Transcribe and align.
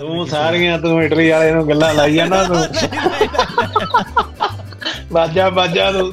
ਤੂੰ 0.00 0.26
ਸਾਰੀਆਂ 0.26 0.78
ਤੂੰ 0.78 1.02
ਇਟਲੀ 1.02 1.30
ਵਾਲੇ 1.30 1.50
ਨੂੰ 1.52 1.68
ਗੱਲਾਂ 1.68 1.94
ਲਾਈ 1.94 2.14
ਜਾਂਦਾ 2.14 2.44
ਤੂੰ। 2.44 2.56
ਬਾਜਾ 5.12 5.50
ਬਾਜਾ 5.50 5.92
ਤੂੰ। 5.92 6.12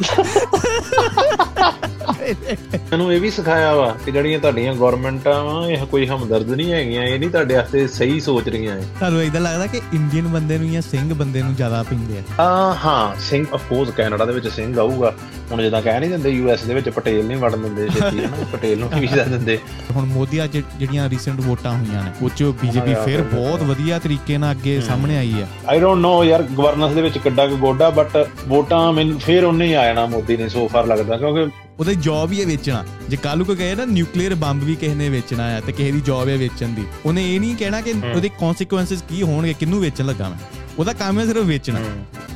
ਮੈਨੂੰ 2.91 3.11
ਇਹ 3.13 3.19
ਵੀ 3.21 3.29
ਸਿਖਾਇਆ 3.29 3.73
ਵਾ 3.75 3.87
ਕਿ 4.05 4.11
ਜਿਹੜੀਆਂ 4.11 4.37
ਤੁਹਾਡੀਆਂ 4.39 4.73
ਗਵਰਨਮੈਂਟਾਂ 4.75 5.33
ਵਾ 5.43 5.65
ਇਹ 5.67 5.85
ਕੋਈ 5.85 6.07
ਹਮਦਰਦ 6.07 6.49
ਨਹੀਂ 6.51 6.71
ਹੈਗੀਆਂ 6.73 7.01
ਇਹ 7.03 7.19
ਨਹੀਂ 7.19 7.29
ਤੁਹਾਡੇ 7.29 7.55
ਵਾਸਤੇ 7.55 7.85
ਸਹੀ 7.87 8.19
ਸੋਚ 8.19 8.47
ਰਹੀਆਂ 8.49 8.77
ਇਹ। 8.77 8.83
ਤੁਹਾਨੂੰ 8.99 9.21
ਇਦਾਂ 9.23 9.41
ਲੱਗਦਾ 9.41 9.67
ਕਿ 9.67 9.81
ਇੰਡੀਅਨ 9.93 10.27
ਬੰਦੇ 10.27 10.57
ਨੂੰ 10.57 10.71
ਜਾਂ 10.71 10.81
ਸਿੰਘ 10.81 11.13
ਬੰਦੇ 11.13 11.41
ਨੂੰ 11.41 11.53
ਜ਼ਿਆਦਾ 11.55 11.81
ਪਿੰਦੇ 11.83 12.17
ਆ? 12.19 12.23
ਆ 12.43 12.73
ਹਾਂ 12.85 13.15
ਸਿੰਘ 13.19 13.45
ਆਫ 13.53 13.67
ਕੋਰਸ 13.69 13.89
ਕੈਨੇਡਾ 13.89 14.25
ਦੇ 14.25 14.33
ਵਿੱਚ 14.33 14.47
ਸਿੰਘ 14.47 14.77
ਆਊਗਾ। 14.79 15.13
ਹੁਣ 15.51 15.61
ਜਿੱਦਾਂ 15.61 15.81
ਕਹਿ 15.81 15.99
ਨਹੀਂ 15.99 16.09
ਦਿੰਦੇ 16.09 16.29
ਯੂਐਸ 16.29 16.63
ਦੇ 16.63 16.73
ਵਿੱਚ 16.73 16.89
ਪਟੇਲ 16.89 17.25
ਨਹੀਂ 17.25 17.37
ਵੜਨ 17.37 17.61
ਦਿੰਦੇ 17.61 17.87
ਛੇਤੀ 17.89 18.25
ਹਨਾ 18.25 18.43
ਪਟੇਲ 18.53 18.79
ਨੂੰ 18.79 18.89
ਵੀਜ਼ਾ 18.99 19.23
ਦਿੰਦੇ। 19.23 19.57
ਹੁਣ 19.95 20.05
ਮੋਦੀ 20.05 20.43
ਅੱਜ 20.43 20.57
ਜਿਹੜੀਆਂ 20.79 21.09
ਰੀਸੈਂਟ 21.09 21.39
ਵੋਟਾਂ 21.41 21.73
ਹੋਈਆਂ 21.73 22.03
ਨੇ 22.03 22.11
ਉਹ 22.21 22.29
'ਚ 22.29 22.43
ਬੀਜੇਪੀ 22.61 22.93
ਫਿਰ 23.05 23.21
ਬਹੁਤ 23.25 23.63
ਵਧੀਆ 23.63 23.99
ਤਰੀਕੇ 23.99 24.37
ਨਾਲ 24.37 24.51
ਅੱਗੇ 24.51 24.79
ਸਾਹਮਣੇ 24.81 25.17
ਆਈ 25.17 25.33
ਆ। 25.41 25.47
ਆਈ 25.67 25.79
ਡੋਨਟ 25.79 26.01
ਨੋ 26.01 26.23
ਯਾਰ 26.23 26.43
ਗਵਰਨੈਂਸ 26.51 26.93
ਦੇ 26.93 27.01
ਵਿੱਚ 27.01 27.17
ਕਿੱਡਾ 27.17 27.47
ਕੁ 27.47 27.57
ਗੋਡਾ 27.57 27.89
ਬਟ 27.89 28.17
ਵੋਟਾਂ 28.47 28.91
ਮੈਨੂੰ 28.93 29.19
ਫੇਰ 29.19 29.43
ਉਹਨੇ 29.45 29.65
ਹੀ 29.65 29.73
ਆ 29.73 29.85
ਜਾਣਾ 29.85 30.05
ਮੋਦੀ 30.05 30.37
ਨੇ 30.37 30.49
ਸੋ 30.49 30.67
ਫਾਰ 30.67 30.85
ਲੱਗਦਾ 30.87 31.17
ਕਿਉਂਕਿ 31.17 31.49
ਉਹਦਾ 31.79 31.93
ਜੌਬ 31.93 32.31
ਹੀ 32.31 32.41
ਹੈ 32.41 32.45
ਵੇਚਣਾ। 32.45 32.83
ਜੇ 33.09 33.17
ਕੱਲ 33.17 33.37
ਨੂੰ 33.37 33.45
ਕੋਈ 33.45 33.55
ਕਹੇ 33.55 33.75
ਨਾ 33.75 33.85
ਨਿਊਕਲੀਅਰ 33.85 34.35
ਬੰਬ 34.35 34.63
ਵੀ 34.63 34.75
ਕਿਸੇ 34.75 34.95
ਨੇ 34.95 35.09
ਵੇਚਣਾ 35.09 35.49
ਹੈ 35.49 35.61
ਤੇ 35.65 35.71
ਕਿਸੇ 35.71 35.91
ਦੀ 35.91 36.01
ਜੌਬ 36.01 36.27
ਹੈ 36.27 36.37
ਵੇਚਣ 36.37 36.67
ਦੀ 36.67 36.83
ਉਹਨੇ 37.05 37.35
ਇਹ 37.35 37.39
ਨਹੀਂ 37.39 37.55
ਕਹਿਣਾ 37.55 37.81
ਕਿ 37.81 37.93
ਉਹਦੇ 38.15 38.29
ਕਨਸੀਕੁਐਂਸਸ 38.29 39.03
ਕੀ 39.09 39.21
ਹੋਣਗੇ 39.23 39.53
ਕਿੰਨੂੰ 39.53 39.79
ਵੇਚਣ 39.81 40.05
ਲੱਗਾ 40.05 40.29
ਮੈਂ। 40.29 40.37
ਉਹਦਾ 40.79 40.93
ਕੰਮ 40.93 41.19
ਹੈ 41.19 41.25
ਸਿਰਫ 41.25 41.45
ਵੇਚਣਾ। 41.45 41.79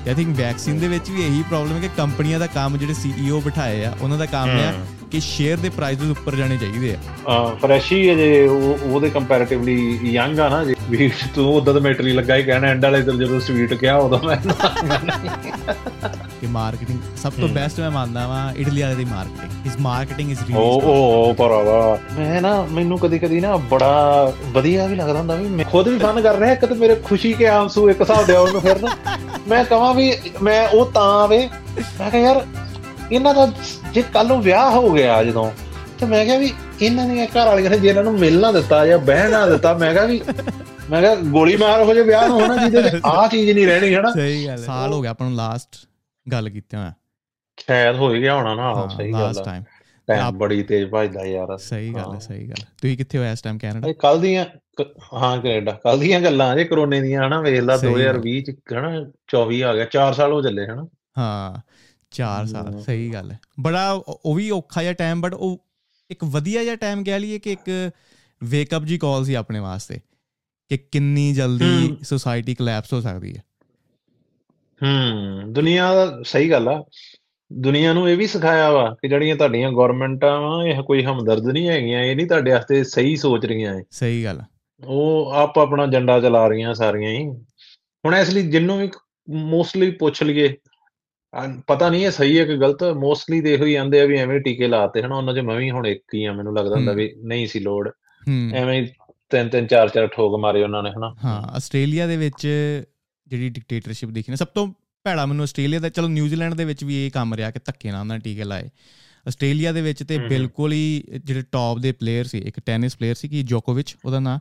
ਆਈ 0.08 0.14
ਥਿੰਕ 0.14 0.38
ਵੈਕਸੀਨ 0.38 0.80
ਦੇ 0.80 0.88
ਵਿੱਚ 0.88 1.10
ਵੀ 1.10 1.24
ਇਹੀ 1.24 1.44
ਪ੍ਰੋਬਲਮ 1.50 1.76
ਹੈ 1.76 1.82
ਕਿ 1.82 1.90
ਕੰਪਨੀਆਂ 1.98 2.40
ਦਾ 2.40 2.48
ਕੰਮ 2.48 2.78
ਜਿਹੜੇ 2.78 2.94
ਸੀਈਓ 2.94 3.42
ਬਿਠਾਏ 3.42 3.84
ਆ 3.86 3.94
ਉਹਨਾਂ 4.02 4.18
ਦਾ 4.18 4.26
ਕੰਮ 4.26 4.50
ਹੈ 4.50 4.74
ਕਿ 5.12 5.20
ਸ਼ੇਅਰ 5.20 5.58
ਦੇ 5.58 5.70
ਪ੍ਰਾਈਸਸ 5.70 6.10
ਉੱਪਰ 6.12 6.36
ਜਾਣੇ 6.36 6.58
ਚਾਹੀਦੇ 6.58 6.96
ਆ। 7.28 7.56
ਫਰੈਸ਼ 7.62 7.92
ਹੀ 7.94 8.10
ਹੈ 8.10 8.16
ਜੇ 8.16 8.48
ਉਹ 8.48 8.78
ਉਹਦੇ 8.84 9.10
ਕੰਪੈਰੀਟਿਵਲੀ 9.10 10.00
ਯੰਗ 10.04 10.40
ਆ 10.40 10.50
ਨਾ 10.50 10.64
ਜੇ 10.66 10.73
ਵੀ 10.90 11.10
ਤੂੰ 11.36 11.46
ਉਦੋਂ 11.56 11.74
ਤਾਂ 11.74 11.82
ਮੈਟਰੀ 11.82 12.12
ਲੱਗਾ 12.14 12.36
ਹੀ 12.36 12.44
ਕਹਿਣਾ 12.44 12.68
ਐਂਡ 12.68 12.84
ਵਾਲੇ 12.86 13.02
ਦਿਨ 13.02 13.18
ਜਦੋਂ 13.20 13.40
ਸਵੀਟ 13.40 13.74
ਕਿਹਾ 13.74 13.96
ਉਦੋਂ 13.98 14.20
ਮੈਂ 14.24 14.36
ਕਿ 16.42 16.48
ਮਾਰਕੀਟਿੰਗ 16.48 17.00
ਸਭ 17.18 17.34
ਤੋਂ 17.42 17.48
ਬੈਸਟ 17.48 17.80
ਮੈਂ 17.80 17.90
ਮੰਨਦਾ 17.92 18.26
ਵਾਂ 18.28 18.52
ਇਟਲੀ 18.54 18.82
ਵਾਲੇ 18.82 18.96
ਦੀ 18.96 19.06
ਮਾਰਕੀਟਿੰਗ 19.06 19.68
ਇਸ 19.68 19.74
ਮਾਰਕੀਟਿੰਗ 19.82 20.32
ਇਜ਼ 20.32 20.40
ਉਹ 20.42 20.48
ਰੀਲੀ 20.48 20.92
ਉਹ 20.92 21.34
ਭਰਾਵਾ। 21.34 21.98
ਮੈਂ 22.18 22.42
ਨਾ 22.42 22.52
ਮੈਨੂੰ 22.72 22.98
ਕਦੀ 23.00 23.20
ਕਦੀ 23.20 23.40
ਨਾ 23.40 23.56
ਬੜਾ 23.72 24.32
ਵਧੀਆ 24.54 24.88
ਵੀ 24.88 24.96
ਲੱਗਦਾ 24.96 25.20
ਹੁੰਦਾ 25.20 25.36
ਵੀ 25.36 25.48
ਮੈਂ 25.50 25.66
ਖੁਦ 25.66 25.88
ਵੀ 25.88 25.98
ਫਨ 26.00 26.22
ਕਰ 26.22 26.38
ਰਿਹਾ 26.38 26.52
ਇੱਕ 26.54 26.66
ਤੇ 26.66 26.76
ਮੇਰੇ 26.76 26.96
ਖੁਸ਼ੀ 27.06 27.34
ਕੇ 27.34 27.48
ਆਂਸੂ 27.48 27.90
ਇੱਕ 27.90 28.02
ਹਿਸਾਬ 28.02 28.26
ਦੇ 28.26 28.36
ਉਹਨੂੰ 28.36 28.62
ਫਿਰ 28.62 28.82
ਨਾ। 28.82 28.96
ਮੈਂ 29.48 29.64
ਕਹਾਂ 29.66 29.94
ਵੀ 29.94 30.12
ਮੈਂ 30.42 30.68
ਉਹ 30.68 30.86
ਤਾਂ 30.86 31.04
ਆਵੇ 31.24 31.48
ਮੈਂ 32.00 32.10
ਕਿਹਾ 32.12 32.22
ਯਾਰ 32.22 32.46
ਇਹਨਾਂ 33.12 33.34
ਦਾ 33.34 33.48
ਜੇ 33.94 34.02
ਕੱਲ 34.14 34.28
ਨੂੰ 34.28 34.42
ਵਿਆਹ 34.42 34.70
ਹੋ 34.72 34.90
ਗਿਆ 34.90 35.24
ਜਦੋਂ 35.24 35.50
ਤੇ 36.00 36.06
ਮੈਂ 36.06 36.26
ਕਿਹਾ 36.26 36.38
ਵੀ 36.38 36.54
ਇਹਨਾਂ 36.82 37.08
ਦੀਆਂ 37.08 37.26
ਘਰ 37.28 37.46
ਵਾਲੀਆਂ 37.46 37.70
ਨੇ 37.70 37.78
ਜੇ 37.80 37.90
ਇਹਨਾਂ 37.90 38.04
ਨੂੰ 38.04 38.14
ਮਿਲ 38.20 38.40
ਨਾ 38.40 38.52
ਦਿੱਤਾ 38.52 38.86
ਜਾਂ 38.86 38.98
ਬਹਿ 39.00 39.28
ਨਾ 39.30 39.46
ਦਿੱਤਾ 39.48 39.74
ਮੈਂ 39.74 39.94
ਕਿਹਾ 39.94 40.06
ਵੀ 40.06 40.22
ਮੈਂ 40.90 41.02
ਕਿਹਾ 41.02 41.16
ਗੋਲੀ 41.16 41.56
ਮਾਰ 41.56 41.82
ਹੋ 41.84 41.94
ਜੇ 41.94 42.02
ਵਿਆਹ 42.02 42.28
ਨੂੰ 42.28 42.42
ਹੋਣਾ 42.42 42.68
ਜਿਹਦੇ 42.68 42.90
ਤੇ 42.90 43.00
ਆਹ 43.06 43.28
ਚੀਜ਼ 43.28 43.52
ਨਹੀਂ 43.52 43.68
ਰਹਿਣੀ 43.68 43.96
ਹਨਾ? 43.96 44.12
ਸਹੀ 44.12 44.46
ਗੱਲ 44.46 44.52
ਹੈ। 44.52 44.66
ਸਾਲ 44.66 44.94
ਹੋ 44.94 45.02
ਗਿਆ 45.02 45.12
ਆਪਾਂ 45.12 45.28
ਨੂੰ 45.28 45.36
ਲਾਸਟ 45.36 45.88
ਗੱਲ 46.32 46.50
ਕੀਤੇ 46.50 46.78
ਹੋਇਆ। 46.78 46.94
ਸ਼ਾਇਦ 47.60 47.96
ਹੋ 47.96 48.14
ਹੀ 48.14 48.22
ਗਿਆ 48.22 48.36
ਹੋਣਾ 48.36 48.56
ਨਾ 48.56 48.64
ਆਹੋ 48.64 48.76
ਹਾਂ 48.76 48.90
ਸਹੀ 48.90 49.12
ਗੱਲ 49.14 49.20
ਲਾਸਟ 49.20 49.40
ਆ 49.40 49.44
ਟਾਈਮ 49.44 49.64
ਟਾਈਮ 50.08 50.38
ਬੜੀ 50.38 50.64
ਤੇਜ਼ 50.64 50.90
ਭਜਦਾ 50.94 51.26
ਯਾਰ। 51.26 51.58
ਸਹੀ 51.58 51.94
ਗੱਲ 51.94 52.00
ਹੈ 52.00 52.06
ਹਾਂ। 52.06 52.20
ਸਹੀ 52.20 52.50
ਗੱਲ 52.50 52.62
ਹੈ। 52.62 52.68
ਤੁਸੀਂ 52.82 52.98
ਕਿੱਥੇ 52.98 53.18
ਹੋ 53.18 53.24
ਇਸ 53.24 53.42
ਟਾਈਮ 53.42 53.58
ਕੈਨੇਡਾ? 53.58 53.88
ਇਹ 53.88 53.94
ਕੱਲ 53.94 54.20
ਦੀਆਂ 54.22 54.46
ਹਾਂ 55.14 55.38
ਕੈਨੇਡਾ। 55.38 55.72
ਕੱਲ 55.72 56.00
ਦੀਆਂ 56.00 56.22
ਗੱਲਾਂ 56.22 56.56
ਜੇ 56.56 56.64
ਕਰੋਨੇ 56.64 57.02
ਦੀਆਂ 57.02 57.28
ਹਨਾ? 57.28 57.42
ਵੇਖ 57.42 57.62
ਲਾ 57.62 57.78
ਸਹੀ 57.78 57.94
ਗੱਲ। 57.94 58.00
2020 58.02 58.42
ਚ 58.42 58.52
ਹਨਾ? 58.74 58.90
24 59.28 59.62
ਆ 59.64 59.74
ਗਿਆ। 59.76 59.86
4 59.86 60.14
ਸਾਲ 60.14 60.32
ਹੋ 60.32 60.42
ਚੱਲੇ 60.42 60.66
ਹਨਾ? 60.66 60.88
ਹਾਂ 61.18 61.62
4 62.12 62.46
ਸਾਲ। 62.46 62.80
ਸਹੀ 62.82 63.14
ਗੱਲ 63.14 63.32
ਹੈ। 63.32 63.40
ਬੜਾ 63.60 63.92
ਉਹ 63.92 64.22
ਉਹ 64.26 64.36
ਵੀ 64.36 64.50
ਔਖਾ 64.52 64.82
ਜਿਹਾ 64.82 64.94
ਟਾਈਮ 64.94 65.22
ਬਟ 65.22 65.34
ਉਹ 65.34 65.66
ਇੱਕ 66.10 66.24
ਵਧੀਆ 66.24 66.64
ਜਿਹਾ 66.64 66.76
ਟਾਈਮ 66.76 67.04
ਕਹਿ 67.04 67.20
ਲਈਏ 67.20 67.40
ਕਿ 67.40 67.52
ਇੱਕ 67.52 67.92
ਵੇਕ 68.44 68.76
ਅਪ 68.76 68.84
ਜੀ 68.84 68.98
ਕਾਲ 68.98 69.26
ਸੀ 69.26 69.34
ਆਪਣੇ 69.34 69.60
ਵਾਸਤੇ। 69.60 70.00
ਕਿ 70.78 70.88
ਕਿੰਨੀ 70.92 71.34
ਜਲਦੀ। 71.34 71.98
ਸੋਸਾਇਟੀ 72.04 72.56
ਕੋਲੈਪਸ 72.56 72.94
ਹੋ 72.94 73.02
ਸਕਦੀ 73.02 73.36
ਹੈ 73.36 73.42
ਹੂੰ 74.82 75.54
ਦੁਨੀਆ 75.54 75.94
ਦਾ 75.96 76.22
ਸਹੀ 76.26 76.52
ਗੱਲ 76.52 76.68
ਆ 76.68 76.84
ਦੁਨੀਆ 77.54 77.94
ਨੂੰ 77.94 78.10
ਇਹ 78.10 78.18
ਵੀ 78.18 78.28
ਸਿਖਾਇਆ 78.28 78.72
ਵਾ 78.72 78.96
ਕਿ 79.02 79.08
ਜਿਹੜੀਆਂ 79.08 79.36
ਤੁਹਾਡੀਆਂ 79.36 79.72
ਗਵਰਨਮੈਂਟਾਂ 79.72 80.42
ਵਾ 80.42 80.64
ਇਹ 80.68 80.84
ਕੋਈ 80.84 81.04
ਹਮਦਰਦ 81.04 81.46
ਨਹੀਂ 81.46 81.68
ਹੈਗੀਆਂ 81.70 82.04
ਇਹ 82.04 82.16
ਨਹੀਂ 82.16 82.28
ਤੁਹਾਡੇ 82.28 82.52
ਵਾਸਤੇ 82.52 82.84
ਸਹੀ 82.84 83.16
ਸੋਚ 83.16 83.46
ਰਹੀਆਂ 83.46 83.76
ਇਹ 83.76 83.84
ਸਹੀ 83.92 84.24
ਗੱਲ। 84.24 84.42
ਉਹ 84.84 85.32
ਆਪ 85.34 85.60
ਆਪਣਾ 85.60 85.84
ਏਜੰਡਾ 85.84 86.20
ਚਲਾ 86.20 86.48
ਰਹੀਆਂ 86.48 86.74
ਸਾਰੀਆਂ 86.74 87.12
ਹੀ 87.12 87.28
ਹੁਣ 88.06 88.16
ਇਸ 88.16 88.30
ਲਈ 88.30 88.42
ਜਿੰਨੂੰ 88.42 88.78
ਵੀ 88.78 88.90
ਮੋਸਟਲੀ 89.30 89.92
ਪੁੱਛ 89.92 90.24
ਲਈਏ 90.24 90.54
ਪਤਾ 91.68 91.90
ਨਹੀਂ 91.90 92.06
ਇਹ 92.06 92.12
ਸਹੀ 92.12 92.40
ਹੈ 92.40 92.46
ਕਿ 92.46 92.58
ਗਲਤ 92.58 92.84
ਮੋਸਟਲੀ 92.84 93.42
ਤੇ 93.42 93.54
ਇਹੋ 93.54 93.66
ਹੀ 93.66 93.76
ਆਂਦੇ 93.76 94.02
ਆ 94.02 94.06
ਵੀ 94.06 94.18
ਐਵੇਂ 94.18 94.40
ਟੀਕੇ 94.40 94.68
ਲਾਤੇ 94.68 95.02
ਹਨਾ 95.04 95.16
ਉਹਨਾਂ 95.16 95.34
'ਚ 95.34 95.40
ਮੈਂ 95.40 95.56
ਵੀ 95.56 95.72
ਹੁਣ 95.72 95.88
ਇੱਕ 95.88 96.04
ਹੀ 96.14 96.26
ਆ 96.26 96.34
ਮੈਨੂੰ 96.34 96.56
ਲੱਗਦਾ 96.56 96.76
ਹੁੰਦਾ। 96.76 96.94
ਵੀ 96.94 97.12
ਨਹੀਂ 97.24 97.48
ਸੀ 97.48 97.60
ਲੋੜ 97.60 97.90
ਐਵੇਂ 98.54 98.88
ਤਿੰਨ 99.34 99.50
ਤਿੰਨ 99.50 99.68
ਚਾਰ 99.68 99.90
ਚਾਰ 99.90 100.08
ਠੋਕ 100.08 100.40
ਮਾਰੇ 100.40 100.64
ਉਹਨਾਂ 100.64 100.84
ਨੇ 100.84 100.90
ਹਨਾ 100.90 101.16
ਹਾਂ 101.26 101.42
ਆਸਟ੍ਰੇਲੀਆ 101.42 102.08
ਦੇ 102.08 102.18
ਵਿੱਚ 102.18 102.48
ਜਿਹੜੀ 103.28 103.50
ਡਿਕਟੇਟਰਸ਼ਿਪ 103.50 104.10
ਦੇਖੀ 104.10 104.26
ਨਾ 104.30 104.36
ਸਭ 104.36 104.48
ਤੋਂ 104.48 104.68
ਭੈੜਾ 105.04 105.26
ਮੈਨੂੰ 105.26 105.44
ਆਸਟ੍ਰੇਲੀਆ 105.44 105.80
ਦਾ 105.80 105.90
ਚਲੋ 105.90 106.08
ਨਿਊਜ਼ੀਲੈਂਡ 106.08 106.54
ਦੇ 106.54 106.66
ਵਿੱਚ 106.66 106.84
ਵੀ 106.84 107.06
ਇਹ 107.06 107.12
ਕੰਮ 107.12 107.34
ਰਿਹਾ 107.34 107.52
ਕਿ 107.52 107.60
ਧੱਕੇ 107.66 107.92
ਨਾਲ 107.92 108.00
ਉਹਨਾਂ 108.00 108.20
ਟੀਕੇ 108.20 108.44
ਲਾਏ 108.44 108.70
ਆਸਟ੍ਰੇਲੀਆ 109.28 109.72
ਦੇ 109.72 109.82
ਵਿੱਚ 109.82 110.04
ਤੇ। 110.04 110.18
ਬਿਲਕੁਲ 110.18 110.72
ਹੀ 110.72 111.04
ਜਿਹੜੇ 111.26 111.42
ਟੌਪ 111.52 111.80
ਦੇ 111.80 111.92
ਪਲੇਅਰ 111.92 112.26
ਸੀ 112.26 112.38
ਇੱਕ 112.40 112.60
ਟੈਨਿਸ 112.66 112.98
ਪਲੇਅਰ 112.98 113.16
ਸੀ 113.16 113.28
ਕਿ 113.28 113.44
ਜੋਕੋਵਿਚ 113.44 113.96
ਉਹਦਾ 114.06 114.20
ਨਾਂ 114.20 114.40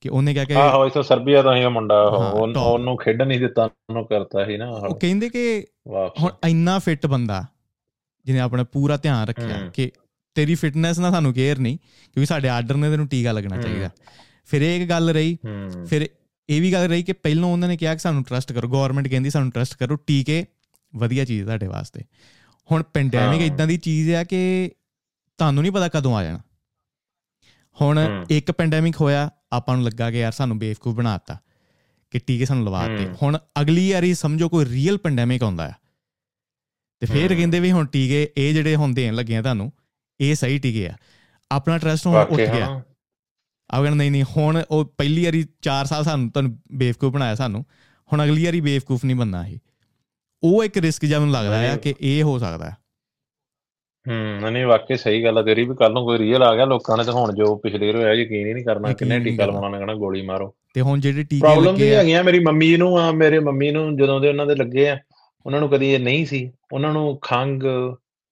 ਕਿ 0.00 0.08
ਉਹਨੇ 0.08 0.34
ਕਿਹਾ 0.34 0.44
ਕਿ 0.44 0.54
ਆਹੋ 0.54 0.86
ਇਥੋਂ 0.86 1.02
ਸਰਬੀਆ 1.02 1.42
ਦਾ 1.42 1.56
ਹੀ 1.56 1.64
ਉਹ 1.64 1.70
ਮੁੰਡਾ 1.70 2.02
ਉਹਨ- 2.02 2.96
ਖੇਡਣ 2.96 3.26
ਨਹੀਂ 3.26 3.40
ਦਿੱਤਾ 3.40 3.64
ਉਹਨੂੰ 3.64 4.04
ਕਰਤਾ 4.04 4.44
ਸੀ 4.44 4.56
ਨਾ 4.56 4.68
ਉਹ 4.70 4.94
ਕਹਿੰਦੇ 4.94 5.28
ਕਿ 5.28 5.66
ਹੁਣ 6.22 6.30
ਇੰਨਾ 6.48 6.78
ਫਿੱਟ 6.78 7.06
ਬੰਦਾ 7.06 7.44
ਜਿਹਨੇ 8.24 8.40
ਆਪਣਾ 8.40 8.64
ਪੂਰਾ 8.64 8.96
ਧਿਆਨ 8.96 9.28
ਰੱਖਿਆ। 9.28 9.70
ਕਿ 9.74 9.90
ਤੇਰੀ 10.34 10.54
ਫਿਟਨੈਸ 10.54 10.98
ਨਾਲ 10.98 11.12
ਸਾਨੂੰ 11.12 11.34
ਕੇਅਰ 11.34 11.58
ਨਹੀਂ 11.58 11.76
ਕਿਉਂਕਿ 12.02 12.26
ਸਾਡੇ 12.26 12.48
ਆਰਡਰ 12.48 12.74
ਨੇ 12.74 12.90
ਤੈਨੂੰ 12.90 13.06
ਟੀਕਾ 13.06 13.32
ਲੱਗਣਾ। 13.32 13.56
ਚਾਹੀਦਾ 13.56 13.90
ਫਿਰ 14.44 14.62
ਇਹ 14.62 14.80
ਇੱਕ 14.80 14.90
ਗੱਲ 14.90 15.10
ਰਹੀ 15.10 15.36
ਫਿਰ 15.86 16.08
ਇਹ 16.48 16.60
ਵੀ 16.60 16.72
ਗੱਲ 16.72 16.88
ਰਹੀ 16.88 17.02
ਕਿ 17.02 17.12
ਪਹਿਲਾਂ 17.12 17.48
ਉਹਨਾਂ 17.48 17.68
ਨੇ 17.68 17.76
ਕਿਹਾ 17.76 17.92
ਕਿ 17.94 17.98
ਸਾਨੂੰ 17.98 18.24
ਟਰਸਟ 18.24 18.52
ਕਰੋ 18.52 18.68
ਗਵਰਨਮੈਂਟ 18.68 19.08
ਕਹਿੰਦੀ 19.08 19.30
ਸਾਨੂੰ 19.30 19.50
ਟਰਸਟ 19.50 19.74
ਕਰੋ 19.74 19.96
ਟੀਕੇ 19.96 20.44
ਵਧੀਆ 20.92 21.24
ਚੀਜ਼ 21.24 21.44
ਤੁਹਾਡੇ 21.44 21.66
ਵਾਸਤੇ 21.66 22.02
ਹੁਣ 22.70 22.82
ਪੈਂਡੈਮਿਕ। 22.94 23.42
ਇਦਾਂ 23.42 23.66
ਦੀ 23.66 23.76
ਚੀਜ਼ 23.76 24.10
ਹੈ 24.10 24.24
ਕਿ 24.24 24.70
ਤੁਹਾਨੂੰ 25.38 25.62
ਨਹੀਂ 25.62 25.72
ਪਤਾ 25.72 25.88
ਕਦੋਂ 25.88 26.16
ਆ 26.16 26.24
ਜਾਣਾ 26.24 26.40
ਹੁਣ। 27.80 28.24
ਇੱਕ 28.30 28.52
ਪੈਂਡੈਮਿਕ 28.52 29.00
ਹੋਇਆ 29.00 29.30
ਆਪਾਂ 29.52 29.76
ਨੂੰ 29.76 29.84
ਲੱਗਾ 29.84 30.10
ਕਿ 30.10 30.18
ਯਾਰ 30.18 30.32
ਸਾਨੂੰ 30.32 30.58
ਬੇਵਕੂਫ 30.58 30.94
ਬਣਾਤਾ 30.96 31.38
ਕਿ 32.12 32.18
ਟੀਕੇ 32.18 32.44
ਸਾਨੂੰ 32.44 32.64
ਲਵਾਤੇ। 32.64 33.08
ਹੁਣ 33.22 33.38
ਅਗਲੀ 33.60 33.92
ਵਾਰੀ 33.92 34.14
ਸਮਝੋ 34.14 34.48
ਕੋਈ 34.48 34.64
ਰੀਅਲ 34.64 34.98
ਪੈਂਡੈਮਿਕ 34.98 35.42
ਆਉਂਦਾ 35.42 35.68
ਹੈ 35.68 35.76
ਤੇ 37.02 37.06
ਫਿਰ। 37.06 37.34
ਕਹਿੰਦੇ 37.34 37.60
ਵੀ 37.60 37.72
ਹੁਣ 37.72 37.86
ਟੀਕੇ 37.86 38.28
ਇਹ 38.36 38.54
ਜਿਹੜੇ 38.54 38.76
ਹੁਣ 38.76 38.94
ਦੇਣ 38.94 39.14
ਲੱਗੇ 39.14 39.36
ਆ 39.36 39.42
ਤੁਹਾਨੂੰ 39.42 39.72
ਇਹ 40.20 40.34
ਸਹੀ 40.34 40.58
ਟੀਕੇ 40.58 40.88
ਆ 40.88 40.94
ਆਪਣਾ 41.50 41.78
ਟਰਸਟ 41.78 42.06
ਹੁਣ 42.06 42.16
ਉੱਠ 42.16 42.40
ਗਿਆ 42.40 42.82
ਹਾਂ। 43.74 43.80
ਆਗਣ 43.80 43.94
ਨਹੀਂ 43.96 44.10
ਨਹੀਂ 44.10 44.22
ਹੁਣ 44.36 44.62
ਉਹ 44.70 44.84
ਪਹਿਲੀ 44.98 45.24
ਵਾਰੀ 45.24 45.44
4 45.62 45.84
ਸਾਲ 45.84 46.04
ਸਾਨੂੰ 46.04 46.30
ਤੁਹਾਨੂੰ 46.30 46.56
ਬੇਵਕੂਫ 46.76 47.12
ਬਣਾਇਆ 47.12 47.34
ਸਾਨੂੰ 47.34 47.64
ਹੁਣ 48.10 48.24
ਅਗਲੀ 48.24 48.44
ਵਾਰੀ 48.44 48.60
ਬੇਵਕੂਫ 48.60 49.04
ਨਹੀਂ 49.04 49.16
ਬੰਨਾ 49.16 49.46
ਇਹ 49.46 49.58
ਉਹ 50.42 50.64
ਇੱਕ 50.64 50.76
ਰਿਸਕ 50.78 51.04
ਜਿਹਾ 51.04 51.18
ਮੈਨੂੰ 51.20 51.32
ਲੱਗਦਾ 51.34 51.58
ਹੈ। 51.58 51.76
ਕਿ 51.76 51.94
ਇਹ 52.00 52.22
ਹੋ 52.22 52.38
ਸਕਦਾ 52.38 52.70
ਹੈ 52.70 52.76
ਹੂੰ 54.06 54.50
ਨਹੀਂ 54.52 54.64
ਵਾਕਿਆ 54.66 54.96
ਸਹੀ 54.96 55.22
ਗੱਲ 55.24 55.38
ਆ 55.38 55.42
ਤੇਰੀ 55.42 55.64
ਵੀ 55.64 55.74
ਕੱਲ 55.74 55.92
ਨੂੰ 55.92 56.04
ਕੋਈ 56.04 56.18
ਰੀਅਲ 56.18 56.42
ਆ 56.42 56.54
ਗਿਆ 56.56 56.64
ਲੋਕਾਂ 56.64 56.96
ਨੇ 56.96 57.04
ਤਾਂ 57.04 57.12
ਹੁਣ 57.12 57.32
ਜੋ 57.34 57.54
ਪਿਛਲੇ 57.56 57.86
ਵਾਰ 57.86 57.96
ਹੋਇਆ 57.96 58.12
ਯਕੀਨ 58.12 58.46
ਹੀ 58.46 58.52
ਨਹੀਂ 58.54 58.64
ਕਰਨਾ 58.64 58.92
ਕਿੰਨੇ 58.92 59.18
ਟੀਕਾ। 59.20 59.46
ਲਵਾਉਣਾ 59.46 59.78
ਕਹਿਣਾ 59.78 59.94
ਗੋਲੀ 59.94 60.22
ਮਾਰੋ 60.22 60.54
ਤੇ 60.74 60.80
ਹੁਣ 60.80 61.00
ਜਿਹੜੇ 61.00 61.22
ਟੀਕੇ 61.22 61.40
ਪ੍ਰੋਬਲਮ 61.40 61.74
ਵੀ 61.74 61.80
ਲੱਗੇ 61.80 61.94
ਹੈਗੀਆਂ 61.96 62.22
ਮੇਰੀ 62.24 62.38
ਮੰਮੀ 62.38 62.76
ਨੂੰ 62.76 62.98
ਆ 62.98 63.10
ਮੇਰੇ 63.12 63.38
ਮੰਮੀ 63.38 63.70
ਨੂੰ 63.70 63.96
ਜਦੋਂ 63.96 64.20
ਦੇ 64.20 64.28
ਉਹਨਾਂ 64.28 64.46
ਦੇ 64.46 64.54
ਲੱਗੇ 64.54 64.88
ਆ 64.90 64.98
ਉਹਨਾਂ 65.46 65.60
ਨੂੰ 65.60 65.68
ਕਦੀ 65.70 65.92
ਇਹ 65.92 65.98
ਨਹੀਂ 66.00 66.26
ਸੀ 66.26 66.50
ਉਹਨਾਂ 66.72 66.92
ਨੂੰ 66.92 67.18
ਖੰਗ 67.22 67.62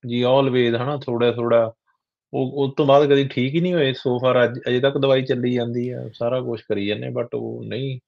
ਜੀ 0.04 0.22
ਆਲਵੇਜ਼ 0.22 0.74
ਹਨਾ 0.74 0.96
ਥੋੜਾ 0.96 1.32
ਥੋੜਾ 1.32 1.72
ਉਹ 2.34 2.52
ਉਸ 2.52 2.74
ਤੋਂ 2.76 2.86
ਬਾਅਦ 2.86 3.06
ਕਦੀ 3.12 3.28
ਠੀਕ 3.28 3.54
ਹੀ 3.54 3.60
ਨਹੀਂ 3.60 3.74
ਹੋਏ 3.74 3.92
ਸੋ 3.92 4.18
ਫਾਰ 4.18 4.44
ਅੱਜ 4.44 4.58
ਅਜੇ 4.68 4.80
ਤੱਕ 4.80 4.98
ਦਵਾਈ 4.98 5.22
ਚੱਲੀ 5.22 5.54
ਜਾਂਦੀ 5.54 5.88
ਆ 5.90 6.10
ਸਾਰਾ 6.14 6.40
ਕੁਝ 6.40 6.60
ਕਰੀ 6.60 6.86
ਜਾਂਦੇ 6.86 7.08
ਬਟ 7.10 7.34
ਉਹ 7.34 7.64
ਨਹੀਂ 7.64 8.00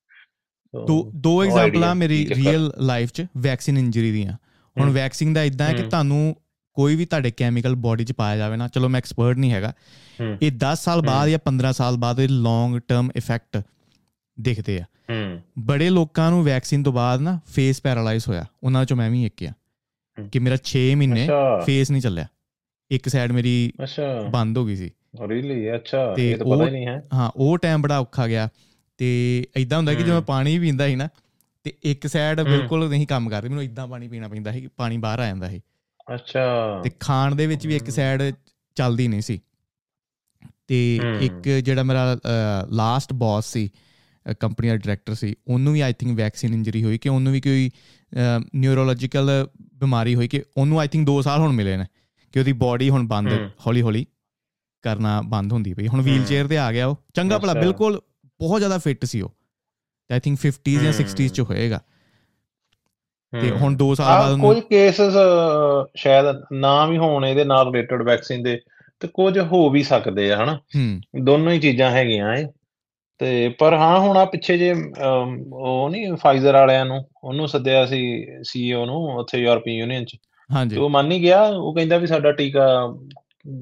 ਦੋ 0.87 1.11
ਦੋ 1.15 1.45
ਐਗਜ਼ਾਮਪਲਾਂ 1.45 1.95
ਮੇਰੀ। 1.95 2.29
ਰੀਅਲ 2.35 2.73
ਲਾਈਫ 2.79 3.13
'ਚ 3.13 3.27
ਵੈਕਸੀਨ 3.39 3.79
ਇੰਜਰੀ 3.79 4.13
ਦੀਆਂ 4.13 4.33
ਹੁਣ। 4.81 4.91
ਵੈਕਸੀਨ 4.91 5.33
ਦਾ 5.33 5.43
ਇਦਾਂ 5.43 5.67
ਹੈ 5.67 5.73
ਕਿ। 5.73 5.83
ਤੁਹਾਨੂੰ 5.83 6.37
ਕੋਈ 6.75 6.97
ਵੀ 6.97 7.05
ਤੁਹਾਡੇ 7.05 7.31
ਕੈਮੀਕਲ 7.31 7.75
ਬਾਡੀ 7.75 8.05
'ਚ 8.05 8.13
ਪਾਇਆ 8.13 8.37
ਜਾਵੇ 8.37 8.57
ਨਾ 8.57 8.69
ਚਲੋ 8.69 8.89
ਮੈਂ 8.89 8.99
ਐਕਸਪਰਟ 8.99 9.37
ਨਹੀਂ 9.37 9.53
ਹੈਗਾ। 9.53 9.73
ਇਹ 10.43 10.53
10 10.53 10.75
ਸਾਲ 10.75 11.03
ਬਾਅਦ 11.03 11.29
ਜਾਂ 11.29 11.39
15 11.39 11.73
ਸਾਲ 11.73 11.97
ਬਾਅਦ 11.97 12.21
ਇਹ 12.21 12.29
ਲੌਂਗ 12.29 12.81
ਟਰਮ 12.89 13.11
ਇਫੈਕਟ 13.17 13.63
ਦਿਖਦੇ 14.41 14.81
ਆ 14.81 14.85
ਬੜੇ 15.59 15.91
ਲੋਕਾਂ 15.91 16.31
ਨੂੰ 16.31 16.45
ਵੈਕਸੀਨ 16.45 16.83
ਤੋਂ 16.83 16.93
ਬਾਅਦ 16.93 17.21
ਨਾ 17.21 17.41
ਫੇਸ 17.47 17.81
ਪੈਰਾਲਾਈਜ਼ 17.83 18.29
ਹੋਇਆ 18.29 18.45
ਉਹਨਾਂ 18.65 18.85
ਚੋਂ 18.85 18.97
ਮੈਂ 18.97 19.11
ਵੀ 19.11 19.25
ਇੱਕ 19.27 19.45
ਆ। 19.45 19.53
ਕਿ 20.33 20.39
ਮੇਰਾ 20.39 20.57
6 20.65 20.83
ਮਹੀਨੇ 20.97 21.29
ਫੇਸ 21.65 21.91
ਨਹੀਂ 21.91 22.03
ਚੱਲਿਆ 22.03 22.27
ਇੱਕ 22.91 23.09
ਸਾਈਡ 23.09 23.33
ਮੇਰੀ 23.33 23.73
ਅੱਛਾ। 23.83 24.23
ਬੰਦ 24.23 24.59
ਹੋ 24.59 24.67
ਗਈ 24.67 24.77
ਸੀ। 24.77 24.91
ਰੀਲੀ 25.29 25.75
ਅੱਛਾ 25.75 26.15
ਤੇ 26.15 26.31
ਇਹ 26.31 26.37
ਤਾਂ 26.37 26.47
ਪਤਾ 26.47 26.67
ਹੀ 26.67 26.71
ਨਹੀਂ 26.71 26.87
ਹੈ। 26.87 27.09
ਹਾਂ 27.15 27.31
ਉਹ 27.37 27.59
ਟਾਈਮ 27.59 27.83
ਬੜਾ 27.83 27.99
ਔਖਾ 27.99 28.29
ਗਿਆ। 28.29 28.49
ਤੇ 28.99 29.09
ਇਦਾਂ 29.57 29.79
ਹੁੰਦਾ 29.79 29.95
ਕਿ 29.95 30.03
ਜਦੋਂ 30.03 30.15
ਮੈਂ। 30.15 30.23
ਪਾਣੀ 30.23 30.59
ਪੀਂਦਾ 30.59 30.87
ਸੀ 30.87 30.97
ਨਾ 30.97 31.09
ਤੇ 31.65 31.73
ਇੱਕ 31.83 32.07
ਸਾਈਡ। 32.07 32.41
ਬਿਲਕੁਲ 32.41 32.89
ਨਹੀਂ 32.89 33.07
ਕੰਮ 33.07 33.31
ਕਰਦੀ। 33.31 33.49
ਮੈਨੂੰ 33.49 33.63
ਇਦਾਂ 33.65 33.89
ਪਾਣੀ 33.89 34.09
ਪੀਣਾ 34.09 34.29
ਪੈਂਦਾ 34.29 34.53
ਸੀ 34.53 34.69
ਪਾਣੀ 34.77 34.99
ਬਾਹਰ 34.99 35.19
ਆ 35.21 35.27
ਜਾਂਦਾ 35.27 35.49
ਸੀ। 35.49 35.61
ਅੱਛਾ। 36.15 36.81
ਤੇ 36.85 36.91
ਖਾਣ 37.01 37.35
ਦੇ 37.35 37.47
ਵਿੱਚ 37.47 37.67
ਵੀ 37.67 37.77
ਇੱਕ। 37.77 37.91
ਸਾਈਡ 37.91 38.23
ਚੱਲਦੀ 38.75 39.09
ਨਹੀਂ 39.09 39.21
ਸੀ। 39.21 39.41
ਤੇ। 40.67 41.01
ਇੱਕ 41.21 41.49
ਜਿਹੜਾ 41.49 41.83
ਮੇਰਾ 41.83 42.19
ਲਾਸਟ 42.71 43.13
ਬੌਸ 43.13 43.47
ਸੀ 43.47 43.71
ਕੰਪਨੀ 44.41 44.69
ਦਾ 44.69 44.77
ਡਾਇਰੈਕਟਰ 44.77 45.15
ਸੀ 45.15 45.35
ਉਹਨੂੰ 45.49 45.73
ਵੀ 45.73 45.81
ਆਈ 45.81 45.93
ਥਿੰਕ 45.93 46.17
ਵੈਕਸੀਨ 46.19 46.55
ਇੰਜਰੀ 46.55 46.85
ਹੋਈ 46.85 46.99
ਕਿ 46.99 47.09
ਉਹਨੂੰ 47.09 47.33
ਵੀ 47.33 47.41
ਕੋਈ 47.41 47.71
ਨਿਊਰੋਲੋਜੀਕਲ 48.55 49.49
ਬਿਮਾਰੀ 49.75 50.15
ਹੋਈ 50.15 50.29
ਕਿ 50.29 50.43
ਉਹਨੂੰ 50.57 50.81
ਆਈ 50.81 50.89
ਥਿੰਕ 50.89 51.09
2 51.09 51.23
ਸਾਲ 51.23 51.41
ਹੁਣ 51.41 51.53
ਮਿਲੇ 51.53 51.77
ਨੇ। 51.77 51.85
ਕਿ 52.35 52.41
ਉਹਦੀ 52.41 52.53
ਬਾਡੀ 52.53 52.91
ਹੁਣ 52.91 53.07
ਬੰਦ। 53.07 53.51
ਹੌਲੀ 53.67 53.83
ਹੌਲੀ 53.83 54.07
ਕਰਨਾ 54.83 55.23
ਬੰਦ 55.23 55.53
ਹੁੰਦੀ 55.53 55.75
ਪਈ। 55.75 55.89
ਹੁਣ 55.89 56.03
ਵੀਲ 56.03 56.25
ਚੇਅਰ 56.25 56.47
ਤੇ 56.47 56.59
ਆ 56.59 56.73
ਗਿਆ 56.73 56.87
ਉਹ। 56.87 56.97
ਚੰਗਾ 57.15 57.39
ਭਲਾ। 57.39 57.55
ਬਿਲਕੁਲ 57.55 58.01
ਬਹੁਤ 58.25 58.59
ਜ਼ਿਆਦਾ 58.59 58.79
ਫਿੱਟ 58.79 59.05
ਸੀ 59.05 59.21
ਉਹ। 59.21 59.29
ਤੇ 60.09 60.15
ਆਈ 60.15 60.21
ਥਿੰਕ 60.21 60.39
50s 60.47 60.85
ਜਾਂ 60.85 60.93
60s 60.93 61.29
ਚ 61.29 61.41
ਹੋਏਗਾ। 61.41 61.81
ਤੇ 63.41 63.51
ਹੁਣ 63.51 63.77
2 63.77 63.95
ਸਾਲ 63.95 64.23
ਬਾਅਦ 64.23 64.41
ਕੁਝ 64.41 64.61
ਕੇਸਸ 64.61 65.15
ਸ਼ਾਇਦ 65.97 66.27
ਨਾ 66.53 66.87
ਵੀ 66.87 66.99
ਹੋਣ 66.99 67.27
ਇਹਦੇ 67.27 67.45
ਨਾਲ 67.45 67.67
ਰਿਲੇਟਡ 67.67 68.03
ਵੈਕਸੀਨ 68.03 68.43
ਦੇ 68.43 68.61
ਤੇ 69.01 69.09
ਕੁਝ 69.09 69.39
ਹੋ 69.39 69.71
ਵੀ 69.71 69.83
ਸਕਦੇ 69.83 70.33
ਆ 70.33 70.45
ਹਨਾ? 70.45 70.61
ਦੋਨੋਂ 71.23 71.53
ਹੀ 71.53 71.61
ਚੀਜ਼ਾਂ 71.61 71.91
ਹੈਗੀਆਂ 71.91 72.35
ਏ 72.35 72.47
ਤੇ 73.19 73.49
ਪਰ 73.49 73.75
ਹਾਂ 73.75 74.01
ਹੁਣ 74.01 74.17
ਆ 74.17 74.25
ਪਿੱਛੇ 74.25 74.59
ਜੇ 74.59 74.75
ਉਹ 75.53 75.91
ਨਹੀਂ 75.91 76.17
ਫਾਈਜ਼ਰ 76.17 76.53
ਵਾਲਿਆਂ 76.55 76.87
ਨੂੰ 76.87 77.09
ਉਹਨੂੰ 77.25 77.49
ਸੱਦਿਆ 77.49 77.87
ਸੀ 77.87 78.27
ਸੀਈਓ 78.43 78.87
ਨੂੰ 78.87 78.97
ਉੱਥੇ 78.97 79.39
ਯੂਰਪੀਅਨ 79.39 79.77
ਯੂਨੀਅਨ 79.77 80.05
ਚ। 80.05 80.17
ਹਾਂਜੀ। 80.55 80.77
ਉਹ 80.77 80.91
ਮੰਨ 80.91 81.13
ਹੀ 81.13 81.23
ਗਿਆ 81.23 81.43
ਉਹ 81.43 81.75
ਕਹਿੰਦਾ 81.75 81.99
ਵੀ 81.99 82.07
ਸਾਡਾ 82.07 82.33
ਟੀਕਾ 82.33 82.95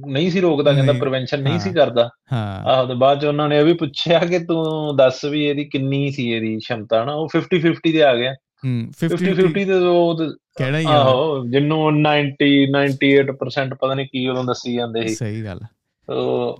ਨਹੀਂ 0.09 0.31
ਸੀ 0.31 0.41
ਰੋਕਦਾ 0.41 0.73
ਕਹਿੰਦਾ 0.73 0.93
ਨਹੀਂ, 0.93 1.01
ਪ੍ਰੀਵੈਂਸ਼ਨ 1.01 1.43
ਨਹੀਂ 1.43 1.59
ਸੀ। 1.61 1.73
ਕਰਦਾ। 1.73 2.09
ਹਾਂ। 2.33 2.65
ਆਹੋ 2.65 2.87
ਤੇ 2.87 2.95
ਬਾਅਦ 2.95 3.21
ਚ 3.21 3.25
ਉਹਨਾਂ 3.25 3.49
ਨੇ 3.49 3.59
ਇਹ 3.59 3.65
ਵੀ 3.65 3.73
ਪੁੱਛਿਆ 3.73 4.19
ਕਿ 4.19 4.39
ਤੂੰ 4.39 4.97
ਦੱਸ 4.97 5.25
ਵੀ 5.25 5.45
ਇਹਦੀ 5.45 5.65
ਕਿੰਨੀ 5.65 6.11
ਸੀ 6.11 6.33
ਇਹਦੀ 6.33 6.59
ਸ਼ਮਤਾ 6.65 7.05
ਨਾ 7.05 7.13
ਉਹ 7.13 7.29
50 7.37 7.59
50 7.61 7.93
ਤੇ 7.93 8.03
ਆ 8.03 8.15
ਗਿਆ। 8.17 8.35
ਹੂੰ 8.35 8.91
50 9.01 9.17
50 9.17 9.47
50 9.47 9.65
ਤੇ 9.65 9.73
ਉਹ 9.73 10.17
ਕਹਿਣਾ 10.59 10.79
ਹੀ 10.79 10.85
ਆ। 10.85 10.89
ਆਹੋ 10.89 11.47
ਜਿਹਨੂੰ 11.47 11.93
90 12.03 12.51
98% 12.71 13.75
ਪਤਾ 13.81 13.95
ਨਹੀਂ 13.95 14.07
ਕੀ 14.07 14.29
ਉਦੋਂ 14.29 14.45
ਦੱਸੀ 14.45 14.75
ਜਾਂਦੇ 14.75 15.07
ਸੀ। 15.09 15.15
ਸਹੀ 15.15 15.45
ਗੱਲ 15.45 15.61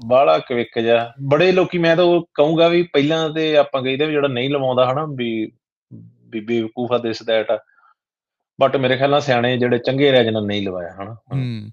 ਬਾਹਲਾ 0.07 0.39
ਕਵਿਕ 0.39 0.79
ਜਾ 0.79 1.13
ਬੜੇ 1.29 1.53
ਲੋਕੀ 1.53 1.79
ਮੈਂ 1.79 1.97
ਤਾਂ 1.97 2.05
ਉਹ 2.05 2.29
ਕਹੂੰਗਾ 2.35 2.69
ਵੀ 2.69 2.83
ਪਹਿਲਾਂ 2.83 3.31
ਤੇ 3.31 3.57
ਆਪਾਂ 3.57 3.83
ਕਹਿੰਦੇ 3.83 4.07
ਵੀ 4.07 4.13
ਜਿਹੜਾ 4.13 4.29
ਨਹੀਂ 4.29 4.51
ਲਵਾਉਂਦਾ 4.51 4.93
ਹਨਾ 4.93 5.07
ਵੀ 5.15 5.53
ਵੀ 6.31 6.41
ਬੇਵਕੂਫਾ 6.41 6.99
ਦਿਸ 6.99 7.23
ਦੈਟ 7.23 7.47
ਬਟ 8.61 8.77
ਮੇਰੇ 8.77 8.97
ਖਿਆਲ 8.97 9.11
ਨਾਲ 9.11 9.21
ਸਿਆਣੇ 9.21 9.59
ਜਿਹੜੇ 9.59 9.79
ਚੰਗੇ 9.79 10.13
ਰਹਿ 10.13 10.25
ਜਿਹਨਾਂ 10.25 10.43
ਨਹੀਂ 10.43 10.67
ਲਵਾਇਆ 10.67 10.97
ਹਨਾ? 11.03 11.15
ਹੂੰ। 11.15 11.71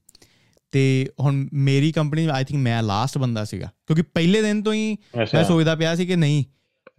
ਤੇ 0.71 1.09
ਹੁਣ 1.19 1.47
ਮੇਰੀ 1.53 1.91
ਕੰਪਨੀ 1.91 2.25
ਆਈ 2.25 2.43
ਥਿੰਕ 2.43 2.61
ਮੈਂ 2.61 2.83
ਲਾਸਟ 2.83 3.17
ਬੰਦਾ 3.17 3.43
ਸੀਗਾ। 3.45 3.69
ਕਿਉਂਕਿ 3.87 4.01
ਪਹਿਲੇ 4.01 4.41
ਦਿਨ 4.41 4.63
ਤੋਂ 4.63 4.73
ਹੀ 4.73 4.97
ਮੈਂ 5.17 5.43
ਸੋਚਦਾ 5.43 5.75
ਪਿਆ 5.75 5.95
ਸੀ 5.95 6.05
ਕਿ 6.05 6.15
ਨਹੀਂ 6.15 6.43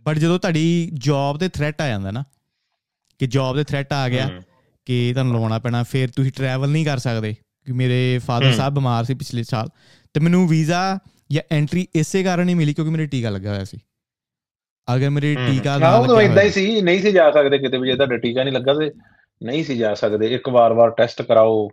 ਬਟ 0.01 0.19
ਜਦੋਂ 0.19 0.39
ਤੁਹਾਡੀ 0.39 0.91
ਜੌਬ 0.95 1.39
ਤੇ 1.39 1.49
ਥ੍ਰੈਟ 1.49 1.81
ਆ 1.81 1.89
ਜਾਂਦਾ 1.89 2.11
ਨਾ 2.11 2.25
ਕਿ 3.19 3.27
ਜੌਬ 3.27 3.57
ਦੇ 3.57 3.65
ਥ੍ਰੈਟ 3.65 3.93
ਆ 3.93 4.09
ਗਿਆ 4.09 4.31
ਕਿ 4.85 5.11
ਤੁਹਾਨੂੰ 5.13 5.35
ਲਵਾਉਣਾ 5.35 5.59
ਪੈਣਾ 5.59 5.83
ਫਿਰ 5.83 6.09
ਤੁਸੀਂ 6.11 6.33
ਟਰੈਵਲ 6.33 6.69
ਨਹੀਂ 6.69 6.85
ਕਰ 6.85 6.99
ਸਕਦੇ 6.99 7.35
ਕਿ 7.67 7.73
ਮੇਰੇ 7.73 8.21
ਫਾਦਰ। 8.27 8.53
ਸਾਹਿਬ 8.53 8.75
ਬਿਮਾਰ 8.75 9.05
ਸੀ 9.05 9.15
ਪਿਛਲੇ 9.15 9.43
ਸਾਲ 9.43 9.69
ਤੇ 10.15 10.21
ਮੈਨੂੰ 10.21 10.49
ਵੀਜ਼ਾ 10.49 10.99
ਜਾਂ 11.33 11.43
ਐਂਟਰੀ 11.53 11.87
ਇਸੇ 11.95 12.23
ਕਾਰਨ 12.23 12.49
ਹੀ 12.49 12.55
ਮਿਲੀ 12.55 12.75
ਕਿਉਂਕਿ 12.75 12.93
ਮੇਰੇ 12.93 13.07
ਟੀਕਾ 13.07 13.31
ਲੱਗਾ 13.31 13.51
ਹੋਇਆ 13.51 13.65
ਸੀ। 13.65 13.79
ਅਗਰ 14.95 15.11
ਮੇਰੇ 15.11 15.35
ਟੀਕਾ 15.35 15.79
ਨਾ 15.79 15.99
ਲੱਗਿਆ 15.99 16.21
ਇਦਾਂ 16.21 16.33
ਹੀ 16.33 16.39
ਹੋਇਆ- 16.39 16.53
ਸੀ 16.53 16.81
ਨਹੀਂ 16.81 17.03
ਸੀ 17.03 17.13
ਜਾ 17.13 17.31
ਸਕਦੇ 17.31 17.59
ਕਿਤੇ 17.59 17.79
ਵੀ 17.79 17.89
ਜੇ 17.89 17.95
ਤੁਹਾਡਾ 17.95 18.17
ਟੀਕਾ 18.17 18.45
ਨਹੀਂ 18.45 18.55
ਲੱਗਾ 18.55 18.75
ਤੇ 18.75 18.91
ਨਹੀਂ 19.43 19.65
ਸੀ 19.65 19.77
ਜਾ 19.77 19.95
ਸਕਦੇ। 19.95 20.27
ਇੱਕ 20.27 20.49
ਵਾਰ-ਵਾਰ 20.49 20.91
ਟੈਸਟ 20.91 21.23
ਕਰਾਓ। 21.23 21.69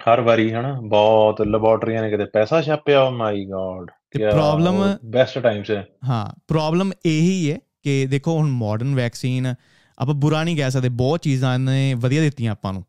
ਹਰ 0.00 0.20
ਵਾਰੀ 0.20 0.52
ਹਨਾ 0.52 0.80
ਬਹੁਤ 0.80 1.42
ਲੈਬੋਰਟਰੀਆਂ 1.42 2.02
ਨੇ 2.02 2.10
ਕਿਤੇ 2.10 2.24
ਪੈਸਾ 2.24 2.62
ਛਾਪਿਆ 2.62 3.10
ਮਾਈ 3.10 3.44
ਗॉड 3.44 3.86
ਤੇ 4.10 4.28
problem- 4.28 4.98
ਬੈਸਟ 5.04 5.38
ਟਾਈਮਸ 5.38 5.70
ਹੈ 5.70 5.86
ਹਾਂ 6.08 6.40
ਪ੍ਰੋਬਲਮ 6.48 6.92
ਇਹੀ 7.06 7.52
ਹੈ 7.52 7.58
ਕਿ 7.82 8.06
ਦੇਖੋ 8.06 8.38
ਹੁਣ 8.38 8.50
ਮਾਡਰਨ 8.50 8.94
ਵੈਕਸੀਨ 8.94 9.54
ਆਪਾਂ 9.98 10.14
ਬੁਰਾ 10.14 10.44
ਨਹੀਂ 10.44 10.56
ਕਹਿ 10.56 10.70
ਸਕਦੇ 10.70 10.88
ਬਹੁਤ 10.88 11.20
ਚੀਜ਼ਾਂ 11.20 11.58
ਨੇ 11.58 11.94
ਵਧੀਆ 11.94 12.20
ਦਿੱਤੀਆਂ 12.20 12.52
ਆਪਾਂ 12.52 12.72
ਨੂੰ 12.72 12.84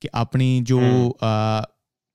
ਕਿ 0.00 0.08
ਆਪਣੀ 0.14 0.60
ਜੋ 0.60 0.80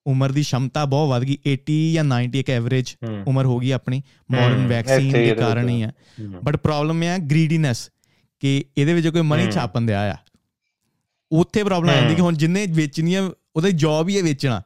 ਉਮਰ 0.07 0.31
ਦੀ 0.31 0.44
ਸ਼ਮਤਾ 0.44 0.86
ਬਹੁਤ 0.86 1.09
ਵੱਧ 1.09 1.24
ਗਈ 1.24 1.38
80 1.53 1.94
ਜਾਂ 1.94 2.03
90 2.03 2.39
ਇੱਕ 2.39 2.50
ਐਵਰੇਜ 2.50 2.95
ਉਮਰ 3.27 3.45
ਹੋ 3.45 3.57
ਗਈ 3.57 3.71
ਆਪਣੀ 3.71 4.01
ਮਾਡਰਨ 4.31 4.68
ਵੈਕਸੀਨ 4.68 5.12
ਦੇ 5.12 5.36
ਕਾਰਨ। 5.36 5.69
ਹੀ 5.69 5.83
ਹੈ। 5.83 5.94
ਹਮ, 6.21 6.39
ਬਟ 6.44 6.56
ਪ੍ਰੋਬਲਮ 6.56 7.03
ਇਹ 7.03 7.07
ਹੈ 7.07 7.18
ਗ੍ਰੀਡੀਨੈਸ 7.18 7.92
ਕਿ 8.39 8.65
ਇਹਦੇ 8.77 8.94
ਵਿੱਚ 8.94 9.07
ਕੋਈ 9.07 9.21
ਮਨੀ। 9.21 9.51
ਛਾਪਣ 9.51 9.81
ਦਿਆ 9.81 10.12
ਆ। 10.12 10.15
ਉੱਥੇ 11.31 11.63
ਪ੍ਰੋਬਲਮ 11.63 11.89
ਆ 11.89 11.95
ਜਾਂਦੀ 11.95 12.16
ਕਿ 12.16 12.22
ਹੁਣ 12.22 12.36
ਜਿੰਨੇ 12.36 12.68
ਵੇਚਣੀਆਂ 12.69 13.31
ਉਹਦੀ 13.56 13.72
ਜੌਬ 13.72 14.10
ਹੀ 14.10 14.18
ਹੈ 14.18 14.24
ਵੇਚਣਾ 14.24 14.62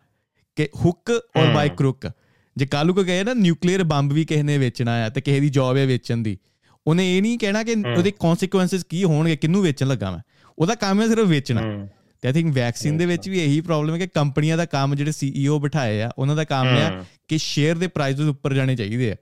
ਕਿ 0.55 0.69
ਹੁੱਕ 0.85 1.21
ਔਰ 1.37 1.47
ਬਾਈ। 1.53 1.69
ਕਰੁੱਕ 1.69 2.11
ਜੇ 2.57 2.65
ਕੱਲੂ 2.65 2.93
ਕੋ 2.93 3.03
ਕਹੇ 3.03 3.23
ਨਾ 3.23 3.33
ਨਿਊਕਲੀਅਰ 3.33 3.83
ਬੰਬ 3.83 4.13
ਵੀ 4.13 4.25
ਕਿਸੇ 4.25 4.43
ਨੇ 4.43 4.57
ਵੇਚਣਾ 4.57 4.91
ਆ 4.91 5.09
ਤੇ 5.09 5.21
ਕਿਸੇ 5.21 5.39
ਦੀ 5.39 5.49
ਜੌਬ 5.49 5.77
ਹੈ 5.77 5.85
ਵੇਚਣ 5.85 6.17
ਦੀ 6.17 6.37
ਉਹਨੇ 6.87 7.17
ਇਹ 7.17 7.21
ਨਹੀਂ 7.21 7.39
ਕਹਿਣਾ 7.39 7.63
ਕਿ 7.63 7.75
ਉਹਦੇ 7.97 8.11
ਕਨਸੀਕੁਐਂਸਸ 8.11 8.83
ਕੀ 8.83 9.03
ਹੋਣਗੇ 9.03 9.35
ਕਿੰਨੂੰ 9.37 9.63
ਵੇਚਣ 9.63 9.87
ਲੱਗਾ 9.87 10.11
ਮੈਂ। 10.11 10.19
ਉਹਦਾ 10.59 10.75
ਕੰਮ 10.75 11.01
ਹੈ 11.01 11.07
ਸਿਰਫ 11.07 11.27
ਵੇਚਣਾ। 11.27 11.61
ਤੇ 12.21 12.27
ਆਈ 12.27 12.33
ਥਿੰਕ 12.33 12.55
ਵੈਕਸੀਨ 12.55 12.97
ਦੇ 12.97 13.05
ਵਿੱਚ 13.05 13.29
ਵੀ 13.29 13.43
ਇਹੀ 13.43 13.61
ਪ੍ਰੋਬਲਮ 13.61 13.93
ਹੈ 13.93 13.99
ਕਿ 13.99 14.07
ਕੰਪਨੀਆਂ 14.07 14.57
ਦਾ 14.57 14.65
ਕੰਮ 14.65 14.95
ਜਿਹੜੇ 14.95 15.11
ਸੀਈਓ 15.11 15.59
ਬਿਠਾਏ 15.59 16.01
ਆ 16.01 16.11
ਉਹਨਾਂ 16.17 16.35
ਦਾ 16.35 16.43
ਕੰਮ 16.43 16.67
ਹੈ। 16.67 17.05
ਕਿ 17.27 17.37
ਸ਼ੇਅਰ 17.37 17.75
ਦੇ 17.75 17.87
ਪ੍ਰਾਈਸ 17.87 18.19
ਉੱਪਰ 18.19 18.53
ਜਾਣੇ 18.53 18.75
ਚਾਹੀਦੇ 18.75 19.11
ਆ 19.11 19.15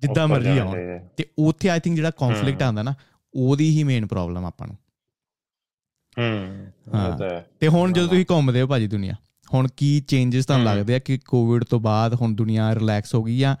ਜਿੱਦਾਂ 0.00 0.28
ਮਰਜ਼ੀ 0.28 0.58
ਆਉਣ। 0.58 0.78
ਆ। 0.78 1.08
ਤੇ 1.16 1.26
ਉੱਥੇ 1.38 1.68
ਆਈ 1.68 1.80
ਥਿੰਕ 1.80 1.96
ਜਿਹੜਾ 1.96 2.10
ਕਨਫਲਿਕਟ। 2.10 2.62
ਆਉਂਦਾ 2.62 2.82
ਨਾ 2.82 2.94
ਉਹਦੀ 3.34 3.70
ਹੀ 3.70 3.84
ਮੇਨ 3.84 4.06
ਪ੍ਰੋਬਲਮ 4.06 4.44
ਆਪਾਂ 4.44 4.66
ਨੂੰ। 4.66 4.76
ਹਾਂ। 6.20 7.18
ਤਾਂ। 7.18 7.40
ਤੇ 7.60 7.68
ਹੁਣ 7.68 7.92
ਜਦੋਂ 7.92 8.08
ਤੁਸੀਂ 8.08 8.24
ਘੁੰਮਦੇ 8.30 8.62
ਹੋ 8.62 8.66
ਭਾਜੀ 8.66 8.86
ਦੁਨੀਆ 8.86 9.14
ਹੁਣ 9.54 9.68
ਕੀ 9.76 10.00
ਚੇਂजेस 10.08 10.56
ਹਮ। 10.56 10.64
ਲੱਗਦੇ 10.64 10.94
ਆ 10.94 10.98
ਕਿ 10.98 11.18
ਕੋਵਿਡ 11.18 11.64
ਤੋਂ 11.64 11.80
ਬਾਅਦ 11.80 12.14
ਹੁਣ 12.14 12.34
ਦੁਨੀਆ 12.34 12.74
ਰਿਲੈਕਸ 12.74 13.14
ਹੋ 13.14 13.22
ਗਈ 13.22 13.42
ਆ 13.42 13.56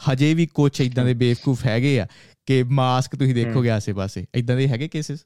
ਹਜੇ 0.00 0.34
ਵੀ 0.34 0.46
ਕੁਝ 0.46 0.80
ਇਦਾਂ 0.80 1.04
ਦੇ 1.04 1.14
ਬੇਵਕੂਫ 1.14 1.66
ਹੈਗੇ 1.66 2.00
ਆ 2.00 2.06
ਕਿ 2.46 2.62
ਮਾਸਕ 2.62 3.16
ਤੁਸੀਂ 3.16 3.34
ਦੇਖੋਗੇ 3.34 3.70
ਆਸੇ-ਪਾਸੇ 3.70 4.24
ਇਦਾਂ 4.34 4.56
ਦੇ 4.56 4.68
ਹੈਗੇ 4.68 4.88
ਕੇਸਿਸ 4.88 5.24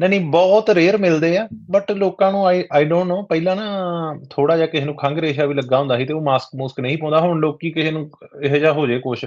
ਨਹੀਂ 0.00 0.10
ਨਹੀਂ 0.10 0.20
ਬਹੁਤ 0.20 0.70
ਰੇਅਰ 0.70 0.96
ਮਿਲਦੇ 0.98 1.36
ਆ 1.38 1.48
ਬਟ 1.70 1.92
ਲੋਕਾਂ 1.92 2.32
ਨੂੰ 2.32 2.46
ਆਈ 2.46 2.64
ਆਈ 2.72 2.84
ਡੋਨਟ 2.84 3.08
ਨੋ 3.08 3.22
ਪਹਿਲਾਂ 3.22 3.56
ਨਾ 3.56 3.64
ਥੋੜਾ 4.30 4.56
ਜਿਹਾ 4.56 4.66
ਕਿਸੇ 4.66 4.84
ਨੂੰ 4.84 4.94
ਖੰਘ 4.96 5.20
ਰੇਸ਼ਾ 5.20 5.44
ਵੀ 5.46 5.54
ਲੱਗਾ 5.54 5.78
ਹੁੰਦਾ 5.78 5.96
ਸੀ 5.98 6.04
ਤੇ 6.04 6.12
ਉਹ 6.12 6.20
ਮਾਸਕ 6.20 6.56
ਮੂਸਕ 6.56 6.80
ਨਹੀਂ 6.80 6.98
ਪਾਉਂਦਾ 6.98 7.20
ਹੁਣ 7.20 7.40
ਲੋਕੀ 7.40 7.70
ਕਿਸੇ 7.70 7.90
ਨੂੰ 7.90 8.10
ਇਹੋ 8.42 8.58
ਜਿਹਾ 8.58 8.72
ਹੋ 8.72 8.86
ਜੇ 8.86 8.98
ਕੁਛ 8.98 9.24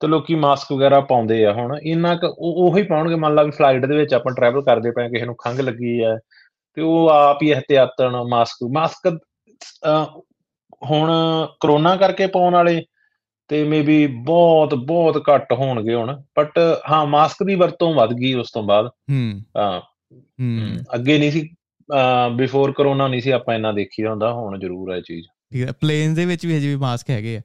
ਤੇ 0.00 0.06
ਲੋਕੀ 0.08 0.34
ਮਾਸਕ 0.34 0.72
ਵਗੈਰਾ 0.72 1.00
ਪਾਉਂਦੇ 1.00 1.44
ਆ 1.44 1.52
ਹੁਣ 1.52 1.78
ਇੰਨਾ 1.82 2.14
ਕੁ 2.14 2.26
ਉਹ 2.26 2.70
ਉਹੀ 2.70 2.82
ਪਾਉਣਗੇ 2.82 3.14
ਮੰਨ 3.14 3.34
ਲਾ 3.34 3.42
ਵੀ 3.42 3.50
ਫਲਾਈਟ 3.50 3.84
ਦੇ 3.84 3.96
ਵਿੱਚ 3.96 4.14
ਆਪਾਂ 4.14 4.32
ਟਰੈਵਲ 4.32 4.62
ਕਰਦੇ 4.62 4.90
ਪਏ 4.90 5.08
ਕਿਸੇ 5.08 5.26
ਨੂੰ 5.26 5.34
ਖੰਘ 5.34 5.60
ਲੱਗੀ 5.60 6.00
ਆ 6.00 6.18
ਤੇ 6.74 6.82
ਉਹ 6.82 7.08
ਆਪ 7.08 7.42
ਹੀ 7.42 7.50
ਇhtiyatਨ 7.50 8.22
ਮਾਸਕ 8.28 8.56
ਮਾਸਕ 8.72 9.18
ਹੁਣ 10.84 11.10
ਕਰੋਨਾ 11.60 11.96
ਕਰਕੇ 11.96 12.26
ਪਾਉਣ 12.26 12.52
ਵਾਲੇ 12.52 12.82
ਤੇ 13.48 13.64
ਮੇਬੀ 13.64 14.06
ਬਹੁਤ 14.06 14.74
ਬਹੁਤ 14.74 15.22
ਘੱਟ 15.34 15.52
ਹੋਣਗੇ 15.52 15.94
ਹੁਣ 15.94 16.22
ਬਟ 16.38 16.58
ਹਾਂ 16.90 17.06
ਮਾਸਕ 17.06 17.42
ਦੀ 17.42 17.54
ਵਰਤੋਂ 17.54 17.94
ਵੱਧ 17.94 18.12
ਗਈ 18.12 18.34
ਉਸ 18.34 18.50
ਤੋਂ 18.52 18.62
ਬਾਅਦ। 18.62 18.86
ਹੂੰ। 18.86 19.40
ਹਾਂ। 19.56 19.80
ਹੂੰ। 20.18 20.76
ਅੱਗੇ 20.94 21.18
ਨਹੀਂ 21.18 21.30
ਸੀ 21.30 21.54
ਬਿਫੋਰ 22.36 22.72
ਕਰੋਨਾ 22.72 23.08
ਨਹੀਂ 23.08 23.20
ਸੀ 23.20 23.30
ਆਪਾਂ 23.30 23.54
ਇੰਨਾ 23.54 23.72
ਦੇਖੀਦਾ 23.72 24.10
ਹੁੰਦਾ 24.10 24.32
ਹੁਣ 24.32 24.58
ਜ਼ਰੂਰ 24.58 24.92
ਹੈ 24.92 25.00
ਚੀਜ਼। 25.00 25.26
ਠੀਕ 25.52 25.68
ਹੈ 25.68 25.72
ਪਲੇਨਸ 25.72 26.16
ਦੇ 26.16 26.26
ਵਿੱਚ 26.26 26.46
ਵੀ 26.46 26.58
ਹਜੇ 26.58 26.68
ਵੀ 26.68 26.76
ਮਾਸਕ 26.76 27.10
ਹੈਗੇ 27.10 27.36
ਆ। 27.36 27.40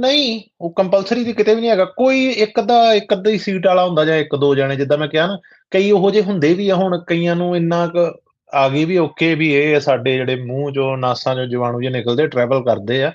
ਨਹੀਂ 0.00 0.42
ਉਹ 0.60 0.72
ਕੰਪਲਸਰੀ 0.72 1.24
ਤੇ 1.24 1.32
ਕਿਤੇ 1.32 1.54
ਵੀ 1.54 1.60
ਨਹੀਂ 1.60 1.70
ਹੈਗਾ। 1.70 1.84
ਕੋਈ 1.84 2.26
ਇੱਕ 2.26 2.60
ਅੱਧਾ 2.60 2.94
ਇੱਕ 2.94 3.14
ਅੱਧੀ 3.14 3.38
ਸੀਟ 3.38 3.66
ਵਾਲਾ 3.66 3.86
ਹੁੰਦਾ 3.86 4.04
ਜਾਂ 4.04 4.16
ਇੱਕ 4.16 4.36
ਦੋ 4.36 4.54
ਜਣੇ 4.54 4.76
ਜਿੱਦਾਂ 4.76 4.98
ਮੈਂ 4.98 5.08
ਕਿਹਾ 5.08 5.26
ਨਾ 5.26 5.38
ਕਈ 5.70 5.90
ਉਹੋ 5.90 6.10
ਜਿਹੇ 6.10 6.24
ਹੁੰਦੇ 6.24 6.54
ਵੀ 6.54 6.68
ਆ 6.68 6.74
ਹੁਣ 6.74 7.04
ਕਈਆਂ 7.06 7.36
ਨੂੰ 7.36 7.56
ਇੰਨਾ 7.56 7.86
ਕੁ 7.86 8.20
ਆ 8.54 8.68
ਗਈ 8.68 8.84
ਵੀ 8.84 8.98
ਓਕੇ 8.98 9.34
ਵੀ 9.34 9.54
ਇਹ 9.54 9.80
ਸਾਡੇ 9.80 10.12
ਜਿਹੜੇ 10.12 10.36
ਮੂੰਹ 10.36 10.72
ਚੋਂ 10.72 10.98
ਨਾਸਾਂ 10.98 11.34
ਚੋਂ 11.34 11.46
ਜੀਵਾਣੂ 11.46 11.80
ਜਿਹੇ 11.80 11.92
ਨਿਕਲਦੇ 11.92 12.26
ਟਰੈਵਲ 12.26 12.62
ਕਰਦੇ 12.64 13.02
ਆ। 13.04 13.12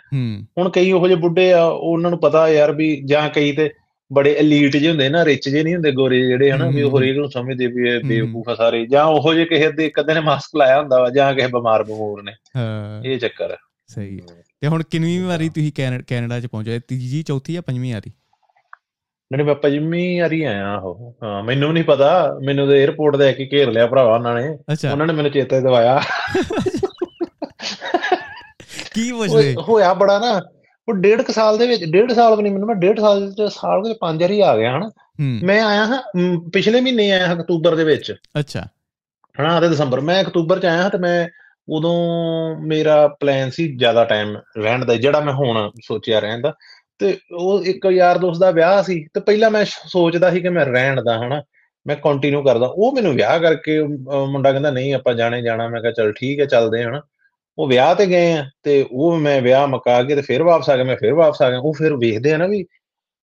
ਹੁਣ 0.57 0.69
ਕਈ 0.69 0.91
ਉਹੋ 0.91 1.07
ਜਿਹੇ 1.07 1.19
ਬੁੱਢੇ 1.19 1.53
ਆ 1.53 1.65
ਉਹਨਾਂ 1.65 2.09
ਨੂੰ 2.09 2.19
ਪਤਾ 2.19 2.49
ਯਾਰ 2.49 2.71
ਵੀ 2.71 3.01
ਜਾਂ 3.05 3.29
ਕਈ 3.29 3.51
ਤੇ 3.51 3.69
ਬੜੇ 4.13 4.35
ਐਲੀਟ 4.39 4.77
ਜਿਹੇ 4.77 4.89
ਹੁੰਦੇ 4.89 5.09
ਨਾ 5.09 5.25
ਰਿਚ 5.25 5.49
ਜਿਹੇ 5.49 5.63
ਨਹੀਂ 5.63 5.73
ਹੁੰਦੇ 5.73 5.91
ਗੋਰੇ 5.91 6.21
ਜਿਹੜੇ 6.27 6.51
ਹਨਾ 6.51 6.67
ਵੀ 6.69 6.81
ਉਹ। 6.81 6.99
ਹਰੇਕ 6.99 7.17
ਨੂੰ 7.17 7.31
ਸਮਝਦੇ 7.31 7.67
ਵੀ 7.67 7.89
ਇਹ। 7.89 7.99
ਬੇਵਕੂਫ 8.03 8.49
ਆ 8.49 8.55
ਸਾਰੇ। 8.55 8.85
ਜਾਂ 8.85 9.05
ਉਹੋ 9.05 9.33
ਜਿਹੇ 9.33 9.45
ਕਿਸੇ 9.45 9.71
ਦੇ 9.71 9.89
ਕਦੇ 9.89 10.13
ਨੇ 10.13 10.19
ਮਾਸਕ 10.19 10.49
ਲਾਇਆ 10.57 10.79
ਹੁੰਦਾ 10.79 10.99
ਵਾ 10.99 11.09
ਜਾਂ 11.09 11.33
ਕਿਸੇ 11.33 11.47
ਬਿਮਾਰ 11.47 11.83
ਬਮੂਰ 11.83 12.23
ਨੇ। 12.23 12.31
ਹਾਂ। 12.57 13.03
ਇਹ 13.03 13.19
ਚੱਕਰ 13.19 13.51
ਹੈ 13.51 13.57
ਸਹੀ 13.87 14.19
ਹੈ। 14.19 14.50
ਤੇ 14.61 14.67
ਹੁਣ 14.67 14.83
ਕਿੰਨੀ 14.83 15.17
ਵਾਰੀ 15.19 15.49
ਤੁਸੀਂ 15.49 15.71
ਕੈਨ- 15.75 16.03
ਕੈਨੇਡਾ 16.07 16.39
ਚ 16.39 16.45
ਪਹੁੰਚੇ? 16.45 16.79
ਤੀਜੀ 16.79 17.23
ਚੌਥੀ 17.23 17.53
ਜਾਂ 17.53 17.61
ਪੰਜਵੀਂ 17.61 17.93
ਵਾਰੀ? 17.93 18.11
ਨਹੀਂ 19.31 19.45
ਪਾਪਾ 19.45 19.69
ਜਿੰਮੀ 19.69 20.15
ਯਾਰੀ 20.17 20.43
ਆਇਆ 20.43 20.75
ਉਹ 20.75 21.15
ਹਾਂ 21.23 21.43
ਮੈਨੂੰ 21.43 21.73
ਨਹੀਂ 21.73 21.83
ਪਤਾ। 21.83 22.39
ਮੈਨੂੰ 22.45 22.67
ਤੇ 22.67 22.85
에어ਪੋਰਟ 22.85 23.15
ਦੇ 23.15 23.33
ਕੇ 23.33 23.49
ਘੇਰ 23.51 23.71
ਲਿਆ 23.71 23.87
ਭਰਾਵਾ 23.87 24.15
ਉਹਨਾਂ 24.15 24.35
ਨੇ। 24.35 24.47
ਉਹਨਾਂ 24.91 25.07
ਨੇ 25.07 25.13
ਮੈਨੂੰ 25.13 25.31
ਚੇਤੇ 25.31 25.61
ਦਿਵਾਇਆ। 25.61 26.01
ਕੀ 28.93 29.11
ਉਹ 29.11 29.27
ਹੋਇਆ 29.69 29.93
ਬੜਾ 29.93 30.19
ਨਾ 30.19 30.41
ਉਹ 30.87 30.93
ਡੇਢ 30.93 31.21
ਕੁ 31.21 31.33
ਸਾਲ 31.33 31.57
ਦੇ 31.57 31.67
ਵਿੱਚ 31.67 31.83
ਡੇਢ 31.85 32.13
ਸਾਲ 32.13 32.35
ਵੀ 32.35 32.43
ਨਹੀਂ 32.43 32.53
ਮੈਨੂੰ 32.53 32.67
ਮੈਂ 32.67 32.75
ਡੇਢ 32.75 32.99
ਸਾਲ 32.99 33.31
ਚ 33.31 33.41
ਸਾਲ 33.41 33.83
ਦੇ 33.83 33.93
ਪੰਜ 34.01 34.21
ਵਾਰੀ 34.21 34.39
ਆ 34.41 34.57
ਗਿਆ 34.57 34.77
ਹਨਾ। 34.77 34.89
ਮੈਂ 35.43 35.61
ਆਇਆ 35.61 35.85
ਹਾਂ 35.85 36.01
ਪਿਛਲੇ 36.53 36.81
ਮਹੀਨੇ 36.81 37.11
ਆਇਆ 37.11 37.27
ਹਾਂ 37.27 37.35
ਅਕਤੂਬਰ 37.35 37.75
ਦੇ 37.75 37.83
ਵਿੱਚ। 37.83 38.15
ਅੱਛਾ। 38.39 38.67
ਹਨਾ 39.41 39.59
ਤੇ 39.61 39.69
ਦਸੰਬਰ 39.69 39.99
ਮੈਂ 39.99 40.23
ਅਕਤੂਬਰ 40.23 40.59
ਚ 40.59 40.65
ਆਇਆ 40.65 40.81
ਹਾਂ 40.83 40.89
ਤੇ 40.89 40.97
ਮੈਂ 40.97 41.27
ਉਦੋਂ 41.71 41.95
ਮੇਰਾ 42.61 43.07
ਪਲਾਨ 43.19 43.49
ਸੀ 43.49 43.75
ਜ਼ਿਆਦਾ 43.77 44.05
ਟਾਈਮ 44.05 44.37
ਰਹਿਣ 44.57 44.85
ਦਾ 44.85 44.95
ਜਿਹੜਾ 44.95 45.19
ਮੈਂ 45.19 45.33
ਹੁਣ 45.33 45.71
ਸੋਚਿਆ 45.83 46.19
ਰਹਿਣ 46.19 46.41
ਦਾ। 46.41 46.53
ਤੇ 46.99 47.17
ਉਹ 47.37 47.63
ਇੱਕ 47.63 47.85
ਯਾਰ 47.91 48.17
ਦੋਸਤ 48.17 48.39
ਦਾ 48.39 48.51
ਵਿਆਹ 48.51 48.83
ਸੀ 48.83 49.07
ਤੇ 49.13 49.19
ਪਹਿਲਾਂ 49.19 49.51
ਮੈਂ 49.51 49.65
ਸੋਚਦਾ 49.65 50.31
ਸੀ 50.31 50.39
ਕਿ 50.39 50.49
ਮੈਂ 50.49 50.65
ਰਹਿਣ 50.65 51.03
ਦਾ 51.03 51.19
ਹਨਾ। 51.19 51.43
ਮੈਂ 51.87 51.95
ਕੰਟੀਨਿਊ 51.95 52.43
ਕਰਦਾ। 52.43 52.67
ਉਹ 52.71 52.91
ਮੈਨੂੰ 52.95 53.13
ਵਿਆਹ 53.13 53.39
ਕਰਕੇ 53.39 53.81
ਮੁੰਡਾ 54.27 54.51
ਕਹਿੰਦਾ 54.51 54.71
ਨਹੀਂ 54.71 54.93
ਆਪਾਂ 54.93 55.13
ਜਾਣੇ 55.13 55.41
ਜਾਣਾ। 55.41 55.67
ਮੈਂ 55.67 55.81
ਕਿਹਾ 55.81 55.91
ਚਲ 55.91 56.11
ਠੀਕ 56.11 56.39
ਹੈ 56.39 56.45
ਚੱਲਦੇ 56.45 56.83
ਹਨਾ। 56.83 57.01
ਉਹ 57.57 57.67
ਵਿਆਹ 57.67 57.95
ਤੇ 57.95 58.05
ਗਏ 58.05 58.31
ਆ 58.33 58.45
ਤੇ 58.63 58.85
ਉਹ 58.91 59.17
ਮੈਂ 59.17 59.41
ਵਿਆਹ 59.41 59.67
ਮੁਕਾ 59.67 60.03
ਕੇ 60.03 60.15
ਤੇ 60.15 60.21
ਫਿਰ 60.21 60.43
ਵਾਪਸ 60.43 60.69
ਆ 60.69 60.75
ਗਿਆ 60.75 60.85
ਮੈਂ 60.85 60.95
ਫਿਰ 60.95 61.13
ਵਾਪਸ 61.13 61.41
ਆ 61.41 61.49
ਗਿਆ। 61.49 61.59
ਉਹ 61.59 61.73
ਫਿਰ 61.73 61.93
ਵੇਖਦੇ 61.97 62.33
ਆ 62.33 62.37
ਨਾ 62.37 62.47
ਵੀ 62.47 62.63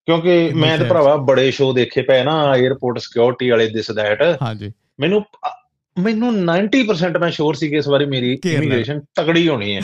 ਕਿਉਂਕਿ 0.06 0.50
ਮੈਂ 0.54 0.78
ਤੇ। 0.78 0.84
ਭਰਾਵਾ 0.84 1.16
ਬੜੇ 1.16 1.50
ਸ਼ੋਅ 1.50 1.74
ਦੇਖੇ 1.74 2.02
ਪਏ 2.02 2.24
ਨਾ 2.24 2.54
에어ਪੋਰਟ 2.68 2.98
ਸਿਕਿਉਰਿਟੀ 2.98 3.50
ਵਾਲੇ 3.50 3.66
ਦਿਸ 3.66 3.90
ਦੈਟ 3.90 4.22
ਹਾਂਜੀ। 4.42 4.72
ਮੈਨੂੰ 5.00 5.22
ਮੈਨੂੰ 5.98 6.32
90% 6.44 7.18
ਮੈਂ 7.20 7.30
ਸ਼ੋਰ 7.30 7.54
ਸੀ 7.54 7.68
ਕਿ 7.68 7.76
ਇਸ 7.76 7.88
ਵਾਰੀ 7.88 8.04
ਮੇਰੀ। 8.06 8.38
ਇਮੀਗ੍ਰੇਸ਼ਨ 8.46 9.00
ਤਗੜੀ 9.14 9.48
ਹੋਣੀ 9.48 9.74
ਹੈ। 9.76 9.80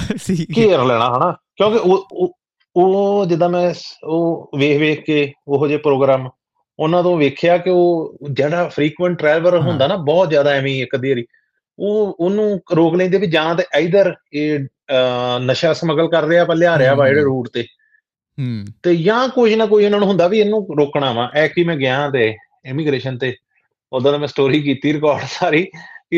ਘੇਰ 0.57 0.85
ਲੈਣਾ 0.85 1.07
ਹਨਾ 1.17 1.37
ਕਿਉਂਕਿ 1.57 1.79
ਉਹ 1.79 2.07
ਉਹ- 2.77 3.25
ਜਿੱਦਾਂ 3.27 3.49
ਮੈਂ 3.49 3.75
ਉਹ 4.05 4.51
ਵੇਖ 4.59 4.79
ਵੇਖ 4.79 5.05
ਕੇ 5.05 5.33
ਉਹੋ 5.49 5.67
ਜਿਹੇ 5.69 5.79
ਪ੍ਰੋਗਰਾਮ 5.79 6.29
ਉਹਨਾਂ 6.79 7.03
ਤੋਂ 7.03 7.17
ਵੇਖਿਆ 7.17 7.59
ਕਿ 7.59 7.71
ਉਹ 7.71 8.19
ਜਿਹੜਾ 8.31 8.69
ਫ੍ਰੀਕੁਐਂਟ 8.69 9.19
ਟਰੈਵਲਰ। 9.19 9.59
ਹੁੰਦਾ 9.61 9.87
ਨਾ 9.87 9.97
ਬਹੁਤ 9.97 10.31
ਜ਼ਿਆਦਾ 10.31 10.51
ਐਵੇਂ 10.51 10.83
ਇੱਕ 10.83 10.95
ਅੱਧੀ 10.95 11.09
ਵਾਰੀ 11.09 11.25
ਉਹ 11.79 12.17
ਉਹਨੂੰ 12.21 12.61
ਰੋਕ 12.77 12.95
ਲੈਂਦੇ 12.95 13.19
ਵੀ 13.19 13.27
ਜਾਂ 13.27 13.55
ਤੇ 13.55 13.65
ਇਧਰ 13.79 14.15
ਇਹ 14.33 14.59
ਨਸ਼ਾ 15.41 15.73
ਸਮਗਲ 15.73 16.09
ਕਰ 16.09 16.25
ਰਿਹਾ 16.25 16.45
ਵਾ 16.45 16.55
ਲਿਆ 16.55 16.79
ਰਿਹਾ 16.79 16.95
ਵਾ 16.95 17.09
ਜਿਹੜੇ। 17.09 17.23
ਰੂਟ 17.23 17.49
ਤੇ 17.49 17.63
ਹੂੰ 18.41 18.65
ਤੇ 18.83 18.97
ਜਾਂ 18.97 19.29
ਕੋਈ 19.29 19.55
ਨਾ 19.55 19.67
ਕੋਈ 19.67 19.85
ਇਹਨਾਂ 19.85 19.99
ਨੂੰ 19.99 20.09
ਹੁੰਦਾ 20.09 20.29
ਵੀ 20.29 20.41
ਇਹਨੂੰ 20.41 20.67
ਰੋਕਣਾ 20.79 21.13
ਵਾ 21.13 21.31
ਐ 21.35 21.49
ਕਿ 21.49 21.65
ਮੈਂ 21.65 21.77
ਗਿਆ 21.77 22.11
ਤੇ 22.11 22.35
ਇਮੀਗ੍ਰੇਸ਼ਨ 22.67 23.19
ਤੇ 23.19 23.37
ਉਦੋਂ 23.93 24.19
ਮੈਂ 24.19 24.29
ਸਟੋਰੀ 24.29 24.61
ਕੀਤੀ 24.61 24.93
ਰਿਕਾਰਡ 24.93 25.23
ਸਾਰੀ 25.31 25.67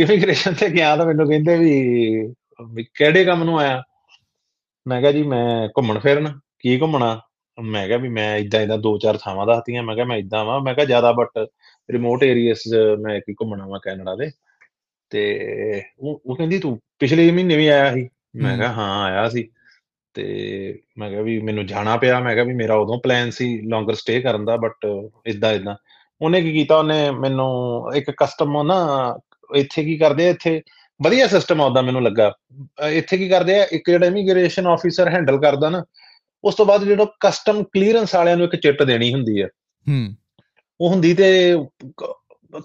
ਇਮੀਗ੍ਰੇਸ਼ਨ 0.02 0.54
ਤੇ 0.54 0.68
ਗਿਆ 0.68 0.96
ਤਾਂ 0.96 1.06
ਮੈਨੂੰ 1.06 1.28
ਕਹਿੰਦੇ 1.28 1.56
ਵੀ 1.58 2.84
ਕਿਹੜੇ 2.94 3.24
ਕੰਮ 3.24 3.44
ਨੂੰ 3.44 3.58
ਆਇਆ? 3.58 3.82
ਮੈਂ 4.88 5.00
ਕਿਹਾ 5.00 5.12
ਜੀ 5.12 5.22
ਮੈਂ 5.22 5.68
ਘੁੰਮਣ 5.68 5.98
ਫਿਰਨ। 5.98 6.40
ਕੀ 6.58 6.80
ਘੁੰਮਣਾ? 6.80 7.20
ਮੈਂ 7.62 7.86
ਕਿਹਾ 7.86 7.98
ਵੀ 7.98 8.08
ਮੈਂ 8.08 8.36
ਇਦਾਂ 8.36 8.60
ਇਦਾਂ 8.60 8.78
ਦੋ 8.78 8.98
ਚਾਰ 8.98 9.16
ਥਾਵਾਂ 9.16 9.46
ਦੱਸਤੀਆਂ। 9.46 9.82
ਮੈਂ 9.82 9.94
ਕਿਹਾ 9.94 10.06
ਮੈਂ 10.06 10.16
ਇਦਾਂ 10.16 10.44
ਵਾਂ। 10.44 10.60
ਮੈਂ 10.60 10.74
ਕਿਹਾ 10.74 10.86
ਜ਼ਿਆਦਾ 10.86 11.12
ਬਟ 11.12 11.46
ਰਿਮੋਟ 11.90 12.22
ਏਰੀਆਸ 12.22 12.62
ਮੈਂ 13.00 13.20
ਕੀ 13.20 13.32
ਘੁੰਮਣਾ 13.32 13.66
ਵਾ 13.66 13.78
ਕੈਨੇਡਾ 13.82 14.14
ਦੇ। 14.16 14.30
ਤੇ 15.10 15.82
ਉਹ 15.98 16.22
ਉਹ 16.26 16.36
ਕਹਿੰਦੀ 16.36 16.58
ਤੂੰ 16.58 16.80
ਪਿਛਲੇ 16.98 17.30
ਮਹੀਨੇ 17.30 17.56
ਵੀ 17.56 17.66
ਆਇਆ 17.68 17.94
ਸੀ? 17.94 18.08
ਮੈਂ। 18.36 18.56
ਕਿਹਾ 18.58 18.72
ਹਾਂ 18.72 19.04
ਆਇਆ 19.04 19.28
ਸੀ। 19.28 19.48
ਤੇ 20.14 20.24
ਮੈਂ 20.98 21.10
ਕਿਹਾ 21.10 21.22
ਵੀ 21.22 21.40
ਮੈਨੂੰ 21.42 21.66
ਜਾਣਾ 21.66 21.96
ਪਿਆ। 21.96 22.20
ਮੈਂ 22.20 22.34
ਕਿਹਾ 22.34 22.44
ਵੀ 22.44 22.54
ਮੇਰਾ 22.54 22.74
ਉਦੋਂ 22.74 23.00
ਪਲਾਨ 23.00 23.30
ਸੀ 23.30 23.60
ਲੌਂਗਰ 23.68 23.94
ਸਟੇ 23.94 24.20
ਕਰਨ 24.20 24.44
ਦਾ 24.44 24.56
ਬਟ 24.56 24.86
ਇਦਾਂ 25.26 25.52
ਇਦਾਂ 25.52 25.76
ਉਹਨੇ 26.20 26.40
ਕੀ 26.40 26.52
ਕੀਤਾ? 26.52 26.78
ਉਹਨੇ 26.78 27.10
ਮੈਨੂੰ 27.10 27.90
ਇੱਕ 27.94 28.10
ਕਸਟਮ 28.10 28.62
ਨਾ 28.62 28.76
ਇੱਥੇ 29.54 29.84
ਕੀ 29.84 29.96
ਕਰਦੇ 29.98 30.26
ਆ 30.26 30.30
ਇੱਥੇ 30.30 30.60
ਵਧੀਆ 31.00 31.26
ਸਿਸਟਮ 31.26 31.60
ਆਉਂਦਾ 31.60 31.82
ਮੈਨੂੰ 31.82 32.02
ਲੱਗਾ। 32.02 32.32
ਇੱਥੇ 32.90 33.16
ਕੀ 33.18 33.28
ਕਰਦੇ 33.28 33.58
ਆ 33.60 33.66
ਇੱਕ 33.72 33.90
ਜਿਹੜਾ 33.90 34.06
ਇਮੀਗ੍ਰੇਸ਼ਨ 34.06 34.66
ਆਫੀਸਰ 34.66 35.08
ਹੈਂਡਲ 35.08 35.38
ਕਰਦਾ 35.40 35.68
ਨਾ 35.70 35.82
ਉਸ 36.44 36.54
ਤੋਂ 36.54 36.66
ਬਾਅਦ 36.66 36.84
ਜਿਹੜਾ 36.84 37.06
ਕਸਟਮ 37.20 37.62
ਕਲੀਅਰੈਂਸ 37.62 38.14
ਵਾਲਿਆਂ 38.14 38.36
ਨੂੰ 38.36 38.46
ਇੱਕ 38.46 38.56
ਚਿੱਟ 38.56 38.82
ਦੇਣੀ 38.82 39.12
ਹੁੰਦੀ 39.14 39.42
ਹੈ 39.42 39.46
ਹੂੰ। 39.86 40.14
ਉਹ 40.80 40.90
ਹੁੰਦੀ 40.90 41.12
ਤੇ 41.14 41.56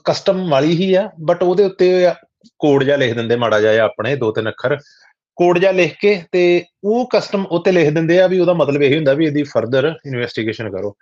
ਕਸਟਮ 0.06 0.50
ਵਾਲੀ 0.50 0.76
ਹੀ 0.76 0.94
ਆ 0.94 1.10
ਬਟ 1.22 1.44
ਉਹਦੇ 1.44 1.64
ਉੱਤੇ 1.64 2.08
ਕੋਡ 2.60 2.84
ਜਿਹਾ 2.84 2.98
ਲਿਖ 2.98 3.14
ਦਿੰਦੇ 3.14 3.36
ਮਾੜਾ 3.36 3.60
ਜਿਹਾ 3.60 3.84
ਆਪਣੇ 3.84 4.16
ਦੋ 4.16 4.32
ਤਿੰਨ 4.32 4.50
ਅੱਖਰ। 4.50 4.78
ਕੋਡ 5.38 5.58
ਜਿਹਾ 5.60 5.72
ਲਿਖ 5.72 5.96
ਕੇ 6.02 6.22
ਤੇ 6.32 6.42
ਉਹ 6.84 7.08
ਕਸਟਮ 7.14 7.46
ਉੱਤੇ 7.52 7.72
ਲਿਖ 7.72 7.90
ਦਿੰਦੇ 7.90 8.20
ਆ 8.22 8.28
ਵੀ 8.28 8.40
ਉਹਦਾ 8.40 8.54
ਮਤਲਬ 8.54 8.82
ਇਹ 8.84 8.96
ਹੁੰਦਾ 8.96 9.14
ਵੀ 9.14 9.26
ਇਹਦੀ 9.26 9.44
ਫਰਦਰ 9.44 9.94
ਇਨਵੈਸਟੀਗੇਸ਼ਨ 10.08 10.70
ਕਰੋ। 10.70 10.96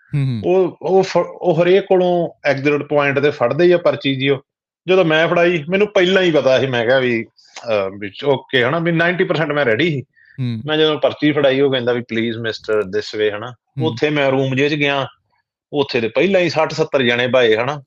ਉਹ 0.45 0.77
ਉਹ 0.81 1.03
ਉਹ 1.15 1.62
ਹਰੇਕ 1.63 1.86
ਕੋਲੋਂ 1.86 2.29
ਐਗਜ਼ਿਟ 2.50 2.83
ਪੁਆਇੰਟ 2.83 3.19
ਤੇ 3.19 3.29
ਫੜਦੇ 3.29 3.63
ਹੀ 3.63 3.71
ਆ 3.71 3.77
ਪਰਚੀ 3.77 4.15
ਜੀ 4.15 4.29
ਉਹ। 4.29 4.41
ਜਦੋਂ 4.89 5.05
ਮੈਂ 5.05 5.27
ਫੜਾਈ 5.27 5.63
ਮੈਨੂੰ 5.69 5.88
ਪਹਿਲਾਂ 5.88 6.24
ਹੀ 6.24 6.31
ਪਤਾ 6.31 6.60
ਸੀ 6.60 6.67
ਮੈਂ 6.67 6.86
ਕਿਹਾ 6.86 7.00
ਵੀ 7.00 7.25
ਅਹ, 7.69 7.89
ਵੀ 8.00 8.12
ਓਕੇ 8.25 8.63
ਹਨਾ 8.63 8.79
ਵੀ 8.79 8.91
90% 8.91 9.53
ਮੈਂ 9.53 9.65
ਰੈਡੀ 9.65 9.89
ਸੀ। 9.89 10.03
ਮੈਂ 10.65 10.77
ਜਦੋਂ 10.77 11.00
ਪਰਚੀ 11.00 11.31
ਫੜਾਈ 11.31 11.62
ਉਹ 11.62 11.72
ਕਹਿੰਦਾ 11.72 11.93
ਵੀ 11.93 12.01
ਪਲੀਜ਼ 12.01 12.38
ਮਿਸਟਰ 12.38 12.84
ਦਿਸ 12.84 13.15
ਵੇ 13.15 13.31
ਹਨਾ। 13.31 13.53
ਉੱਥੇ 13.86 14.10
ਮੈਂ 14.10 14.31
ਰੂਮ 14.31 14.55
ਜੇ 14.55 14.69
ਚ 14.69 14.74
ਗਿਆ 14.74 15.08
ਉੱਥੇ 15.74 16.01
ਦੇ 16.01 16.08
ਪਹਿਲਾਂ 16.08 16.41
ਹੀ 16.41 16.50
60 16.50 16.74
70 16.74 17.03
ਜਣੇ 17.03 17.27
ਬਾਏ 17.27 17.55
ਹਨਾ। 17.55 17.84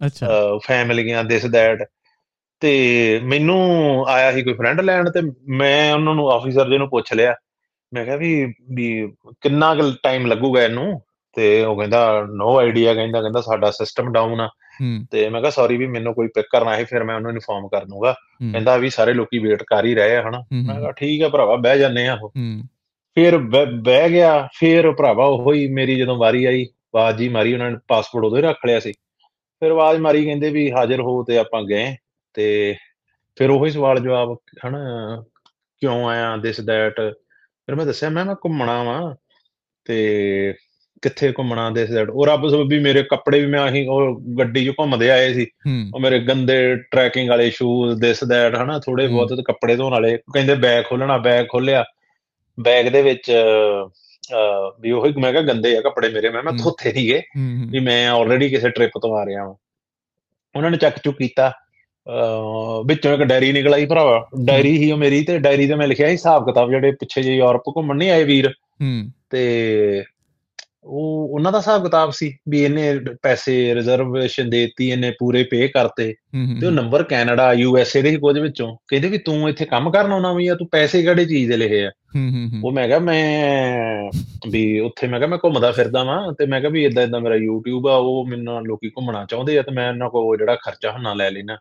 ਫੈਮਲੀਆਂ 0.67 1.25
ਦਿਸ 1.25 1.47
ਦੈਟ 1.47 1.85
ਤੇ 2.61 3.21
ਮੈਨੂੰ 3.25 4.05
ਆਇਆ 4.09 4.33
ਸੀ 4.33 4.43
ਕੋਈ 4.43 4.53
ਫਰੈਂਡ 4.53 4.81
ਲੈਣ 4.81 5.11
ਤੇ 5.11 5.21
ਮੈਂ 5.49 5.95
ਉਹਨਾਂ 5.95 6.15
ਨੂੰ 6.15 6.31
ਆਫੀਸਰ 6.31 6.71
ਜੀ 6.71 6.79
ਨੂੰ 6.79 6.89
ਪੁੱਛ 6.89 7.13
ਲਿਆ। 7.13 7.35
ਮੈਂ 7.95 8.05
ਕਿਹਾ 8.05 8.17
ਵੀ 8.17 8.55
ਵੀ 8.75 9.13
ਕਿੰਨਾ 9.41 9.75
ਕੁ 9.75 9.93
ਟਾਈਮ 10.03 10.27
ਲੱਗੂਗਾ 10.27 10.63
ਇਹਨੂੰ? 10.63 11.01
ਤੇ 11.37 11.65
ਉਹ 11.65 11.79
ਕਹਿੰਦਾ 11.79 12.27
ਨੋ 12.35 12.59
ਆਈਡੀਆ 12.59 12.95
ਕਹਿੰਦਾ 12.95 13.21
ਕਹਿੰਦਾ 13.21 13.41
ਸਾਡਾ 13.41 13.71
ਸਿਸਟਮ 13.71 14.13
ਡਾਊਨ 14.13 14.41
ਆ। 14.41 14.51
ਤੇ 15.11 15.29
ਮੈਂ 15.29 15.41
ਕਿਹਾ 15.41 15.51
ਸੌਰੀ 15.51 15.77
ਵੀ 15.77 15.87
ਮੈਨੂੰ 15.87 16.15
ਕੋਈ 16.15 16.29
ਪਿਕ 16.29 16.47
ਕਰਨਾ 16.51 16.77
ਹੈ 16.77 16.85
ਫਿਰ 16.85 17.05
ਮੈਂ 17.05 17.17
ਉਹਨੂੰ 17.17 17.31
ਇਨਫੋਰਮ 17.31 17.69
ਕਰ 17.69 17.85
ਦੂੰਗਾ। 17.85 18.13
ਹੂੰ। 18.13 18.53
ਕਹਿੰਦਾ 18.53 18.77
ਵੀ 18.77 18.91
ਸਾਰੇ 18.91 19.15
ਲੋਕੀ 19.15 19.39
ਵੇਟ 19.39 19.63
ਕਰ 19.63 19.85
ਹੀ 19.85 19.95
ਰਹੇ 19.95 20.17
ਆ 20.17 20.23
ਹਨਾ। 20.23 20.41
ਹੂੰ, 20.41 20.67
ਮੈਂ 20.67 20.81
ਕਿਹਾ 20.81 20.93
ਠੀਕ 20.93 21.23
ਆ 21.23 21.29
ਭਰਾਵਾ 21.29 21.57
ਬਹਿ 21.57 21.79
ਜਾਂਦੇ 21.79 22.07
ਆ 22.07 22.19
ਉਹ। 22.23 22.29
ਹੂੰ। 22.29 22.63
ਫਿਰ 23.15 23.39
ਬਹਿ 23.75 24.11
ਗਿਆ 24.11 24.49
ਫਿਰ 24.59 24.93
ਭਰਾਵਾ 24.93 25.25
ਉਹੀ 25.25 25.69
ਮੇਰੀ 25.69 25.97
ਜਦੋਂ 25.97 26.17
ਵਾਰੀ 26.17 26.45
ਆਈ 26.45 26.65
ਆਵਾਜ਼ 26.65 27.17
ਜੀ 27.17 27.29
ਮਾਰੀ 27.29 27.55
ਉਹਨਾਂ 27.55 27.71
ਨੇ 27.71 27.77
ਪਾਸਪੋਰਟ 27.89 28.25
ਉਦੋਂ 28.25 28.39
ਹੀ 28.39 28.43
ਰੱਖ 28.43 28.59
ਲਿਆ 28.67 28.81
ਸੀ। 28.81 28.93
ਫਿਰ 29.61 29.71
ਆਵਾਜ਼ 29.71 30.01
ਮਾਰੀ 30.01 30.25
ਕਹਿੰਦੇ 30.25 30.51
ਵੀ 30.51 30.73
ਹਾਜ਼ਰ 30.73 31.01
ਹੋ 31.01 31.25
ਤੇ 31.25 31.39
ਆਪਾਂ 31.39 31.63
ਗਏ 31.63 31.97
ਤੇ 32.35 32.77
ਫਿਰ 33.37 33.51
ਉਹੀ 33.51 33.71
ਸਵਾਲ 33.71 34.01
ਜਵਾਬ 34.01 34.37
ਹਨਾ 34.67 34.79
ਕਿਉਂ 35.81 36.09
ਆਇਆ 36.09 36.37
ਦਿਸ 36.37 36.61
ਦੈਟ 36.61 37.01
ਫਿਰ 37.67 37.75
ਮੈਂ 37.75 37.87
ਦੱਸਿਆ 37.87 38.09
ਮੈਂ 38.09 38.25
ਮੈਂ 38.25 38.35
ਘੁੰਮਣਾ 38.35 38.83
ਵਾਂ 38.83 39.15
ਤੇ 39.85 40.55
ਕਿੱਥੇ 41.03 41.33
ਘੁੰਮਣਾ 41.39 41.71
ਦਿਸ 41.71 41.91
ਦੈਟ 41.91 42.11
ਉਹ 42.11 42.27
ਰੱਬ 42.27 42.49
ਸਬੱਬੀ 42.49 42.79
ਮੇਰੇ 42.79 43.03
ਕੱਪੜੇ 43.03 43.41
ਵੀ 43.41 43.47
ਮੈਂ 43.47 43.61
ਆਹੀ 43.61 43.87
ਉਹ 43.87 44.21
ਗੱਡੀ 44.39 44.65
'ਚ 44.67 44.73
ਘੁੰਮਦੇ 44.81 45.11
ਆਏ 45.11 45.33
ਸੀ। 45.35 45.47
ਉਹ 45.95 46.01
ਮੇਰੇ 46.01 46.19
ਗੰਦੇ 46.19 46.77
ਟਰੈਕਿੰਗ 46.77 47.31
ਵਾਲੇ 47.31 47.51
ਸ਼ੂਜ਼ 47.51 48.01
ਦਿਸ 48.01 48.25
ਦੈਟ 48.25 48.57
ਹਨਾ 48.57 48.79
ਥੋੜੇ। 48.79 49.07
ਬਹੁਤ 49.07 49.43
ਕੱਪੜੇ 49.47 49.77
ਧੋਣ 49.77 49.91
ਵਾਲੇ। 49.91 50.17
ਕਹਿੰਦੇ 50.17 50.55
ਬੈਗ 50.55 50.85
ਖੋਲਣਾ 50.85 51.17
ਬੈਗ 51.19 51.47
ਖੋਲਿਆ 51.53 51.85
ਬੈਗ 52.61 52.89
ਦੇ 52.89 53.03
ਵਿੱਚ 53.03 53.33
ਵੀ 54.81 54.91
ਉਹੀ 54.91 55.13
ਮੈਂ 55.13 55.33
ਕਿਹਾ 55.33 55.43
ਗੰਦੇ 55.43 55.77
ਆ 55.77 55.81
ਕੱਪੜੇ 55.81 56.09
ਮੇਰੇ। 56.09 56.31
ਮੈਂ 56.31 56.43
ਮੈਂ 56.43 56.53
ਹਮ। 56.53 56.59
ਧੋਤੇ 56.59 56.93
ਨਹੀਂਗੇ 56.93 57.19
ਹੂੰ 57.19 57.67
ਵੀ 57.71 57.81
ਮੈਂ 57.81 58.09
ਆਲਰੇਡੀ 58.09 58.49
ਕਿਸੇ 58.49 58.71
ਟ੍ਰਿਪ 58.71 58.91
ਤੋਂ 59.03 59.17
ਆ 59.17 59.27
ਰਿਹਾ 59.27 59.43
ਹਾਂ 59.43 59.55
ਉਹਨਾਂ 60.57 60.71
ਨੇ 60.71 60.77
ਚੱਕ 60.77 60.99
ਚੁੱਕ 60.99 61.19
ਕੀਤਾ। 61.19 61.53
ਵਿੱਚੋਂ 62.87 63.15
ਇੱਕ 63.15 63.23
ਡਾਇਰੀ 63.23 63.53
ਨਿਕਲ 63.53 63.75
ਆਈ 63.75 63.87
ਭਰਾਵਾ। 63.87 64.29
ਡਾਇਰੀ 64.45 64.79
ਹੀ 64.79 64.93
ਉਹ 64.93 64.99
ਮੇਰੀ 64.99 65.23
ਤੇ 65.25 65.39
ਡਾਇਰੀ 65.39 65.67
ਤੇ 65.67 65.75
ਮੈਂ 65.75 65.89
ਲਿਖਿਆ 65.89 66.07
ਸੀ 66.07 66.13
ਹਿਸਾਬ 66.13 66.47
ਕਿਤਾਬ 66.47 66.71
ਜਿਹੜੇ 66.71 66.91
ਪਿੱਛੇ 66.91 67.23
ਜੇ 67.23 67.37
ਯੂਰਪ 67.37 67.63
ਘੁੰਮਣ 67.77 67.97
ਨਹੀਂ 67.97 68.11
ਆਏ 68.11 68.25
ਵੀਰ। 68.25 68.53
ਤੇ 69.31 70.05
ਉਹ 70.85 71.29
ਉਹਨਾਂ 71.33 71.53
ਦਾ 71.53 71.59
ਹਿਸਾਬ 71.59 71.85
ਕਿਤਾਬ 71.85 72.11
ਸੀ 72.11 72.39
ਵੀ 72.49 72.63
ਇਹਨੇ 72.63 73.01
ਪੈਸੇ 73.23 73.75
ਰਿਜ਼ਰਵੇਸ਼ਨ 73.75 74.51
ਦੇਤੀ 74.51 74.91
ਇਹਨੇ 74.91 75.11
ਪੂਰੇ 75.11 75.43
ਪੇ 75.43 75.69
ਕਰਤੇ। 75.69 76.15
ਤੇ 76.61 76.67
ਉਹ 76.67 76.73
number 76.73 77.03
Canada 77.03 77.53
U 77.53 77.79
S 77.79 77.97
A 77.97 78.03
ਦੇ 78.03 78.17
ਕੁਝ 78.17 78.39
ਵਿੱਚੋਂ। 78.39 78.77
ਕਹਿੰਦੇ 78.89 79.09
ਵੀ 79.09 79.19
ਤੂੰ 79.19 79.49
ਇੱਥੇ 79.49 79.65
ਕੰਮ 79.65 79.91
ਕਰਨ 79.91 80.13
ਆਉਣਾ 80.13 80.33
ਵੀ 80.33 80.49
ਆ 80.49 80.55
ਤੂੰ 80.55 80.69
ਪੈਸੇ 80.73 81.03
ਕਿਹੜੇ 81.03 81.25
ਚੀਜ਼ 81.25 81.51
ਦੇ 81.51 81.57
ਲਿਖੇ 81.57 81.87
ਆ? 81.87 81.91
ਉਹ 82.65 82.73
ਮੈਂ 82.73 82.89
ਕਿਹਾ 82.89 82.99
ਮੈਂ 82.99 84.11
ਵੀ 84.51 84.79
ਉੱਥੇ 84.79 85.07
ਮੈਂ 85.07 85.19
ਕਿਹਾ 85.19 85.31
ਮੈਂ 85.31 85.39
ਘੁੰਮਦਾ 85.45 85.73
ਫਿਰਦਾ 85.73 86.05
ਵਾਂ 86.05 86.33
ਤੇ 86.33 86.47
ਮੈਂ 86.47 86.61
ਕਿਹਾ 86.61 86.71
ਵੀ 86.71 86.85
ਇਦਾਂ 86.85 87.03
ਇਦਾਂ 87.03 87.21
ਮੇਰਾ 87.21 87.35
YouTube 87.35 87.89
ਆ 87.89 87.95
ਉਹ 87.95 88.27
ਮੈਨੂੰ 88.27 88.67
ਲੋਕੀ 88.67 88.89
ਘੁੰਮਣਾ 88.89 89.27
ਚਾਹੁੰਦੇ 89.31 89.59
ਆ 89.59 89.63
ਤੇ 89.63 89.73
ਮੈਂ 89.73 89.89
ਇਹਨਾਂ 89.89 90.11
ਕੋਲ 90.11 90.39
ਜਿਹੜਾ 90.39 90.55
ਖਰਚਾ 90.55 90.91
ਹੁੰਨਾ 90.91 91.15
ਲੈ 91.15 91.31
ਲੈਣਾ 91.31 91.57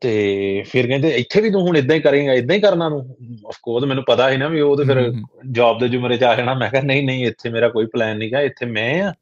ਤੇ 0.00 0.64
ਫਿਰ 0.66 0.86
ਕਹਿੰਦੇ 0.86 1.08
ਇੱਥੇ 1.08 1.40
ਵੀ 1.40 1.50
ਤੂੰ 1.50 1.62
ਹੁਣ 1.62 1.76
ਇਦਾਂ 1.76 1.96
ਹੀ 1.96 2.00
ਕਰੇਂਗਾ 2.00 2.32
ਇਦਾਂ 2.32 2.56
ਹੀ 2.56 2.60
ਕਰਨਾ 2.60 2.88
ਤੂੰ। 2.88 3.16
ਆਫ 3.48 3.56
ਕੋਰਸ 3.62 3.84
ਮੈਨੂੰ 3.84 4.04
ਪਤਾ 4.04 4.30
ਸੀ 4.30 4.36
ਨਾ 4.36 4.48
ਵੀ 4.48 4.60
ਉਹ 4.60 4.76
ਤੇ 4.76 4.84
ਫਿਰ 4.84 5.12
ਜੌਬ 5.50 5.78
ਦੇ 5.78 5.88
ਜੁਮਰੇ 5.88 6.16
ਚ 6.16 6.22
ਆ 6.22 6.34
ਜਾਣਾ। 6.34 6.54
ਮੈਂ 6.54 6.70
ਕਿਹਾ 6.70 6.82
ਨਹੀਂ 6.82 7.02
ਨਹੀਂ 7.02 7.26
ਇੱਥੇ 7.26 7.50
ਮੇਰਾ 7.50 7.68
ਕੋਈ 7.68 7.86
ਪਲਾਨ 7.86 8.18
ਨਹੀਂਗਾ 8.18 8.40
ਇੱਥੇ 8.40 8.66
ਮੈਂ 8.66 9.02
ਆ 9.02 9.12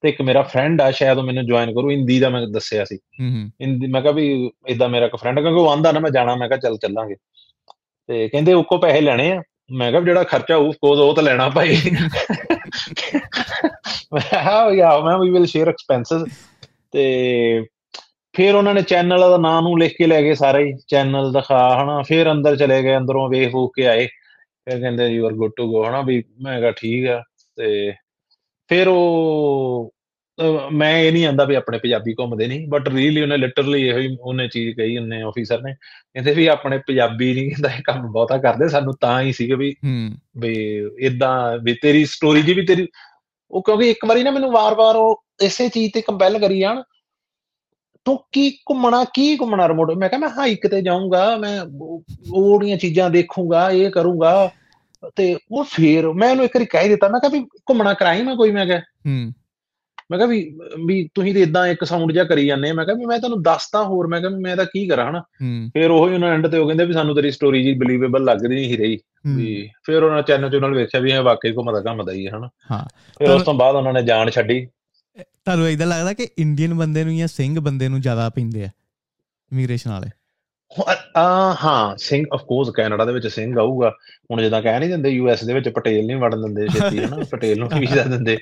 ਤੇ 0.00 0.08
ਇੱਕ 0.08 0.22
ਮੇਰਾ 0.22 0.42
ਫਰੈਂਡ 0.42 0.80
ਆ 0.80 0.90
ਸ਼ਾਇਦ 0.90 1.18
ਉਹ 1.18 1.22
ਮੈਨੂੰ 1.22 1.46
ਜੁਆਇਨ 1.46 1.74
ਕਰੂ। 1.74 1.90
ਹਿੰਦੀ 1.90 2.20
ਦਾ 2.20 2.28
ਮੈਂ 2.28 2.46
ਦੱਸਿਆ 2.46 2.84
ਸੀ। 2.84 2.96
ਹੂੰ 2.96 3.50
ਹਿੰਦੀ 3.62 3.86
ਮੈਂ 3.86 4.02
ਕਿਹਾ 4.02 4.12
ਵੀ 4.12 4.50
ਇਦਾਂ 4.68 4.88
ਮੇਰਾ 4.88 5.06
ਇੱਕ 5.06 5.16
ਫਰੈਂਡ 5.16 5.40
ਕਿਉਂਕਿ 5.40 5.60
ਉਹ 5.60 5.68
ਆਂਦਾ 5.68 5.92
ਨਾ 5.92 6.00
ਮੈਂ 6.00 6.10
ਜਾਣਾ 6.10 6.36
ਮੈਂ 6.36 6.48
ਕਿਹਾ 6.48 6.58
ਚੱਲ 6.58 6.76
ਚੱਲਾਂਗੇ। 6.76 7.14
ਤੇ 8.06 8.28
ਕਹਿੰਦੇ 8.28 8.52
ਉਹ 8.52 8.64
ਕੋ 8.64 8.78
ਪੈਸੇ 8.78 9.00
ਲੈਣੇ 9.00 9.32
ਆ। 9.32 9.42
ਮੈਂ 9.72 9.90
ਕਿਹਾ 9.90 10.02
ਜਿਹੜਾ 10.02 10.22
ਖਰਚਾ 10.22 10.56
ਉਹ 10.56 10.72
ਕੋਜ਼ 10.72 11.00
ਉਹ 11.00 11.14
ਤਾਂ 11.14 11.22
ਲੈਣਾ 11.22 11.48
ਭਾਈ। 11.48 11.76
ਮੈਂ 14.12 14.20
ਕਿਹਾ 14.20 14.72
ਯਾ 14.72 15.00
ਮੈਂ 15.00 15.18
ਵੀ 15.18 15.30
ਵਿਲ 15.30 15.46
ਸ਼ੇਅਰ 15.46 15.68
ਐਕਸਪੈਂਸਸ 15.68 16.24
ਤੇ 16.92 17.64
ਫਿਰ 18.34 18.54
ਉਹਨਾਂ 18.54 18.74
ਨੇ 18.74 18.82
ਚੈਨਲ 18.82 19.20
ਦਾ 19.20 19.36
ਨਾਮ 19.36 19.64
ਨੂੰ 19.64 19.78
ਲਿਖ 19.78 19.96
ਕੇ 19.98 20.06
ਲੈ 20.06 20.22
ਗਏ 20.22 20.34
ਸਾਰੇ 20.34 20.64
ਹੀ 20.64 20.72
ਚੈਨਲ 20.88 21.32
ਦਿਖਾ 21.32 21.58
ਹਨਾ 21.82 22.02
ਫਿਰ 22.02 22.30
ਅੰਦਰ 22.32 22.56
ਚਲੇ 22.56 22.82
ਗਏ 22.82 22.96
ਅੰਦਰੋਂ 22.96 23.28
ਵੇਖ 23.28 23.54
ਵੂਖ 23.54 23.72
ਕੇ 23.76 23.86
ਆਏ। 23.86 24.06
ਫਿਰ 24.66 24.80
ਕਹਿੰਦੇ 24.80 25.06
you 25.06 25.26
are 25.26 25.32
good 25.32 25.52
to 25.56 25.66
go 25.72 25.84
ਹਨਾ 25.88 26.00
ਵੀ 26.02 26.22
ਮੈਂ 26.42 26.60
ਕਿਹਾ 26.60 26.70
ਠੀਕ 26.70 27.08
ਆ 27.08 27.22
ਤੇ 27.56 27.92
ਫਿਰ 28.68 28.88
ਉਹ 28.88 29.92
ਮੈਂ 30.72 30.98
ਇਹ 30.98 31.12
ਨਹੀਂ 31.12 31.26
ਆਂਦਾ 31.26 31.44
ਵੀ 31.44 31.54
ਆਪਣੇ 31.54 31.78
ਪੰਜਾਬੀ 31.78 32.14
ਘੁੰਮਦੇ 32.14 32.46
ਨਹੀਂ 32.46 32.68
ਬਟ 32.68 32.88
ਰੀਲੀ 32.88 33.22
ਉਹਨੇ 33.22 33.36
ਲਿਟਰਲੀ 33.36 33.82
ਇਹੋ 33.88 33.98
ਹੀ 33.98 34.16
ਉਹਨੇ 34.20 34.48
ਚੀਜ਼ 34.48 34.76
ਕਹੀ 34.76 34.96
ਉਹਨੇ 34.98 35.22
ਆਫੀਸਰ 35.22 35.62
ਨੇ 35.62 35.74
ਕਹਿੰਦੇ 35.74 36.34
ਵੀ 36.34 36.46
ਆਪਣੇ 36.46 36.78
ਪੰਜਾਬੀ 36.78 37.32
ਨਹੀਂ 37.34 37.50
ਕਹਿੰਦਾ 37.50 37.68
ਇਹ 37.78 37.82
ਕੰਮ 37.82 38.12
ਬਹੁਤਾ 38.12 38.38
ਕਰਦੇ 38.38 38.68
ਸਾਨੂੰ 38.68 38.94
ਤਾਂ 39.00 39.20
ਹੀ 39.22 39.32
ਸੀਗਾ 39.32 39.56
ਵੀ 39.56 39.72
ਹੂੰ। 39.84 40.10
ਵੀ 40.36 40.54
ਇਦਾਂ 41.00 41.58
ਵੀ 41.58 41.74
ਤੇਰੀ 41.74 42.04
ਸਟੋਰੀ 42.04 42.42
ਜੀ 42.42 42.54
ਵੀ 42.54 42.66
ਤੇਰੀ 42.66 42.88
ਉਹ 43.50 43.62
ਕਿਉਂਕਿ 43.62 43.90
ਇੱਕ 43.90 44.04
ਵਾਰੀ 44.04 44.22
ਨਾ 44.22 44.30
ਮੈਨੂੰ 44.30 44.52
ਵਾਰ-ਵਾਰ 44.52 44.96
ਉਹ 44.96 45.24
ਇਸੇ 45.42 45.68
ਚੀਜ਼ 45.68 45.92
ਤੇ 45.92 46.00
ਕੰਪੈਲ 46.00 46.38
ਕਰੀ 46.38 46.58
ਜਾਣ 46.60 46.82
ਤੂੰ 48.04 48.24
ਕੀ 48.32 48.50
ਘੁੰਮਣਾ 48.50 49.04
ਕੀ 49.04 49.36
ਘੁੰਮਣਾ 49.40 49.68
ਰਿਮੋਟ 49.68 49.90
ਮੈਂ 49.90 50.08
ਕਿਹਾ 50.08 50.20
ਮੈਂ 50.20 50.28
ਹਾਈਕ 50.28 50.66
ਤੇ 50.66 50.82
ਜਾਊਂਗਾ 50.82 51.36
ਮੈਂ 51.36 51.60
ਉਹ- 51.60 52.02
ਉਹੜੀਆਂ 52.34 52.76
ਚੀਜ਼ਾਂ 52.76 53.10
ਦੇਖੂੰਗਾ 53.10 53.70
ਇਹ 53.70 53.90
ਕਰੂੰਗਾ 53.90 54.50
ਤੇ 55.16 55.38
ਉਹ 55.52 55.64
ਫੇਰ 55.64 56.12
ਮੈਂ 56.12 56.30
ਉਹਨੂੰ 56.30 56.44
ਇੱਕ 56.44 56.56
ਵਾਰੀ 56.56 56.66
ਕਹਿ 56.66 56.88
ਦਿੱਤਾ 56.88 57.08
ਮੈਂ 57.08 57.20
ਕਿਹਾ 57.20 57.30
ਵੀ 57.30 57.40
ਘੁੰਮਣਾ 57.40 57.94
ਕਰਾਈ 57.94 58.22
ਮੈਂ 58.22 58.36
ਕੋਈ 58.36 58.50
ਮੈਂ 58.50 58.66
ਕਿਹਾ। 58.66 58.78
ਹੂੰ। 58.78 59.32
ਮੈਂ 60.10 60.18
ਕਿਹਾ 60.18 60.26
ਵੀ 60.26 60.58
ਵੀ 60.86 61.08
ਤੁਸੀਂ 61.14 61.34
ਤੇ 61.34 61.40
ਇਦਾਂ 61.42 61.66
ਇੱਕ 61.66 61.84
ਸਾਊਂਡ 61.84 62.12
ਜਿਹਾ 62.12 62.24
ਕਰੀ 62.24 62.46
ਜਾਂਦੇ। 62.46 62.72
ਮੈਂ 62.72 62.84
ਕਿਹਾ 62.84 62.96
ਵੀ 62.96 63.04
ਮੈਂ 63.04 63.18
ਤੁਹਾਨੂੰ 63.18 63.42
ਦੱਸਦਾ 63.42 63.82
ਹੋਰ 63.84 64.06
ਮੈਂ 64.06 64.20
ਕਿਹਾ 64.20 64.30
ਮੈਂ 64.30 64.56
ਤਾਂ 64.56 64.64
ਕੀ 64.64 64.86
ਕਰਾਂ 64.88 65.10
ਹਨਾ? 65.10 65.18
ਹੂੰ। 65.20 65.70
ਫਿਰ 65.74 65.90
ਉਹੀ 65.90 66.14
ਉਹਨਾਂ 66.14 66.28
ਐਂਡ 66.28 66.46
ਤੇ 66.46 66.58
ਉਹ 66.58 66.66
ਕਹਿੰਦੇ 66.66 66.84
ਵੀ 66.84 66.92
ਸਾਨੂੰ 66.92 67.14
ਤੇਰੀ 67.14 67.30
ਸਟੋਰੀ 67.30 67.62
ਜੀ 67.62 67.74
ਬਲੀਵੇਬਲ 67.74 68.24
ਲੱਗਦੀ 68.24 68.48
ਨਹੀਂ 68.48 68.78
ਰਹੀ। 68.78 68.98
ਵੀ 69.26 69.62
ਹੂੰ 69.62 69.68
ਫਿਰ 69.86 70.02
ਉਹਨਾਂ 70.02 70.22
ਚੈਨਲ 70.22 70.50
ਚੈਨਲ 70.50 70.74
ਵੇਖਿਆ 70.74 71.00
ਵੀ 71.00 71.12
ਇਹ 71.12 71.20
ਵਾਕਈ 71.20 71.52
ਘੁੰਮਦਾ 71.52 71.80
ਘੁੰਮਦਾ 71.80 72.12
ਹੀ 72.12 72.26
ਹੈ 72.26 72.32
ਹਨਾ? 72.36 72.48
ਹਾਂ। 72.70 72.84
ਫਿਰ 73.18 73.30
ਉਸ 73.30 73.42
ਤੋਂ 73.42 73.54
ਬਾਅਦ 73.54 73.74
ਉਹਨਾਂ 73.74 73.92
ਨੇ 73.92 74.02
ਜਾਨ 74.02 74.30
ਛੱਡੀ। 74.30 74.68
ਤੁਹਾਨੂੰ 75.20 75.68
ਇਦਾਂ 75.68 75.86
ਲੱਗਦਾ 75.86 76.12
ਕਿ 76.12 76.28
ਇੰਡੀਅਨ 76.38 76.74
ਬੰਦੇ 76.74 77.04
ਨੂੰ 77.04 77.16
ਜਾਂ 77.16 77.28
ਸਿੰਘ 77.28 77.60
ਬੰਦੇ 77.60 77.88
ਨੂੰ 77.88 78.00
ਜ਼ਿਆਦਾ 78.00 78.28
ਪੈਂਦੇ 78.28 78.64
ਆ 78.64 78.68
ਇਮੀਗ੍ਰੇਸ਼ਨ 79.52 79.90
ਵਾਲੇ? 79.90 80.10
ਹਾਂ 81.64 81.96
ਸਿੰਘ 81.96 82.24
ਆਫ 82.34 82.42
ਕੋਰਸ 82.42 82.70
ਕੈਨੇਡਾ 82.70 83.04
ਦੇ 83.04 83.12
ਵਿੱਚ 83.12 83.26
ਸਿੰਘ 83.26 83.58
ਆਊਗਾ। 83.58 83.96
ਹੁਣ 84.30 84.42
ਜਿੱਦਾਂ 84.42 84.62
ਕਹਿ 84.62 84.78
ਨਹੀਂ 84.78 84.88
ਦਿੰਦੇ 84.88 85.08
ਯੂ 85.08 85.28
ਐਸ 85.28 85.44
ਦੇ 85.44 85.54
ਵਿੱਚ 85.54 85.68
ਪਟੇਲ 85.68 86.06
ਨਹੀਂ 86.06 86.16
ਵੜਨ 86.16 86.42
ਦਿੰਦੇ 86.42 86.68
ਛੇਤੀ 86.68 87.04
ਹਨਾ? 87.04 87.16
ਪਟੇਲ 87.30 87.58
ਨੂੰ 87.58 87.68
ਵੀਜ਼ਾ 87.78 88.02
ਦਿੰਦੇ। 88.02 88.38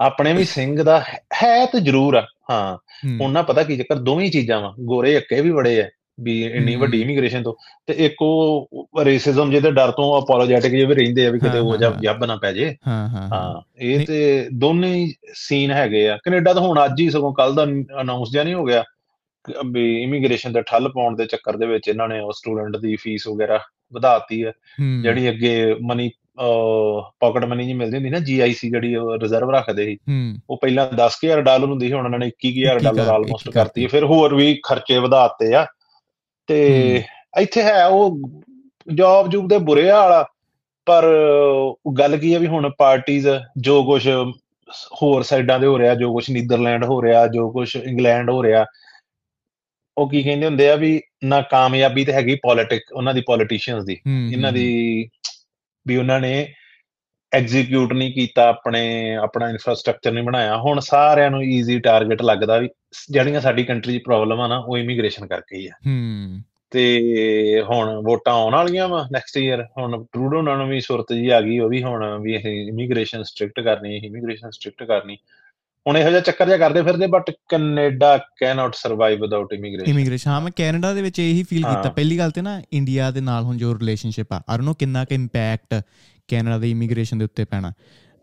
ਆਪਣੇ 0.00 0.32
ਵੀ 0.32 0.44
ਸਿੰਘ 0.44 0.82
ਦਾ 0.82 1.00
ਹੈ- 1.42 1.66
ਤੇ 1.66 1.80
ਜ਼ਰੂਰ 1.80 2.14
ਆ 2.14 2.26
ਹਾਂ। 2.50 2.76
ਹੂੰ। 2.76 3.18
ਹੁਣ 3.20 3.32
ਨਾ 3.32 3.42
ਪਤਾ 3.42 3.62
ਕੀ 3.62 3.76
ਚੱਕਰ 3.76 3.94
ਦੋਵੇਂ 3.94 4.30
ਚੀਜ਼ਾਂ 4.30 4.60
ਵਾ 4.60 4.74
ਗੋਰੇ 4.80 5.16
ਅੱਕੇ 5.16 5.40
ਵੀ 5.40 5.52
ਬੜੇ 5.52 5.82
ਆ। 5.82 5.90
ਵੀ 6.20 6.44
ਇੰਨੀ। 6.44 6.76
ਵੱਡੀ 6.76 7.00
ਇਮੀਗ੍ਰੇਸ਼ਨ 7.02 7.42
ਤੋਂ। 7.42 7.54
ਤੇ 7.86 7.94
ਇੱਕ 7.98 8.22
ਉਹ 8.22 8.86
ਰੇਸਿਜ਼ਮ 9.02 9.50
ਜਿਹਦੇ 9.50 9.70
ਡਰ 9.70 9.90
ਤੋਂ 9.90 10.22
ਅਪੋਲੋਜੈਟਿਕ 10.22 10.70
ਜਿਹੇ 10.70 10.84
ਵੀ 10.84 10.94
ਰਹਿੰਦੇ 10.94 11.26
ਆ 11.26 11.30
ਵੀ 11.30 11.38
ਕਿਤੇ 11.38 11.58
ਉਹ 11.58 11.76
ਜਾਂ। 11.76 11.90
ਜੱਬ 12.02 12.24
ਨਾ 12.24 12.36
ਪੈ 12.36 12.52
ਜੇ। 12.52 12.76
ਹਾਂ 12.88 13.08
ਹਾਂ 13.08 13.60
ਇਹ 13.78 14.06
ਤੇ 14.06 14.48
ਦੋਨੇ 14.54 14.94
ਹੀ 14.94 15.12
ਸੀਨ 15.34 15.70
ਹੈਗੇ 15.70 16.08
ਆ। 16.08 16.16
ਕੈਨੇਡਾ 16.16 16.52
ਤਾਂ 16.52 16.62
ਹੁਣ 16.62 16.84
ਅੱਜ 16.84 17.00
ਹੀ 17.00 17.10
ਸਗੋਂ 17.10 17.34
ਕੱਲ 17.34 17.54
ਦਾ 17.54 17.64
ਅਨਾਉਂਸ 18.00 18.30
ਜਿਆ 18.32 18.42
ਨਹੀਂ 18.44 18.54
ਹੋ 18.54 18.64
ਗਿਆ 18.64 18.84
ਵੀ 19.70 20.02
ਇਮੀਗ੍ਰੇਸ਼ਨ 20.02 20.52
ਦੇ 20.52 20.62
ਠੱਲ 20.62 20.88
ਪਾਉਣ 20.88 21.16
ਦੇ 21.16 21.26
ਚੱਕਰ 21.26 21.56
ਦੇ 21.56 21.66
ਵਿੱਚ 21.66 21.88
ਇਹਨਾਂ 21.88 22.08
ਨੇ 22.08 22.20
ਉਹ 22.20 22.32
ਸਟੂਡੈਂਟ 22.32 22.76
ਦੀ 22.76 22.96
ਫੀਸ 22.96 23.28
ਵਗੈਰਾ 23.28 23.60
ਵਧਾਤੀ 23.92 24.44
ਹੈ। 24.44 24.52
ਜਿਹੜੀ 25.02 25.28
ਅੱਗੇ 25.28 25.74
ਮਨੀ 25.82 26.10
ਪਾਕਟ 27.20 27.44
ਮਨੀ 27.44 27.66
ਜੀ 27.66 27.72
ਮਿਲਦੀ 27.72 27.96
ਹੁੰਦੀ 27.96 28.10
ਨਾ 28.10 28.18
ਜੀਆਈਸੀ 28.18 28.70
ਜਿਹੜੀ 28.70 28.94
ਰਿਜ਼ਰਵ 29.22 29.50
ਰੱਖਦੇ 29.50 29.84
ਸੀ। 29.84 29.96
ਉਹ 30.50 30.58
ਪਹਿਲਾਂ 30.62 30.88
10000 30.96 31.40
ਡਾਲਰ 31.40 31.64
ਹੁੰਦੀ 31.64 31.86
ਸੀ 31.86 31.92
ਹੁਣ 31.92 32.04
ਉਹਨਾਂ 32.04 32.18
ਨੇ 32.18 32.30
21000 32.44 32.76
ਇੱਕੀ 32.76 32.84
ਡਾਲਰ 32.84 33.08
ਆਲਮੋਸਟ 33.08 33.50
ਕਰਤੀ 33.50 33.86
ਫਿਰ 33.86 34.04
ਹੋਰ 34.04 34.34
ਵੀ 34.34 34.60
ਖਰਚੇ 34.62 34.98
ਵਧਾਤੇ 34.98 35.54
ਆ। 35.54 35.66
ਤੇ 36.48 37.02
ਇੱਥੇ 37.40 37.62
ਹੈ 37.62 37.84
ਉਹ 37.86 38.18
ਜੌਬ 38.88 39.28
ਜੂਬ 39.30 39.48
ਦੇ 39.48 39.58
ਬੁਰੇ 39.58 39.90
ਹਾਲ 39.90 40.12
ਆ 40.12 40.24
ਪਰ 40.86 41.04
ਉਹ 41.04 41.92
ਗੱਲ 41.92 42.16
ਕੀ 42.16 42.32
ਆ 42.34 42.38
ਵੀ 42.38 42.46
ਹੁਣ 42.46 42.70
ਪਾਰਟੀਆਂ 42.78 43.40
ਜੋ 43.58 43.82
ਕੁਝ 43.84 44.08
ਹੋਰ 45.02 45.22
ਸਾਈਡਾਂ 45.22 45.58
ਦੇ 45.60 45.66
ਹੋ 45.66 45.78
ਰਿਹਾ 45.78 45.94
ਜੋ 45.94 46.12
ਕੁਝ 46.12 46.30
ਨੀਦਰਲੈਂਡ 46.30 46.84
ਹੋ 46.84 47.02
ਰਿਹਾ 47.02 47.26
ਜੋ 47.26 47.50
ਕੁਝ 47.52 47.76
ਇੰਗਲੈਂਡ 47.76 48.30
ਹੋ 48.30 48.42
ਰਿਹਾ 48.42 48.64
ਉਹ 49.96 50.08
ਕੀ 50.10 50.22
ਕਹਿੰਦੇ 50.22 50.46
ਹੁੰਦੇ 50.46 50.70
ਆ 50.70 50.74
ਵੀ 50.76 51.00
ਨਾ 51.24 51.40
ਕਾਮਯਾਬੀ 51.40 52.04
ਤੇ 52.04 52.12
ਹੈਗੀ 52.12 52.34
ਪੋਲਿਟਿਕ 52.34 52.92
ਉਹਨਾਂ 52.92 53.14
ਦੀ 53.14 53.20
ਪੋਲੀਟੀਸ਼ੀਅਨਸ 53.20 53.84
ਦੀ 53.84 53.94
ਹੂੰ, 53.96 54.30
ਇਹਨਾਂ 54.32 54.52
ਦੀ 54.52 55.08
ਵੀ 55.86 55.96
ਉਹਨਾਂ 55.96 56.20
ਨੇ 56.20 56.54
ਐਗਜ਼ੀਕਿਊਟ 57.34 57.92
ਨਹੀਂ 57.92 58.12
ਕੀਤਾ 58.12 58.48
ਆਪਣੇ 58.48 59.14
ਆਪਣਾ 59.14 59.50
ਇਨਫਰਾਸਟ੍ਰਕਚਰ 59.50 60.12
ਨਹੀਂ 60.12 60.24
ਬਣਾਇਆ। 60.24 60.56
ਹੁਣ 60.56 60.80
ਸਾਰਿਆਂ 60.80 61.30
ਨੂੰ 61.30 61.44
ਈਜ਼ੀ 61.44 61.80
ਟਾਰਗੇਟ 61.80 62.22
ਲੱਗਦਾ 62.22 62.58
ਵੀ 62.58 62.68
ਜਿਹੜੀਆਂ 63.10 63.40
ਸਾਡੀ 63.40 63.64
ਕੰਟਰੀ 63.64 63.98
'ਚ 63.98 64.02
ਪ੍ਰੋਬਲਮ 64.04 64.40
ਆ 64.40 64.48
ਨਾ 64.48 64.58
ਉਹ 64.58 64.78
ਇਮੀਗ੍ਰੇਸ਼ਨ 64.78 65.26
ਕਰਕੇ 65.26 65.56
ਹੀ 65.56 65.66
ਆ। 65.66 65.70
ਹੂੰ। 65.86 66.40
ਤੇ 66.70 67.62
ਹੁਣ 67.70 68.02
ਵੋਟਾਂ 68.04 68.32
ਆਉਣ 68.32 68.52
ਵਾਲੀਆਂ 68.52 68.88
ਵਾ 68.88 69.08
ਨੈਕਸਟ 69.12 69.38
ਈਅਰ 69.38 69.66
ਹੁਣ 69.78 70.04
ਟਰੂਡੋ 70.04 70.42
ਨਾਲ 70.42 70.68
ਵੀ 70.68 70.80
ਸੁਰਤ 70.80 71.06
ਜੀ 71.12 71.28
ਆ 71.28 71.40
ਗਈ 71.40 71.58
ਉਹ 71.58 71.68
ਵੀ 71.68 71.82
ਹੁਣ 71.82 72.18
ਵੀ 72.20 72.34
ਇਹ 72.34 72.68
ਇਮੀਗ੍ਰੇਸ਼ਨ 72.68 73.22
ਸਟ੍ਰਿਕਟ 73.22 73.60
ਕਰਨੀ 73.60 74.00
ਇਮੀਗ੍ਰੇਸ਼ਨ 74.04 74.50
ਸਟ੍ਰਿਕਟ 74.50 74.82
ਕਰਨੀ। 74.82 75.16
ਹੁਣ 75.88 75.98
ਇਹੋ 75.98 76.08
ਜਿਹਾ 76.08 76.20
ਚੱਕਰ 76.20 76.46
ਜਿਹਾ 76.46 76.56
ਕਰਦੇ 76.56 76.82
ਫਿਰਦੇ 76.82 77.06
but 77.06 77.30
Canada 77.30 78.18
cannot 78.18 78.74
survive 78.74 79.20
without 79.22 79.52
immigration 79.52 79.92
immigration 79.92 80.30
ਹਾਂ 80.30 80.40
ਮੈਂ 80.40 80.52
ਕੈਨੇਡਾ 80.56 80.92
ਦੇ 80.92 81.02
ਵਿੱਚ 81.02 81.18
ਇਹੀ 81.18 81.42
ਫੀਲ 81.42 81.58
ਕੀਤਾ। 81.58 81.82
ਹਾਂ। 81.84 81.90
ਪਹਿਲੀ 81.90 82.18
ਗੱਲ 82.18 82.30
ਤੇ 82.30 82.42
ਨਾ 82.42 82.62
ਇੰਡੀਆ 82.72 83.10
ਦੇ 83.10 83.20
ਨਾਲ 83.20 83.44
ਹੁਣ 83.44 83.56
ਜੋ 83.56 83.74
ਰਿਲੇਸ਼ਨਸ਼ਿਪ 83.74 84.32
ਆ 84.32 84.42
ਆਈ 84.50 84.58
ਨੋ 84.58 84.74
ਕਿੰਨਾ 84.74 85.04
ਕਿ 85.04 85.14
ਇੰਪੈਕਟ 85.14 85.82
ਕੈਨੇਡਾ 86.28 86.58
ਦੀ 86.58 86.70
ਇਮੀਗ੍ਰੇਸ਼ਨ 86.70 87.18
ਦੇ 87.18 87.24
ਉੱਤੇ 87.24 87.44
ਪੈਣਾ। 87.44 87.72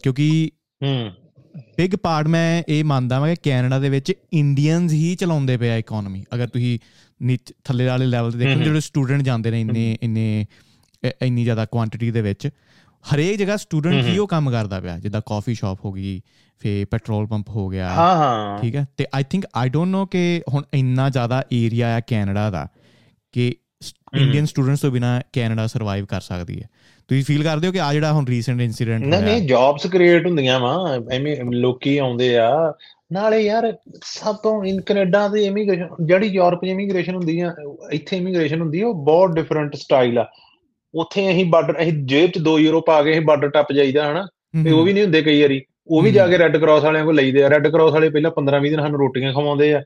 ਕਿਉਂਕਿ 0.03 0.51
ਹੂੰ। 0.83 1.11
ਬਿਗ 1.57 1.95
ਪਾਰਟ 1.95 2.27
ਮੈਂ 2.27 2.63
ਇਹ 2.69 2.83
ਮੰਨਦਾ 2.83 3.19
ਹਾਂ 3.19 3.27
ਕਿ 3.27 3.35
ਕੈਨੇਡਾ 3.43 3.79
ਦੇ 3.79 3.89
ਵਿੱਚ 3.89 4.13
ਇੰਡੀਅਨਸ 4.33 4.91
ਹੀ 4.91 5.15
ਚਲਾਉਂਦੇ 5.15 5.57
ਪਿਆ 5.57 5.77
ਇਕਨੋਮੀ 5.77 6.25
ਅਗਰ 6.35 6.47
ਤੁਸੀਂ 6.47 6.79
ਨੀਚ 7.21 7.53
ਥੱਲੇ 7.63 7.85
ਵਾਲੇ 7.85 8.05
ਲੈਵਲ 8.05 8.31
ਤੇ 8.31 8.37
ਦੇਖੋ। 8.37 8.59
ਜਿਹੜੇ 8.59 8.79
ਸਟੂਡੈਂਟ 8.79 9.21
ਜਾਂਦੇ 9.21 9.51
ਨੇ 9.51 9.61
ਇੰਨੇ 9.61 9.97
ਇੰਨੇ 10.01 10.45
ਇੰਨੀ 11.21 11.43
ਜ਼ਿਆਦਾ 11.43 11.65
ਕੁਆਂਟੀਟੀ 11.65 12.11
ਦੇ 12.11 12.21
ਵਿੱਚ 12.21 12.49
ਹਰੇਕ 13.13 13.39
ਜਗ੍ਹਾ 13.39 13.57
ਸਟੂਡੈਂਟ 13.57 14.05
ਹੀ। 14.05 14.17
ਉਹ 14.17 14.27
ਕੰਮ 14.27 14.51
ਕਰਦਾ 14.51 14.79
ਪਿਆ। 14.79 14.99
ਜਿੱਦਾਂ 14.99 15.21
ਕਾਫੀ 15.25 15.55
ਸ਼ਾਪ 15.55 15.85
ਹੋ 15.85 15.91
ਗਈ 15.91 16.21
ਫੇ 16.59 16.85
ਪੈਟਰੋਲ 16.85 17.27
ਪੰਪ 17.27 17.49
ਹੋ 17.49 17.67
ਗਿਆ। 17.67 17.89
ਹਾਂ 17.89 18.15
ਹਾਂ। 18.15 18.59
ਠੀਕ 18.59 18.75
ਹੈ? 18.75 18.87
ਤੇ 18.97 19.05
ਆਈ 19.15 19.23
ਥਿੰਕ 19.23 19.45
ਆਈ 19.55 19.69
ਡੋਨਟ 19.69 19.91
ਨੋ 19.91 20.05
ਕਿ 20.05 20.41
ਹੁਣ 20.49 20.63
ਇੰਨਾ 20.73 21.09
ਜ਼ਿਆਦਾ 21.09 21.43
ਏਰੀਆ 21.53 21.97
ਆ 21.97 21.99
ਕੈਨੇਡਾ 21.99 22.49
ਦਾ 22.49 22.67
ਕਿ 23.31 23.55
ਇੰਡੀਅਨ 24.17 24.45
ਸਟੂਡੈਂਟਸ 24.45 24.81
ਤੋਂ 24.81 24.91
ਬਿਨਾ 24.91 25.21
ਕੈਨੇਡਾ 25.33 25.67
ਸਰਵਾਈਵ 25.67 26.05
ਕਰ 26.05 26.21
ਸਕਦੀ 26.21 26.61
ਹੈ। 26.61 26.69
ਤੁਸੀਂ 27.07 27.23
ਫੀਲ 27.23 27.43
ਕਰਦੇ 27.43 27.67
ਹੋ 27.67 27.71
ਕਿ 27.71 27.81
ਆ 27.81 27.93
ਜਿਹੜਾ 27.93 28.13
ਹੁਣ 28.13 28.27
ਰੀਸੈਂਟ 28.27 28.61
ਇਨਸੀਡੈਂਟ 28.61 29.03
ਨਹੀਂ 29.03 29.21
ਨਹੀਂ 29.21 29.47
ਜੌਬਸ 29.47 29.87
ਕ੍ਰੀਏਟ 29.87 30.27
ਹੁੰਦੀਆਂ 30.27 30.59
ਵਾ। 30.59 30.97
ਐਵੇਂ 31.11 31.37
ਲੋਕੀ 31.51 31.97
ਆਉਂਦੇ 31.97 32.37
ਆ। 32.37 32.73
ਨਾਲੇ 33.11 33.39
ਯਾਰ 33.39 33.77
ਸਭ 34.03 34.35
ਤੋਂ 34.35 34.63
ਇਨ 34.63 34.81
ਕੈਨੇਡਾ 34.81 35.27
ਦੀ 35.27 35.43
ਇਮੀਗ੍ਰੇਸ਼ਨ 35.43 35.87
ਜਿਹੜੀ 36.05 36.27
ਯੂਰਪ 36.27 36.61
ਦੀ 36.63 36.69
ਇਮੀਗ੍ਰੇਸ਼ਨ 36.69 37.15
ਹੁੰਦੀ 37.15 37.39
ਆ 37.39 37.53
ਇੱਥੇ 37.91 38.17
ਇਮੀਗ੍ਰੇਸ਼ਨ 38.17 38.61
ਹੁੰਦੀ 38.61 38.81
ਆ 38.81 38.87
ਉਹ 38.87 38.93
ਬਹੁਤ 38.93 39.35
ਡਿਫਰੈਂਟ 39.35 39.75
ਸਟਾਈਲ 39.75 40.19
ਆ। 40.19 40.29
ਉੱਥੇ 40.95 41.31
ਅਸੀਂ 41.31 41.45
ਬਾਰਡਰ 41.45 41.81
ਅਸੀਂ 41.81 41.93
ਜੇਬ 41.93 42.29
'ਚ 42.29 42.39
2 42.39 42.59
ਯੂਰੋ 42.59 42.81
ਪਾ 42.81 43.03
ਕੇ 43.03 43.11
ਅਸੀਂ 43.11 43.21
ਬਾਰਡਰ 43.21 43.49
ਟੱਪ 43.49 43.73
ਜਾਈਦਾ 43.73 44.11
ਹਨਾ? 44.11 44.27
ਤੇ 44.63 44.71
ਉਹ 44.71 44.83
ਵੀ 44.83 44.93
ਨਹੀਂ 44.93 45.03
ਹੁੰਦੇ 45.03 45.21
ਕਈ 45.21 45.41
ਵਾਰੀ। 45.41 45.61
ਉਹ 45.87 46.01
ਵੀ। 46.01 46.11
ਜਾ 46.11 46.27
ਕੇ 46.27 46.37
ਰੈੱਡ 46.37 46.57
ਕਰਾਸ 46.57 46.83
ਵਾਲਿਆਂ 46.83 47.05
ਕੋਲ 47.05 47.15
ਲਈਦੇ 47.15 47.43
ਆ। 47.43 47.49
ਰੈੱਡ 47.49 47.67
ਕਰਾਸ 47.67 47.91
ਵਾਲੇ 47.91 48.09
ਪਹਿਲਾਂ 48.09 48.31
15-20 48.31 48.69
ਦਿਨ 48.69 48.81
ਸਾਨੂੰ 48.81 48.99
ਰੋਟੀਆਂ 48.99 49.33
ਖਵਾਉਂਦੇ 49.33 49.73
ਆ। 49.73 49.81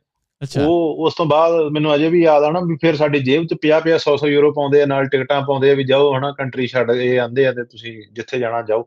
ਉਹ 0.68 0.96
ਉਸ 1.00 1.14
ਤੋਂ 1.14 1.26
ਬਾਅਦ 1.26 1.54
ਮੈਨੂੰ 1.72 1.96
ਅਜੇ 1.96 2.10
ਵੀ 2.10 2.24
ਯਾਦ 2.24 2.44
ਆ 2.44 2.52
ਨਾ 2.52 2.60
ਵੀ 2.60 2.76
ਫਿਰ 2.76 2.96
ਸਾਡੀ 2.96 3.20
ਜੇਬ 3.20 3.48
'ਚ 3.48 3.54
50-50 3.54 3.98
100-100 3.98 4.28
ਯੂਰੋ 4.28 4.52
ਪਾਉਂਦੇ 4.52 4.82
ਆ 4.82 4.86
ਨਾਲ 4.86 5.08
ਟਿਕਟਾਂ 5.08 5.42
ਪਾਉਂਦੇ 5.42 5.72
ਆ 5.72 5.74
ਵੀ 5.74 5.84
ਜਾਓ 5.84 6.18
ਹਨਾ 6.18 6.32
ਕੰਟਰੀ 6.32 6.68
ਛੱਡ 6.68 6.92
ਇਹ 6.92 7.20
ਆਂਦੇ 7.20 7.48
ਆ 7.48 7.52
ਤੇ 7.52 7.64
ਤੁਸੀਂ 7.64 8.04
ਜਿੱਥੇ 8.14 8.40
ਜਾਣਾ 8.40 8.62
ਜਾਓ। 8.62 8.84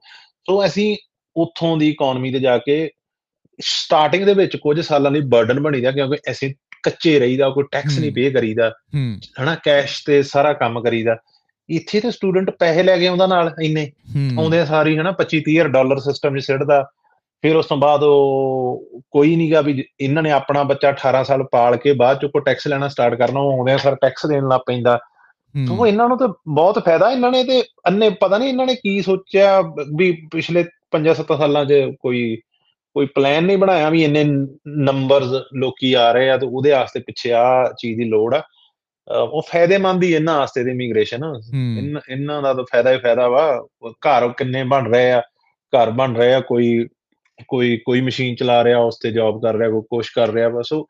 ਸੋ 0.47 0.65
ਅਸੀਂ 0.65 0.97
ਉੱਥੋਂ 1.37 1.77
ਦੀ 1.77 1.89
ਇਕਨੋਮੀ 1.89 2.33
ਤੇ 2.33 2.39
ਜਾ 2.39 2.59
ਕੇ 2.59 2.91
ਸਟਾਰਟਿੰਗ 3.61 4.25
ਦੇ 4.25 4.35
ਵਿੱਚ 4.35 4.57
ਕੁਝ 4.57 4.81
ਸਾਲਾਂ 4.81 5.11
ਲਈ 5.11 5.21
ਬਰਡਨ 5.21 5.61
ਬਣੀਦਾ 5.61 5.91
ਕਿਉਂਕਿ 5.91 6.31
ਅਸੀਂ 6.31 6.55
ਕੱਚੇ 6.83 7.19
ਰਹੀਦਾ 7.19 7.51
ਕੋਈ 7.51 7.65
ਟੈਕਸ 7.73 7.99
ਨਹੀਂ। 7.99 8.13
ਪੇ 8.13 8.31
ਕਰੀਦਾ 8.31 8.75
ਹਨਾ 9.43 9.55
ਕੈਸ਼ 9.55 10.03
ਤੇ 10.07 10.23
ਸਾਰਾ 10.23 10.53
ਕੰਮ 10.53 10.81
ਕਰੀਦਾ। 10.81 11.17
ਇੱਥੇ 11.69 12.01
ਤੇ 12.01 12.11
ਸਟੂਡੈਂਟ 12.11 12.51
ਪੈਸੇ 12.51 12.83
ਲੈ 12.83 12.99
ਕੇ 12.99 13.07
ਆਉਂਦਾ 13.07 13.27
ਨਾਲ 13.27 13.55
ਇੰਨੇ। 13.63 13.93
ਆਉਂਦੇ 14.39 14.67
ਸਾਰੀ 14.67 14.99
ਹਨਾ 14.99 15.13
25 15.13 15.41
30000 15.41 15.69
ਡਾਲਰ 15.69 15.99
ਸਿਸਟਮ 15.99 16.39
'ਚ 16.39 16.43
ਸਿੱਟਦਾ। 16.43 16.91
ਫਿਰ 17.43 17.57
ਉਸ 17.57 17.67
ਤੋਂ 17.67 17.77
ਬਾਅਦ 17.77 18.03
ਉਹ 18.03 19.03
ਕੋਈ 19.11 19.37
ਨਹੀਂਗਾ 19.37 19.61
ਵੀ 19.61 19.85
ਇਹਨਾਂ 20.01 20.23
ਨੇ 20.23 20.31
ਆਪਣਾ 20.31 20.63
ਬੱਚਾ 20.63 20.93
18 20.93 21.23
ਸਾਲ 21.25 21.43
ਪਾਲ 21.53 21.77
ਕੇ 21.77 21.93
ਬਾਅਦ 21.93 22.21
ਚ 22.21 22.27
ਕੋ 22.33 22.39
ਟੈਕਸ 22.39 22.67
ਲੈਣਾ 22.69 22.89
ਸਟਾਰਟ 22.89 23.15
ਕਰਨਾ 23.19 23.41
ਉਹ 23.41 23.53
ਆਉਂਦੇ 23.53 23.77
ਸਰ 23.79 23.95
ਟੈਕਸ 23.97 24.27
ਦੇਣ 24.27 24.49
ਲੱਗ 24.49 24.61
ਪੈਂਦਾ। 24.67 24.99
ਉਹ 25.71 25.87
ਇਹਨਾਂ 25.87 26.09
ਨੂੰ 26.09 26.19
ਤਾਂ 26.19 26.29
ਬਹੁਤ 26.49 26.79
ਫਾਇਦਾ 26.85 27.11
ਇਹਨਾਂ 27.11 27.31
ਨੇ 27.31 27.43
ਤੇ 27.45 27.63
ਅੰਨੇ 27.89 28.09
ਪਤਾ 28.11 28.39
ਨਹੀਂ 28.39 28.49
ਇਹਨਾਂ 28.49 28.67
ਨੇ 28.67 28.75
ਕੀ 28.75 29.01
ਸੋਚਿਆ 29.03 29.61
ਵੀ 29.97 30.11
ਪਿਛਲੇ 30.33 30.65
5-7 30.97 31.37
ਸਾਲਾਂ 31.39 31.65
'ਚ 31.65 31.73
ਕੋਈ 32.01 32.37
ਕੋਈ 32.97 33.07
ਪਲਾਨ 33.15 33.45
ਨਹੀਂ 33.45 33.59
ਬਣਾਇਆ 33.59 33.89
ਵੀ 33.91 34.03
ਇੰਨੇ 34.05 34.25
ਨੰਬਰਸ 34.85 35.33
ਲੋਕੀ 35.55 35.93
ਆ 35.95 36.11
ਰਹੇ 36.13 36.31
ਆ 36.31 36.37
ਤੇ 36.37 36.47
ਉਹਦੇ 36.47 36.71
ਵਾਸਤੇ 36.71 37.01
ਪਿੱਛੇ 37.01 37.33
ਆ 37.33 37.73
ਚੀਜ਼ 37.79 37.99
ਦੀ 37.99 38.05
ਲੋੜ 38.05 38.35
ਆ। 38.35 38.43
ਉਹ 39.09 39.43
ਫਾਇਦੇਮੰਦ 39.49 40.03
ਹੀ 40.05 40.13
ਇਹਨਾਂ 40.13 40.37
ਵਾਸਤੇ 40.39 40.65
ਦੀ 40.65 40.71
ਇਮੀਗ੍ਰੇਸ਼ਨ 40.71 41.25
ਇਹਨਾਂ 42.11 42.41
ਦਾ 42.43 42.53
ਤਾਂ 42.55 42.65
ਫਾਇਦਾ 42.73 42.93
ਹੀ 42.93 42.99
ਫਾਇਦਾ 42.99 43.29
ਵਾ। 43.29 43.45
ਘਰ 44.07 44.29
ਕਿੰਨੇ 44.39 44.63
ਬਣ 44.73 44.91
ਰਹੇ 44.93 45.11
ਆ 45.13 45.21
ਘਰ 45.73 45.91
ਬਣ 45.91 46.17
ਰਹੇ 46.17 46.35
ਆ 46.35 46.41
ਕੋਈ 46.41 46.87
ਕੋਈ 47.49 47.77
ਕੋਈ 47.77 48.01
ਮਸ਼ੀਨ 48.01 48.35
ਚਲਾ 48.35 48.65
ਰਿਹਾ 48.65 48.79
ਉਸ 48.79 48.99
ਤੇ 49.03 49.11
ਜੌਬ 49.11 49.43
ਕਰ 49.43 49.57
ਰਿਹਾ 49.57 49.71
ਕੋਈ 49.71 49.81
ਕੁਛ 49.81 50.11
ਕਰ 50.15 50.33
ਰਿਹਾ 50.33 50.49
ਬਸ 50.49 50.73
ਉਹ 50.73 50.89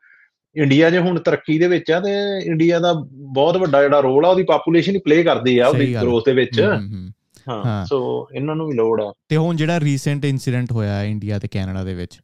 ਇੰਡੀਆ 0.55 0.89
ਜੇ 0.89 0.97
ਹੁਣ 0.97 1.19
ਤਰੱਕੀ 1.19 1.59
ਦੇ 1.59 1.67
ਵਿੱਚ 1.67 1.91
ਆ 1.91 1.99
ਤੇ 1.99 2.11
ਇੰਡੀਆ 2.45 2.79
ਦਾ 2.79 2.93
ਬਹੁਤ 3.13 3.57
ਵੱਡਾ 3.57 3.81
ਜਿਹੜਾ 3.81 3.99
ਰੋਲ 3.99 4.25
ਆ 4.25 4.29
ਉਹਦੀ 4.29 4.43
ਪਾਪੂਲੇਸ਼ਨ 4.43 4.95
ਹੀ 4.95 4.99
ਪਲੇ 4.99 5.23
ਕਰਦੀ 5.23 5.59
ਆ 5.59 5.67
ਉਹਦੀ। 5.67 5.93
ਗਰੋਥ 5.93 6.25
ਦੇ 6.25 6.33
ਵਿੱਚ। 6.33 6.61
ਹੂੰ। 6.61 7.85
ਸੋ 7.85 8.27
ਇਹਨਾਂ 8.35 8.55
ਨੂੰ 8.55 8.67
ਵੀ 8.67 8.73
ਲੋੜ 8.75 9.01
ਆ। 9.01 9.13
ਤੇ 9.29 9.37
ਹੁਣ 9.37 9.55
ਜਿਹੜਾ 9.55 9.79
ਰੀਸੈਂਟ 9.79 10.25
ਇਨਸੀਡੈਂਟ 10.25 10.71
ਹੋਇਆ 10.71 11.03
ਇੰਡੀਆ 11.03 11.39
ਤੇ 11.39 11.47
ਕੈਨੇਡਾ 11.47 11.83
ਦੇ 11.83 11.93
ਵਿੱਚ 11.93 12.19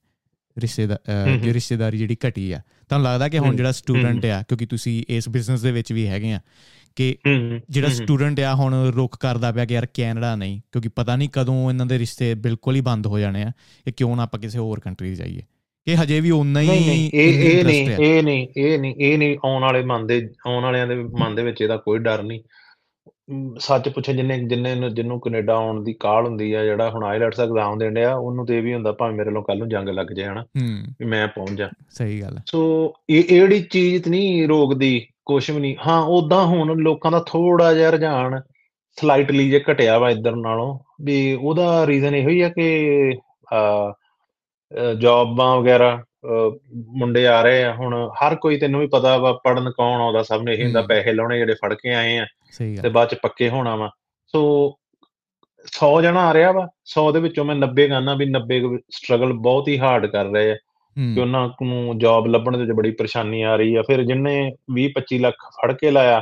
ਰਿਸ਼ਤੇਦਾਰ 0.59 0.97
ਰਿਸ਼ਤੇਦਾਰੀ 1.43 1.97
ਜਿਹੜੀ 1.97 2.17
ਘਟੀ 2.27 2.51
ਆ 2.51 2.61
ਤੁਹਾਨੂੰ 2.89 3.07
ਲੱਗਦਾ 3.07 3.29
ਕਿ 3.29 3.39
ਹੁਣ 3.39 3.55
ਜਿਹੜਾ 3.55 3.71
ਸਟੂਡੈਂਟ 3.71 4.25
ਆ 4.25 4.41
ਕਿਉਂਕਿ 4.41 4.65
ਤੁਸੀਂ 4.65 5.03
ਇਸ 5.09 5.29
ਬਿਜ਼ਨਸ 5.29 5.61
ਦੇ 5.61 5.71
ਵਿੱਚ 5.71 5.93
ਵੀ 5.93 6.07
ਹੈਗੇ 6.07 6.33
ਆ 6.33 6.39
ਕਿ 6.95 7.17
ਜਿਹੜਾ 7.69 7.89
ਸਟੂਡੈਂਟ 7.89 8.39
ਆ 8.39 8.55
ਹੁਣ 8.55 8.91
ਰੁਕ 8.95 9.15
ਕਰਦਾ 9.19 9.51
ਪਿਆ 9.51 9.65
ਕਿ 9.65 9.73
ਯਾਰ 9.73 9.87
ਕੈਨੇਡਾ 9.93 10.35
ਨਹੀਂ 10.35 10.61
ਕਿਉਂਕਿ 10.71 10.89
ਪਤਾ 10.89 11.15
ਨਹੀਂ 11.15 11.29
ਕਦੋਂ 11.33 11.69
ਇਹਨਾਂ 11.69 11.85
ਦੇ 11.85 11.99
ਰਿਸ਼ਤੇ 11.99 12.35
ਬਿਲਕੁਲ 12.35 12.75
ਹੀ 12.75 12.81
ਬੰਦ 12.81 13.07
ਹੋ 13.07 13.19
ਜਾਣੇ 13.19 13.43
ਆ 13.43 13.51
ਕਿ 13.85 13.91
ਕਿਉਂ 13.91 14.17
ਨਾ 14.17 14.23
ਆਪਾਂ 14.23 14.39
ਕਿਸੇ 14.39 14.59
ਹੋਰ 14.59 14.79
ਕੰਟਰੀ 14.79 15.15
ਜਾਈਏ। 15.15 15.41
ਕਿ 15.85 15.95
ਹਜੇ 15.95 16.19
ਵੀ 16.19 16.31
ਉਨਾ 16.31 16.61
ਹੀ 16.61 16.67
ਨਹੀਂ 16.67 17.11
ਇਹ 17.13 17.57
ਇਹ 17.57 17.63
ਨਹੀਂ। 17.65 17.89
ਇਹ 17.89 18.23
ਨਹੀਂ 18.23 18.47
ਇਹ 18.57 18.79
ਨਹੀਂ 18.79 18.95
ਇਹ 18.99 19.17
ਨਹੀਂ 19.17 19.37
ਆਉਣ 19.45 19.61
ਵਾਲੇ 19.61 19.83
ਮਨ 19.83 20.07
ਦੇ 20.07 20.29
ਆਉਣ 20.47 20.63
ਵਾਲਿਆਂ 20.63 20.87
ਦੇ 20.87 20.95
ਮਨ 20.95 21.35
ਦੇ 21.35 21.43
ਵਿੱਚ 21.43 21.61
ਇਹਦਾ 21.61 21.77
ਕੋਈ 21.77 21.99
ਡਰ 21.99 22.23
ਨਹੀਂ। 22.23 22.39
ਸੱਚ 23.59 23.89
ਪੁੱਛੇ 23.89 24.13
ਜਿੰਨੇ 24.13 24.39
ਜਿੰਨੇ 24.39 24.75
ਨੂੰ- 24.75 24.93
ਜਿਹਨੂੰ 24.93 25.19
ਕੈਨੇਡਾ 25.19 25.53
ਆਉਣ 25.53 25.83
ਦੀ 25.83 25.93
ਕਾਹਲ 25.93 26.25
ਹੁੰਦੀ 26.25 26.53
ਆ 26.53 26.63
ਜਿਹੜਾ 26.63 26.89
ਹੁਣ 26.89 27.03
ਆਈਲੈਟਸ 27.03 27.39
ਐਗਜ਼ਾਮ 27.39 27.77
ਦੇਣ 27.77 27.93
ਡਿਆ 27.93 28.15
ਉਹਨੂੰ 28.15 28.45
ਤੇ 28.45 28.57
ਇਹ 28.57 28.63
ਵੀ 28.63 28.73
ਹੁੰਦਾ 28.73 28.91
ਭਾਵੇਂ 28.91 29.15
ਮੇਰੇ 29.15 29.31
ਲੋਕ 29.31 29.47
ਕੱਲ 29.47 29.57
ਨੂੰ 29.57 29.69
ਜੰਗ 29.69 29.89
ਲੱਗ 29.89 30.07
ਜਾਏ 30.07 30.25
ਹਨਾ 30.25 30.45
ਵੀ 30.99 31.05
ਮੈਂ 31.05 31.27
ਪਹੁੰਚ 31.27 31.51
ਜਾ। 31.51 31.69
ਸਹੀ 31.89 32.21
ਗੱਲ 32.21 32.39
ਸੋ 32.45 32.93
ਇਹ 33.09 33.19
ਇਹ 33.19 33.23
ਜਿਹੜੀ 33.23 33.61
ਚੀਜ਼ 33.61 34.07
ਨਹੀਂ 34.07 34.47
ਰੋਕਦੀ 34.47 35.07
ਕੁਛ 35.27 35.49
ਵੀ 35.51 35.59
ਨਹੀਂ। 35.59 35.75
ਹਾਂ 35.87 36.01
ਉਦਾਂ 36.17 36.45
ਹੁਣ 36.45 36.75
ਲੋਕਾਂ 36.79 37.11
ਦਾ 37.11 37.23
ਥੋੜਾ 37.27 37.73
ਜਿਹਾ 37.73 37.89
ਰੁਝਾਨ 37.89 38.39
ਸਲਾਈਟਲੀ 38.97 39.49
ਜੇ 39.49 39.63
ਘਟਿਆ 39.71 39.97
ਵਾ 39.99 40.09
ਇੱਧਰ 40.09 40.35
ਨਾਲੋਂ 40.35 40.77
ਵੀ 41.05 41.17
ਉਹਦਾ 41.33 41.85
ਰੀਜ਼ਨ 41.87 42.15
ਇਹੋ 42.15 42.29
ਹੀ 42.29 42.41
ਆ 42.41 42.49
ਕਿ 42.49 43.15
ਜੌਬਾਂ 44.99 45.55
ਵਗੈਰਾ 45.57 46.03
ਮੁੰਡੇ 46.97 47.25
ਆ 47.27 47.41
ਰਹੇ 47.41 47.63
ਆ। 47.63 47.73
ਹੁਣ 47.73 47.95
ਹਰ 48.21 48.35
ਕੋਈ 48.35 48.57
ਤੈਨੂੰ 48.59 48.79
ਵੀ 48.81 48.87
ਪਤਾ 48.87 49.17
ਵਾ 49.17 49.31
ਪੜਨ 49.43 49.71
ਕੌਣ 49.71 50.01
ਆਉਂਦਾ 50.01 50.23
ਸਭ 50.23 50.41
ਨੇ 50.41 50.53
ਇਹ 50.53 50.63
ਹੁੰਦਾ। 50.65 50.81
ਪੈਸੇ 50.81 51.13
ਲਾਉਣੇ 51.13 51.37
ਜਿਹੜੇ 51.37 51.53
ਫੜ 51.53 51.73
ਕੇ 51.73 51.93
ਆਏ 51.93 52.17
ਆ 52.17 52.25
ਤੇ 52.81 52.89
ਬਾਅਦ 52.89 53.09
ਚ 53.09 53.15
ਪੱਕੇ 53.23 53.49
ਹੋਣਾ 53.49 53.75
ਵਾ। 53.75 53.89
ਸੋ 54.33 54.41
100 55.65 56.01
ਜਣਾ 56.01 56.25
ਆ 56.27 56.33
ਰਿਹਾ 56.33 56.51
ਵਾ 56.51 56.67
100 56.85 57.11
ਦੇ 57.11 57.19
ਵਿੱਚੋਂ 57.19 57.45
ਮੈਂ 57.45 57.55
90 57.55 57.89
ਗਾਨਾ 57.89 58.13
ਵੀ 58.13 58.25
90 58.31 58.59
ਸਟਰਗਲ 58.91 59.33
ਬਹੁਤ 59.33 59.67
ਹੀ 59.67 59.77
ਹਾਰਡ 59.79 60.05
ਕਰ 60.05 60.25
ਰਹੇ 60.25 60.51
ਆ। 60.51 60.55
ਕਿ 60.95 61.13
ਹੂੰ 61.13 61.21
ਉਹਨਾਂ 61.21 61.49
ਨੂੰ 61.63 61.97
ਜੌਬ 61.97 62.27
ਲੱਭਣ 62.27 62.57
ਦੇ 62.57 62.63
ਵਿੱਚ 62.63 62.71
ਬੜੀ 62.71 62.91
ਪਰੇਸ਼ਾਨੀ 62.91 63.41
ਆ 63.41 63.55
ਰਹੀ 63.55 63.75
ਆ। 63.75 63.81
ਫਿਰ 63.81 64.03
ਜਿੰਨੇ 64.03 64.51
20 64.71 64.87
25 64.87 65.19
ਲੱਖ 65.19 65.35
ਫੜ 65.49 65.73
ਕੇ 65.73 65.91
ਲਾਇਆ 65.91 66.21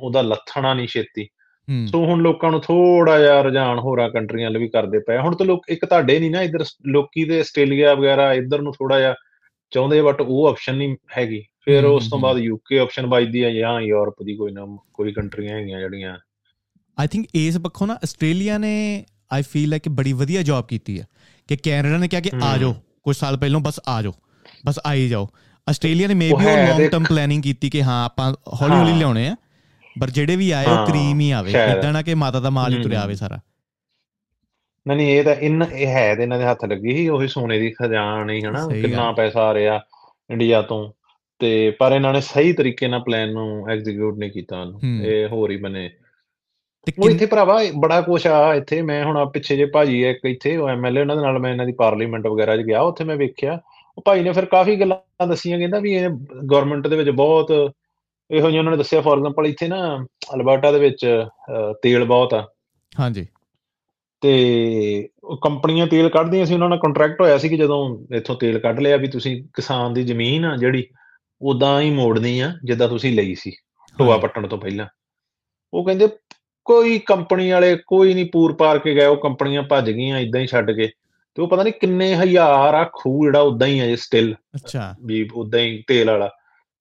ਉਹਦਾ 0.00 0.22
ਲੱਥਣਾ 0.22 0.74
ਨਹੀਂ 0.74 0.88
ਛੇਤੀ। 0.88 1.28
ਹੂੰ। 1.70 1.86
ਸੋ 1.86 2.04
ਹੁਣ 2.04 2.20
ਲੋਕਾਂ 2.20 2.50
ਨੂੰ 2.50 2.60
ਥੋੜਾ 2.60 3.18
ਜਿਹਾ 3.18 3.42
ਰੁਝਾਨ 3.42 3.78
ਹੋਰਾਂ 3.78 4.10
ਕੰਟਰੀਆਂ 4.10 4.50
ਲਈ 4.50 4.60
ਵੀ 4.60 4.68
ਕਰਦੇ 4.68 4.98
ਪਏ। 4.98 5.18
ਹੁਣ 5.18 5.36
ਤਾਂ 5.36 5.46
ਲੋਕ 5.46 5.66
ਇੱਕ 5.68 5.84
ਤੁਹਾਡੇ 5.84 6.18
ਨਹੀਂ 6.18 6.30
ਨਾ 6.30 6.42
ਇੱਧਰ 6.42 6.64
ਲੋਕੀ 6.86 7.24
ਦੇ 7.24 7.40
ਆਸਟ੍ਰੇਲੀਆ 7.40 7.94
ਵਗੈਰਾ 7.94 8.32
ਇੱਧਰ 8.32 8.62
ਨੂੰ 8.62 8.72
ਥੋੜਾ 8.72 8.98
ਜਿਹਾ 8.98 9.14
ਚਾਹੁੰਦੇ 9.70 10.02
ਬਟ 10.02 10.20
ਉਹ 10.20 10.46
ਆਪਸ਼ਨ 10.46 10.76
ਨਹੀਂ 10.76 10.96
ਹੈਗੀ। 11.18 11.44
ਫਿਰ 11.60 11.84
ਉਸ 11.84 12.10
ਤੋਂ। 12.10 12.18
ਬਾਅਦ 12.18 12.38
ਯੂਕੇ 12.38 12.78
ਆਪਸ਼ਨ 12.78 13.06
ਵੱਜਦੀ 13.06 13.42
ਆ 13.42 13.50
ਜਾਂ 13.50 13.80
ਯੂਰਪ 13.80 14.14
ਦੀ 14.24 14.34
ਕੋਈ 14.34 14.52
ਨਾ 14.52 14.78
ਕੋਈ 14.94 15.12
ਕੰਟਰੀਆਂ 15.12 15.56
ਹੈਗੀਆਂ 15.56 15.80
ਜਿਹੜੀਆਂ। 15.80 16.18
ਆਈ 16.98 17.06
ਥਿੰਕ 17.06 17.26
ਇਸ 17.34 17.58
ਪੱਖੋਂ 17.58 17.86
ਨਾ 17.86 17.94
ਆਸਟ੍ਰੇਲੀਆ 17.94 18.58
ਨੇ 18.58 19.04
ਆਈ 19.32 19.42
ਫੀਲ 19.42 19.68
ਲਾਈਕ 19.68 19.88
ਬੜੀ 19.88 20.12
ਵਧੀਆ 20.12 20.42
ਜੌਬ 20.42 20.66
ਕੀਤੀ 20.66 21.00
ਹੈ 21.00 21.06
ਕਿ 21.48 21.56
ਕੈਨੇਡਾ 21.56 21.98
ਨੇ 21.98 22.08
ਕਿਹਾ 22.08 22.20
ਕਿ 22.20 22.30
ਆ। 22.42 22.58
ਜਾਓ। 22.58 22.74
ਕੁਝ 23.06 23.16
ਸਾਲ 23.16 23.36
ਪਹਿਲਾਂ 23.36 23.60
ਬਸ 23.60 23.80
ਆ 23.88 24.00
ਜਾਓ 24.02 24.12
ਬਸ 24.66 24.78
ਆਈ 24.86 25.08
ਜਾਓ 25.08 25.28
ਆਸਟ੍ਰੇਲੀਆ 25.66 26.08
ਨੇ 26.08 26.14
ਮੇਬੀ 26.14 26.32
ਉਹ 26.34 26.56
ਲੌਂਗ 26.68 26.88
ਟਰਮ 26.90 27.04
ਪਲੈਨਿੰਗ 27.04 27.42
ਕੀਤੀ 27.42 27.70
ਕਿ 27.70 27.82
ਹਾਂ 27.82 28.04
ਆਪਾਂ 28.04 28.32
ਹੌਲੀ 28.62 28.74
ਹੌਲੀ। 28.74 28.92
ਲਿਆਉਣੇ 28.92 29.26
ਆ 29.28 29.34
ਪਰ 30.00 30.10
ਜਿਹੜੇ 30.10 30.36
ਵੀ 30.36 30.50
ਆਏ 30.50 30.66
ਉਹ 30.66 30.86
ਕਰੀਮ 30.86 31.20
ਹੀ 31.20 31.30
ਆਵੇ। 31.30 31.50
ਇਦਾਂ 31.50 31.92
ਨਾ 31.92 32.02
ਕਿ 32.02 32.14
ਮਾਤਾ 32.14 32.40
ਦਾ 32.40 32.50
ਮਾਲ 32.50 32.74
ਹੀ 32.74 32.82
ਤੁਰਿਆ। 32.82 33.00
ਆਵੇ 33.00 33.14
ਸਾਰਾ 33.14 33.38
ਨਹੀਂ 34.86 34.96
ਨਹੀਂ 34.96 35.10
ਇਹ 35.10 35.24
ਤਾਂ 35.24 35.34
ਇਨ 35.34 35.64
ਇਹ 35.72 35.86
ਹੈ 35.86 36.14
ਤੇ 36.14 36.22
ਇਹਨਾਂ 36.22 36.38
ਦੇ 36.38 36.44
ਹੱਥ 36.44 36.64
ਲੱਗੀ 36.64 36.96
ਸੀ 36.96 37.08
ਉਹੀ 37.08 37.28
ਸੋਨੇ 37.28 37.58
ਦੀ 37.58 37.70
ਖਜ਼ਾਨ 37.70 38.30
ਹੀ 38.30 38.40
ਹਨਾ 38.44 38.66
ਕਿੰਨਾ। 38.68 39.10
ਪੈਸਾ 39.12 39.40
ਆ 39.40 39.54
ਰਿਹਾ 39.54 39.80
ਇੰਡੀਆ 40.30 40.62
ਤੋਂ 40.62 40.92
ਤੇ 41.40 41.70
ਪਰ 41.70 41.92
ਇਹਨਾਂ 41.92 42.12
ਨੇ 42.12 42.20
ਸਹੀ 42.20 42.52
ਤਰੀਕੇ 42.52 42.88
ਨਾਲ 42.88 43.00
ਪਲਾਨ 43.00 43.32
ਨੂੰ 43.32 43.70
ਐਗਜ਼ੀਕਿਊਟ 43.70 44.18
ਨਹੀਂ 44.18 44.30
ਕੀਤਾ। 44.30 44.64
ਇਹ 45.04 45.28
ਹੋਰ 45.28 45.50
ਹੀ 45.50 45.56
ਬਨੇ 45.56 45.90
ਉਹ 46.98 47.08
ਇੱਥੇ 47.10 47.26
ਭਰਾਵਾ 47.26 47.58
ਬੜਾ 47.76 48.00
ਕੁਛ 48.00 48.26
ਆ 48.26 48.54
ਇੱਥੇ। 48.54 48.80
ਮੈਂ 48.82 49.04
ਹੁਣ 49.04 49.24
ਪਿੱਛੇ 49.30 49.56
ਜੇ 49.56 49.64
ਭਾਜੀ 49.66 50.02
ਇੱਕ 50.08 50.24
ਇੱਥੇ 50.26 50.56
ਉਹ 50.56 50.68
ਐਮਐਲਏ 50.68 51.00
ਉਹਨਾਂ 51.00 51.16
ਦੇ 51.16 51.22
ਨਾਲ 51.22 51.38
ਮੈਂ 51.38 51.50
ਇਹਨਾਂ 51.50 51.66
ਦੀ 51.66 51.72
ਪਾਰਲੀਮੈਂਟ 51.78 52.26
ਵਗੈਰਾ 52.26 52.56
'ਚ 52.56 52.60
ਗਿਆ 52.66 52.80
ਉੱਥੇ 52.82 53.04
ਮੈਂ 53.04 53.16
ਵੇਖਿਆ। 53.16 53.58
ਉਹ 53.98 54.02
ਭਾਈ 54.06 54.22
ਨੇ 54.22 54.32
ਫਿਰ 54.32 54.44
ਕਾਫੀ 54.46 54.76
ਗੱਲਾਂ 54.80 55.26
ਦੱਸੀਆਂ 55.26 55.58
ਕਹਿੰਦਾ 55.58 55.78
ਵੀ 55.78 55.92
ਇਹ 55.94 56.08
ਗਵਰਨਮੈਂਟ 56.08 56.86
ਦੇ 56.86 56.96
ਵਿੱਚ 56.96 57.10
ਬਹੁਤ 57.10 57.50
ਇਹੋ 57.50 58.50
ਜਿਹਾ 58.50 58.60
ਉਹਨਾਂ 58.60 58.72
ਨੇ 58.72 58.76
ਦੱਸਿਆ। 58.78 59.00
ਫੋਰ 59.00 59.16
ਐਗਜ਼ਾਮਪਲ 59.16 59.46
ਇੱਥੇ 59.46 59.68
ਨਾ 59.68 59.78
ਅਲਬਰਟਾ 60.34 60.72
ਦੇ 60.72 60.78
ਵਿੱਚ 60.78 61.06
ਤੇਲ 61.82 62.04
ਬਹੁਤ 62.04 62.34
ਆ। 62.34 62.46
ਹਾਂਜੀ। 62.92 63.26
ਤੇ 64.22 65.08
ਉਹ 65.24 65.36
ਕੰਪਨੀਆਂ 65.42 65.86
ਤੇਲ 65.86 66.08
ਕੱਢਦੀਆਂ 66.08 66.46
ਸੀ 66.46 66.54
ਉਹਨਾਂ 66.54 66.68
ਨਾਲ 66.68 66.78
ਕੰਟਰੈਕਟ 66.78 67.20
ਹੋਇਆ 67.20 67.38
ਸੀ 67.38 67.48
ਕਿ 67.48 67.56
ਜਦੋਂ 67.56 67.78
ਇੱਥੋਂ 68.16 68.36
ਤੇਲ 68.36 68.58
ਕੱਢ 68.58 68.80
ਲਿਆ 68.80 68.96
ਵੀ 68.96 69.08
ਤੁਸੀਂ 69.08 69.36
ਕਿਸਾਨ 69.54 69.94
ਦੀ 69.94 70.04
ਜ਼ਮੀਨ 70.04 70.44
ਆ 70.44 70.56
ਜਿਹੜੀ 70.56 70.84
ਉਦਾਂ 71.40 71.80
ਹੀ 71.80 71.90
ਮੋੜਨੀ 71.90 72.38
ਆ 72.40 72.52
ਜਿੱਦਾਂ 72.64 72.88
ਤੁਸੀਂ 72.88 73.14
ਲਈ 73.16 73.34
ਸੀ 73.34 73.52
ਟੋਆ 73.96 74.16
ਪੱਟਣ 74.18 74.46
ਤੋਂ 74.46 74.58
ਪਹਿਲਾਂ। 74.58 74.86
ਉਹ 75.72 75.84
ਕਹਿੰਦੇ 75.84 76.08
ਕੋਈ 76.66 76.98
ਕੰਪਨੀ 76.98 77.50
ਵਾਲੇ 77.50 77.76
ਕੋਈ 77.86 78.14
ਨਹੀਂ 78.14 78.26
ਪੂਰ 78.32 78.52
ਪਾਰ 78.52 78.78
ਕੇ 78.78 78.94
ਗਏ 78.94 79.06
ਉਹ 79.06 79.16
ਕੰਪਨੀਆਂ 79.16 79.62
ਭੱਜ 79.62 79.90
ਗਈਆਂ 79.90 80.18
ਇਦਾਂ 80.18 80.40
ਹੀ 80.40 80.46
ਛੱਡ 80.46 80.70
ਕੇ। 80.70 80.86
ਤੇ 81.34 81.42
ਉਹ 81.42 81.48
ਪਤਾ 81.48 81.62
ਨਹੀਂ 81.62 81.72
ਕਿੰਨੇ 81.72 82.14
ਹਜ਼ਾਰ 82.14 82.74
ਆ 82.74 82.90
ਖੂਹ 82.94 83.24
ਜਿਹੜਾ 83.24 83.40
ਉਦਾਂ 83.40 83.68
ਹੀ 83.68 83.80
ਹੈ 83.80 83.94
ਸਟਿਲ 83.96 84.34
ਅੱਛਾ। 84.34 84.94
ਵੀ 85.04 85.28
ਉਦਾਂ 85.34 85.60
ਹੀ 85.60 85.84
ਤੇਲ 85.86 86.10
ਵਾਲਾ। 86.10 86.30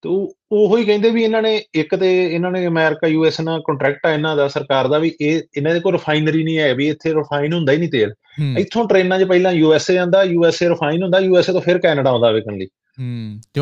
ਤੇ 0.04 0.10
ਉਹ 0.10 0.36
ਉਹੋ 0.52 0.78
ਹੀ 0.78 0.84
ਕਹਿੰਦੇ 0.86 1.10
ਵੀ 1.10 1.24
ਇਹਨਾਂ 1.24 1.42
ਨੇ 1.42 1.64
ਇੱਕ 1.76 1.96
ਤੇ 1.96 2.10
ਇਹਨਾਂ 2.34 2.52
ਨੇ 2.52 2.68
ਅਮਰੀਕਾ 2.68 3.08
ਯੂਐਸ 3.08 3.42
ਨਾਲ 3.42 3.62
ਕੰਟਰੈਕਟ 3.62 4.06
ਆ 4.06 4.12
ਇਹਨਾਂ 4.14 4.36
ਦਾ 4.36 4.48
ਸਰਕਾਰ 4.48 4.88
ਦਾ 4.88 4.98
ਵੀ 4.98 5.12
ਇਹ 5.22 5.42
ਇਹਨਾਂ 5.58 5.74
ਦੇ 5.74 5.80
ਕੋਲ 5.80 5.94
ਰਿਫਾਈਨਰੀ 5.94 6.44
ਨਹੀਂ 6.44 6.58
ਹੈ 6.58 6.74
ਵੀ 6.74 6.90
ਇੱਥੇ 6.90 7.14
ਰਿਫਾਈਨ 7.14 7.54
ਹੁੰਦਾ 7.54 7.74
ਹੀ 7.74 7.78
ਨਹੀਂ 7.78 7.90
ਤੇਲ। 7.90 8.14
ਇੱਥੋਂ 8.58 8.88
ਟ੍ਰੇਨਾਂ 8.88 9.20
'ਚ 9.20 9.24
ਪਹਿਲਾਂ 9.24 9.52
ਯੂਐਸਏ 9.52 9.94
ਜਾਂਦਾ 9.94 10.24
ਯੂਐਸਏ 10.24 10.70
ਰਿਫਾਈਨ 10.70 11.04
ਹੁੰਦਾ 11.04 11.20
ਯੂਐਸਏ 11.20 11.54
ਤੋਂ 11.54 11.62
ਫਿਰ 11.62 11.78
ਕੈਨੇਡਾ 11.78 12.10
ਆਉਂਦਾ 12.10 12.32
ਵੇਖਣ 12.32 12.58
ਲਈ। 12.58 12.66
ਹੂੰ 12.66 13.40
ਤੇ 13.54 13.60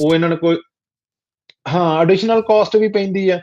ਉਹ 0.00 0.14
ਇਹਨਾਂ 0.14 0.28
ਨੂੰ 0.28 0.38
ਕੋਈ 0.38 0.56
ਹਾਂ 1.74 2.00
ਐਡੀਸ਼ਨਲ 2.00 2.42
ਕਾਸਟ 2.42 2.76
ਵੀ 2.76 2.88
ਪੈਂਦੀ 2.88 3.28
ਆ। 3.30 3.40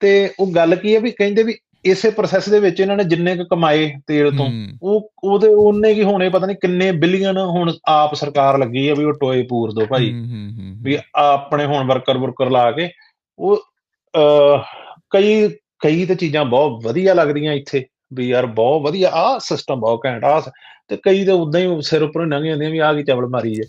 ਤੇ 0.00 0.30
ਉਹ 0.40 0.46
ਗੱਲ 0.52 0.76
ਕੀ 0.76 0.94
ਹੈ 0.94 1.00
ਵੀ 1.00 1.10
ਕਹਿੰਦੇ 1.10 1.42
ਵੀ 1.42 1.58
ਇਸੇ 1.84 2.10
ਪ੍ਰੋਸੈਸ 2.10 2.48
ਦੇ 2.48 2.60
ਵਿੱਚ 2.60 2.80
ਇਹਨਾਂ 2.80 2.96
ਨੇ 2.96 3.04
ਜਿੰਨੇ 3.04 3.36
ਕੁ 3.36 3.44
ਕਮਾਏ 3.44 3.94
ਤੇਲ 4.06 4.36
ਤੋਂ 4.36 4.50
ਉਹ 4.82 5.12
ਉਹਦੇ 5.24 5.48
ਉਹਨੇ 5.48 5.94
ਕੀ 5.94 6.02
ਹੋਣੇ 6.02 6.28
ਪਤਾ 6.28 6.46
ਨਹੀਂ 6.46 6.56
ਕਿੰਨੇ 6.56 6.92
ਬਿਲੀਅਨ 6.92 7.38
ਹੁਣ 7.38 7.72
ਆਪ 7.88 8.14
ਸਰਕਾਰ 8.14 8.58
ਲੱਗੀ 8.58 8.88
ਹੈ 8.88 8.94
ਵੀ 8.94 9.04
ਉਹ 9.04 9.12
ਟੋਏ 9.12 9.42
ਪੂਰ 9.42 9.72
ਦੋ 9.72 9.86
ਭਾਈ। 9.86 10.12
ਵੀ 10.82 10.98
ਆਪਣੇ 11.14 11.64
ਹੁਣ 11.64 11.86
ਵਰਕਰ 11.86 12.18
ਵਰਕਰ 12.18 12.50
ਲਾ 12.50 12.72
ਕੇ 12.72 12.90
ਉਹ 13.38 13.64
ਕਈ 15.10 15.48
ਕਈ 15.78 16.04
ਤੇ 16.04 16.14
ਚੀਜ਼ਾਂ 16.14 16.44
ਬਹੁਤ 16.44 16.84
ਵਧੀਆ 16.84 17.14
ਲੱਗਦੀਆਂ 17.14 17.52
ਇੱਥੇ 17.52 17.84
ਵੀ 18.14 18.28
ਯਾਰ 18.28 18.46
ਬਹੁਤ 18.46 18.82
ਵਧੀਆ 18.82 19.08
ਆ 19.08 19.38
ਸਿਸਟਮ 19.38 19.80
ਬਹੁਤ 19.80 20.00
ਘੈਂਟ 20.06 20.24
ਆ 20.24 20.52
ਤੇ 20.88 20.96
ਕਈ 20.96 21.24
ਤੇ 21.24 21.32
ਉਦਾਂ 21.32 21.60
ਹੀ 21.60 21.82
ਸਿਰ 21.82 22.02
ਉੱਪਰੋਂ 22.02 22.26
ਲੰਘ 22.26 22.44
ਜਾਂਦੀਆਂ 22.44 22.70
ਵੀ 22.70 22.78
ਆ 22.78 22.94
ਕੀ 22.94 23.02
ਚਵਲ 23.02 23.26
ਮਾਰੀ 23.26 23.60
ਹੈ। 23.60 23.64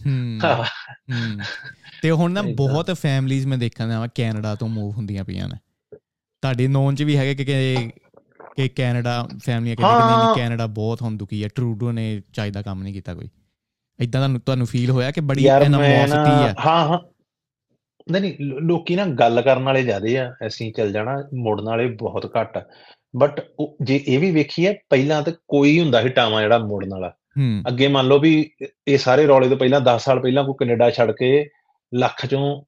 ਤੇ 2.01 2.11
ਹੁਣ 2.11 2.31
ਨਾ 2.31 2.41
ਬਹੁਤ 2.41 2.91
ਫੈਮਲੀਆਂ 2.91 3.47
ਮੈਂ 3.47 3.57
ਦੇਖਾਂ 3.57 3.87
ਨਾ 3.87 4.07
ਕੈਨੇਡਾ 4.15 4.55
ਤੋਂ 4.55 4.67
ਮੂਵ 4.67 4.91
ਹੁੰਦੀਆਂ 4.91 5.23
ਪਈਆਂ 5.23 5.49
ਨੇ। 5.49 5.55
ਤੁਹਾਡੇ 6.47 6.67
ਨੋਨ 6.67 6.95
ਚ 6.95 7.03
ਵੀ 7.03 7.17
ਹੈਗੇ 7.17 7.35
ਕਿ 7.35 7.75
ਕਿ 8.55 8.69
ਕੈਨੇਡਾ 8.69 9.27
ਫੈਮਲੀਆਂ 9.45 9.75
ਕਹਿੰਦੇ 9.75 9.95
ਨੇ 9.95 10.41
ਕੈਨੇਡਾ 10.41 10.67
ਬਹੁਤ 10.67 11.01
ਹੁਣ 11.01 11.17
ਦੁਖੀ 11.17 11.43
ਹੈ 11.43 11.49
ਟਰੂਡੋ 11.55 11.91
ਨੇ 11.91 12.21
ਚਾਹੀਦਾ 12.33 12.61
ਕੰਮ 12.61 12.83
ਨਹੀਂ 12.83 12.93
ਕੀਤਾ 12.93 13.13
ਕੋਈ। 13.13 13.29
ਇਦਾਂ 13.99 14.19
ਤੁਹਾਨੂੰ 14.21 14.39
ਤੁਹਾਨੂੰ 14.41 14.67
ਫੀਲ 14.67 14.91
ਹੋਇਆ 14.91 15.11
ਕਿ 15.11 15.21
ਬੜੀ 15.21 15.47
ਐਨਮੋਸਿਟੀ 15.47 16.31
ਹੈ 16.31 16.55
ਹਾਂ 16.65 16.87
ਹਾਂ। 16.87 16.99
ਨਹੀਂ 18.11 18.21
ਨਹੀਂ 18.21 18.33
ਲੋਕੀ 18.41 18.95
ਨਾ 18.95 19.05
ਗੱਲ 19.05 19.41
ਕਰਨ 19.41 19.63
ਵਾਲੇ 19.63 19.83
ਜ਼ਿਆਦੇ 19.83 20.17
ਆ। 20.17 20.33
ਅਸੀਂ 20.47 20.73
ਚੱਲ 20.73 20.91
ਜਾਣਾ 20.91 21.23
ਮੁੜਨ 21.33 21.63
ਵਾਲੇ 21.63 21.87
ਬਹੁਤ 21.87 22.31
ਘੱਟ 22.41 22.67
ਬਟ 23.15 23.41
ਜੇ 23.83 24.03
ਇਹ 24.07 24.19
ਵੀ 24.19 24.31
ਵੇਖੀਏ 24.31 24.73
ਪਹਿਲਾਂ 24.89 25.23
ਤਾਂ 25.23 25.33
ਕੋਈ 25.47 25.79
ਹੁੰਦਾ 25.79 26.01
ਸੀ 26.01 26.09
ਟਾਵਾ 26.09 26.41
ਜਿਹੜਾ 26.41 26.57
ਮੁੜਨ 26.57 26.89
ਵਾਲਾ। 26.89 27.13
ਅੱਗੇ 27.67 27.87
ਮੰਨ 27.87 28.07
ਲਓ 28.07 28.19
ਵੀ 28.19 28.49
ਇਹ 28.87 28.97
ਸਾਰੇ 28.97 29.27
ਰੌਲੇ 29.27 29.49
ਤੋਂ 29.49 29.57
ਪਹਿਲਾਂ 29.57 29.81
10 29.81 29.97
ਸਾਲ 29.97 30.19
ਪਹਿਲਾਂ 30.19 30.43
ਕੋਈ 30.43 30.53
ਕੈਨੇਡਾ 30.59 30.89
ਛੱਡ 30.89 31.11
ਕੇ 31.11 31.49
ਲੱਖ 31.93 32.25
ਚੋਂ 32.25 32.61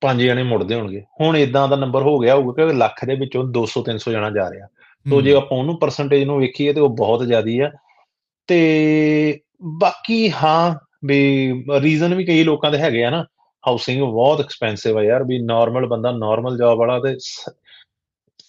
ਪੰਜ 0.00 0.22
ਜਣੇ 0.22 0.42
ਮੁੜਦੇ 0.42 0.74
ਹੋਣਗੇ। 0.74 1.04
ਹੁਣ 1.20 1.36
ਇਦਾਂ 1.36 1.68
ਦਾ 1.68 1.76
ਨੰਬਰ 1.76 2.02
ਹੋ 2.02 2.18
ਗਿਆ 2.18 2.34
ਹੋਊਗਾ 2.34 2.66
ਕਿ 2.66 2.72
ਲੱਖ 2.72 3.04
ਦੇ 3.04 3.14
ਵਿੱਚੋਂ 3.14 3.44
200 3.44 3.82
300 3.82 4.12
ਜਣਾ 4.12 4.30
ਜਾ 4.30 4.50
ਰਿਹਾ। 4.50 4.66
ਤੋ 5.10 5.20
ਜੇ 5.20 5.34
ਆਪਾਂ 5.34 5.58
ਉਹਨੂੰ 5.58 5.78
ਪਰਸੈਂਟੇਜ 5.78 6.24
ਨੂੰ 6.24 6.40
ਵੇਖੀਏ 6.40 6.72
ਤੇ 6.72 6.80
ਉਹ 6.80 6.88
ਬਹੁਤ 6.88 7.26
ਜ਼ਿਆਦੀ 7.26 7.60
ਆ। 7.60 7.70
ਤੇ 8.46 9.40
ਬਾਕੀ 9.62 10.30
ਹਾਂ 10.30 10.86
ਵੀ 11.04 11.52
ਰੀਜ਼ਨ 11.80 12.14
ਵੀ 12.14 12.24
ਕਈ 12.24 12.44
ਲੋਕਾਂ 12.44 12.70
ਦੇ 12.70 12.78
ਹੈਗੇ 12.78 13.04
ਆ 13.04 13.10
ਨਾ। 13.10 13.24
ਹਾਊਸਿੰਗ 13.66 14.02
ਬਹੁਤ 14.02 14.40
ਐਕਸਪੈਂਸਿਵ 14.40 14.98
ਆ 14.98 15.02
ਯਾਰ 15.02 15.24
ਵੀ 15.24 15.38
ਨਾਰਮਲ 15.38 15.86
ਬੰਦਾ 15.86 16.10
ਨਾਰਮਲ 16.10 16.58
ਜੌਬ 16.58 16.78
ਵਾਲਾ 16.78 16.98
ਤੇ 16.98 17.16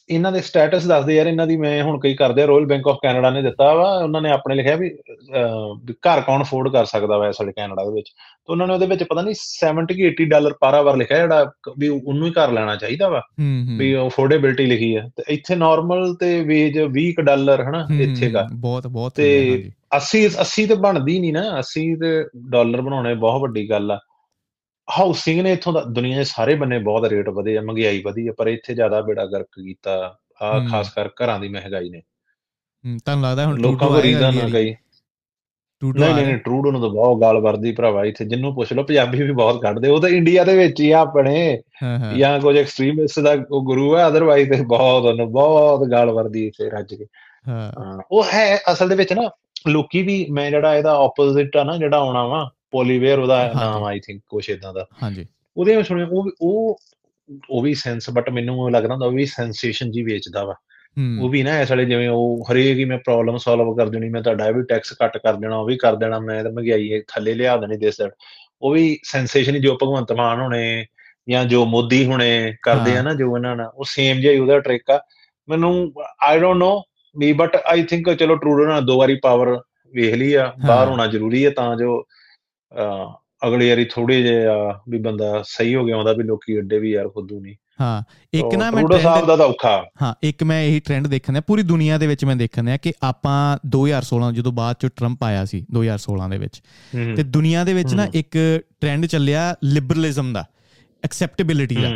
ਇਹਨਾਂ 0.10 0.32
ਦੇ 0.32 0.42
ਸਟੇਟਸ 0.42 0.86
ਦੱਸਦੇ 0.88 1.16
ਯਾਰ 1.16 1.28
ਇਹਨਾਂ 1.28 1.46
ਦੀ 1.48 1.58
ਮੈਂ 1.58 1.82
ਹੁਣ 1.84 2.00
ਕਈ 2.00 2.14
ਕਰਦੇ 2.16 2.42
ਆ 2.44 2.48
ਰਾਇਲ 2.48 2.66
ਬੈਂਕ 2.66 2.88
ਆਫ 2.88 2.98
ਕੈਨੇਡਾ 3.04 3.30
ਨੇ 3.30 3.42
ਦਿੱਤਾ 3.42 3.74
ਵਾ 3.74 3.92
ਉਹਨਾਂ 4.04 4.22
ਨੇ 4.22 4.30
ਆਪਣੇ 4.32 4.56
ਲਿਖਿਆ 4.56 4.76
ਵੀ 4.76 4.90
ਘਰ 5.92 6.22
ਕੌਣ 6.22 6.42
ਅਫੋਰਡ 6.42 6.72
ਕਰ 6.74 6.86
ਸਕਦਾ 6.86 7.18
ਵਾ 7.18 7.28
ਇਸ 7.28 7.42
ਵੇਲੇ 7.42 7.54
ਕੈਨੇਡਾ 7.58 7.84
ਦੇ 7.86 7.92
ਵਿੱਚ। 7.94 8.10
ਤੇ 8.10 8.52
ਉਹਨਾਂ 8.52 8.68
ਨੇ 8.68 8.74
ਉਹਦੇ 8.74 8.86
ਵਿੱਚ 8.86 9.04
ਪਤਾ 9.04 9.22
ਨਹੀਂ 9.22 9.36
70 9.42 9.96
ਕਿ 9.96 10.08
80 10.10 10.26
ਡਾਲਰ 10.26 10.54
ਪਰ 10.62 10.74
ਆਵਰ 10.74 10.98
ਲਿਖਿਆ 10.98 11.18
ਜਿਹੜਾ 11.18 11.52
ਵੀ 11.78 11.88
ਉਹਨੂੰ 11.88 12.28
ਹੀ 12.28 12.34
ਘਰ 12.34 12.52
ਲੈਣਾ 12.52 12.76
ਚਾਹੀਦਾ 12.76 13.10
ਵਾ 13.10 13.22
ਵੀ 13.78 13.96
ਅਫੋਰਡੇਬਿਲਟੀ 14.08 14.66
ਲਿਖੀ 14.66 14.96
ਹੈ 14.98 15.08
ਤੇ 15.18 15.34
ਇੱਥੇ 15.34 15.56
ਨਾਰਮਲ 15.56 16.14
ਤੇ 16.16 16.40
ਵੇਜ 16.44 16.80
20 17.00 17.12
ਡਾਲਰ 17.22 17.64
ਹਨਾ 17.64 17.86
ਇੱਥੇ 18.02 18.30
ਦਾ। 18.30 18.48
ਬਹੁਤ 18.54 18.88
ਬਹੁਤ 18.88 19.14
ਤੇ 19.16 19.30
80 19.98 20.26
80 20.44 20.66
ਤੇ 20.68 20.76
ਬਣਦੀ 20.76 21.20
ਨਹੀਂ 21.20 21.34
ਨਾ 21.34 21.44
80 21.60 21.88
ਤੇ 22.02 22.26
ਡਾਲਰ 22.50 22.82
ਬਣਾਉਣੇ 22.82 23.14
ਬਹੁਤ 23.16 23.42
ਵੱਡੀ 23.42 23.70
ਗੱਲ 23.70 23.92
ਆ। 23.92 24.00
ਹਾਊਸਿੰਗ 24.98 25.42
ਨੇ 25.42 25.52
ਇਥੋਂ 25.52 25.74
ਦਾ 25.74 25.82
ਦੁਨੀਆ 25.82 26.18
ਦੇ 26.18 26.24
ਸਾਰੇ 26.24 26.56
ਬੰਨੇ 26.56 26.80
ਬਹੁਤ 26.80 27.06
ਰੇਟ 27.06 27.30
ਵਧੇ 27.30 27.58
ਆ 27.58 27.62
ਮਹਿੰਗਾਈ 27.62 28.02
ਵਧੀ 28.02 28.28
ਆ 28.28 28.34
ਪਰ 28.38 28.48
ਇੱਥੇ 28.48 28.74
ਜ਼ਿਆਦਾ 28.74 29.02
ਬੇੜਾ 29.02 29.26
ਗਰਕ 29.26 29.48
ਕੀਤਾ 29.64 30.16
ਆ 30.42 30.60
ਖਾਸ 30.72 30.90
ਕਰ 30.90 31.08
ਘਰਾਂ 31.08 31.40
ਦੀ 31.40 31.50
ਮਹਿੰਗਾਈ 31.50 31.90
ਨੇ। 31.90 32.02
ਤੁਹਾਨੂੰ 33.06 33.24
ਲੱਗਦਾ 33.26 33.46
ਹੁਣ 33.46 33.60
ਲੋਕਾਂ 33.60 33.88
ਕੋ 33.88 34.02
ਰੀਜ਼ਨ 34.02 34.36
ਨਾ 34.36 34.50
ਗਈ 34.50 34.76
ਨਹੀਂ 35.82 36.14
ਨਹੀਂ 36.14 36.38
ਟਰੂਡੋ 36.38 36.72
ਨੂੰ 36.72 36.82
ਤਾਂ 36.82 36.90
ਬਹੁਤ 36.90 37.22
ਗਾਲ 37.22 37.38
ਵਰਦੀ 37.38 37.72
ਭਰਾਵਾ 37.72 38.06
ਇੱਥੇ 38.06 38.26
ਜਿੰਨੂੰ 38.26 38.56
ਪੁੱਛ 38.56 38.74
ਲਓ 38.74 38.84
ਪੰਜਾਬੀ 38.84 39.24
ਵੀ 39.24 39.32
ਬਹੁਤ 39.32 39.62
ਕੱਢਦੇ 39.62 39.90
ਉਹ 39.90 40.02
ਤਾਂ 40.02 40.10
ਇੰਡੀਆ 40.10 40.44
ਦੇ 40.44 40.58
ਵਿੱਚ 40.58 40.82
ਹੀ 40.82 40.92
ਆ 40.92 41.00
ਆਪਣੇ। 41.00 41.62
ਜਾਂ 42.18 42.40
ਕੁਝ 42.40 42.58
ਐਕਸਟ੍ਰੀਮਿਸਟ 42.58 43.20
ਦਾ 43.20 43.36
ਉਹ 43.52 43.64
ਗੁਰੂ 43.64 43.98
ਹੈ 43.98 44.08
ਅਦਰਵਾਈਜ਼ 44.08 44.50
ਤੇ 44.50 44.62
ਬਹੁਤ 44.62 45.06
ਉਹਨੂੰ 45.06 45.32
ਬਹੁਤ 45.32 45.88
ਗਾਲ 45.92 46.12
ਵਰਦੀ 46.12 46.48
ਇੱਥੇ 46.48 46.70
ਰੱਜ 46.70 46.94
ਕੇ। 46.96 47.06
ਹਾਂ। 47.48 48.00
ਉਹ 48.12 48.24
ਹੈ 48.34 48.60
ਅਸਲ 48.72 48.90
ਦੇ 48.90 48.96
ਵਿੱਚ 48.96 49.14
ਨਾ 49.14 49.30
ਲੋਕੀ 49.68 50.02
ਵੀ 50.04 50.26
ਮੈਂ 50.32 50.50
ਜਿਹੜਾ 50.50 50.76
ਇਹਦਾ 50.76 50.96
ਆਪੋਜ਼ਿਟ 50.96 51.58
ਆ 51.58 51.64
ਨਾ 51.64 51.78
ਜਿਹੜਾ 51.78 51.98
ਆਉਣਾ 51.98 52.28
ਵਾ 52.28 52.50
ਪੋਲੀਵੇਅਰ 52.72 53.20
ਉਹਦਾ 53.20 53.54
ਨਾਮ 53.60 53.84
ਆਈ 53.84 54.00
ਥਿੰਕ 54.00 54.22
ਕੁਛ 54.30 54.50
ਇਦਾਂ 54.50 54.74
ਦਾ। 54.74 54.88
ਹਾਂਜੀ। 55.04 55.26
ਉਹਦੇ 55.58 55.76
ਵਿੱਚ 55.76 55.88
ਸੁਣਿਆ 55.88 56.08
ਉਹ 56.12 56.32
ਉਹ 56.42 56.80
ਉਹ 57.50 57.62
ਵੀ 57.62 57.74
ਸੈਂਸ 57.74 58.10
ਬਟ 58.10 58.30
ਮੈਨੂੰ 58.30 58.72
ਲੱਗਦਾ 58.72 58.94
ਹੁੰਦਾ 58.94 59.06
ਉਹ 59.06 59.12
ਵੀ 59.12 59.26
ਸੈਂਸੇਸ਼ਨ 59.26 59.92
ਜੀ 59.92 60.04
ਵੇਚਦਾ 60.04 60.44
ਵਾ। 60.44 60.56
ਉਹ 61.22 61.30
ਵੀ 61.30 61.44
ਨਾ 61.44 61.62
ਇਸ 61.62 61.70
ਵਾਲੇ 61.70 61.86
ਜਿਵੇਂ 61.86 62.10
ਉਹ 62.10 62.46
ਹਰੇਕ 62.52 62.78
ਹੀ 62.78 62.86
ਮੈਂ 62.86 62.98
ਪ੍ਰੋਬਲਮ 62.98 63.38
ਸੋਲਵ 63.38 63.76
ਕਰ 63.76 63.90
ਦੇਣੀ 63.90 64.10
ਮੈਂ 64.10 64.22
ਤੁਹਾਡਾ 64.22 64.52
ਵੀ 64.52 64.64
ਟੈਕਸ 64.64 64.94
ਕੱਟ 64.94 65.18
ਕਰ 65.18 65.34
ਦੇਣਾ 65.34 65.58
ਉਹ 65.58 65.66
ਵੀ 65.66 65.78
ਕਰ 65.78 65.96
ਦੇਣਾ 65.96 66.20
ਮੈਂ 66.20 66.44
ਤਾਂ 66.44 66.52
ਮਹਿੰਗਾਈ 66.52 67.02
ਥੱਲੇ 67.08 67.34
ਲਿਆ 67.34 67.58
ਦੇਣੀ 67.58 67.78
ਦਿਸ 67.78 67.98
ਦੈਟ 67.98 68.12
ਉਹ 68.62 68.72
ਵੀ 68.72 69.00
ਸੈਂਸੇਸ਼ਨ 69.04 69.56
ਹੀ 69.56 69.60
ਜੋ 69.60 69.78
ਭਗਵੰਤ 69.84 70.12
ਮਾਨ 70.12 70.40
ਹੋਣੇ 70.40 70.86
ਜਾਂ 71.30 71.46
ਜੋ 71.46 71.66
ਮੋਦੀ 71.66 72.06
ਹੁਣੇ 72.06 72.56
ਕਰਦੇ 72.62 72.98
ਆ 72.98 73.02
ਨਾ 73.02 73.14
ਜੋ 73.14 73.38
ਇਹਨਾਂ 73.38 73.56
ਨਾਲ 73.56 73.72
ਉਹ 73.76 73.84
ਸੇਮ 73.88 74.18
ਜਿਹਾ 74.18 74.34
ਹੀ 74.34 74.40
ਉਹਦਾ 74.40 74.60
ਟ੍ਰਿਕ 74.60 74.90
ਆ। 74.92 75.02
ਮੈਨੂੰ 75.50 75.94
ਆਈ 76.24 76.40
ਡੋਨਟ 76.40 76.58
ਨੋ 76.58 76.84
ਵੀ 77.18 77.34
ਬਟ 77.34 77.56
ਆਈ 77.56 77.84
ਥਿੰਕ 77.84 78.14
ਚਲੋ 78.14 78.36
ਟਰੂਡੋ 78.36 78.66
ਨਾਲ 78.66 78.86
ਦੋ 78.86 78.98
ਵਾਰੀ 78.98 79.16
ਪਾਵਰ 79.16 79.60
ਵੇਖ 79.94 80.14
ਲਈ 80.14 80.34
ਆ 80.34 80.54
ਬਾਹਰ 80.68 80.88
ਹੋਣਾ 80.88 81.08
ਜ਼ਰੂਰੀ 81.08 81.46
ਹੈ 81.46 81.50
ਤਾਂ 81.50 81.76
ਜੋ 81.76 82.04
ਅਗਲੇ 83.48 83.70
ਵਾਰੀ 83.70 83.86
ਥੋੜੇ 83.86 84.24
ਜਿਹਾ 84.24 84.82
ਵੀ 84.90 85.00
ਬੰਦਾ 85.00 85.44
ਸਹੀ 85.48 85.76
ਹੋ 85.76 85.86
ਗਿਆ 85.86 85.98
ਹੁੰਦਾ 85.98 86.14
ਵੀ 86.14 86.24
ਲੋਕੀ 86.24 86.60
ਅੱਡੇ 86.60 86.80
ਵੀ 86.80 86.92
ਯਾਰ 86.92 87.10
ਖੁੱਦੂ 87.10 87.40
ਨਹੀਂ। 87.40 87.56
ਹਾਂ 87.82 88.04
ਇੱਕ 88.34 88.56
ਨਾ 88.56 88.72
ਮੈਂ 88.72 88.84
ਟ੍ਰੈਂਡ 88.84 89.04
ਸਾਹਿਬ 89.04 89.26
ਦਾ 89.26 89.36
ਤਾਂ 89.36 89.46
ਔਖਾ। 89.46 89.86
ਹਾਂ 90.02 90.14
ਇੱਕ 90.24 90.44
ਮੈਂ 90.44 90.62
ਇਹੀ 90.64 90.80
ਟ੍ਰੈਂਡ 90.80 91.08
ਦੇਖਣਿਆ 91.08 91.42
ਪੂਰੀ 91.42 91.64
ਦੁਨੀਆ 91.64 91.98
ਦੇ 91.98 92.08
ਵਿੱਚ 92.08 92.26
ਮੈਂ 92.26 92.36
ਦੇਖਣਿਆ 92.36 92.78
ਕਿ 92.78 92.94
ਆਪਾਂ 93.04 93.58
2016 93.68 94.32
ਜਦੋਂ 94.34 94.52
ਬਾਅਦ 94.52 94.76
ਚ 94.80 94.90
ਟਰੰਪ 94.96 95.24
ਆਇਆ 95.24 95.46
ਸੀ 95.46 95.66
2016 95.76 96.30
ਦੇ 96.30 96.38
ਵਿੱਚ 96.38 96.62
ਤੇ 97.16 97.24
ਦੁਨੀਆ 97.24 97.64
ਦੇ 97.64 97.74
ਵਿੱਚ 97.74 97.94
ਨਾ 97.94 98.08
ਇੱਕ 98.14 98.38
ਟ੍ਰੈਂਡ 98.82 99.06
ਚੱਲਿਆ 99.06 99.56
ਲਿਬਰਲਿਜ਼ਮ 99.64 100.34
ਦਾ 100.34 100.46
ਐਕਸੈਪਟੇਬਿਲਿਟੀ 101.04 101.76
ਦਾ। 101.76 101.92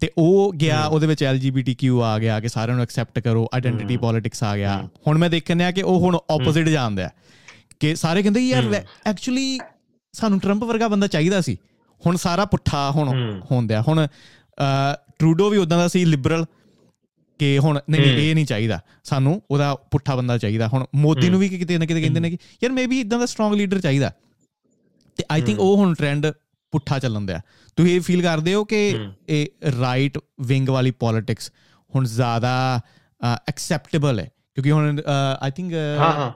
ਤੇ 0.00 0.10
ਉਹ 0.18 0.52
ਗਿਆ 0.52 0.84
ਉਹਦੇ 0.84 1.06
ਵਿੱਚ 1.06 1.24
LGBTQ 1.24 2.00
ਆ 2.00 2.18
ਗਿਆ 2.18 2.40
ਕਿ 2.40 2.48
ਸਾਰਿਆਂ 2.48 2.76
ਨੂੰ 2.76 2.82
ਐਕਸੈਪਟ 2.82 3.18
ਕਰੋ 3.18 3.48
ਆਇਡੈਂਟੀਟੀ 3.54 3.96
ਪੋਲਿਟਿਕਸ 3.96 4.42
ਆ 4.44 4.56
ਗਿਆ। 4.56 4.88
ਹੁਣ 5.06 5.18
ਮੈਂ 5.18 5.30
ਦੇਖਣਿਆ 5.30 5.70
ਕਿ 5.70 5.82
ਉਹ 5.82 5.98
ਹੁਣ 5.98 6.16
ਆਪੋਜ਼ਿਟ 6.16 6.68
ਜਾਂਦਾ 6.68 7.10
ਕਿ 7.80 7.94
ਸਾਰੇ 7.96 8.22
ਕਹਿੰਦੇ 8.22 8.40
ਯਾਰ 8.40 8.82
ਐਕਚੁਅਲੀ 9.06 9.58
ਸਾਨੂੰ 10.12 10.38
ਟਰੰਪ 10.40 10.64
ਵਰਗਾ 10.64 10.88
ਬੰਦਾ 10.88 11.06
ਚਾਹੀਦਾ 11.06 11.40
ਸੀ। 11.40 11.56
ਹੁਣ 12.06 12.16
ਸਾਰਾ 12.16 12.44
ਪੁੱਠਾ 12.44 12.90
ਹੁਣ 12.90 13.40
ਹੁੰਦਿਆ। 13.50 13.82
ਹੁਣ 13.88 14.06
ਟਰੂਡੋ 15.18 15.48
ਵੀ 15.50 15.58
ਉਦਾਂ 15.58 15.78
ਦਾ 15.78 15.88
ਸੀ 15.88 16.04
ਲਿਬਰਲ 16.04 16.44
ਕਿ 17.40 17.58
ਹੁਣ 17.58 17.78
ਨਹੀਂ 17.90 18.00
ਨਹੀਂ 18.00 18.16
ਇਹ 18.18 18.34
ਨਹੀਂ 18.34 18.46
ਚਾਹੀਦਾ। 18.46 18.80
ਸਾਨੂੰ 19.04 19.40
ਉਹਦਾ 19.50 19.74
ਪੁੱਠਾ 19.90 20.14
ਬੰਦਾ 20.16 20.38
ਚਾਹੀਦਾ। 20.38 20.68
ਹੁਣ 20.68 20.84
ਮੋਦੀ 20.94 21.28
ਨੂੰ 21.30 21.40
ਵੀ 21.40 21.48
ਕਿਤੇ 21.48 21.78
ਨਾ 21.78 21.86
ਕਿਤੇ 21.86 22.00
ਕਹਿੰਦੇ 22.00 22.20
ਨੇ 22.20 22.30
ਕਿ 22.30 22.38
ਯਾਰ 22.62 22.72
ਮੇਬੀ 22.72 23.00
ਇਦਾਂ 23.00 23.18
ਦਾ 23.18 23.26
ਸਟਰੋਂਗ 23.26 23.54
ਲੀਡਰ 23.54 23.80
ਚਾਹੀਦਾ। 23.80 24.12
ਤੇ 25.18 25.24
ਆਈ 25.30 25.42
ਥਿੰਕ 25.42 25.60
ਉਹ 25.60 25.76
ਹੁਣ 25.76 25.94
ਟ੍ਰੈਂਡ 25.94 26.26
ਪੁੱਠਾ 26.72 26.98
ਚੱਲਣ 26.98 27.20
ਦਿਆ। 27.20 27.40
ਤੁਸੀਂ 27.76 27.94
ਇਹ 27.94 28.00
ਫੀਲ 28.00 28.22
ਕਰਦੇ 28.22 28.54
ਹੋ 28.54 28.64
ਕਿ 28.64 28.98
ਇਹ 29.28 29.46
ਰਾਈਟ 29.80 30.18
ਵਿੰਗ 30.40 30.68
ਵਾਲੀ 30.68 30.90
ਪੋਲਿਟਿਕਸ 30.90 31.50
ਹੁਣ 31.94 32.04
ਜ਼ਿਆਦਾ 32.06 32.80
ਐਕਸੈਪਟੇਬਲ 33.48 34.20
ਹੈ? 34.20 34.30
ਕਿਉਂਕਿ 34.54 34.70
ਹੁਣ 34.70 35.00
ਆਈ 35.40 35.50
ਥਿੰਕ 35.50 35.72
ਹਾਂ 35.98 36.12
ਹਾਂ। 36.12 36.32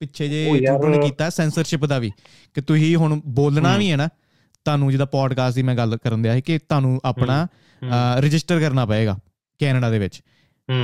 ਪਿੱਛੇ 0.00 0.28
ਜੇ 0.28 0.66
ਟੂਟੂ 0.66 0.88
ਨੇ 0.88 0.98
ਕੀਤਾ 0.98 1.30
ਸੈਂਸਰਸ਼ਿਪ 1.30 1.84
ਦਾ 1.84 1.98
ਵੀ। 1.98 2.10
ਕਿ 2.54 2.60
ਤੁਸੀਂ 2.60 2.96
ਹੁਣ 2.96 3.20
ਬੋਲਣਾ 3.26 3.76
ਵੀ 3.76 3.90
ਹੈ। 3.90 3.96
ਨਾ 3.96 4.06
ਤੁਹਾਨੂੰ 4.64 4.90
ਜਿਹਦਾ 4.90 5.04
ਪੋਡਕਾਸਟ 5.04 5.54
ਦੀ 5.56 5.62
ਮੈਂ 5.62 5.74
ਗੱਲ 5.76 5.96
ਕਰਨ 5.96 6.22
ਦਿਆ 6.22 6.34
ਸੀ 6.34 6.40
ਕਿ 6.40 6.58
ਤੁਹਾਨੂੰ 6.58 7.00
ਆਪਣਾ 7.04 7.46
ਰਜਿਸਟਰ 8.18 8.60
ਕਰਨਾ 8.60 8.86
ਪਏਗਾ 8.86 9.18
ਕੈਨੇਡਾ 9.58 9.90
ਦੇ 9.90 9.98
ਵਿੱਚ 9.98 10.20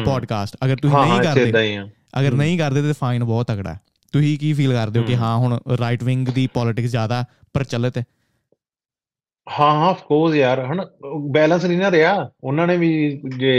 ਪੋਡਕਾਸਟ 0.04 0.56
ਅਗਰ 0.64 0.76
ਤੁਸੀਂ 0.76 0.98
ਨਹੀਂ 0.98 1.20
ਕਰਦੇ 1.20 1.78
ਅਗਰ 2.20 2.32
ਨਹੀਂ 2.32 2.58
ਕਰਦੇ 2.58 2.82
ਤੇ 2.82 2.92
ਫਾਈਨ 2.92 3.24
ਬਹੁਤ 3.24 3.46
ਤਗੜਾ 3.46 3.74
ਹੈ। 3.74 3.80
ਤੁਸੀਂ 4.12 4.38
ਕੀ 4.38 4.52
ਫੀਲ 4.52 4.72
ਕਰਦੇ 4.72 5.00
ਹੋ 5.00 5.04
ਕਿ 5.04 5.16
ਹਾਂ। 5.16 5.36
ਹੁਣ 5.36 5.58
ਰਾਈਟ 5.80 6.02
ਵਿੰਗ 6.02 6.28
ਦੀ 6.28 6.46
ਪੋਲਿਟਿਕਸ 6.46 6.90
ਜ਼ਿਆਦਾ 6.90 7.24
ਪ੍ਰਚਲਿਤ 7.52 7.98
ਹੈ? 7.98 8.04
ਹਾਂ 9.60 9.72
ਹਾਂ 9.72 9.86
ਆਫ 9.86 10.02
ਕੋਰਸ 10.02 10.34
ਯਾਰ 10.34 10.64
ਹਣ 10.64 10.80
ਬੈਲੈਂਸ 11.30 11.64
ਨਹੀਂ 11.64 11.78
ਨਾ 11.78 11.90
ਰਿਹਾ। 11.90 12.30
ਉਹਨਾਂ 12.44 12.66
ਨੇ 12.66 12.76
ਵੀ 12.76 13.20
ਜੇ 13.38 13.54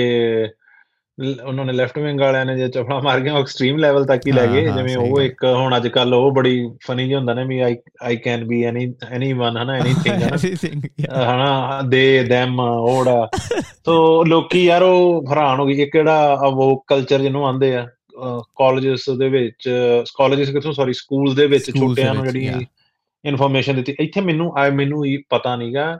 ਉਹਨਾਂ 1.46 1.66
ਨੇ 1.66 1.74
ਲੈਫਟ 1.74 1.98
ਵਿੰਗ 2.00 2.20
ਵਾਲਿਆਂ 2.20 2.46
ਨੇ 2.46 2.56
ਜੇ 2.58 2.68
ਚਪੜਾ 2.68 3.00
ਮਾਰ 3.00 3.20
ਗਿਆ 3.20 3.38
ਐਕਸਟ੍ਰੀਮ 3.40 3.78
ਲੈਵਲ 3.78 4.06
ਤੱਕ 4.06 4.28
ਹੀ 4.28 4.32
ਲੈ 4.32 4.46
ਗਏ। 4.48 4.62
ਜਿਵੇਂ 4.66 4.98
ਉਹ 4.98 5.22
ਇੱਕ 5.22 5.44
ਹੁਣ 5.44 5.76
ਅੱਜ 5.78 5.88
ਕੱਲ 5.88 6.14
ਉਹ 6.14 6.32
ਬੜੀ 6.32 6.70
ਫਨੀ 6.88 7.08
ਜਿਹਾ 7.08 7.18
ਹੁੰਦਾ 7.18 7.34
ਨਾ 7.34 7.44
ਵੀ 7.44 7.60
I 7.60 7.76
I 8.04 8.18
can 8.18 8.44
be 8.46 8.64
any 8.64 8.94
anyone 9.10 9.58
ਹਨਾ 9.58 9.76
ਐਨੀਥਿੰਗ 9.78 10.24
ਹਨਾ। 10.24 11.34
ਹਨਾ 11.34 11.82
ਦੇ 11.82 12.04
them 12.24 12.60
ਉਹੜਾ 12.62 13.28
ਸੋ 13.86 14.24
ਲੋਕੀ 14.24 14.66
ਯਾਰ 14.66 14.82
ਉਹ 14.82 15.26
ਹੈਰਾਨ 15.30 15.60
ਹੋ 15.60 15.66
ਗਏ 15.66 15.74
ਇੱਕ 15.74 15.98
ਜਿਹੜਾ 15.98 16.34
ਉਹ 16.44 16.84
ਕਲਚਰ 16.88 17.22
ਜਿਹਨੂੰ 17.22 17.48
ਆਂਦੇ 17.48 17.76
ਆ 17.76 17.88
ਕਾਲਜਸ 18.58 19.10
ਦੇ 19.10 19.30
ਵਿੱਚ 19.30 19.70
ਕਾਲਜਸ 20.18 20.50
ਕਿਥੋਂ 20.50 20.74
ਸੌਰੀ 20.74 20.94
ਸਕੂਲਸ 20.94 21.36
ਦੇ 21.36 21.48
ਵਿੱਚ 21.48 21.72
ਛੋਟਿਆਂ 21.80 22.14
ਨੂੰ 22.16 22.26
ਜਿਹੜੀ 22.28 22.66
ਇਨਫੋਰਮੇਸ਼ਨ 23.26 23.76
ਦਿੱਤੀ। 23.76 23.96
ਇੱਥੇ 24.00 24.22
ਮੈਨੂੰ 24.22 24.52
ਆ 24.58 24.70
ਮੈਨੂੰ 24.70 25.06
ਇਹ 25.08 25.20
ਪਤਾ 25.30 25.56
ਨਹੀਂਗਾ 25.56 26.00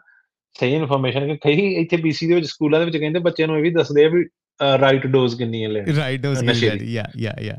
ਸਹੀ 0.60 0.74
ਇਨਫੋਰਮੇਸ਼ਨ 0.74 1.28
ਕਿ 1.28 1.38
ਕਈ 1.44 1.74
ਇੱਥੇ 1.74 1.98
ਬੀਸੀ 1.98 2.28
ਦੇ 2.28 2.36
ਵਿੱਚ 2.36 2.48
ਸਕੂਲਾਂ 2.48 2.80
ਦੇ 2.80 2.86
ਵਿੱਚ 2.86 2.98
ਕਹਿੰਦੇ 2.98 3.20
ਬੱਚਿਆਂ 3.20 3.48
ਨੂੰ 3.48 3.58
ਇਹ 3.58 3.64
ਵੀ 3.64 3.70
ਦੱਸਦੇ 3.70 4.06
ਆ 4.06 4.10
ਵੀ 4.10 4.26
ਰਾਈਟ 4.62 5.08
ਡੋਜ਼ 5.08 5.36
ਕਿੰਨੀ 5.38 5.64
ਹੈ 5.64 5.70
ਲੈਣੀ? 5.70 5.96
ਰਾਈਟ 5.98 6.22
ਡੋਜ਼ 6.22 6.40
ਕਿੰਨੀ 6.40 6.68
ਹੈ 6.70 6.76
ਯਾ 6.86 7.04
ਯਾ 7.18 7.34
ਯਾ 7.42 7.58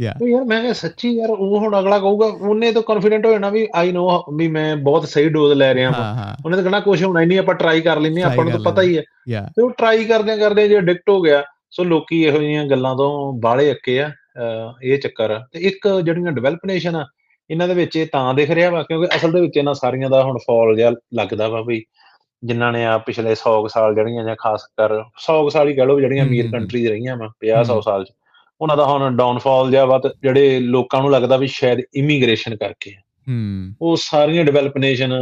ਯਾ 0.00 0.14
ਉਹ 0.22 0.28
ਯਾਰ 0.28 0.44
ਮੈਂ 0.44 0.72
ਸੱਚੀ 0.74 1.10
ਯਾਰ 1.10 1.30
ਉਹ 1.30 1.58
ਹੁਣ 1.58 1.78
ਅਗਲਾ 1.80 1.98
ਕਹੂਗਾ 1.98 2.26
ਉਹਨੇ 2.26 2.72
ਤਾਂ 2.72 2.82
ਕੌਨਫੀਡੈਂਟ 2.82 3.26
ਹੋ 3.26 3.32
ਜਾਣਾ 3.32 3.50
ਵੀ 3.50 3.66
ਆਈ 3.74 3.92
ਨੋ 3.92 4.22
ਵੀ 4.36 4.48
ਮੈਂ 4.48 4.76
ਬਹੁਤ 4.76 5.08
ਸਹੀ 5.08 5.28
ਡੋਜ਼ 5.28 5.52
ਲੈ 5.52 5.74
ਰਿਹਾ 5.74 5.90
ਹਾਂ 5.90 6.34
ਉਹਨੇ 6.44 6.56
ਤਾਂ 6.56 6.64
ਕਹਣਾ 6.64 6.80
ਕੁਝ 6.80 7.04
ਹੋਣਾ 7.04 7.20
ਹੀ 7.20 7.26
ਨਹੀਂ 7.26 7.38
ਆਪਾਂ 7.38 7.54
ਟਰਾਈ 7.54 7.80
ਕਰ 7.80 8.00
ਲੈਨੇ 8.00 8.22
ਆਪਾਂ 8.22 8.44
ਨੂੰ 8.44 8.52
ਤਾਂ 8.52 8.60
ਪਤਾ 8.60 8.82
ਹੀ 8.82 8.98
ਹੈ। 8.98 9.02
ਤੇ 9.56 9.62
ਉਹ 9.62 9.70
ਟਰਾਈ 9.70 10.04
ਕਰਦੇ 10.04 10.36
ਕਰਦੇ 10.36 10.68
ਜੇ 10.68 10.76
ਐਡਿਕਟ 10.76 11.10
ਹੋ 11.10 11.20
ਗਿਆ 11.22 11.42
ਸੋ 11.70 11.84
ਲੋਕੀ 11.84 12.22
ਇਹੋ 12.22 12.38
ਜਿਹੀਆਂ 12.38 12.64
ਗੱਲਾਂ 12.64 12.96
ਤੋਂ 12.96 13.32
ਬਾਹਲੇ 13.32 13.70
ਅੱਕੇ 13.72 14.00
ਆ 14.02 14.10
ਇਹ 14.82 14.98
ਚੱਕਰ 14.98 15.30
ਆ। 15.30 15.46
ਤੇ 15.52 15.58
ਇੱਕ 15.58 15.88
ਜਿਹੜੀਆਂ 16.04 16.32
ਡਿਵੈਲਪ 16.32 16.66
ਨੇਸ਼ਨ 16.66 16.96
ਆ 16.96 17.06
ਇਹਨਾਂ 17.50 17.68
ਦੇ 17.68 17.74
ਵਿੱਚ 17.74 17.96
ਇਹ 17.96 18.06
ਤਾਂ 18.12 18.34
ਦਿਖ 18.34 18.50
ਰਿਹਾ 18.50 18.70
ਵਾ 18.70 18.82
ਕਿਉਂਕਿ 18.82 19.16
ਅਸਲ 19.16 19.32
ਦੇ 19.32 19.40
ਵਿੱਚ 19.40 19.56
ਇਹਨਾਂ 19.56 19.74
ਸਾਰੀਆਂ 19.74 20.10
ਦਾ 20.10 20.22
ਹੁਣ 20.22 20.38
ਫਾਲ 20.38 20.76
ਜਿਹਾ 20.76 20.90
ਲੱਗਦਾ 21.14 21.48
ਵਾ 21.48 21.60
ਵੀ 21.60 21.84
ਜਿਨ੍ਹਾਂ 22.44 22.72
ਨੇ 22.72 22.84
ਆ 22.84 22.98
ਪਿਛਲੇ 22.98 23.32
100 23.32 23.68
ਸਾਲ 23.68 23.94
ਜਿਹੜੀਆਂ 23.94 24.24
ਜਾਂ 24.24 24.36
ਖਾਸ 24.38 24.64
ਕਰ 24.76 24.92
100 25.00 25.48
ਸਾਲ 25.50 25.68
ਹੀ 25.68 25.74
ਕਹ 25.74 25.82
ਲਓ 25.82 26.00
ਜਿਹੜੀਆਂ 26.00 26.24
ਅਮੀਰ 26.24 26.50
ਕੰਟਰੀਜ਼ 26.50 26.86
ਰਹੀਆਂ 26.88 27.16
ਵਾ 27.16 27.28
50 27.46 27.62
100 27.62 27.80
ਸਾਲ 27.80 28.04
ਚ 28.04 28.12
ਉਹਨਾਂ 28.60 28.76
ਦਾ 28.76 28.84
ਹੁਣ 28.84 29.16
ਡਾਊਨਫਾਲ 29.16 29.70
ਜਿਹਾ 29.70 29.84
ਵਾ 29.84 30.00
ਜਿਹੜੇ 30.22 30.60
ਲੋਕਾਂ 30.60 31.00
ਨੂੰ 31.00 31.10
ਲੱਗਦਾ 31.10 31.36
ਵੀ 31.36 31.46
ਸ਼ਾਇਦ 31.46 31.80
ਇਮੀਗ੍ਰੇਸ਼ਨ 31.94 32.56
ਕਰਕੇ 32.56 32.92
ਹੂੰ। 32.92 33.74
ਉਹ 33.80 33.96
ਸਾਰੀਆਂ 33.96 34.44
ਡਿਵੈਲਪ 34.44 34.76
ਨੇਸ਼ਨ 34.76 35.12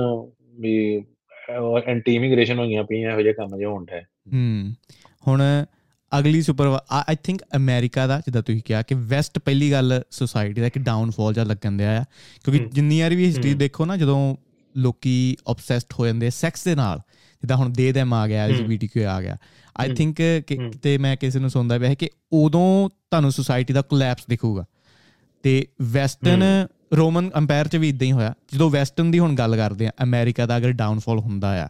ਵੀ 0.58 1.02
ਐਂਟੀ 1.86 2.14
ਇਮੀਗ੍ਰੇਸ਼ਨ 2.14 2.58
ਹੋਈਆਂ 2.58 2.84
ਪਈਆਂ 2.84 3.10
ਇਹੋ 3.12 3.22
ਜਿਹੇ 3.22 3.32
ਕੰਮ 3.34 3.56
ਜਿਹਾ 3.58 3.70
ਹੁੰਦਾ 3.70 4.00
ਹੂੰ। 4.00 4.74
ਹੁਣ 5.28 5.42
ਅਗਲੀ 6.12 6.42
ਸੁਪਰ 6.42 6.78
ਆਈ 6.90 7.16
ਥਿੰਕ 7.22 7.42
ਅਮਰੀਕਾ 7.56 8.06
ਦਾ 8.06 8.18
ਜਿੱਦਾਂ 8.18 8.42
ਤੁਸੀਂ 8.42 8.62
ਕਿਹਾ 8.64 8.82
ਕਿ 8.82 8.94
ਵੈਸਟ 8.94 9.38
ਪਹਿਲੀ 9.38 9.72
ਗੱਲ 9.72 10.02
ਸੋਸਾਇਟੀ 10.10 10.60
ਦਾ 10.60 10.66
ਇੱਕ 10.66 10.78
ਡਾਊਨਫਾਲ 10.78 11.34
ਜਾਂ 11.34 11.44
ਲੱਗਣ 11.46 11.76
ਦਿਆ 11.76 12.00
ਆ 12.00 12.04
ਕਿਉਂਕਿ 12.44 12.64
ਜਿੰਨੀ 12.72 13.00
ਵਾਰ 13.00 13.14
ਵੀ 13.14 13.26
ਹਿਸਟਰੀ 13.26 13.54
ਦੇਖੋ 13.54 13.84
ਨਾ 13.84 13.96
ਜਦੋਂ 13.96 14.36
ਲੋਕੀ 14.76 15.36
ਆਬਸੈਸਡ 15.48 15.92
ਹੋ 15.98 16.06
ਜਾਂਦੇ 16.06 16.30
ਸੈਕਸ 16.30 16.64
ਦੇ 16.64 16.74
ਨਾਲ। 16.74 16.98
ਜਿੱਦਾਂ 17.42 17.56
ਹੁਣ 17.56 17.70
ਦੇ 17.70 17.92
ਦੇਮ 17.92 18.14
ਆ 18.14 18.26
ਗਿਆ 18.28 18.44
ਐਲਜੀਬੀਟੀਕਿਊ 18.44 19.06
ਆ 19.06 19.20
ਗਿਆ। 19.20 19.36
ਆਈ 19.78 19.94
ਥਿੰਕ 19.94 20.16
ਕਿ 20.46 20.98
ਮੈਂ 20.98 21.16
ਕਿਸੇ 21.16 21.38
ਨੂੰ 21.38 21.50
ਸੁਣਦਾ 21.50 21.78
ਪਿਆ 21.78 21.94
ਕਿ 21.94 22.10
ਉਦੋਂ 22.32 22.88
ਤੁਹਾਨੂੰ 22.88 23.32
ਸੋਸਾਇਟੀ 23.32 23.74
ਦਾ 23.74 23.82
ਕੋਲੈਪਸ 23.82 24.26
ਦਿਖੂਗਾ। 24.28 24.64
ਤੇ 25.42 25.66
ਵੈਸਟਰਨ 25.82 26.42
ਰੋਮਨ 26.92 27.30
ਅੰਪਾਇਰ 27.36 27.68
ਚ 27.68 27.76
ਵੀ 27.76 27.88
ਇਦਾਂ 27.88 28.06
ਹੀ 28.06 28.12
ਹੋਇਆ। 28.12 28.34
ਜਦੋਂ 28.52 28.70
ਵੈਸਟਰਨ 28.70 29.10
ਦੀ 29.10 29.18
ਹੁਣ 29.18 29.34
ਗੱਲ 29.34 29.56
ਕਰਦੇ 29.56 29.86
ਆ 29.86 29.90
ਅਮਰੀਕਾ 30.02 30.46
ਦਾ 30.46 30.56
ਅਗਰ 30.56 30.72
ਡਾਊਨਫਾਲ 30.72 31.18
ਹੁੰਦਾ 31.18 31.64
ਆ 31.64 31.68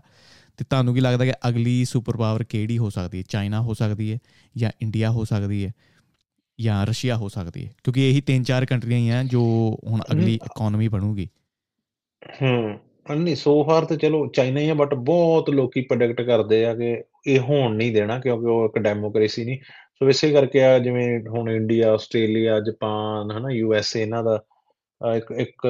ਤੇ 0.56 0.64
ਤੁਹਾਨੂੰ 0.64 0.94
ਕੀ 0.94 1.00
ਲੱਗਦਾ 1.00 1.24
ਕਿ 1.24 1.32
ਅਗਲੀ 1.48 1.84
ਸੁਪਰ 1.84 2.16
ਪਾਵਰ 2.16 2.44
ਕਿਹੜੀ 2.44 2.78
ਹੋ 2.78 2.90
ਸਕਦੀ 2.90 3.18
ਹੈ? 3.18 3.22
ਚਾਈਨਾ 3.28 3.60
ਹੋ 3.60 3.74
ਸਕਦੀ 3.74 4.12
ਹੈ 4.12 4.18
ਜਾਂ 4.56 4.70
ਇੰਡੀਆ 4.80 5.10
ਹੋ 5.10 5.24
ਸਕਦੀ 5.24 5.64
ਹੈ 5.64 5.72
ਜਾਂ 6.60 6.86
ਰਸ਼ੀਆ 6.86 7.16
ਹੋ 7.16 7.28
ਸਕਦੀ 7.28 7.64
ਹੈ? 7.66 7.70
ਕਿਉਂਕਿ 7.84 8.08
ਇਹੀ 8.08 8.20
ਤਿੰਨ 8.20 8.44
ਚਾਰ 8.44 8.64
ਕੰਟਰੀਆਂ 8.64 8.98
ਹੀ 8.98 9.08
ਆ 9.08 9.24
ਜੋ 9.24 9.40
ਹੁਣ 9.86 10.00
ਅਗਲੀ 10.12 10.34
ਇਕਨੋਮੀ 10.34 10.88
ਬਣੂਗੀ। 10.88 11.28
ਹੂੰ। 12.42 12.80
ਨਹੀਂ 13.14 13.36
ਸੋ 13.36 13.64
ਫਾਰ 13.64 13.84
ਤੇ 13.84 13.96
ਚਲੋ 13.96 14.26
ਚਾਈਨਾ 14.26 14.60
ਹੀ 14.60 14.70
ਆ 14.70 14.74
ਬਟ 14.74 14.94
ਬਹੁਤ 14.94 15.50
ਲੋਕੀ 15.50 15.80
ਪ੍ਰੈਡਿਕਟ 15.80 16.22
ਕਰਦੇ 16.22 16.64
ਆ 16.64 16.74
ਕਿ 16.74 17.02
ਇਹ 17.26 17.38
ਹੋਣ 17.40 17.76
ਨਹੀਂ 17.76 17.92
ਦੇਣਾ 17.92 18.18
ਕਿਉਂਕਿ 18.18 18.46
ਉਹ 18.46 18.64
ਇੱਕ 18.64 18.78
ਡੈਮੋਕ੍ਰੇਸੀ 18.78 19.44
ਨਹੀਂ। 19.44 19.58
ਸੋ 19.98 20.08
ਇਸੇ 20.08 20.32
ਕਰਕੇ 20.32 20.64
ਆ 20.64 20.78
ਜਿਵੇਂ 20.78 21.20
ਹੁਣ 21.28 21.50
ਇੰਡੀਆ 21.50 21.92
ਆਸਟ੍ਰੇਲੀਆ 21.92 22.60
ਜਾਪਾਨ 22.60 23.30
ਹਨਾ 23.30 23.50
ਯੂ 23.50 23.74
ਐਸ 23.74 23.96
ਏ 23.96 24.02
ਇਹਨਾਂ 24.02 24.24
ਦਾ 24.24 24.42
ਇੱਕ 25.16 25.32
ਇੱਕ 25.38 25.68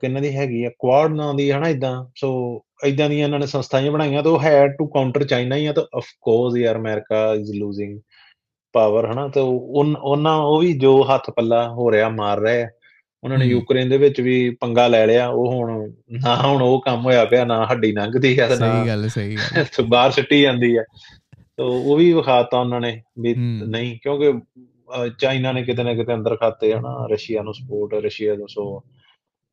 ਕਿੰਨਾ 0.00 0.20
ਦੀ 0.20 0.36
ਹੈਗੀ 0.36 0.64
ਆ 0.64 0.70
ਕੁਆਡ 0.78 1.12
ਨਾਂ 1.12 1.34
ਦੀ 1.34 1.52
ਹਨਾ 1.52 1.68
ਇਦਾਂ 1.68 2.04
ਸੋ 2.16 2.60
ਇਦਾਂ 2.86 3.10
ਦੀਆਂ 3.10 3.26
ਇਹਨਾਂ 3.26 3.38
ਨੇ 3.38 3.46
ਸੰਸਥਾਵਾਂ 3.46 3.90
ਬਣਾਈਆਂ 3.90 4.22
ਤਾਂ 4.22 4.32
ਉਹ 4.32 4.40
ਹੈ 4.40 4.68
ਟੂ 4.68 4.86
ਕਾਊਂਟਰ 4.86 5.24
ਚਾਈਨਾ 5.24 5.56
ਹੀ 5.56 5.66
ਆ 5.66 5.72
ਤਾਂ 5.72 5.84
ਆਫ 5.96 6.04
ਕੋਰਸ 6.20 6.56
ਯਾਰ 6.56 6.76
ਅਮਰੀਕਾ 6.76 7.34
ਇਜ਼ 7.34 7.52
ਲੂਜ਼ਿੰਗ 7.52 8.00
ਪਾਵਰ 8.72 9.12
ਹਨਾ 9.12 9.28
ਤੇ 9.28 9.40
ਉਹਨਾਂ 9.40 10.36
ਉਹ 10.36 10.60
ਵੀ 10.60 10.72
ਜੋ 10.78 11.06
ਹੱਥ 11.14 11.30
ਪੱਲਾ 11.30 11.68
ਹੋ 11.68 11.92
ਰਿਹਾ, 11.92 12.08
ਮਾਰ 12.08 12.38
ਰਹੇ। 12.40 12.66
ਉਹਨਾਂ 13.24 13.38
ਨੇ 13.38 13.44
ਯੂਕਰੇਨ 13.44 13.88
ਦੇ 13.88 13.98
ਵਿੱਚ 13.98 14.20
ਵੀ 14.20 14.50
ਪੰਗਾ 14.50 14.88
ਲੈ 14.88 15.06
ਲਿਆ 15.06 15.28
ਉਹ 15.28 15.52
ਹੁਣ 15.52 15.90
ਨਾ 16.10 16.36
ਹੁਣ 16.36 16.62
ਉਹ 16.62 16.82
ਕੰਮ 16.82 17.04
ਹੋਇਆ 17.04 17.24
ਪਿਆ 17.24 17.44
ਨਾ 17.44 17.66
ਹੱਡੀ 17.66 17.92
ਲੰਘਦੀ 17.92 18.38
ਆ 18.38 18.56
ਸਹੀ 18.56 18.86
ਗੱਲ 18.86 19.08
ਸਹੀ 19.08 19.36
ਗੱਲ। 19.36 19.64
ਬਾਹਰ 19.88 20.10
ਸਿੱਟੀ 20.10 20.42
ਜਾਂਦੀ 20.42 20.76
ਆ। 20.76 20.82
ਤੋ 21.56 21.68
ਉਹ 21.68 21.96
ਵੀ 21.96 22.12
ਵਿਖਾਤਾ 22.12 22.60
ਉਹਨਾਂ 22.60 22.80
ਨੇ 22.80 23.02
ਵੀ 23.20 23.34
ਨਹੀਂ 23.68 23.98
ਕਿਉਂਕਿ 24.02 24.32
ਚਾਈਨਾ 25.18 25.52
ਨੇ 25.52 25.62
ਕਿਤੇ 25.62 25.82
ਨਾ 25.82 25.94
ਕਿਤੇ 25.94 26.14
ਅੰਦਰ 26.14 26.36
ਖਾਤੇ 26.36 26.74
ਹਨਾ 26.74 27.08
ਰਸ਼ੀਆ 27.12 27.42
ਨੂੰ 27.42 27.54
ਸਪੋਰਟ 27.54 27.94
ਰਸ਼ੀਆ 27.94 28.34
ਨੂੰ 28.34 28.48
ਸੋ 28.48 28.82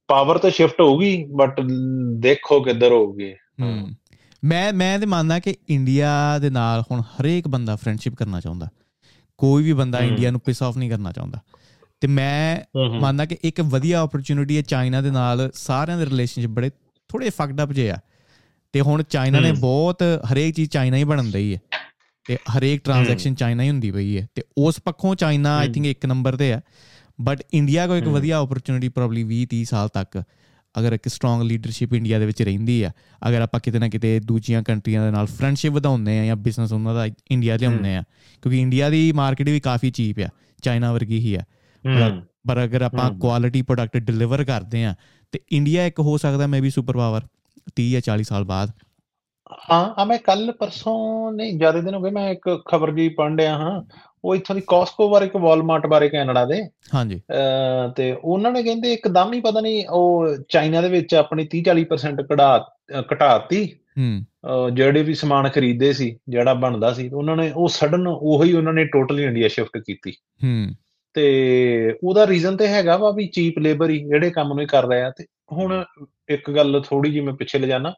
ਪਾਵਰ 0.08 0.38
ਤਾਂ 0.38 0.49
ਸ਼ਿਫਟ 0.49 0.82
ਹੋਊਗੀ 0.82 1.25
ਬਟ 1.25 1.62
ਦੇਖੋ 2.13 2.62
ਕਿੱਧਰ 2.62 2.91
ਹੋਊਗੀ। 2.91 3.36
ਮੈਂ 4.43 4.73
ਮੈਂ 4.73 4.99
ਤੇ 4.99 5.05
ਮੰਨਦਾ 5.05 5.39
ਕਿ 5.39 5.55
ਇੰਡੀਆ 5.69 6.39
ਦੇ 6.39 6.49
ਨਾਲ 6.49 6.84
ਹੁਣ 6.91 7.01
ਹਰੇਕ 7.01 7.47
ਬੰਦਾ 7.47 7.75
ਫਰੈਂਡਸ਼ਿਪ 7.75 8.15
ਕਰਨਾ 8.15 8.39
ਚਾਹੁੰਦਾ। 8.39 8.67
ਕੋਈ 9.38 9.63
ਵੀ 9.63 9.73
ਬੰਦਾ 9.73 9.99
ਇੰਡੀਆ 9.99 10.32
ਨੂੰ 10.32 10.39
ਪਿਸ 10.39 10.63
ਆਫ 10.63 10.77
ਨਹੀਂ 10.77 10.89
ਕਰਨਾ 10.89 11.12
ਚਾਹੁੰਦਾ। 11.12 11.39
ਤੇ 12.00 12.08
ਮੈਂ 12.08 12.62
ਮੰਨਦਾ 13.02 13.26
ਕਿ 13.26 13.38
ਇੱਕ 13.44 13.62
ਵਧੀਆ 13.62 14.02
ਓਪਰਚ्युनिटी 14.02 14.56
ਹੈ 14.58 14.62
ਚਾਈਨਾ 14.62 15.02
ਦੇ 15.02 15.12
ਨਾਲ 15.12 15.52
ਸਾਰਿਆਂ 15.54 15.98
ਦੇ 15.98 16.06
ਰਿਲੇਸ਼ਨਸ਼ਿਪ 16.06 16.52
ਬੜੇ 16.52 16.70
ਥੋੜੇ 17.10 17.30
ਫੱਕਡ 17.30 17.64
ਅਪ 17.64 17.72
ਜੇ 17.74 17.92
ਆ। 17.92 17.98
ਤੇ 18.74 18.82
ਹੁਣ 18.82 19.04
ਚਾਈਨਾ 19.04 19.40
ਨੇ 19.40 19.52
ਬਹੁਤ 19.52 20.04
ਹਰੇਕ 20.34 20.56
ਚੀਜ਼ 20.56 20.70
ਚਾਈਨਾ 20.70 20.98
ਹੀ 20.98 21.04
ਬਣਨ 21.04 21.32
ਦਈ 21.32 21.56
ਹੈ। 21.56 21.60
ਤੇ 22.28 22.38
ਹਰੇਕ 22.58 22.82
ਟ੍ਰਾਂਜੈਕਸ਼ਨ 22.84 23.36
ਚਾਈਨਾ 23.36 23.64
ਹੀ 23.64 23.70
ਹੁੰਦੀ 23.70 23.92
ਪਈ 23.92 24.18
ਹੈ। 24.18 24.28
ਤੇ 24.36 24.44
ਉਸ 24.58 24.80
ਪੱਖੋਂ 24.86 25.16
ਚਾਈਨਾ 25.16 25.58
ਆਈ 25.58 25.72
ਥਿੰਕ 25.72 25.86
ਇੱਕ 25.86 26.06
ਨੰਬਰ 26.06 26.36
ਤੇ 26.36 26.52
ਹੈ 26.52 26.62
ਬਟ 27.22 27.44
ਇੰਡੀਆ 27.54 27.88
ਕੋ 27.88 27.96
ਇੱਕ 27.96 28.08
ਵਧੀਆ 28.08 28.40
ਓਪਰਚ्युनिटी 28.40 28.92
ਪ੍ਰੋਬਬਲੀ 28.92 29.24
20 29.24 29.46
30 29.56 29.64
ਸਾਲ 29.64 29.88
ਤੱਕ 29.88 30.24
ਅਗਰ 30.80 30.94
ਇੱਕ 30.94 31.08
ਸਟਰੋਂਗ 31.08 31.42
ਲੀਡਰਸ਼ਿਪ 31.42 31.94
ਇੰਡੀਆ 31.94 32.20
ਦੇ 32.20 32.26
ਵਿੱਚ 32.26 32.42
ਰਹਿੰਦੀ 32.42 32.84
ਆ। 32.84 32.92
ਅਗਰ 33.30 33.42
ਆਪਾਂ 33.42 33.60
ਕਿਤੇ 33.60 33.80
ਨਾ 33.80 33.88
ਕਿਤੇ 33.90 34.20
ਦੂਜੀਆਂ 34.20 34.64
ਕੰਟਰੀਆਂ 34.64 35.06
ਦੇ 35.06 35.12
ਨਾਲ 35.12 35.26
ਫਰੈਂਡਸ਼ਿਪ 35.26 35.74
ਵਧਾਉਂਦੇ 35.74 36.20
ਆ 36.20 36.26
ਜਾਂ 36.26 36.36
ਬਿਜ਼ਨਸ 36.36 36.74
ਉਹਨਾਂ 36.74 36.94
ਦਾ 36.96 37.06
ਇੰਡੀਆ 37.32 37.58
ਲਿਆਉਂਦੇ 37.58 37.96
ਆ। 37.96 38.04
ਕਿਉਂਕਿ 38.42 38.62
ਇੰਡੀਆ 38.62 38.90
ਦੀ 38.90 39.12
ਮਾਰਕੀਟ 39.12 39.50
ਵੀ 39.50 39.60
ਕਾਫੀ 39.60 39.92
ਚੀਪ 39.92 40.20
ਆ। 40.20 40.30
ਚਾਈਨਾ 40.62 40.94
ਵਰਗੀ 40.94 41.20
ਹੀ 41.20 41.36
ਆ। 41.36 41.42
ਪਰ 42.48 42.63
ਅਗਰ 42.63 42.82
ਆਪਾਂ 42.82 43.10
ਕੁਆਲਿਟੀ 43.12 43.62
ਪ੍ਰੋਡਕਟ 43.62 43.98
ਡਿਲੀਵਰ 43.98 44.44
ਕਰਦੇ 44.44 44.84
ਆ 44.86 44.94
ਤੇ 45.32 45.39
ਇੰਡੀਆ 45.52 45.86
ਇੱਕ 45.86 46.00
ਹੋ 46.00 46.18
ਸਕਦਾ 46.18 46.48
ਮੇ 46.48 46.62
ਵੀ 46.62 46.70
ਸੁਪਰ 46.70 46.98
ਪਾਵਰ 46.98 47.22
30 47.78 47.89
ਜਾਂ 47.92 48.02
40 48.02 48.24
ਸਾਲ 48.24 48.44
ਬਾਅਦ। 48.44 48.72
ਹਾਂ 49.72 49.86
ਆ 50.02 50.04
ਮੈਂ 50.06 50.18
ਕੱਲ 50.18 50.52
ਪਰਸੋਂ 50.52 51.32
ਨਹੀਂ 51.32 51.58
ਜ਼ਿਆਦਾ 51.58 51.82
ਦਿਨ 51.82 51.94
ਹੋ 51.94 52.02
ਗਏ 52.02 52.10
ਮੈਂ 52.10 52.30
ਇੱਕ 52.30 52.63
ਖਬਰ 52.72 52.92
ਜੀ 52.92 53.10
ਪੜ੍ਹ 53.10 53.36
ਰਿਹਾ 53.38 53.58
ਹਾਂ। 53.58 53.82
ਉਹ 54.26 54.36
ਇੱਥੋਂ 54.36 54.56
ਦੀ 54.56 54.62
ਕਾਸਕੋ 54.68 55.10
ਬਾਰੇ 55.10 55.26
ਇੱਕ 55.26 55.36
ਵਾਲਮਾਰਟ 55.36 55.86
ਬਾਰੇ 55.88 56.10
ਕੈਨੇਡਾ 56.10 56.46
ਦੇ। 56.46 56.62
ਹਾਂਜੀ। 56.94 57.22
ਤੇ 57.96 58.12
ਉਹਨਾਂ 58.13 58.52
ਨੇ 58.52 58.63
ਕਹਿੰਦੇ 58.63 58.94
ਇੱਕਦਮ 58.94 59.34
ਹੀ 59.34 59.39
ਪਤਾ 59.42 59.60
ਨਹੀਂ 59.60 59.86
ਉਹ 59.89 60.28
ਚਾਈਨਾ 60.50 60.82
ਦੇ 60.82 60.89
ਵਿੱਚ 60.89 61.15
ਆਪਣੀ 61.15 61.48
30 61.56 61.62
40% 61.62 62.24
ਕਢਾ 62.26 62.68
ਘਟਾਤੀ। 63.13 63.63
ਹੂੰ 63.98 64.74
ਜਿਹੜੇ 64.74 65.04
ਵੀ 65.04 65.13
ਸਮਾਨ 65.13 65.50
ਖਰੀਦਦੇ 65.50 65.94
ਸੀ 65.94 66.18
ਜਿਹੜਾ 66.30 66.54
ਬਣਦਾ 66.54 66.94
ਸੀ 66.94 67.10
ਉਹਨਾਂ 67.10 67.36
ਨੇ 67.36 67.52
ਉਹ 67.52 67.68
ਸਡਨ 67.70 68.08
ਉਹੀ 68.08 68.54
ਉਹਨਾਂ 68.54 68.74
ਨੇ 68.74 68.86
ਟੋਟਲੀ 68.86 69.24
ਇੰਡੀਆ 69.24 69.48
ਸ਼ਿਫਟ 69.48 69.78
ਕੀਤੀ। 69.78 70.12
ਹੂੰ 70.44 70.68
ਤੇ 71.13 71.95
ਉਹਦਾ 72.04 72.28
ਰੀਜ਼ਨ 72.28 72.58
ਤੇ 72.58 72.67
ਹੈਗਾ 72.67 72.98
ਵਾ 72.98 73.12
ਵੀ 73.12 73.28
ਚੀਪ 73.28 73.60
ਲੇਬਰ 73.60 73.89
ਹੀ 73.89 74.00
ਜਿਹੜੇ 74.00 74.30
ਕੰਮ 74.30 74.48
ਨੂੰ 74.48 74.60
ਹੀ 74.60 74.65
ਕਰ 74.65 74.88
ਰਿਹਾ 74.88 75.10
ਤੇ 75.10 75.26
ਹੁਣ 75.52 75.84
ਇੱਕ 76.30 76.52
ਗੱਲ 76.52 76.82
ਥੋੜੀ 76.82 77.12
ਜੀ 77.12 77.19
ਮੈਂ 77.19 77.34
ਪਿੱਛੇ 77.34 77.60
ਲੈ 77.60 77.67
ਜਾਣਾ 77.67 77.93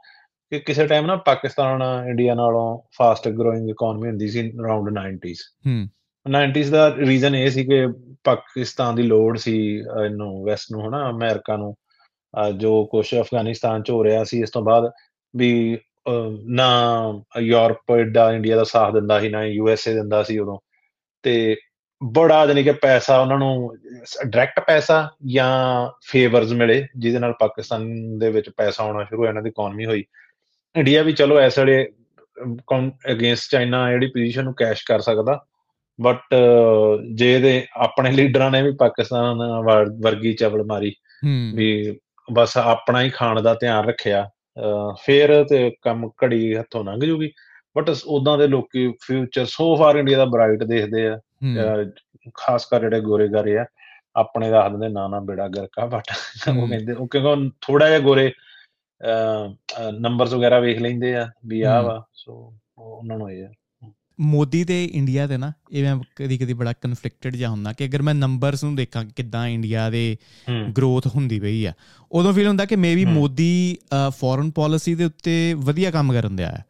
ਕਿ 0.51 0.59
ਕਿਸੇ 0.59 0.87
ਟਾਈਮ 0.87 1.05
ਨਾ 1.05 1.15
ਪਾਕਿਸਤਾਨ 1.15 1.81
ਇੰਡੀਆ 2.09 2.35
ਨਾਲੋਂ 2.35 2.79
ਫਾਸਟ 2.97 3.27
ਗਰੋਇੰਗ 3.29 3.69
ਇਕਨੋਮੀ 3.69 4.09
ਹੁੰਦੀ 4.09 4.27
ਸੀ 4.27 4.49
ਅਰਾਊਂਡ 4.51 4.89
90s 4.99 5.35
ਹੂੰ। 5.67 5.87
90s 6.25 6.69
ਦਾ 6.71 6.95
ਰੀਜ਼ਨ 6.95 7.35
ਇਹ 7.35 7.49
ਸੀ 7.49 7.63
ਕਿ 7.65 7.87
ਪਾਕਿਸਤਾਨ 8.23 8.95
ਦੀ 8.95 9.03
ਲੋੜ 9.03 9.37
ਸੀ 9.37 9.75
ਇਹਨੂੰ 9.77 10.43
ਵੈਸਟ 10.43 10.71
ਨੂੰ 10.71 10.87
ਹਨਾ 10.87 11.09
ਅਮਰੀਕਾ 11.09 11.57
ਨੂੰ 11.57 11.75
ਜੋ 12.57 12.85
ਕੁਝ 12.85 13.05
ਅਫਗਾਨਿਸਤਾਨ 13.19 13.83
ਚ 13.83 13.89
ਹੋ 13.91 14.03
ਰਿਹਾ 14.03 14.23
ਸੀ 14.23 14.41
ਇਸ 14.41 14.49
ਤੋਂ 14.49 14.61
ਬਾਅਦ 14.61 14.91
ਵੀ 15.35 15.77
ਨਾ 16.45 16.67
ਯੂਰਪ 17.39 17.91
ਦਾ 18.13 18.31
ਇੰਡੀਆ 18.33 18.55
ਦਾ 18.55 18.63
ਸਾਥ 18.63 18.93
ਦਿੰਦਾ 18.93 19.19
ਸੀ 19.19 19.29
ਨਾ 19.29 19.43
ਯੂ 19.45 19.69
ਐਸ 19.69 19.87
ਏ 19.87 19.93
ਦਿੰਦਾ 19.93 20.23
ਸੀ 20.23 20.37
ਉਦੋਂ। 20.37 20.57
ਤੇ 21.23 21.55
ਬੜਾ 22.03 22.45
ਜਾਨੀ 22.45 22.63
ਕਿ 22.63 22.71
ਪੈਸਾ 22.71 23.17
ਉਹਨਾਂ 23.19 23.37
ਨੂੰ 23.37 23.77
ਡਾਇਰੈਕਟ 24.25 24.59
ਪੈਸਾ 24.59 25.09
ਜਾਂ 25.25 25.89
ਫੇਵਰਸ 26.11 26.51
ਮਿਲੇ 26.51 26.85
ਜਿਹਦੇ 26.97 27.19
ਨਾਲ 27.19 27.33
ਪਾਕਿਸਤਾਨ 27.39 28.17
ਦੇ 28.19 28.31
ਵਿੱਚ 28.31 28.49
ਪੈਸਾ 28.49 28.83
ਆਉਣਾ 28.83 29.03
ਸ਼ੁਰੂ 29.03 29.21
ਹੋਇਆ 29.21 29.29
ਇਹਨਾਂ 29.29 29.43
ਦੀ 29.43 29.49
ਇਕਨੋਮੀ 29.49 29.85
ਹੋਈ। 29.85 30.03
ਇੰਡੀਆ 30.75 31.01
ਵੀ 31.03 31.13
ਚਲੋ 31.13 31.39
ਐਸ 31.39 31.59
ਵੇਲੇ 31.59 31.87
ਅਗੇਂਸਟ 33.11 33.51
ਚਾਈਨਾ 33.51 33.89
ਜਿਹੜੀ 33.91 34.07
ਪੋਜੀਸ਼ਨ 34.07 34.43
ਨੂੰ 34.43 34.53
ਕੈਸ਼ 34.53 34.83
ਕਰ 34.87 34.99
ਸਕਦਾ। 34.99 35.39
ਬਟ 35.99 36.35
ਜੇ 37.15 37.37
ਦੇ 37.39 37.65
ਆਪਣੇ 37.77 38.11
ਲੀਡਰਾਂ 38.11 38.51
ਨੇ 38.51 38.61
ਵੀ 38.61 38.71
ਪਾਕਿਸਤਾਨ 38.71 39.41
ਵਰਗੀ 40.03 40.33
ਚਵਲ 40.33 40.63
ਮਾਰੀ 40.63 40.93
ਵੀ 41.55 41.99
ਬਸ 42.33 42.57
ਆਪਣਾ 42.57 43.01
ਹੀ 43.01 43.09
ਖਾਣ 43.09 43.41
ਦਾ 43.41 43.53
ਧਿਆਨ 43.53 43.85
ਰੱਖਿਆ 43.85 44.29
ਫੇਰ 45.01 45.43
ਤੇ 45.43 45.71
ਕੰਮ 45.81 46.09
ਘੜੀ 46.23 46.55
ਹੱਥੋਂ 46.55 46.83
ਲੰਘ 46.83 47.05
ਜੂਗੀ। 47.05 47.31
ਬਟ 47.77 47.91
ਉਦਾਂ 48.05 48.37
ਦੇ 48.37 48.47
ਲੋਕੀ 48.47 48.87
ਫਿਊਚਰ 49.01 49.45
ਸੋ 49.45 49.75
ਫਾਰ 49.75 49.95
ਇੰਡੀਆ 49.95 50.17
ਦਾ 50.17 50.25
ਬ੍ਰਾਈਟ 50.25 50.63
ਦੇਖਦੇ 50.63 51.07
ਆ। 51.07 51.19
ਖਾਸ 52.35 52.65
ਕਰ 52.65 52.81
ਜਿਹੜੇ 52.81 53.01
ਗੋਰੇ 53.01 53.27
ਗਾਰੇ 53.27 53.57
ਆ 53.57 53.65
ਆਪਣੇ 54.15 54.49
ਦਾ 54.49 54.65
ਹੱਦ 54.65 54.79
ਦੇ 54.79 54.89
ਨਾ 54.89 55.07
ਨਾ 55.07 55.19
ਬੇੜਾ 55.19 55.47
ਗਰਕਾ 55.47 55.85
ਬਟ 55.85 56.11
ਉਹ 56.49 56.67
ਕਹਿੰਦੇ 56.67 56.93
ਉਹ 56.93 57.07
ਕਿਉਂਕਿ 57.07 57.51
ਥੋੜਾ 57.61 57.87
ਜਿਹਾ 57.87 57.99
ਗੋਰੇ 57.99 58.31
ਨੰਬਰਸ 59.91 60.33
ਵਗੈਰਾ 60.33 60.59
ਵੇਖ 60.59 60.79
ਲੈਂਦੇ 60.79 61.15
ਆ 61.15 61.29
ਵੀ 61.45 61.61
ਆ 61.61 61.81
ਵਾ 61.81 62.05
ਸੋ 62.13 62.53
ਉਹਨਾਂ 62.77 63.17
ਨੂੰ 63.17 63.31
ਇਹ 63.31 63.47
ਮੋਦੀ 64.19 64.63
ਤੇ 64.63 64.85
ਇੰਡੀਆ 64.85 65.27
ਦੇ 65.27 65.37
ਨਾ 65.37 65.53
ਇਹ 65.71 65.83
ਮੈਂ 65.83 66.03
ਕਦੀ 66.15 66.37
ਕਦੀ 66.37 66.53
ਬੜਾ 66.53 66.73
ਕਨਫਲਿਕਟਡ 66.73 67.35
ਜਿਹਾ 67.35 67.49
ਹੁੰਦਾ 67.49 67.73
ਕਿ 67.73 67.85
ਅਗਰ 67.85 68.01
ਮੈਂ 68.01 68.13
ਨੰਬਰਸ 68.15 68.63
ਨੂੰ 68.63 68.75
ਦੇਖਾਂ 68.75 69.05
ਕਿ 69.05 69.11
ਕਿੱਦਾਂ 69.15 69.47
ਇੰਡੀਆ 69.47 69.89
ਦੇ 69.89 70.17
ਗਰੋਥ 70.77 71.07
ਹੁੰਦੀ 71.07 71.39
ਪਈ 71.39 71.65
ਆ 71.65 71.73
ਉਦੋਂ 72.11 72.33
ਫੀਲ 72.33 72.47
ਹੁੰਦਾ 72.47 72.65
ਕਿ 72.65 72.75
ਮੇਬੀ 72.75 73.05
ਮੋਦੀ 73.05 73.77
ਫੋਰਨ 74.19 74.51
ਪਾਲਿਸੀ 74.51 74.95
ਦੇ 74.95 75.05
ਉੱਤੇ 75.05 75.53
ਵਧੀਆ 75.53 75.91
ਕੰਮ 75.91 76.13
ਕਰਨ 76.13 76.35
ਦਿਆ 76.35 76.49
ਹੈ 76.49 76.63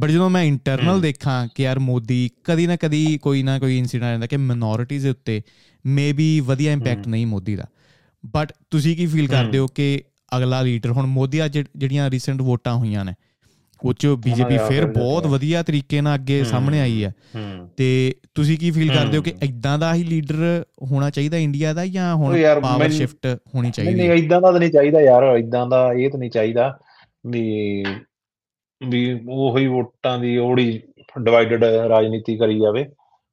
ਬਟ 0.00 0.10
ਜਦੋਂ 0.10 0.30
ਮੈਂ 0.30 0.42
ਇੰਟਰਨਲ 0.42 1.00
ਦੇਖਾਂ 1.00 1.48
ਕਿ 1.54 1.62
ਯਾਰ 1.62 1.78
ਮੋਦੀ 1.78 2.30
ਕਦੀ 2.44 2.66
ਨਾ 2.66 2.76
ਕਦੀ 2.76 3.18
ਕੋਈ 3.22 3.42
ਨਾ 3.42 3.58
ਕੋਈ 3.58 3.78
ਇਨਸੀਡੈਂਟ 3.78 4.12
ਆਉਂਦਾ 4.12 4.26
ਕਿ 4.26 4.36
ਮਿਨੋਰਿਟੀਜ਼ 4.36 5.04
ਦੇ 5.04 5.10
ਉੱਤੇ 5.10 5.42
ਮੇਬੀ 5.86 6.40
ਵਧੀਆ 6.40 6.72
ਇੰਪੈਕਟ 6.72 7.08
ਨਹੀਂ 7.08 7.26
ਮੋਦੀ 7.26 7.56
ਦਾ। 7.56 7.64
ਬਟ 8.26 8.52
ਤੁਸੀਂ 8.70 8.96
ਕੀ 8.96 9.06
ਫੀਲ 9.06 9.28
ਕਰਦੇ 9.28 9.58
ਹੋ 9.58 9.66
ਕਿ 9.66 10.02
ਅਗਲਾ 10.36 10.62
ਲੀਡਰ 10.62 10.90
ਹੁਣ 10.90 11.06
ਮੋਦੀ 11.06 11.38
ਆ 11.38 11.48
ਜਿਹੜੀਆਂ 11.48 12.10
ਰੀਸੈਂਟ 12.10 12.40
ਵੋਟਾਂ 12.40 12.74
ਹੋਈਆਂ 12.74 13.04
ਨੇ 13.04 13.12
ਉਹ 13.84 13.94
ਚ 13.94 14.06
ਬੀਜੇਪੀ 14.06 14.58
ਫਿਰ 14.68 14.86
ਬਹੁਤ 14.86 15.26
ਵਧੀਆ 15.26 15.62
ਤਰੀਕੇ 15.62 16.00
ਨਾਲ 16.00 16.14
ਅੱਗੇ 16.14 16.44
ਸਾਹਮਣੇ 16.44 16.80
ਆਈ 16.80 17.04
ਹੈ। 17.04 17.12
ਤੇ 17.76 18.14
ਤੁਸੀਂ 18.34 18.58
ਕੀ 18.58 18.70
ਫੀਲ 18.70 18.92
ਕਰਦੇ 18.92 19.16
ਹੋ 19.16 19.22
ਕਿ 19.22 19.32
ਇਦਾਂ 19.42 19.78
ਦਾ 19.78 19.94
ਹੀ 19.94 20.04
ਲੀਡਰ 20.04 20.64
ਹੋਣਾ 20.82 21.10
ਚਾਹੀਦਾ 21.10 21.36
ਇੰਡੀਆ 21.36 21.72
ਦਾ 21.72 21.86
ਜਾਂ 21.86 22.14
ਹੁਣ 22.14 22.42
ਪਾਵਰ 22.62 22.90
ਸ਼ਿਫਟ 22.90 23.38
ਹੋਣੀ 23.54 23.70
ਚਾਹੀਦੀ 23.70 23.94
ਨਹੀਂ 23.94 24.10
ਇਦਾਂ 24.10 24.40
ਦਾ 24.40 24.50
ਨਹੀਂ 24.50 24.70
ਚਾਹੀਦਾ 24.70 25.00
ਯਾਰ 25.00 25.22
ਇਦਾਂ 25.22 25.66
ਦਾ 25.66 25.92
ਇਹ 25.92 26.10
ਤਾਂ 26.10 26.18
ਨਹੀਂ 26.18 26.30
ਚਾਹੀਦਾ 26.30 26.78
ਵੀ 27.26 27.84
ਵੀ 28.88 29.20
ਉਹੀ 29.30 29.66
ਵੋਟਾਂ 29.66 30.18
ਦੀ 30.18 30.36
ਉਹੜੀ 30.36 30.82
ਡਿਵਾਈਡਡ 31.20 31.64
ਰਾਜਨੀਤੀ 31.64 32.36
ਕਰੀ 32.36 32.60
ਜਾਵੇ। 32.60 32.86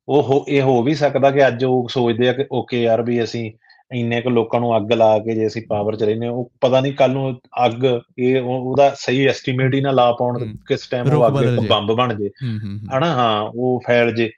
ਉਹ 0.09 0.45
ਇਹ 0.49 0.61
ਹੋ 0.61 0.83
ਵੀ 0.83 0.95
ਸਕਦਾ 0.95 1.31
ਕਿ 1.31 1.47
ਅੱਜ 1.47 1.65
ਉਹ 1.65 1.87
ਸੋਚਦੇ 1.89 2.29
ਆ 2.29 2.33
ਕਿ 2.33 2.45
ਓਕੇ 2.51 2.81
ਯਾਰ 2.83 3.01
ਵੀ 3.01 3.23
ਅਸੀਂ 3.23 3.51
ਇੰਨੇ 3.95 4.21
ਕੁ 4.21 4.29
ਲੋਕਾਂ 4.29 4.59
ਨੂੰ 4.59 4.77
ਅੱਗ 4.77 4.91
ਲਾ 4.91 5.19
ਕੇ 5.19 5.35
ਜੇ 5.35 5.47
ਅਸੀਂ 5.47 5.61
ਪਾਵਰ 5.69 5.95
ਚ 5.95 6.03
ਰਹਿੰਦੇ 6.03 6.27
ਉਹ 6.27 6.51
ਪਤਾ 6.61 6.81
ਨਹੀਂ 6.81 6.93
ਕੱਲ 6.93 7.11
ਨੂੰ 7.11 7.39
ਅੱਗ 7.65 7.99
ਇਹ 8.19 8.41
ਉਹਦਾ 8.41 8.95
ਸਹੀ 8.95 9.27
ਐਸਟੀਮੇਟ 9.27 9.73
ਹੀ 9.73 9.81
ਨਾ 9.81 9.91
ਲਾ 9.91 10.11
ਪਾਉਣ 10.11 10.55
ਕਿਸ 10.67 10.87
ਟਾਈਮ 10.87 11.11
ਉਹ 11.11 11.27
ਅੱਗ 11.27 11.33
ਬੰਬ 11.69 11.93
ਬਣ 11.93 12.13
ਜੇ। 12.13 12.29
ਹਨਾ 12.97 13.05
ਹਾਂ 13.05 13.51
ਉਹ 13.55 13.81
ਫੈਲ 13.87 14.15
ਜੇ। 14.15 14.31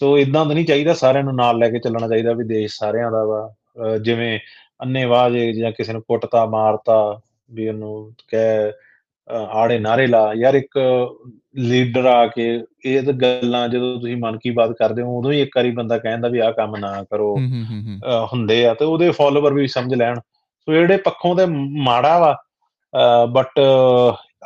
ਸੋ 0.00 0.18
ਇਦਾਂ 0.18 0.46
ਤਾਂ 0.46 0.54
ਨਹੀਂ 0.54 0.64
ਚਾਹੀਦਾ 0.64 0.94
ਸਾਰਿਆਂ 0.94 1.24
ਨੂੰ 1.24 1.36
ਨਾਲ 1.36 1.58
ਲੈ 1.58 1.70
ਕੇ 1.70 1.78
ਚੱਲਣਾ 1.78 2.08
ਚਾਹੀਦਾ 2.08 2.32
ਵੀ 2.32 2.44
ਦੇਸ਼ 2.44 2.72
ਸਾਰਿਆਂ 2.78 3.12
ਦਾ 3.12 3.24
ਵਾ। 3.24 3.54
ਜਿਵੇਂ 4.02 4.38
ਅੰਨੇਵਾਹ 4.82 5.30
ਜੇ 5.30 5.52
ਜਾਂ 5.52 5.72
ਕਿਸੇ 5.72 5.92
ਨੂੰ 5.92 6.02
ਕੁੱਟਤਾ 6.02 6.46
ਮਾਰਤਾ 6.46 7.20
ਵੀ 7.52 7.68
ਉਹਨੂੰ 7.68 8.12
ਕਹਿ 8.28 8.72
ਆੜੇ 9.30 9.78
ਨਾਰੇ 9.78 10.06
ਲਾ 10.06 10.34
ਯਾਰ 10.34 10.54
ਇੱਕ 10.54 10.78
ਲੀਡਰ 11.56 12.04
ਆ 12.04 12.26
ਕੇ 12.26 12.64
ਇਹ 12.84 13.02
ਤਾਂ 13.02 13.12
ਗੱਲਾਂ 13.12 13.68
ਜਦੋਂ 13.68 14.00
ਤੁਸੀਂ 14.00 14.16
ਮਨ 14.16 14.38
ਕੀ 14.38 14.50
ਬਾਤ 14.50 14.72
ਕਰਦੇ 14.72 15.02
ਹੋ 15.02 15.18
ਉਦੋਂ 15.18 15.32
ਹੀ 15.32 15.40
ਇੱਕ 15.40 15.56
ਵਾਰੀ 15.56 15.70
ਬੰਦਾ 15.70 15.98
ਕਹਿੰਦਾ 15.98 16.28
ਵੀ 16.28 16.38
ਆਹ 16.38 16.52
ਕੰਮ 16.52 16.76
ਨਾ 16.76 17.02
ਕਰੋ 17.02 17.36
ਹੁੰਦੇ 18.32 18.66
ਆ 18.66 18.74
ਤੇ 18.74 18.84
ਉਹਦੇ 18.84 19.10
ਫਾਲੋਅਰ 19.10 19.52
ਵੀ 19.52 19.68
ਸਮਝ 19.68 19.94
ਲੈਣ। 19.94 20.20
ਸੋ 20.60 20.72
ਜਿਹੜੇ 20.72 20.96
ਪੱਖੋਂ 20.96 21.36
ਤੇ 21.36 21.46
ਮਾੜਾ 21.82 22.18
ਵਾ 22.18 22.36
ਬਟ 23.26 23.60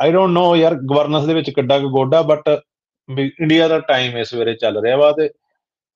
ਆਈ 0.01 0.13
ਡੋਨਟ 0.13 0.33
ਨੋ 0.33 0.57
ਯਾਰ 0.57 0.75
ਗਵਰਨੈਂਸ 0.75 1.25
ਦੇ 1.25 1.35
ਵਿੱਚ 1.35 1.51
ਕਿੱਡਾ 1.51 1.79
ਕੁ 1.79 1.89
ਗੋਡਾ 1.89 2.23
ਬਟ 2.23 2.61
ਇੰਡੀਆ 3.41 3.69
ਦਾ 3.69 3.79
ਟਾਈਮ 3.81 4.17
ਇਸ 4.17 4.35
ਵੇਲੇ 4.35 4.55
ਚੱਲ 4.55 4.83
ਰਿਹਾ 4.83 4.97
ਵਾ 4.97 5.13
ਤੇ 5.13 5.31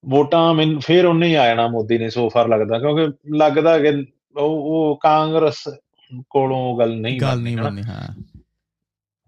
ਵੋਟਾਂ 0.05 0.55
ਮੈਨੂੰ 0.55 0.81
ਫੇਰ 0.81 1.07
ਉਹਨੇ 1.07 1.27
ਹੀ 1.27 1.35
ਆ 1.35 1.47
ਜਾਣਾ 1.47 1.67
ਮੋਦੀ 1.67 1.99
ਨੇ 1.99 2.09
ਸੋ 2.11 2.29
ਫਾਰ 2.29 2.49
ਲੱਗਦਾ 2.49 2.79
ਕਿਉਂਕਿ 2.79 3.13
ਲੱਗਦਾ 3.37 3.79
ਕਿ 3.79 3.89
ਉਹ 4.37 4.51
ਉਹ 4.51 4.99
ਕਾਂਗਰਸ 5.03 5.65
ਕੋਲੋਂ 6.31 6.79
ਗੱਲ 6.79 6.97
ਨਹੀਂ 6.97 7.21
ਗੱਲ 7.21 7.41
ਨਹੀਂ 7.41 7.57
ਬਣਨੀ 7.57 7.83
ਹਾਂ। 7.83 8.36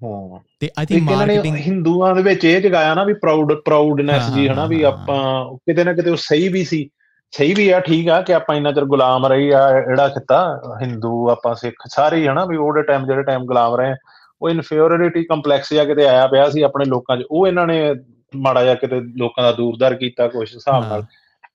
ਹਾਂ। 0.03 0.39
ਤੇ 0.61 0.71
ਆਈ 0.79 0.87
ਥਿੰਕ 0.87 1.03
ਮਾਰਕੀਟਿੰਗ 1.11 1.57
ਹਿੰਦੂਆਂ 1.57 2.15
ਦੇ 2.15 2.23
ਵਿੱਚ 2.23 2.45
ਇਹ 2.45 2.61
ਜਗਾਇਆ 2.61 2.95
ਨਾ 2.95 3.05
ਵੀ 3.05 3.15
ਪ੍ਰਾਊਡ 3.15 3.53
ਪ੍ਰਾਊਡਨੈਸ 3.55 4.31
ਜੀ 4.31 4.49
ਹਨਾ 4.49 4.67
ਵੀ 4.67 4.83
ਆਪਾਂ 4.83 5.57
ਕਿਤੇ 5.57 5.85
ਨਾ 5.85 5.93
ਕਿਤੇ 5.93 6.11
ਉਹ 6.11 6.17
ਸਹੀ 6.17 6.49
ਵੀ 6.49 6.65
ਸੀ। 6.65 6.91
ਸਹੀ 7.31 7.55
ਵੀ 7.55 7.69
ਆ 7.69 7.81
ਠੀਕ 7.81 8.09
ਆ 8.09 8.21
ਕਿ 8.23 8.35
ਆਪਾਂ 8.35 8.57
ਇੰਨਾ 8.57 8.73
ਚਿਰ 8.73 8.85
ਗੁਲਾਮ 8.85 9.27
ਰਹੀ 9.27 9.51
ਆ 9.51 9.81
ਜਿਹੜਾ 9.81 10.09
ਕਿਤਾ 10.09 10.61
ਹਿੰਦੂ 10.83 11.29
ਆਪਾਂ 11.31 11.55
ਸਿੱਖ 11.55 11.75
ਸਾਰੇ 11.89 12.29
ਹਨਾ 12.29 12.45
ਵੀ 12.45 12.57
ਉਹਦੇ 12.57 12.83
ਟਾਈਮ 12.83 13.07
ਜਿਹੜੇ 13.07 13.23
ਟਾਈਮ 13.23 13.45
ਗੁਲਾਮ 13.45 13.75
ਰਹੇ 13.75 13.95
ਉਹ 14.43 14.51
ਇਨਫੀਰੀਅਰਿਟੀ 14.51 15.25
ਕੰਪਲੈਕਸ 15.25 15.73
ਜਾਂ 15.75 15.87
ਕਿਤੇ 15.87 16.09
ਆਇਆ 16.09 16.27
ਪਿਆ 16.27 16.49
ਸੀ 16.51 16.63
ਆਪਣੇ 16.63 16.85
ਲੋਕਾਂ 16.85 17.17
'ਚ। 17.17 17.25
ਉਹ 17.31 17.47
ਇਹਨਾਂ 17.47 17.67
ਨੇ 17.67 17.95
ਮਾੜਾ 18.37 18.63
ਜਿਹਾ 18.63 18.75
ਕਿਤੇ 18.75 19.01
ਲੋਕਾਂ 19.01 19.45
ਦਾ 19.45 19.53
ਦੂਰਦਾਰ 19.53 19.95
ਕੀਤਾ 19.95 20.29
ਕੁਝ 20.29 20.55
ਹਿਸਾਬ 20.55 20.89
ਨਾਲ। 20.89 21.05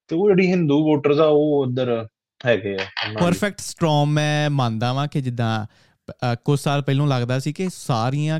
ਤੇ 0.07 0.15
ਉਹ 0.15 0.29
ਜਿਹੜੀ 0.29 0.51
ਹਿੰਦੂ 0.51 0.83
ਵੋਟਰਸ 0.83 1.19
ਆ 1.19 1.25
ਉਹ 1.25 1.63
ਉਧਰ 1.63 2.07
ਹੈਗੇ 2.45 2.75
ਆ। 2.75 2.85
ਪਰਫੈਕਟ 3.19 3.59
ਸਟਰੋਮ 3.59 4.09
ਮੈਂ 4.09 4.49
ਮੰਨਦਾ 4.49 4.93
ਵਾਂ 4.93 5.07
ਕਿ 5.07 5.21
ਜਿੱਦਾਂ 5.21 5.65
ਕੁਝ 6.45 6.59
ਸਾਲ 6.59 6.81
ਪਹਿਲਾਂ 6.81 7.07
ਲੱਗਦਾ 7.07 7.37
ਸੀ 7.39 7.53
ਕਿ 7.53 7.67
ਸਾਰੀਆਂ 7.73 8.39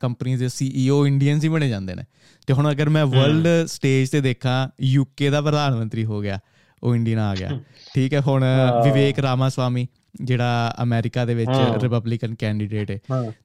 ਕੰਪਨੀਆਂ 0.00 0.38
ਦੇ 0.38 0.48
ਸੀਈਓ 0.48 1.06
ਇੰਡੀਅਨਸ 1.06 1.44
ਹੀ 1.44 1.48
ਬਣੇ 1.48 1.68
ਜਾਂਦੇ 1.68 1.94
ਨੇ। 1.94 2.04
ਤੇ 2.48 2.52
ਹੁਣ 2.52 2.70
ਅਗਰ 2.70 2.88
ਮੈਂ 2.88 3.04
ਵਰਲਡ 3.06 3.66
ਸਟੇਜ 3.66 4.08
ਤੇ 4.10 4.20
ਦੇਖਾਂ 4.20 4.68
ਯੂਕੇ 4.82 5.30
ਦਾ 5.30 5.40
ਪ੍ਰਧਾਨ 5.40 5.74
ਮੰਤਰੀ 5.76 6.04
ਹੋ 6.04 6.20
ਗਿਆ 6.20 6.38
ਉਹ 6.82 6.94
ਇੰਡੀਅਨ 6.96 7.18
ਆ 7.18 7.34
ਗਿਆ। 7.34 7.60
ਠੀਕ 7.94 8.14
ਹੈ 8.14 8.20
ਹੁਣ 8.20 8.44
ਵਿਵੇਕ 8.84 9.18
ਰਾਮਾਸਵਾਮੀ 9.18 9.86
ਜਿਹੜਾ 10.22 10.74
ਅਮਰੀਕਾ 10.82 11.24
ਦੇ 11.24 11.34
ਵਿੱਚ 11.34 11.50
ਰਿਪਬਲਿਕਨ 11.82 12.34
ਕੈਂਡੀਡੇਟ 12.34 12.90
ਹੈ। 12.90 12.98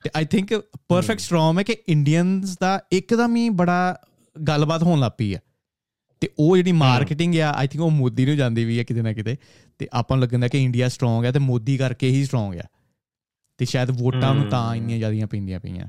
ਤੇ 0.03 0.09
ਆਈ 0.15 0.25
ਥਿੰਕ 0.25 0.53
ਪਰਫੈਕਟ 0.89 1.19
ਸਟਰੋਮ 1.19 1.59
ਹੈ 1.59 1.63
ਕਿ 1.63 1.77
ਇੰਡੀਅਨਸ 1.89 2.57
ਦਾ 2.61 2.79
ਇੱਕਦਮ 2.91 3.35
ਹੀ 3.35 3.49
ਬੜਾ 3.49 3.95
ਗੱਲਬਾਤ 4.35 4.83
ਹੋਣ 4.83 4.99
ਲੱਪੀ 4.99 5.33
ਹੈ। 5.35 5.39
ਤੇ 6.21 6.29
ਉਹ 6.39 6.55
ਜਿਹੜੀ 6.57 6.71
ਮਾਰਕੀਟਿੰਗ 6.71 7.35
ਆ 7.35 7.51
ਆਈ 7.51 7.67
ਥਿੰਕ 7.67 7.83
ਉਹ 7.83 7.91
ਮੋਦੀ 7.91 8.25
ਨੂੰ 8.25 8.35
ਜਾਂਦੀ 8.37 8.65
ਵੀ 8.65 8.77
ਹੈ 8.79 8.83
ਕਿਤੇ 8.83 9.01
ਨਾ 9.01 9.13
ਕਿਤੇ। 9.13 9.35
ਤੇ 9.79 9.87
ਆਪਾਂ 9.93 10.17
ਨੂੰ 10.17 10.23
ਲੱਗਦਾ 10.23 10.47
ਕਿ 10.47 10.63
ਇੰਡੀਆ 10.63 10.87
ਸਟਰੋਂਗ 10.89 11.25
ਹੈ 11.25 11.31
ਤੇ 11.31 11.39
ਮੋਦੀ 11.39 11.77
ਕਰਕੇ 11.77 12.09
ਹੀ 12.09 12.23
ਸਟਰੋਂਗ 12.25 12.55
ਹੈ 12.55 12.67
ਤੇ 13.61 13.65
ਸ਼ਾਇਦ 13.65 13.89
ਵੋਟਾਂ 13.91 14.33
ਨੂੰ 14.35 14.43
ਤਾਂ 14.43 14.75
ਇੰਨੀਆਂ 14.75 14.97
ਜ਼ਿਆਦੀਆਂ 14.97 15.27
ਪੈਂਦੀਆਂ 15.27 15.59
ਪਈਆਂ। 15.59 15.87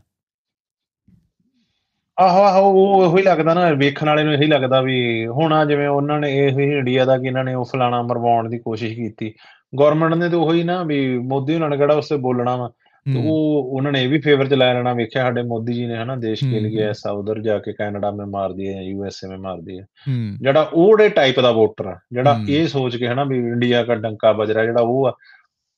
ਆਹੋ 2.21 2.43
ਆਹੋ 2.43 2.71
ਉਹ 2.71 3.03
ਉਹੀ 3.03 3.23
ਲੱਗਦਾ 3.23 3.55
ਨਾ 3.55 3.71
ਵੇਖਣ 3.71 4.07
ਵਾਲੇ 4.07 4.23
ਨੂੰ 4.23 4.35
ਇਹੀ 4.35 4.47
ਲੱਗਦਾ 4.47 4.81
ਵੀ 4.81 5.27
ਹੁਣ 5.27 5.53
ਆ 5.53 5.65
ਜਿਵੇਂ 5.65 5.89
ਉਹਨਾਂ 5.89 6.21
ਨੇ 6.21 6.31
ਇਹ 6.39 6.59
ਹੀ 6.59 6.65
ਇੰਡੀਆ 6.79 7.05
ਦਾ 7.05 7.19
ਕਿ 7.19 7.27
ਇਹਨਾਂ 7.27 7.45
ਨੇ 7.45 7.55
ਉਹ 7.55 7.65
ਫਲਾਣਾ 7.65 8.03
ਮਰਵਾਉਣ 8.03 8.49
ਦੀ 8.49 8.59
ਕੋਸ਼ਿਸ਼ 8.59 8.95
ਕੀਤੀ। 8.95 9.33
ਗਵਰਨਮੈਂਟ 9.81 10.15
ਨੇ 10.15 10.29
ਤੇ 10.29 10.37
ਉਹੀ 10.37 10.63
ਨਾ 10.63 10.83
ਵੀ 10.83 11.19
ਮੋਦੀ 11.19 11.55
ਉਹਨਾਂ 11.55 11.71
ਨੇ 11.71 11.77
ਕਿਹੜਾ 11.77 11.95
ਉਸੇ 11.95 12.17
ਬੋਲਣਾ 12.17 12.57
ਵਾ। 12.57 12.69
ਤੇ 13.07 13.19
ਉਹ 13.19 13.71
ਉਹਨਾਂ 13.77 13.93
ਨੇ 13.93 14.03
ਇਹ 14.05 14.09
ਵੀ 14.09 14.21
ਫੇਵਰ 14.21 14.49
ਚ 14.49 14.55
ਲੈ 14.55 14.75
ਲੈਣਾ 14.75 14.93
ਵੇਖਿਆ 14.93 15.23
ਸਾਡੇ 15.23 15.43
ਮੋਦੀ 15.43 15.73
ਜੀ 15.73 15.87
ਨੇ 15.87 15.97
ਹਨਾ 15.97 16.17
ਦੇਸ਼ 16.17 16.45
ਕੇ 16.45 16.61
ਲਈ 16.61 16.77
ਐਸਾ 16.79 17.11
ਉਧਰ 17.11 17.41
ਜਾ 17.41 17.59
ਕੇ 17.59 17.73
ਕੈਨੇਡਾ 17.73 18.11
ਮੇ 18.11 18.25
ਮਾਰ 18.25 18.53
ਦਿਏ 18.53 18.75
ਜਾਂ 18.75 18.83
ਯੂਐਸਏ 18.83 19.29
ਮੇ 19.29 19.37
ਮਾਰ 19.37 19.61
ਦਿਏ 19.61 19.81
ਜਿਹੜਾ 20.41 20.71
ਉਹੜੇ 20.73 21.09
ਟਾਈਪ 21.09 21.41
ਦਾ 21.41 21.51
ਵੋਟਰ 21.53 21.87
ਆ 21.87 21.99
ਜਿਹੜਾ 22.13 22.41
ਇਹ 22.49 22.69
ਸੋਚ 22.69 22.97
ਕੇ 22.97 23.09
ਹਨਾ 23.09 23.25
ਵੀ 23.25 23.39
ਇੰਡੀਆ 23.39 23.85
ਦਾ 23.85 23.95
ਡੰਕਾ 23.95 24.33
ਵੱਜ 24.33 24.51
ਰਿਹਾ 24.51 24.65
ਜਿਹੜਾ 24.65 24.83
ਉਹ 24.83 25.07
ਆ 25.07 25.13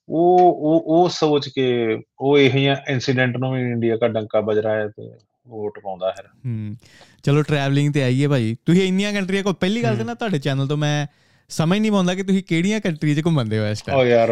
ਉਹ 0.09 0.39
ਉਹ 0.39 0.85
ਉਹ 0.87 1.09
ਸੋਚ 1.09 1.49
ਕੇ 1.49 1.99
ਉਹ 2.21 2.39
ਇਹ 2.39 2.77
ਇਨਸੀਡੈਂਟ 2.89 3.37
ਨੂੰ 3.37 3.53
ਵੀ 3.53 3.61
ਇੰਡੀਆ 3.61 3.97
ਦਾ 3.97 4.09
ਡੰਕਾ 4.09 4.41
ਵੱਜ 4.41 4.59
ਰਿਹਾ 4.59 4.75
ਹੈ 4.75 4.89
ਤੇ 4.89 5.11
ਵੋਟ 5.49 5.79
ਪਾਉਂਦਾ 5.79 6.11
ਹੈ 6.11 6.23
ਹੂੰ 6.47 6.77
ਚਲੋ 7.23 7.43
ਟਰੈਵਲਿੰਗ 7.43 7.93
ਤੇ 7.93 8.03
ਆਈਏ 8.03 8.27
ਭਾਈ। 8.27 8.57
ਤੁਸੀਂ 8.67 8.83
ਇੰਨੀਆਂ 8.89 9.13
ਕੰਟਰੀਆਂ 9.13 9.43
ਕੋ 9.43 9.53
ਪਹਿਲੀ 9.53 9.83
ਗੱਲ 9.83 9.97
ਤੇ 9.97 10.05
ਨਾ 10.05 10.15
ਤੁਹਾਡੇ 10.15 10.39
ਚੈਨਲ 10.39 10.67
ਤੋਂ 10.67 10.77
ਮੈਂ 10.77 11.07
ਸਮਝ 11.49 11.79
ਨਹੀਂ 11.79 11.93
ਪਾਉਂਦਾ 11.93 12.15
ਕਿ 12.15 12.23
ਤੁਸੀਂ 12.23 12.43
ਕਿਹੜੀਆਂ 12.43 12.81
ਕੰਟਰੀਜ਼ 12.81 13.21
'ਚ 13.21 13.25
ਘੁੰਮਦੇ 13.27 13.59
ਹੋ 13.59 13.67
ਇਸ 13.67 13.83
ਟਾਈਮ 13.83 13.99
ਓ 14.01 14.05
ਯਾਰ 14.05 14.31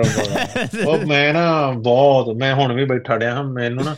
ਉਹ 0.87 1.07
ਮੈਂ 1.07 1.35
ਨਾ 1.35 1.71
ਬਹੁਤ 1.71 2.37
ਮੈਂ 2.37 2.55
ਹੁਣ 2.55 2.73
ਵੀ 2.73 2.85
ਬੈਠਾ 2.85 3.17
ਡਿਆ 3.17 3.35
ਹਾਂ 3.35 3.45
ਮੈਨੂੰ 3.45 3.85
ਨਾ 3.85 3.97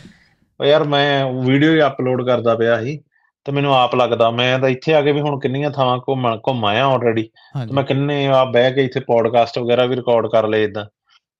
ਓ 0.61 0.65
ਯਾਰ 0.65 0.83
ਮੈਂ 0.83 1.25
ਵੀਡੀਓ 1.45 1.73
ਹੀ 1.73 1.81
ਅਪਲੋਡ 1.81 2.25
ਕਰਦਾ 2.27 2.55
ਪਿਆ 2.55 2.83
ਸੀ 2.83 2.99
ਤੇ 3.43 3.51
ਮੈਨੂੰ 3.51 3.75
ਆਪ 3.75 3.95
ਲੱਗਦਾ 3.95 4.29
ਮੈਂ 4.31 4.59
ਤਾਂ 4.59 4.69
ਇੱਥੇ 4.69 4.93
ਆ 4.93 5.01
ਕੇ 5.01 5.11
ਵੀ 5.11 5.21
ਹੁਣ 5.21 5.39
ਕਿੰਨੀਆਂ 5.39 5.71
ਥਾਵਾਂ 5.71 5.97
ਘੁੰਮ 5.97 6.35
ਘੁੰਮ 6.37 6.65
ਆਇਆ 6.65 6.85
ਆਲਰੇਡੀ 6.85 7.29
ਮੈਂ 7.71 7.83
ਕਿੰਨੇ 7.83 8.27
ਆ 8.27 8.43
ਬਹਿ 8.45 8.73
ਕੇ 8.73 8.83
ਇੱਥੇ 8.83 8.99
ਪੋਡਕਾਸਟ 8.99 9.59
ਵਗੈਰਾ 9.59 9.85
ਵੀ 9.85 9.95
ਰਿਕਾਰਡ 9.95 10.27
ਕਰ 10.27 10.47
ਲਏ 10.47 10.63
ਇਦਾਂ 10.63 10.85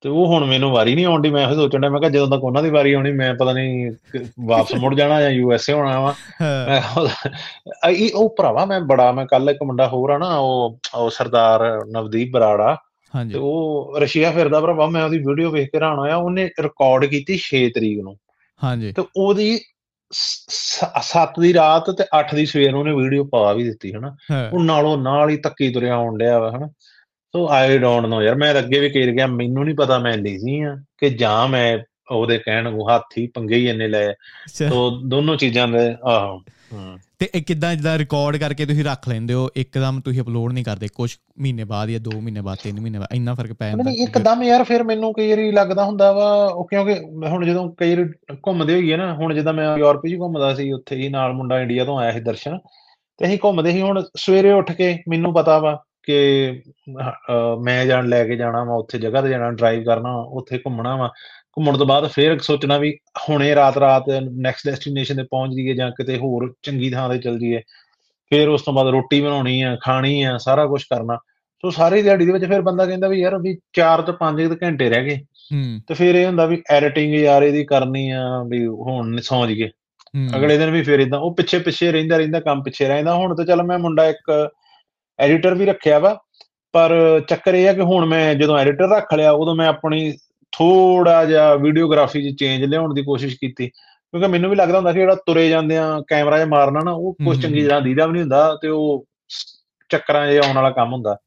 ਤੇ 0.06 0.10
ਉਹ 0.10 0.28
ਹੁਣ 0.28 0.46
ਮੈਨੂੰ 0.46 0.72
ਵਾਰੀ 0.72 0.96
ਨਹੀਂ 0.96 1.06
ਆਉਂਦੀ 1.06 1.30
ਮੈਂ 1.30 1.50
ਇਹ 1.50 1.56
ਸੋਚਣ 1.56 1.80
ਡਿਆ 1.80 1.90
ਮੈਂ 1.90 2.00
ਕਿਹਾ 2.00 2.10
ਜਦੋਂ 2.10 2.28
ਤੱਕ 2.28 2.44
ਉਹਨਾਂ 2.44 2.64
ਦੀ 2.64 2.70
ਵਾਰੀ 2.70 2.94
ਆਉਣੀ 2.94 3.12
ਮੈਂ 3.12 3.34
ਪਤਾ 3.34 3.54
ਨਹੀਂ 3.54 3.92
ਵਾਪਸ 4.46 4.76
ਮੁੜ 4.76 4.96
ਜਾਣਾ 4.96 5.22
ਜਾਂ 5.22 5.30
ਯੂ 5.30 5.54
ਐਸ 5.54 5.70
ਏ 5.70 5.74
ਹੋਣਾ 5.74 6.00
ਵਾ। 6.00 6.16
ਇਹ 7.90 8.12
ਉਹ 8.16 8.36
ਭਰਾਵਾ 8.38 8.66
ਮੈਂ 8.66 8.80
ਬੜਾ 8.82 9.12
ਮੈਂ 9.12 9.26
ਕੱਲ 9.26 9.50
ਇੱਕ 9.50 9.64
ਮੁੰਡਾ 9.64 9.88
ਹੋਰ 9.88 10.10
ਆ 10.10 10.18
ਨਾ 10.18 10.38
ਉਹ 10.38 10.78
ਉਹ 10.96 11.10
ਸਰਦਾਰ 11.10 11.86
ਨਵਦੀਪ 11.86 12.32
ਬਰਾੜਾ। 12.34 12.78
ਹਾਂਜੀ। 13.16 13.34
ਤੇ 13.34 13.40
ਉਹ 13.40 13.94
ਰਸ਼ੀਆ 13.98 14.32
ਫਿਰਦਾ 14.32 14.62
ਭਰਾਵਾ 14.62 14.88
ਮੈਂ 14.88 15.04
ਉਹਦੀ 15.04 15.18
ਵੀਡੀਓ 15.18 15.52
ਵੇਖ 15.52 15.72
ਕੇ 15.72 15.78
ਹੈਰਾਨ 15.78 16.00
ਹੋਇਆ 16.00 16.16
ਉਹਨੇ 16.16 16.46
ਰਿਕਾਰਡ 16.46 17.06
ਕੀਤੀ 17.06 17.38
6 17.38 17.70
ਤਰੀਕ 17.70 18.00
ਨੂੰ। 18.00 18.18
ਹਾਂਜੀ। 18.64 18.92
ਤੇ 18.92 19.04
ਉਹਦੀ 19.18 19.60
7 21.02 21.42
ਦੀ 21.42 21.54
ਰਾਤ 21.54 21.92
ਤੇ 21.92 22.04
8 22.20 22.36
ਦੀ 22.36 22.46
ਸਵੇਰ 22.46 22.72
ਨੂੰ 22.72 22.80
ਉਹਨੇ 22.80 22.94
ਵੀਡੀਓ 22.94 23.24
ਪਾ 23.24 23.54
ਵੀ 23.54 23.64
ਦਿੱਤੀ 23.64 23.94
ਹਨਾ। 23.94 24.16
ਉਹ 24.54 24.60
ਨਾਲੋਂ 24.60 24.98
ਨਾਲ 24.98 25.30
ਹੀ 25.30 25.38
ਤੱਕੀ 25.38 25.70
ਤੁਰਿਆ 25.70 25.96
ਆਉਣ 25.96 26.18
ਡਿਆ 26.18 26.40
ਵਾ 26.40 26.52
ਹਨਾ। 26.52 26.70
ਸੋ 27.36 27.48
ਆਈ 27.52 27.78
ਡੋਨਟ 27.78 28.06
ਨੋ 28.06 28.22
ਯਾਰ 28.22 28.36
ਮੈਂ 28.36 28.54
ਅੱਗੇ 28.60 28.80
ਵੀ 28.80 28.90
ਕਹਿ 28.90 29.12
ਗਿਆ 29.12 29.28
ਮੈਨੂੰ 29.28 29.64
ਨਹੀਂ 29.66 29.76
ਪਤਾ 29.76 29.98
ਮੈਂ 30.00 30.18
ਲੇਜ਼ੀ 30.18 30.60
ਆ 30.62 30.76
ਕਿ 30.98 31.10
ਜਾਂ 31.10 31.48
ਮੈਂ 31.48 31.78
ਉਹਦੇ 32.12 32.38
ਕਹਿਣ 32.38 32.70
ਨੂੰ 32.72 32.90
ਹਾਥੀ 32.90 33.26
ਪੰਗੇ 33.28 33.56
ਹੀ 33.56 33.68
ਇੰਨੇ 33.70 33.88
ਲਏ 33.88 34.14
ਸੋ 34.48 34.90
ਦੋਨੋਂ 35.06 35.36
ਚੀਜ਼ਾਂ 35.36 35.68
ਦੇ 35.68 35.96
ਆਹੋ 36.06 36.42
ਤੇ 37.20 37.30
ਇਹ 37.36 37.42
ਕਿਦਾਂ 37.42 37.76
ਜਿੱਦਾਂ 37.76 37.98
ਰਿਕਾਰਡ 37.98 38.38
ਕਰਕੇ 38.38 38.66
ਤੁਸੀਂ 38.66 38.84
ਰੱਖ 38.84 39.08
ਲੈਂਦੇ 39.10 39.34
ਹੋ 39.34 39.50
ਇੱਕਦਮ 39.56 40.00
ਤੁਸੀਂ 40.02 40.22
ਅਪਲੋਡ 40.22 40.54
ਨਹੀਂ 40.54 40.64
ਕਰਦੇ 40.64 40.88
ਕੁਝ 40.96 41.10
ਮਹੀਨੇ 41.40 41.64
ਬਾਅਦ 41.64 41.90
ਜਾਂ 41.90 42.00
2 42.00 42.22
ਮਹੀਨੇ 42.22 42.42
ਬਾਅਦ 42.42 42.68
3 42.68 42.80
ਮਹੀਨੇ 42.82 43.00
ਬਾਅਦ 43.00 43.16
ਇੰਨਾ 43.16 43.34
ਫ਼ਰਕ 43.34 43.54
ਪੈ 43.54 43.70
ਜਾਂਦਾ 43.70 43.84
ਨਹੀਂ 43.84 44.04
ਇੱਕਦਮ 44.04 44.44
ਯਾਰ 44.44 44.64
ਫਿਰ 44.64 44.84
ਮੈਨੂੰ 44.84 45.14
ਕਈ 45.14 45.30
ਵਾਰੀ 45.30 45.52
ਲੱਗਦਾ 45.52 45.86
ਹੁੰਦਾ 45.86 46.12
ਵਾ 46.12 46.30
ਉਹ 46.46 46.68
ਕਿਉਂਕਿ 46.68 46.96
ਹੁਣ 47.30 47.46
ਜਦੋਂ 47.46 47.70
ਕਈ 47.78 47.96
ਵਾਰੀ 47.96 48.38
ਘੁੰਮਦੇ 48.48 48.74
ਹੋਈਏ 48.74 48.98
ਨਾ 48.98 49.14
ਹੁਣ 49.14 49.34
ਜਦੋਂ 49.34 49.54
ਮੈਂ 49.54 49.78
ਯੂਰਪ 49.78 50.08
'ਚ 50.08 50.20
ਘੁੰਮਦਾ 50.20 50.54
ਸੀ 50.54 50.72
ਉੱਥੇ 50.72 50.96
ਹੀ 50.96 51.10
ਨਾਲ 51.10 51.34
ਮੁੰਡਾ 51.34 51.60
ਇੰਡੀਆ 51.62 51.86
ਤੋਂ 51.86 52.00
ਆਇਆ 52.00 52.12
ਸੀ 52.12 52.20
ਦਰਸ਼ਨ 52.20 52.58
ਤੇ 53.20 53.26
ਅਸੀਂ 53.26 53.38
ਘੁੰਮਦੇ 53.44 53.72
ਸੀ 53.72 53.82
ਹੁਣ 53.82 54.04
ਸਵੇਰੇ 54.18 54.52
ਉੱਠ 54.52 54.72
ਕੇ 54.72 54.98
ਮੈਨੂੰ 55.10 55.34
ਪਤਾ 55.34 55.60
ਵਾ 55.60 55.78
ਕਿ 56.06 56.52
ਮੈਂ 57.64 57.86
ਜਾਣ 57.86 58.08
ਲੈ 58.08 58.24
ਕੇ 58.26 58.36
ਜਾਣਾ 58.36 58.64
ਵਾ 58.64 58.76
ਉੱਥੇ 58.76 58.98
ਜਗ੍ਹਾ 58.98 59.22
ਤੇ 59.22 59.30
ਜਾਣਾ 59.30 59.52
ਡਰਾਈਵ 59.52 59.84
ਕਰਨਾ 59.84 60.16
ਉੱਥੇ 60.16 60.58
ਘੁੰਮਣਾ 60.58 60.96
ਵਾ। 60.96 61.08
ਘੁੰਮਣ 61.58 61.78
ਤੋਂ 61.78 61.86
ਬਾਅਦ 61.86 62.08
ਫੇਰ 62.08 62.40
ਸੋਚਣਾ 62.40 62.78
ਵੀ 62.78 63.00
ਹੁਣੇ 63.30 63.56
ਰਾਤ 63.56 63.78
ਰਾਤ 63.78 64.04
ਨੈਕਸਟ 64.32 64.68
ਡੈਸਟੀਨੇਸ਼ਨ 64.68 65.16
ਤੇ 65.16 65.24
ਪਹੁੰਚ 65.24 65.54
ਜੀਏ 65.54 65.74
ਜਾਂ 65.74 65.92
ਕਿਤੇ 65.92 66.18
ਹੋਰ 66.18 66.54
ਚੰਗੀ 66.64 66.90
ਥਾਂ 66.90 67.10
ਤੇ 67.10 67.18
ਚੱਲ 67.18 67.40
ਜੀਏ 67.40 67.60
ਫੇਰ 68.32 68.50
ਉਸ 68.50 68.62
ਤੋਂ 68.62 68.74
ਬਾਅਦ 68.74 68.88
ਰੋਟੀ 68.88 69.22
ਬਣਾਉਣੀ 69.22 69.62
ਆ 69.62 69.78
ਖਾਣੀ 69.82 70.24
ਆ 70.24 70.38
ਸਾਰਾ 70.38 70.66
ਕੁਝ 70.66 70.84
ਕਰਨਾ। 70.84 71.18
ਸੋ 71.62 71.70
ਸਾਰੀ 71.70 72.02
ਦਿਹਾੜੀ 72.02 72.26
ਦੇ 72.26 72.32
ਵਿੱਚ 72.32 72.46
ਫਿਰ 72.46 72.62
ਬੰਦਾ 72.62 72.86
ਕਹਿੰਦਾ 72.86 73.08
ਵੀ 73.08 73.22
ਯਾਰ 73.22 73.38
ਵੀ 73.38 73.58
4 73.80 74.02
ਤੋਂ 74.02 74.14
5 74.14 74.58
ਘੰਟੇ 74.64 74.90
ਰਹਿ 74.90 75.06
ਗਏ। 75.06 75.18
ਹੂੰ। 75.54 75.80
ਤੇ 75.88 75.94
ਫਿਰ 75.94 76.16
ਇਹ 76.16 76.26
ਹੁੰਦਾ 76.26 76.46
ਵੀ 76.46 76.64
ਐਡੀਟਿੰਗ 76.70 77.14
ਯਾਰ 77.14 77.44
ਇਹਦੀ 77.44 77.64
ਕਰਨੀ 77.64 78.10
ਆ 78.10 78.44
ਵੀ 78.48 78.66
ਹੁਣ 78.68 79.18
ਸੌਂ 79.18 79.48
ਜੀਏ 79.48 79.70
ਅਗਲੇ 80.36 80.58
ਦਿਨ 80.58 80.70
ਵੀ 80.70 80.84
ਫਿਰ 80.84 81.00
ਇਦਾਂ 81.00 81.20
ਉਹ 81.20 81.36
ਪਿੱਛੇ 81.36 81.60
ਪਿੱਛੇ 81.60 81.92
ਰਹਿੰਦਾ 81.92 82.18
ਰਹਿੰਦਾ 82.18 82.40
ਕੰਮ 82.40 82.64
ਪਿੱਛੇ 82.64 82.88
ਰਹਿੰਦਾ। 82.88 83.16
ਹੁਣ 83.16 83.36
ਤਾਂ 83.36 83.46
ਚੱਲ 83.46 83.64
ਮੈਂ 83.64 83.80
ਮੁੰਡਾ 83.80 84.08
ਇੱਕ 84.08 84.50
ਐਡੀਟਰ 85.20 85.54
ਵੀ 85.54 85.66
ਰੱਖਿਆ 85.66 86.00
ਵਾ 86.00 86.18
ਪਰ 86.74 87.22
ਚੱਕਰ 87.30 87.54
ਇਹ 87.54 87.70
ਆ 87.70 87.74
ਕਿ 87.74 87.82
ਹੁਣ 87.82 88.06
ਮੈਂ 88.06 88.36
ਜਦੋਂ 88.36 88.58
ਐਡੀਟਰ 88.58 88.90
ਰੱਖ 88.90 89.14
ਲਿਆ 89.14 89.32
ਉਦੋਂ 89.32 89.56
ਮੈਂ 89.56 89.68
ਆਪਣੀ 89.68 90.14
ਥੋੜਾ 90.52 91.26
ਜਿਹਾ 91.26 91.56
ਵੀਡੀਓਗ੍ਰਾਫੀ 91.56 92.32
'ਚ 92.32 92.36
ਚੇਂਜ 92.38 92.64
ਲਿਆਉਣ 92.64 92.94
ਦੀ 92.94 93.02
ਕੋਸ਼ਿਸ਼ 93.02 93.36
ਕੀਤੀ। 93.36 93.68
ਕਿਉਂਕਿ 93.68 94.28
ਮੈਨੂੰ 94.28 94.50
ਵੀ 94.50 94.56
ਲੱਗਦਾ 94.56 94.78
ਹੁੰਦਾ 94.78 94.92
ਕਿ 94.92 95.00
ਜਿਹੜਾ 95.00 95.16
ਤੁਰੇ 95.16 95.50
ਜਾਂਦੇ 95.50 95.78
ਆ 95.78 96.02
ਕੈਮਰਾ 96.08 96.46
'ਚ 96.46 96.48
ਮਾਰਨਾ 96.48 96.80
ਨਾ 96.80 96.92
ਉਹ 96.92 97.14
ਕੁਝ 97.14 97.42
ਚੰਗੀ 97.42 97.66
ਤਰ੍ਹਾਂ 97.66 97.82
ਦੀਦਾ 97.82 98.06
ਵੀ 98.06 98.12
ਨਹੀਂ 98.12 98.22
ਹੁੰਦਾ 98.22 98.58
ਤੇ 98.62 98.68
ਉਹ 98.68 99.06
ਚੱਕਰਾਂ 99.90 100.34
'ਚ 100.34 100.46
ਆਉਣ 100.46 100.56
ਵਾਲਾ 100.56 100.70
ਕੰਮ 100.70 100.94
ਹੁੰਦਾ। 100.94 101.18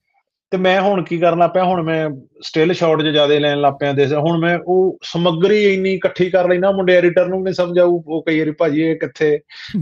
ਤੇ 0.52 0.56
ਮੈਂ 0.58 0.80
ਹੁਣ 0.80 1.02
ਕੀ 1.02 1.18
ਕਰਨਾ 1.18 1.46
ਪਿਆ? 1.46 1.64
ਹੁਣ 1.64 1.82
ਮੈਂ 1.82 2.08
ਸਟਿਲ 2.42 2.72
ਸ਼ਾਟ 2.72 3.02
'ਚ 3.02 3.06
ਜ਼ਿਆਦਾ 3.06 3.38
ਲੈਣ 3.38 3.60
ਲੱਗ 3.60 3.72
ਪਿਆ 3.80 3.92
ਦੇ 3.92 4.06
ਹੁਣ 4.06 4.38
ਮੈਂ 4.38 4.58
ਉਹ 4.66 4.98
ਸਮੱਗਰੀ 5.02 5.64
ਇੰਨੀ 5.74 5.92
ਇਕੱਠੀ 5.94 6.30
ਕਰ 6.30 6.48
ਲੈਣਾ 6.48 6.70
ਮੁੰਡੇ 6.72 6.96
ਐਡੀਟਰ 6.96 7.28
ਨੂੰ 7.28 7.42
ਨਹੀਂ 7.42 7.54
ਸਮਝਾਉ 7.54 8.02
ਉਹ 8.06 8.22
ਕਈ 8.22 8.38
ਵਾਰੀ 8.38 8.50
ਭਾਜੀ 8.50 8.82
ਇਹ 8.82 8.96
ਕਿੱਥੇ 8.96 9.28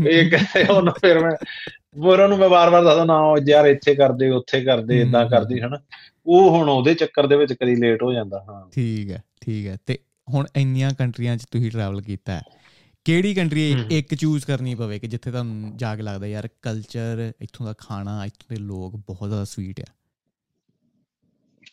ਇਹ 0.06 0.30
ਕਿੱਥੇ 0.30 0.64
ਹੁਣ 0.64 0.90
ਫਿਰ 0.90 1.18
ਮੈਂ 1.18 1.30
ਉਹਨਾਂ 1.96 2.28
ਨੂੰ 2.28 2.38
ਮੈਂ 2.38 2.48
ਵਾਰ-ਵਾਰ 2.48 2.84
ਦੱਸਦਾ 2.84 3.04
ਨਾ 3.04 3.20
ਯਾਰ 3.48 3.66
ਇੱਥੇ 3.66 3.94
ਕਰਦੇ 3.94 4.28
ਉੱਥੇ 4.30 4.60
ਕਰਦੇ 4.60 5.00
ਇਦਾਂ 5.00 5.24
ਕਰਦੀ 5.30 5.60
ਹਨਾ। 5.60 5.78
ਉਹ 6.26 6.50
ਹੁਣ 6.50 6.68
ਉਹਦੇ 6.68 6.94
ਚੱਕਰ 6.94 7.26
ਦੇ 7.26 7.36
ਵਿੱਚ 7.36 7.52
ਕਦੀ 7.52 7.74
ਲੇਟ 7.76 8.02
ਹੋ 8.02 8.12
ਜਾਂਦਾ 8.12 8.44
ਹਾਂ। 8.48 8.70
ਠੀਕ 8.74 9.10
ਹੈ 9.10 9.22
ਠੀਕ 9.40 9.66
ਹੈ। 9.66 9.76
ਤੇ 9.86 9.98
ਹੁਣ 10.34 10.46
ਇੰਨੀਆਂ 10.56 10.90
ਕੰਟਰੀਆਂ 10.98 11.36
'ਚ 11.36 11.44
ਤੁਸੀਂ 11.50 11.70
ਟਰੈਵਲ 11.70 12.00
ਕੀਤਾ 12.02 12.32
ਹੈ 12.32 12.42
ਕਿਹੜੀ 13.04 13.34
ਕੰਟਰੀ 13.34 13.74
ਇੱਕ 13.90 14.14
ਚੂਜ਼ 14.14 14.46
ਕਰਨੀ 14.46 14.74
ਪਵੇ 14.74 14.98
ਕਿ 14.98 15.06
ਜਿੱਥੇ 15.06 15.30
ਤੁਹਾਨੂੰ 15.30 15.76
ਜਾ 15.76 15.96
ਕੇ 15.96 16.02
ਲੱਗਦਾ 16.02 16.26
ਯਾਰ 16.26 16.48
ਕਲਚਰ 16.62 17.32
ਇੱਥੋਂ 17.40 17.66
ਦਾ 17.66 17.74
ਖਾਣਾ 17.78 18.24
ਇੱਥੋਂ 18.24 18.56
ਦੇ 18.56 18.62
ਲੋਕ 18.62 18.96
ਬਹੁਤ 18.96 19.28
ਜ਼ਿਆਦਾ 19.28 19.44
ਸਵੀਟ 19.44 19.80
ਆ। 19.80 19.84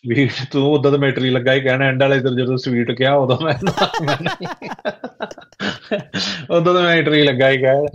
ਵੀ 0.07 0.29
ਤੂੰ 0.51 0.73
ਉਦੋਂ 0.73 0.91
ਤਾਂ 0.91 0.99
ਮੈਟਰੀ 0.99 1.29
ਲੱਗਾ 1.29 1.53
ਹੀ 1.53 1.61
ਕਹਿਣਾ 1.61 1.85
ਐਂਡ 1.85 2.01
ਵਾਲੇ 2.03 2.19
ਤੇ 2.19 2.29
ਜਦੋਂ 2.29 2.57
ਸਵੀਟ 2.57 2.91
ਕਿਹਾ 2.91 3.13
ਉਦੋਂ 3.13 3.37
ਮੈਂ 3.41 3.53
ਉਦੋਂ 6.51 6.73
ਤਾਂ 6.73 6.83
ਮੈਟਰੀ 6.83 7.23
ਲੱਗਾ 7.23 7.49
ਹੀ 7.49 7.57
ਕਹਿ। 7.57 7.87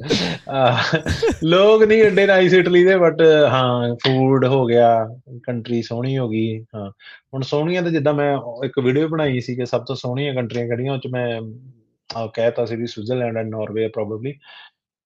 ਲੋਕ 1.45 1.83
ਨਹੀਂ 1.83 2.03
ਏਡੇ 2.03 2.27
ਨਾਈਸ 2.27 2.55
ਇਟਲੀ 2.55 2.85
ਦੇ 2.85 2.97
ਬਟ 2.97 3.23
ਹਾਂ 3.49 3.95
ਫੂਡ 3.95 4.45
ਹੋ 4.45 4.67
ਗਿਆ 4.67 5.09
ਕੰਟਰੀ 5.43 5.83
ਸੋਹਣੀ 5.83 6.19
ਹੋ 6.19 6.29
ਗਈ 6.29 6.65
ਹਾਂ। 6.75 6.91
ਹੁਣ 7.35 7.43
ਸੋਹਣੀਆਂ 7.43 7.83
ਤੇ 7.83 7.91
ਜਿੱਦਾਂ 7.91 8.15
ਮੈਂ 8.15 8.39
ਇੱਕ 8.65 8.79
ਵੀਡੀਓ 8.79 9.09
ਬਣਾਈ 9.09 9.41
ਸੀ 9.41 9.57
ਕਿ 9.57 9.67
ਸਭ 9.67 9.85
ਤੋਂ 9.85 9.97
ਸੋਹਣੀਆਂ 9.97 10.35
ਕੰਟਰੀਆਂ 10.35 10.67
ਕਿਹੜੀਆਂ 10.67 10.93
ਉਹ 10.93 10.99
ਚ 10.99 11.07
ਮੈਂ 11.07 11.41
ਕਹਿਤਾ 12.35 12.65
ਸੀ 12.67 12.77
ਵੀ 12.77 12.87
ਸਵਿਟਜ਼ਰਲੈਂਡ 12.87 13.37
ਐਂਡ 13.37 13.49
ਨਾਰਵੇ 13.51 13.89
ਪ੍ਰੋਬਬਲੀ 13.89 14.35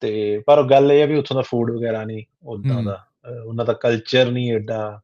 ਤੇ 0.01 0.43
ਪਰ 0.47 0.63
ਗੱਲ 0.63 0.93
ਇਹ 0.93 1.03
ਆ 1.03 1.07
ਵੀ 1.07 1.17
ਉੱਥੋਂ 1.17 1.37
ਦਾ 1.37 1.43
ਫੂਡ 1.43 1.71
ਵਗੈਰਾ 1.71 2.05
ਨਹੀਂ 2.05 2.25
ਉਦਾਂ 2.47 2.83
ਦਾ 2.83 3.05
ਉਹਨਾਂ 3.47 3.65
ਦਾ 3.65 3.73
ਕਲਚਰ 3.73 4.31
ਨਹੀਂ 4.31 4.53
ਏਡਾ 4.53 5.01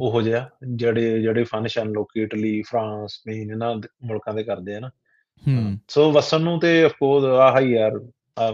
ਉਹ 0.00 0.22
ਜਿਹਾ 0.22 0.50
ਜਿਹੜੇ 0.74 1.22
ਜਿਹੜੇ 1.22 1.44
ਫੰਕਸ਼ਨ 1.44 1.88
ਲੋਕੀ 1.88 2.20
ਇਟਲੀ 2.20 2.62
ਫਰਾਂਸ 2.62 3.12
ਸਪੇਨ 3.12 3.50
ਇਹਨਾਂ 3.50 3.76
ਮੁਲਕਾਂ 4.04 4.34
ਦੇ 4.34 4.42
ਕਰਦੇ 4.42 4.74
ਆ 4.74 4.80
ਨਾ। 4.80 4.90
ਸੋ 5.88 6.12
ਵਸਨ 6.12 6.40
ਨੂੰ 6.40 6.60
ਤੇ 6.60 6.84
ਆਫ 6.84 6.92
ਕੋਰਸ 6.92 7.24
ਆਹ 7.24 7.60
ਹੀ 7.60 7.72
ਯਾਰ 7.72 7.90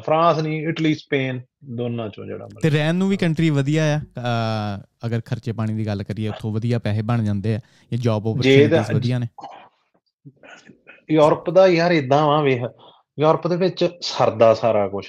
ਫਰਾਂਸ 0.00 0.38
ਨਹੀਂ 0.38 0.68
ਇਟਲੀ 0.68 0.94
ਸਪੇਨ 0.94 1.40
ਦੋਨਾਂ 1.64 2.08
ਚੋਂ 2.08 2.26
ਜਿਹੜਾ 2.26 2.48
ਤੇ 2.62 2.70
ਰਹਿਣ 2.70 2.94
ਨੂੰ 2.94 3.08
ਵੀ 3.08 3.16
ਕੰਟਰੀ 3.16 3.50
ਵਧੀਆ 3.50 4.00
ਆ 4.18 4.80
ਅਗਰ 5.06 5.20
ਖਰਚੇ 5.24 5.52
ਪਾਣੀ 5.52 5.74
ਦੀ 5.74 5.86
ਗੱਲ 5.86 6.02
ਕਰੀਏ 6.02 6.28
ਉੱਥੋਂ 6.28 6.52
ਵਧੀਆ 6.52 6.78
ਪੈਸੇ 6.78 7.02
ਬਣ 7.02 7.22
ਜਾਂਦੇ 7.22 7.54
ਆ 7.54 7.60
ਇਹ 7.92 7.98
ਜੌਬ 7.98 8.26
ਓਪਰਚੁਨਿਟੀਜ਼ 8.26 8.92
ਵਧੀਆ 8.92 9.18
ਨੇ। 9.18 9.26
ਯੂਰਪ 11.10 11.50
ਦਾ 11.50 11.66
ਯਾਰ 11.66 11.90
ਇਦਾਂ 11.90 12.26
ਵਾ 12.26 12.42
ਵੇਖ 12.42 12.62
ਯੂਰਪ 13.18 13.48
ਦੇ 13.48 13.56
ਵਿੱਚ 13.56 13.88
ਸਰਦਾ 14.00 14.54
ਸਾਰਾ 14.54 14.88
ਕੁਝ 14.88 15.06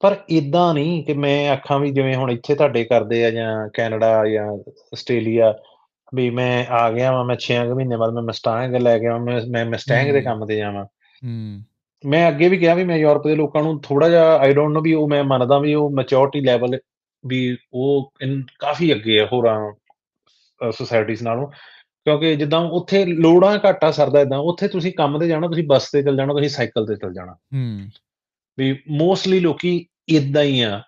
ਪਰ 0.00 0.16
ਇਦਾਂ 0.28 0.74
ਨਹੀਂ 0.74 1.04
ਕਿ 1.04 1.12
ਮੈਂ 1.12 1.50
ਆਖਾਂ 1.50 1.78
ਵੀ 1.78 1.90
ਜਿਵੇਂ 1.90 2.14
ਹੁਣ 2.14 2.30
ਇੱਥੇ 2.30 2.54
ਤੁਹਾਡੇ 2.54 2.84
ਕਰਦੇ 2.84 3.24
ਆ 3.24 3.30
ਜਾਂ 3.30 3.68
ਕੈਨੇਡਾ 3.68 4.26
ਜਾਂ 4.26 4.52
ਆਸਟ੍ਰੇਲੀਆ 4.92 5.54
ਵੀ 6.14 6.30
ਮੈਂ 6.30 6.66
ਆ 6.66 6.90
ਗਿਆ 6.90 7.12
ਵਾਂ 7.12 7.24
ਮੈਂ 7.24 7.36
6 7.36 7.74
ਮਹੀਨੇ 7.74 7.96
ਬਾਅਦ 7.96 8.10
ਮੈਂ 8.10 8.22
ਮਸਟੈਂਗ 8.22 8.74
ਲੈ 8.74 8.98
ਕੇ 8.98 9.06
ਆਵਾਂ 9.06 9.40
ਮੈਂ 9.48 9.64
ਮਸਟੈਂਗ 9.64 10.12
ਦੇ 10.12 10.20
ਕੰਮ 10.20 10.46
ਤੇ 10.46 10.56
ਜਾਵਾਂ। 10.56 10.84
ਹੂੰ। 10.84 11.60
ਮੈਂ 12.06 12.28
ਅੱਗੇ 12.28 12.48
ਵੀ 12.48 12.58
ਕਿਹਾ 12.58 12.74
ਵੀ 12.74 12.84
ਮੈਂ 12.84 12.96
ਯੂਰਪ 12.96 13.26
ਦੇ 13.26 13.34
ਲੋਕਾਂ 13.34 13.62
ਨੂੰ 13.62 13.80
ਥੋੜਾ 13.80 14.08
ਜਿਹਾ 14.08 14.36
ਆਈ 14.36 14.54
ਡੋਨਟ 14.54 14.74
ਨੋ 14.74 14.80
ਵੀ 14.80 14.92
ਉਹ 14.94 15.08
ਮੈਂ 15.08 15.24
ਮੰਨਦਾ 15.24 15.58
ਵੀ 15.58 15.74
ਉਹ 15.74 15.90
ਮੈਚੁਰਿਟੀ 15.90 16.40
ਲੈਵਲ 16.40 16.78
ਵੀ 17.26 17.56
ਉਹ 17.72 18.12
ਕਾਫੀ 18.58 18.94
ਅੱਗੇ 18.94 19.20
ਆ 19.20 19.28
ਹੋਰਾਂ 19.32 19.72
ਸੋਸਾਇਟੀਆਂ 20.72 21.22
ਨਾਲੋਂ। 21.22 21.46
ਕਿਉਂਕਿ 22.04 22.36
ਜਿੱਦਾਂ 22.36 22.60
ਉੱਥੇ 22.60 23.04
ਲੋੜਾਂ 23.04 23.58
ਘਾਟਾ 23.64 23.90
ਸਰਦਾ 23.90 24.20
ਇਦਾਂ 24.20 24.38
ਉੱਥੇ 24.38 24.68
ਤੁਸੀਂ 24.68 24.92
ਕੰਮ 24.92 25.18
ਤੇ 25.18 25.28
ਜਾਣਾ 25.28 25.46
ਤੁਸੀਂ 25.46 25.66
ਬੱਸ 25.66 25.90
ਤੇ 25.90 26.02
ਚੱਲ 26.02 26.16
ਜਾਣਾ 26.16 26.32
ਤੁਸੀਂ 26.32 26.48
ਸਾਈਕਲ 26.48 26.86
ਤੇ 26.86 26.96
ਚੱਲ 26.96 27.14
ਜਾਣਾ। 27.14 27.32
ਹੂੰ। 27.32 27.80
ਵੀ 28.60 28.78
ਮੋਸਟਲੀ 28.88 29.40
ਲੋਕੀ 29.40 29.86
ਇਦਾਂ 30.08 30.42
ਹੀ 30.42 30.60
ਆ। 30.60 30.82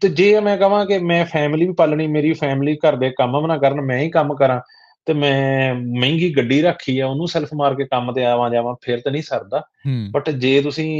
ਤੇ 0.00 0.08
ਜੇ 0.08 0.40
ਮੈਂ 0.40 0.56
ਕਹਾਂ 0.56 0.86
ਕਿ 0.86 0.98
ਮੈਂ 0.98 1.24
ਫੈਮਿਲੀ 1.24 1.66
ਵੀ 1.66 1.72
ਪਾਲਣੀ 1.72 2.06
ਮੇਰੀ 2.06 2.32
ਫੈਮਿਲੀ 2.32 2.76
ਘਰ 2.76 2.96
ਦੇ 2.96 3.10
ਕੰਮ 3.10 3.40
ਬਣਾ 3.40 3.56
ਕਰਨ 3.56 3.80
ਮੈਂ 3.80 3.98
ਹੀ 3.98 4.10
ਕੰਮ 4.10 4.34
ਕਰਾਂ 4.34 4.60
ਤੇ 5.06 5.12
ਮੈਂ 5.12 5.74
ਮਹਿੰਗੀ 5.74 6.36
ਗੱਡੀ 6.36 6.62
ਰੱਖੀ 6.62 6.98
ਆ 7.00 7.06
ਉਹਨੂੰ 7.06 7.28
ਸੈਲਫ 7.28 7.48
ਮਾਰ 7.54 7.74
ਕੇ 7.74 7.84
ਕੰਮ 7.84 8.12
ਤੇ 8.12 8.24
ਆਵਾਂ 8.24 8.50
ਜਾਵਾਂ 8.50 8.74
ਫਿਰ 8.82 9.00
ਤਾਂ 9.00 9.12
ਨਹੀਂ 9.12 9.22
ਸਰਦਾ। 9.22 9.62
ਬਟ 10.10 10.30
ਜੇ 10.30 10.60
ਤੁਸੀਂ 10.60 10.90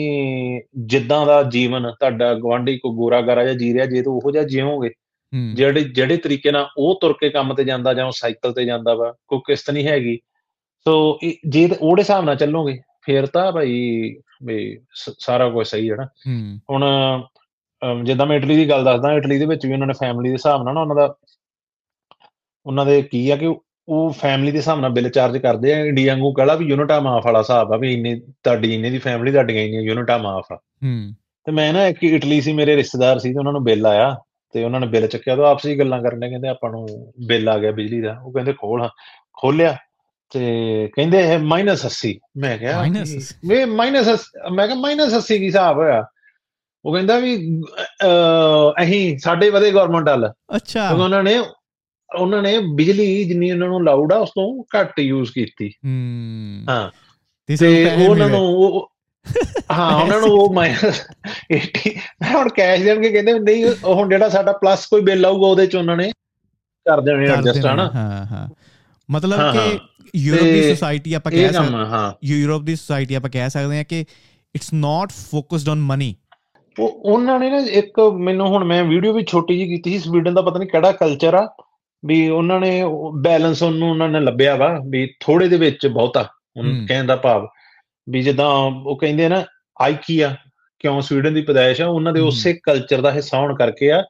ਜਿੱਦਾਂ 0.78 1.26
ਦਾ 1.26 1.42
ਜੀਵਨ 1.42 1.90
ਤੁਹਾਡਾ 1.90 2.34
ਗਵਾਂਢੀ 2.34 2.78
ਕੋ 2.78 2.92
ਗੋਰਾ 2.92 3.20
ਗਾਰਾ 3.20 3.44
ਜਾਂ 3.44 3.54
ਜੀ 3.54 3.74
ਰਿਹਾ 3.74 3.86
ਜੇ 3.86 4.02
ਤੂੰ 4.02 4.16
ਉਹੋ 4.16 4.30
ਜਿਹਾ 4.30 4.44
ਜਿਉਓਗੇ 4.44 4.90
ਜਿਹੜੇ 5.54 5.80
ਜਿਹੜੇ 5.80 6.16
ਤਰੀਕੇ 6.16 6.50
ਨਾਲ 6.50 6.66
ਉਹ 6.78 6.98
ਤੁਰ 7.00 7.12
ਕੇ 7.12 7.30
ਕੰਮ 7.30 7.54
ਤੇ 7.54 7.64
ਜਾਂਦਾ 7.64 7.94
ਜਾਂ 7.94 8.10
ਸਾਈਕਲ 8.14 8.52
ਤੇ 8.52 8.64
ਜਾਂਦਾ 8.64 8.94
ਵਾ 8.94 9.14
ਕੋਈ 9.28 9.38
ਕਿਸ਼ਤ 9.38 9.70
ਨਹੀਂ 9.70 9.86
ਹੈਗੀ। 9.86 10.18
ਸੋ 10.84 11.18
ਜੇ 11.48 11.68
ਉਹਦੇ 11.80 12.02
ਹਿਸਾਬ 12.02 12.24
ਨਾਲ 12.24 12.36
ਚੱਲੋਗੇ 12.36 12.78
ਫਿਰ 13.02 13.26
ਤਾਂ 13.26 13.52
ਭਾਈ 13.52 14.14
ਵੀ 14.42 14.78
ਸਾਰਾ 15.18 15.48
ਕੁਝ 15.48 15.66
ਸਹੀ 15.66 15.90
ਹੈ 15.90 15.96
ਨਾ। 15.96 16.08
ਹੁਣ 16.70 16.84
ਜਿੱਦਾਂ 18.04 18.26
ਮੈਂ 18.26 18.36
ਇਟਲੀ 18.36 18.56
ਦੀ 18.56 18.68
ਗੱਲ 18.68 18.84
ਦੱਸਦਾ 18.84 19.12
ਇਟਲੀ 19.12 19.38
ਦੇ 19.38 19.46
ਵਿੱਚ 19.46 19.66
ਵੀ 19.66 19.72
ਉਹਨਾਂ 19.72 19.86
ਨੇ 19.86 19.92
ਫੈਮਿਲੀ 20.00 20.28
ਦੇ 20.28 20.32
ਹਿਸਾਬ 20.32 20.62
ਨਾਲ 20.62 20.74
ਨਾ 20.74 20.80
ਉਹਨਾਂ 20.80 20.96
ਦਾ 20.96 21.14
ਉਹਨਾਂ 22.66 22.86
ਦੇ 22.86 23.02
ਕੀ 23.02 23.30
ਆ 23.30 23.36
ਕਿ 23.36 23.54
ਉਹ 23.88 24.12
ਫੈਮਿਲੀ 24.12 24.52
ਦੇ 24.52 24.58
ਹਿਸਾਬ 24.58 24.80
ਨਾਲ 24.80 24.90
ਬਿੱਲ 24.90 25.08
ਚਾਰਜ 25.08 25.38
ਕਰਦੇ 25.38 25.74
ਆ 25.74 25.78
ਇੰਡੀਆ 25.78 26.12
ਵਾਂਗੂ 26.12 26.32
ਕਹਲਾ 26.32 26.54
ਵੀ 26.54 26.66
ਯੂਨਿਟਾ 26.66 27.00
ਮਾਫ 27.00 27.26
ਵਾਲਾ 27.26 27.38
ਹਿਸਾਬ 27.38 27.72
ਆ 27.72 27.76
ਵੀ 27.76 27.94
ਇੰਨੇ 27.94 28.20
ਤੁਹਾਡੀ 28.42 28.74
ਇੰਨੇ 28.74 28.90
ਦੀ 28.90 28.98
ਫੈਮਿਲੀ 28.98 29.32
ਤੁਹਾਡੀਆਂ 29.32 29.62
ਇੰਨੀਆਂ 29.62 29.82
ਯੂਨਿਟਾ 29.82 30.18
ਮਾਫ 30.18 30.46
ਆ। 30.52 30.56
ਹੂੰ। 30.56 31.14
ਤੇ 31.44 31.52
ਮੈਂ 31.52 31.72
ਨਾ 31.72 31.86
ਇੱਕ 31.86 32.04
ਇਟਲੀ 32.04 32.40
ਸੀ 32.40 32.52
ਮੇਰੇ 32.52 32.76
ਰਿਸ਼ਤੇਦਾਰ 32.76 33.18
ਸੀ 33.18 33.32
ਤੇ 33.32 33.38
ਉਹਨਾਂ 33.38 33.52
ਨੂੰ 33.52 33.64
ਬਿੱਲ 33.64 33.86
ਆਇਆ 33.86 34.16
ਤੇ 34.52 34.64
ਉਹਨਾਂ 34.64 34.80
ਨੇ 34.80 34.86
ਬਿੱਲ 34.86 35.06
ਚੱਕਿਆ 35.06 35.36
ਤਾਂ 35.36 35.44
ਆਪਸੀ 35.44 35.78
ਗੱਲਾਂ 35.78 36.02
ਕਰਨ 36.02 36.18
ਲੱਗੇ 36.18 36.30
ਕਹਿੰਦੇ 36.30 36.48
ਆਪਾਂ 36.48 36.70
ਨੂੰ 36.70 37.12
ਬਿੱਲ 37.26 37.48
ਆ 37.48 37.58
ਗਿਆ 37.58 37.72
ਬਿਜਲੀ 37.72 38.00
ਦਾ। 38.00 38.20
ਉਹ 38.24 38.32
ਕਹਿੰਦੇ 38.32 38.52
ਖੋਲ 38.52 38.88
ਖੋਲਿਆ। 39.32 39.76
ਤੇ 40.30 40.88
ਕਹਿੰਦੇ 40.96 41.18
ਇਹ 41.20 41.38
-80 41.38 42.14
ਮੈਂ 42.36 42.58
ਕਿਹਾ 42.58 42.82
ਮੈਂ 43.44 43.66
ਮਾਈਨਸ 43.66 44.24
ਮੈਂ 44.52 44.66
ਕਿਹਾ 44.66 44.78
ਮਾਈਨਸ 44.78 45.14
-80 45.14 45.38
ਕੀ 45.38 45.46
ਹਿਸਾਬ 45.46 45.76
ਹੋਇਆ? 45.76 46.06
ਉਹ 46.84 46.94
ਕਹਿੰਦਾ 46.94 47.18
ਵੀ 47.18 47.62
ਅਹੀਂ 48.80 49.18
ਸਾਡੇ 49.18 49.50
ਵਧੇ 49.50 49.70
ਗਵਰਨਮੈਂਟ 49.70 50.08
ਵਾਲ। 50.08 50.32
ਅੱਛਾ। 50.56 50.90
ਉਹਨਾਂ 50.90 51.22
ਨੇ 51.22 51.38
ਉਹਨਾਂ 52.16 52.42
ਨੇ 52.42 52.58
ਬਿਜਲੀ 52.58 53.24
ਜਿੰਨੀ 53.24 53.52
ਉਹਨਾਂ 53.52 53.68
ਨੂੰ 53.68 53.84
ਲਾਊਡ 53.84 54.12
ਆ 54.12 54.16
ਉਸ 54.16 54.30
ਤੋਂ 54.30 54.64
ਘੱਟ 54.80 54.98
ਯੂਜ਼ 54.98 55.32
ਕੀਤੀ। 55.32 55.68
ਹੂੰ। 55.68 56.64
ਹਾਂ। 56.68 56.90
ਤੇ 57.58 57.90
ਉਹਨਾਂ 58.08 58.28
ਨੂੰ 58.28 58.86
ਹਾਂ 59.72 59.96
ਉਹਨਾਂ 60.02 60.20
ਨੂੰ 60.20 60.30
ਉਹ 60.30 60.54
ਮਾਈਨਸ 60.54 61.06
80 61.54 61.90
ਹੁਣ 62.34 62.48
ਕੈਸ਼ 62.48 62.82
ਦੇਣਗੇ 62.82 63.10
ਕਹਿੰਦੇ 63.10 63.38
ਨਹੀਂ 63.38 63.66
ਉਹ 63.84 63.94
ਹੁਣ 63.94 64.08
ਜਿਹੜਾ 64.08 64.28
ਸਾਡਾ 64.28 64.52
ਪਲੱਸ 64.52 64.86
ਕੋਈ 64.86 65.00
ਬਿੱਲ 65.00 65.26
ਆਊਗਾ 65.26 65.46
ਉਹਦੇ 65.46 65.66
ਚ 65.66 65.76
ਉਹਨਾਂ 65.76 65.96
ਨੇ 65.96 66.12
ਕਰ 66.88 67.00
ਦੇਣੇ 67.00 67.30
ਐਡਜਸਟ 67.30 67.66
ਹਨਾ? 67.66 67.90
ਹਾਂ 67.94 68.26
ਹਾਂ। 68.26 68.48
ਮਤਲਬ 69.10 69.52
ਕਿ 69.52 69.78
ਯੂਰਪ 70.16 70.42
ਦੀ 70.42 70.62
ਸੋਸਾਇਟੀ 70.68 71.12
ਆਪਾਂ 71.14 71.32
ਕਹਿ 71.32 71.52
ਸਕਦੇ 71.52 71.84
ਹਾਂ। 71.90 72.12
ਯੂਰਪ 72.24 72.62
ਦੀ 72.62 72.76
ਸੋਸਾਇਟੀ 72.76 73.14
ਆਪਾਂ 73.14 73.30
ਕਹਿ 73.30 73.50
ਸਕਦੇ 73.50 73.76
ਹਾਂ 73.76 73.84
ਕਿ 73.84 74.00
it's 74.54 74.72
not 74.74 75.12
focused 75.30 75.68
on 75.68 75.78
money 75.82 76.14
ਉਹ 76.76 76.88
ਉਹਨਾਂ 77.04 77.38
ਨੇ 77.40 77.50
ਨਾ 77.50 77.58
ਇੱਕ 77.72 78.00
ਮੈਨੂੰ 78.18 78.46
ਹੁਣ 78.48 78.64
ਮੈਂ 78.64 78.82
ਵੀਡੀਓ 78.84 79.12
ਵੀ 79.12 79.22
ਛੋਟੀ 79.24 79.56
ਜੀ 79.58 79.66
ਕੀਤੀ 79.66 79.90
ਸੀ 79.92 79.98
ਸਵੀਡਨ 79.98 80.34
ਦਾ 80.34 80.42
ਪਤਾ 80.42 80.58
ਨਹੀਂ 80.58 80.68
ਕਿਹੜਾ 80.68 80.92
ਕਲਚਰ 80.92 81.34
ਆ 81.34 81.46
ਵੀ 82.02 82.28
ਉਹਨਾਂ 82.28 82.60
ਨੇ 82.60 82.70
ਬੈਲੈਂਸ 83.22 83.62
ਉਹਨੂੰ 83.62 83.90
ਉਹਨਾਂ 83.90 84.08
ਨੇ 84.08 84.20
ਲੱਭਿਆ 84.20 84.54
ਵਾ 84.56 84.68
ਵੀ 84.90 85.06
ਥੋੜੇ 85.20 85.48
ਦੇ 85.48 85.56
ਵਿੱਚ 85.56 85.86
ਬਹੁਤਾ 85.86 86.22
ਹੁਣ 86.56 86.86
ਕਹਿਣ 86.86 87.06
ਦਾ 87.06 87.16
ਭਾਵ 87.16 87.46
ਵੀ 88.06 88.22
ਜਦਾਂ 88.22 88.46
ਉਹ 88.86 88.96
ਕਹਿੰਦੇ 88.98 89.28
ਨਾ 89.28 89.44
ਆਈਕੀਆ 89.80 90.34
ਕਿਉਂ 90.80 91.00
ਸਵੀਡਨ 91.00 91.34
ਦੀ 91.34 91.42
ਪਦਾਇਸ਼ 91.42 91.80
ਆ 91.80 91.86
ਉਹਨਾਂ 91.86 92.12
ਦੇ 92.12 92.20
ਉਸੇ 92.20 92.52
ਕਲਚਰ 92.62 93.00
ਦਾ 93.00 93.10
ਹਿੱਸਾ 93.12 93.38
ਹੋਣ 93.38 93.54
ਕਰਕੇ 93.54 93.90
ਆ 93.92 94.00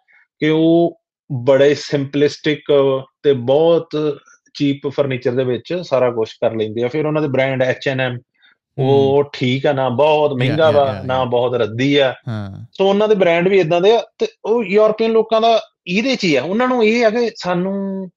ਕਿ 0.42 0.48
ਉਹ 0.48 1.00
ਬੜੇ 1.30 1.74
ਸਿੰਪਲਿਸਟਿਕ 1.74 2.60
ਤੇ 3.22 3.32
ਬਹੁਤ 3.32 3.96
ਚੀਪ 4.58 4.86
ਫਰਨੀਚਰ 4.88 5.32
ਦੇ 5.32 5.44
ਵਿੱਚ 5.44 5.74
ਸਾਰਾ 5.82 6.10
ਕੁਝ 6.10 6.28
ਕਰ 6.32 6.54
ਲੈਂਦੇ 6.54 6.82
ਆ। 6.82 6.88
ਫਿਰ 6.88 7.06
ਉਹਨਾਂ 7.06 7.22
ਦੇ 7.22 7.28
ਬ੍ਰਾਂਡ 7.28 7.62
H&M 7.62 8.18
ਉਹ 8.78 9.24
ਠੀਕ 9.32 9.66
ਆ 9.66 9.72
ਨਾ 9.72 9.88
ਬਹੁਤ 9.88 10.32
ਮਹਿੰਗਾ 10.32 10.70
ਵਾ 10.70 11.00
ਨਾ 11.04 11.24
ਬਹੁਤ 11.24 11.54
ਰੱਦੀ 11.54 11.96
ਆ। 11.96 12.14
ਹਾਂ। 12.28 12.66
ਸੋ 12.72 12.88
ਉਹਨਾਂ 12.88 13.08
ਦੇ 13.08 13.14
ਬ੍ਰਾਂਡ 13.14 13.48
ਵੀ 13.48 13.58
ਇਦਾਂ 13.58 13.80
ਦੇ 13.80 13.94
ਆ 13.96 14.02
ਤੇ 14.18 14.26
ਉਹ 14.44 14.64
ਯੂਰਪੀਅਨ 14.64 15.10
ਲੋਕਾਂ 15.12 15.40
ਦਾ 15.40 15.60
ਇਹਦੇ 15.86 16.14
ਚ 16.16 16.24
ਹੀ 16.24 16.34
ਆ। 16.36 16.42
ਉਹਨਾਂ 16.42 16.68
ਨੂੰ 16.68 16.84
ਇਹ 16.84 17.06
ਆ 17.06 17.10
ਕਿ 17.10 17.30
ਸਾਨੂੰ 17.36 18.08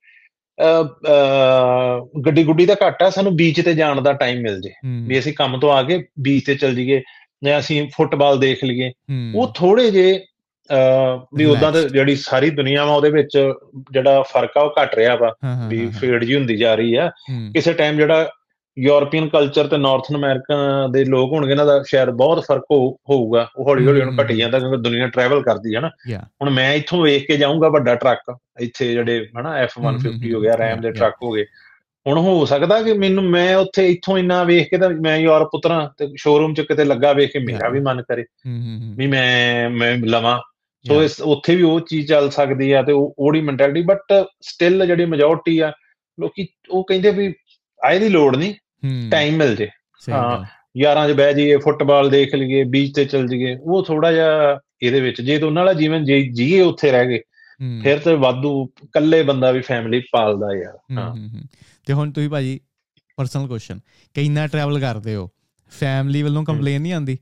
ਗੱਡੀ 2.26 2.44
ਗੁੱਡੀ 2.44 2.66
ਦਾ 2.66 2.76
ਘੱਟ 2.88 3.04
ਆ 3.04 3.10
ਸਾਨੂੰ 3.10 3.36
ਬੀਚ 3.36 3.62
ਤੇ 3.66 3.74
ਜਾਣ 3.74 4.02
ਦਾ 4.02 4.14
ਟਾਈਮ 4.14 4.42
ਮਿਲ 4.42 4.62
ਜੇ। 4.62 4.72
ਵੀ 5.08 5.20
ਅਸੀਂ 5.20 5.34
ਕੰਮ 5.34 5.60
ਤੋਂ 5.60 5.72
ਆ 5.72 5.84
ਕੇ 5.84 6.04
ਬੀਚ 6.20 6.46
ਤੇ 6.46 6.56
ਚੱਲ 6.56 6.76
ਜੀਏ 6.76 7.02
ਜਾਂ 7.44 7.60
ਅਸੀਂ 7.60 7.89
ਫੁੱਟਬਾਲ 7.96 8.39
ਦੇਖ 8.39 8.64
ਲਈਏ। 8.64 8.92
ਉਹ 9.36 9.52
ਥੋੜੇ 9.56 9.92
ਜੇ 9.92 10.20
ਵੀ 11.36 11.45
ਉਦਾਂ 11.45 11.72
ਤੇ 11.72 11.89
ਜਿਹੜੀ 11.89 12.15
ਸਾਰੀ 12.15 12.49
ਦੁਨੀਆ 12.49 12.86
ਵਾ 12.86 12.95
ਉਹਦੇ 12.95 13.09
ਵਿੱਚ 13.09 13.53
ਜਿਹੜਾ 13.91 14.22
ਫ਼ਰਕ 14.22 14.57
ਆ 14.57 14.61
ਉਹ 14.61 14.74
ਘਟ 14.84 14.95
ਰਿਹਾ 14.95 15.15
ਵਾ 15.15 15.36
ਵੀ 15.67 15.88
ਫੇਡ 15.88 16.24
ਜੀ 16.24 16.36
ਹੁੰਦੀ 16.36 16.57
ਜਾ 16.57 16.76
ਰਹੀ 16.76 16.95
ਆ। 16.95 17.11
ਕਿਸੇ 17.53 17.74
ਟਾਈਮ 17.74 17.97
ਜਿਹੜਾ 17.97 18.30
ਯੂਰਪੀਅਨ 18.80 19.30
ਕਲਚਰ 19.30 19.67
ਤੇ 19.67 19.78
ਨਾਰਥਨ 19.78 20.15
ਅਮਰੀਕਾ 20.15 20.88
ਦੇ 20.91 21.05
ਲੋਕ 21.05 21.32
ਹੋਣਗੇ 21.32 21.51
ਇਹਨਾਂ 21.51 21.65
ਦਾ 21.65 21.84
ਸ਼ਾਇਦ 21.84 22.09
ਬਹੁਤ 22.09 22.43
ਫ਼ਰਕ 22.43 22.63
ਹੋਊਗਾ। 23.09 23.49
ਉਹ 23.57 23.65
ਹੌਲੀ 23.65 23.88
ਹੌਲੀ 23.88 24.01
ਹੁਣ 24.01 24.15
ਘਟੀ 24.24 24.38
ਜਾਂਦਾ 24.38 24.59
ਕਿਉਂਕਿ 24.59 24.78
ਦੁਨੀਆ 24.78 25.07
ਟਰੈਵਲ 25.07 25.43
ਕਰਦੀ 25.43 25.76
ਹੈ 25.76 25.80
ਨਾ। 25.80 25.89
ਹੁਣ 26.19 26.49
ਮੈਂ 26.49 26.74
ਇੱਥੋਂ 26.74 27.03
ਵੇਖ 27.03 27.28
ਕੇ 27.28 27.38
ਜਾਊਂਗਾ 27.38 27.69
ਵੱਡਾ 27.69 27.95
ਟਰੱਕ 27.95 28.38
ਇੱਥੇ 28.59 28.91
ਜਿਹੜੇ 28.91 29.30
ਹਨਾ 29.39 29.63
F150 29.63 30.34
ਹੋ 30.34 30.41
ਗਿਆ 30.41 30.55
ਰੈਮ 30.55 30.82
ਦੇ 30.82 30.91
ਟਰੱਕ 30.91 31.15
ਹੋ 31.24 31.32
ਗਏ। 31.32 31.45
ਹੁਣ 32.07 32.17
ਹੋ 32.17 32.45
ਸਕਦਾ 32.45 32.82
ਕਿ 32.82 32.93
ਮੈਨੂੰ 32.93 33.24
ਮੈਂ 33.24 33.55
ਉੱਥੇ 33.55 33.91
ਇੱਥੋਂ 33.91 34.17
ਇੰਨਾ 34.17 34.43
ਵੇਖ 34.43 34.69
ਕੇ 34.69 34.78
ਤਾਂ 34.78 34.89
ਮੈਂ 34.89 35.17
ਯੂਰਪ 35.17 35.49
ਉਤਰਾਂ 35.53 35.89
ਤੇ 35.97 36.07
ਸ਼ੋਰੂਮ 36.17 36.53
'ਚ 36.53 36.61
ਕਿਤੇ 36.61 36.84
ਲੱਗਾ 36.84 37.13
ਵੇਖ 37.13 37.32
ਕੇ 37.34 37.39
ਮੇਰਾ 37.39 37.69
ਵੀ 37.69 37.80
ਮਨ 37.80 38.01
ਕਰੇ। 38.01 38.26
ਵੀ 38.95 39.07
ਮੈਂ 39.07 39.69
ਮੈਂ 39.69 39.97
ਲਵਾਂ। 39.97 40.39
ਸੋ 40.88 41.03
ਇਸ 41.03 41.21
ਉੱਥੇ 41.21 41.55
ਵੀ 41.55 41.61
ਉਹ 41.63 41.79
ਚੀਜ਼ 41.79 42.07
ਚੱਲ 42.07 42.29
ਸਕਦੀ 42.29 42.71
ਆ 42.71 42.82
ਤੇ 42.82 42.91
ਉਹੜੀ 42.95 43.41
ਮੈਂਟੈਲਿਟੀ 43.41 43.82
ਬਟ 43.82 44.13
ਸਟਿਲ 44.41 44.86
ਜਿਹੜੀ 44.86 45.05
ਮੈਜੋਰਟੀ 45.05 45.59
ਆ 45.59 45.71
ਲੋਕੀ 46.19 46.47
ਉਹ 46.69 46.84
ਕਹਿੰਦੇ 46.84 47.11
ਵੀ 47.11 47.34
ਆਏ 47.86 47.99
ਦੀ 47.99 48.09
ਲੋੜ 48.09 48.36
ਨਹੀਂ 48.36 48.53
ਟਾਈਮ 49.11 49.36
ਮਿਲ 49.36 49.55
ਜੇ। 49.55 49.69
ਹਾਂ। 50.09 50.45
ਯਾਰਾਂ 50.77 51.09
'ਚ 51.09 51.11
ਬਹਿ 51.11 51.34
ਜਾਈਏ 51.34 51.57
ਫੁੱਟਬਾਲ 51.57 52.09
ਦੇਖ 52.09 52.36
ਲਈਏ 52.36 52.63
ਬੀਚ 52.63 52.95
ਤੇ 52.95 53.05
ਚੱਲ 53.05 53.27
ਜਾਈਏ 53.27 53.57
ਉਹ 53.61 53.86
ਥੋੜਾ 53.86 54.11
ਜਿਹਾ 54.11 54.59
ਇਹਦੇ 54.82 55.01
ਵਿੱਚ 55.01 55.21
ਜੇ 55.21 55.38
ਤਾਂ 55.38 55.47
ਉਹਨਾਂ 55.47 55.65
ਵਾਲਾ 55.65 55.73
ਜੀਵਨ 55.73 56.03
ਜੀਏ 56.34 56.61
ਉੱਥੇ 56.61 56.91
ਰਹਿ 56.91 57.07
ਗਏ 57.07 57.19
ਫਿਰ 57.82 57.99
ਤੇ 57.99 58.15
ਵਾਧੂ 58.15 58.69
ਇਕੱਲੇ 58.84 59.23
ਬੰਦਾ 59.23 59.51
ਵੀ 59.51 59.61
ਫੈਮਿਲੀ 59.61 60.01
ਪਾਲਦਾ 60.11 60.47
ਯਾਰ 60.55 60.97
ਹਾਂ 60.97 61.15
ਤੇ 61.86 61.93
ਹੁਣ 61.93 62.11
ਤੁਸੀਂ 62.11 62.29
ਭਾਜੀ 62.29 62.59
ਪਰਸਨਲ 63.17 63.47
ਕੁਐਸਚਨ 63.47 63.79
ਕਿੰਨਾ 64.13 64.47
ਟਰੈਵਲ 64.47 64.79
ਕਰਦੇ 64.79 65.15
ਹੋ? 65.15 65.29
ਫੈਮਿਲੀ 65.71 66.21
ਵੱਲੋਂ 66.21 66.43
ਕੰਪਲੇਨ 66.43 66.82
ਨਹੀਂ 66.82 66.93
ਆਉਂਦੀ? 66.93 67.17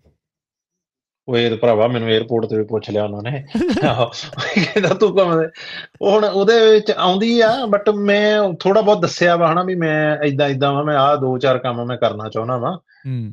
ਉਹ 1.30 1.38
ਇਹ 1.38 1.58
ਭਰਾਵਾ 1.58 1.88
ਮੈਨੂੰ 1.88 2.18
에어ਪੋਰਟ 2.18 2.46
ਤੇ 2.46 2.58
ਵੀ 2.58 2.64
ਪੁੱਛ 2.64 2.90
ਲਿਆ 2.90 3.04
ਉਹਨਾਂ 3.04 3.32
ਨੇ। 3.32 3.46
ਕਹਿੰਦਾ 3.56 4.90
ਤੂੰ 4.90 5.10
ਉਹ 6.02 6.12
ਹੁਣ 6.12 6.26
ਉਹਦੇ 6.26 6.72
ਵਿੱਚ 6.72 6.92
ਆਉਂਦੀ 6.92 7.42
ਆ 7.42 7.66
ਬਟ 7.66 7.90
ਮੈਂ 7.90 8.54
ਥੋੜਾ 8.54 8.82
ਬਹੁਤ 8.82 9.02
ਦੱਸਿਆ 9.02 9.36
ਵਾ 9.36 9.54
ਹਨਾ 9.54 9.64
ਵੀ 9.64 9.76
ਮੈਂ 9.76 10.18
ਇਦਾਂ 10.26 10.50
ਇਦਾਂ 10.50 10.74
ਵਾ 10.74 10.84
ਮੈਂ 10.84 10.98
ਆਹ 10.98 11.18
ਦੋ 11.18 11.38
ਚਾਰ 11.38 11.58
ਕੰਮ 11.58 11.86
ਮੈਂ 11.86 11.98
ਕਰਨਾ 11.98 12.30
ਚਾਹੁੰਦਾ 12.30 12.58
ਵਾ। 12.58 12.80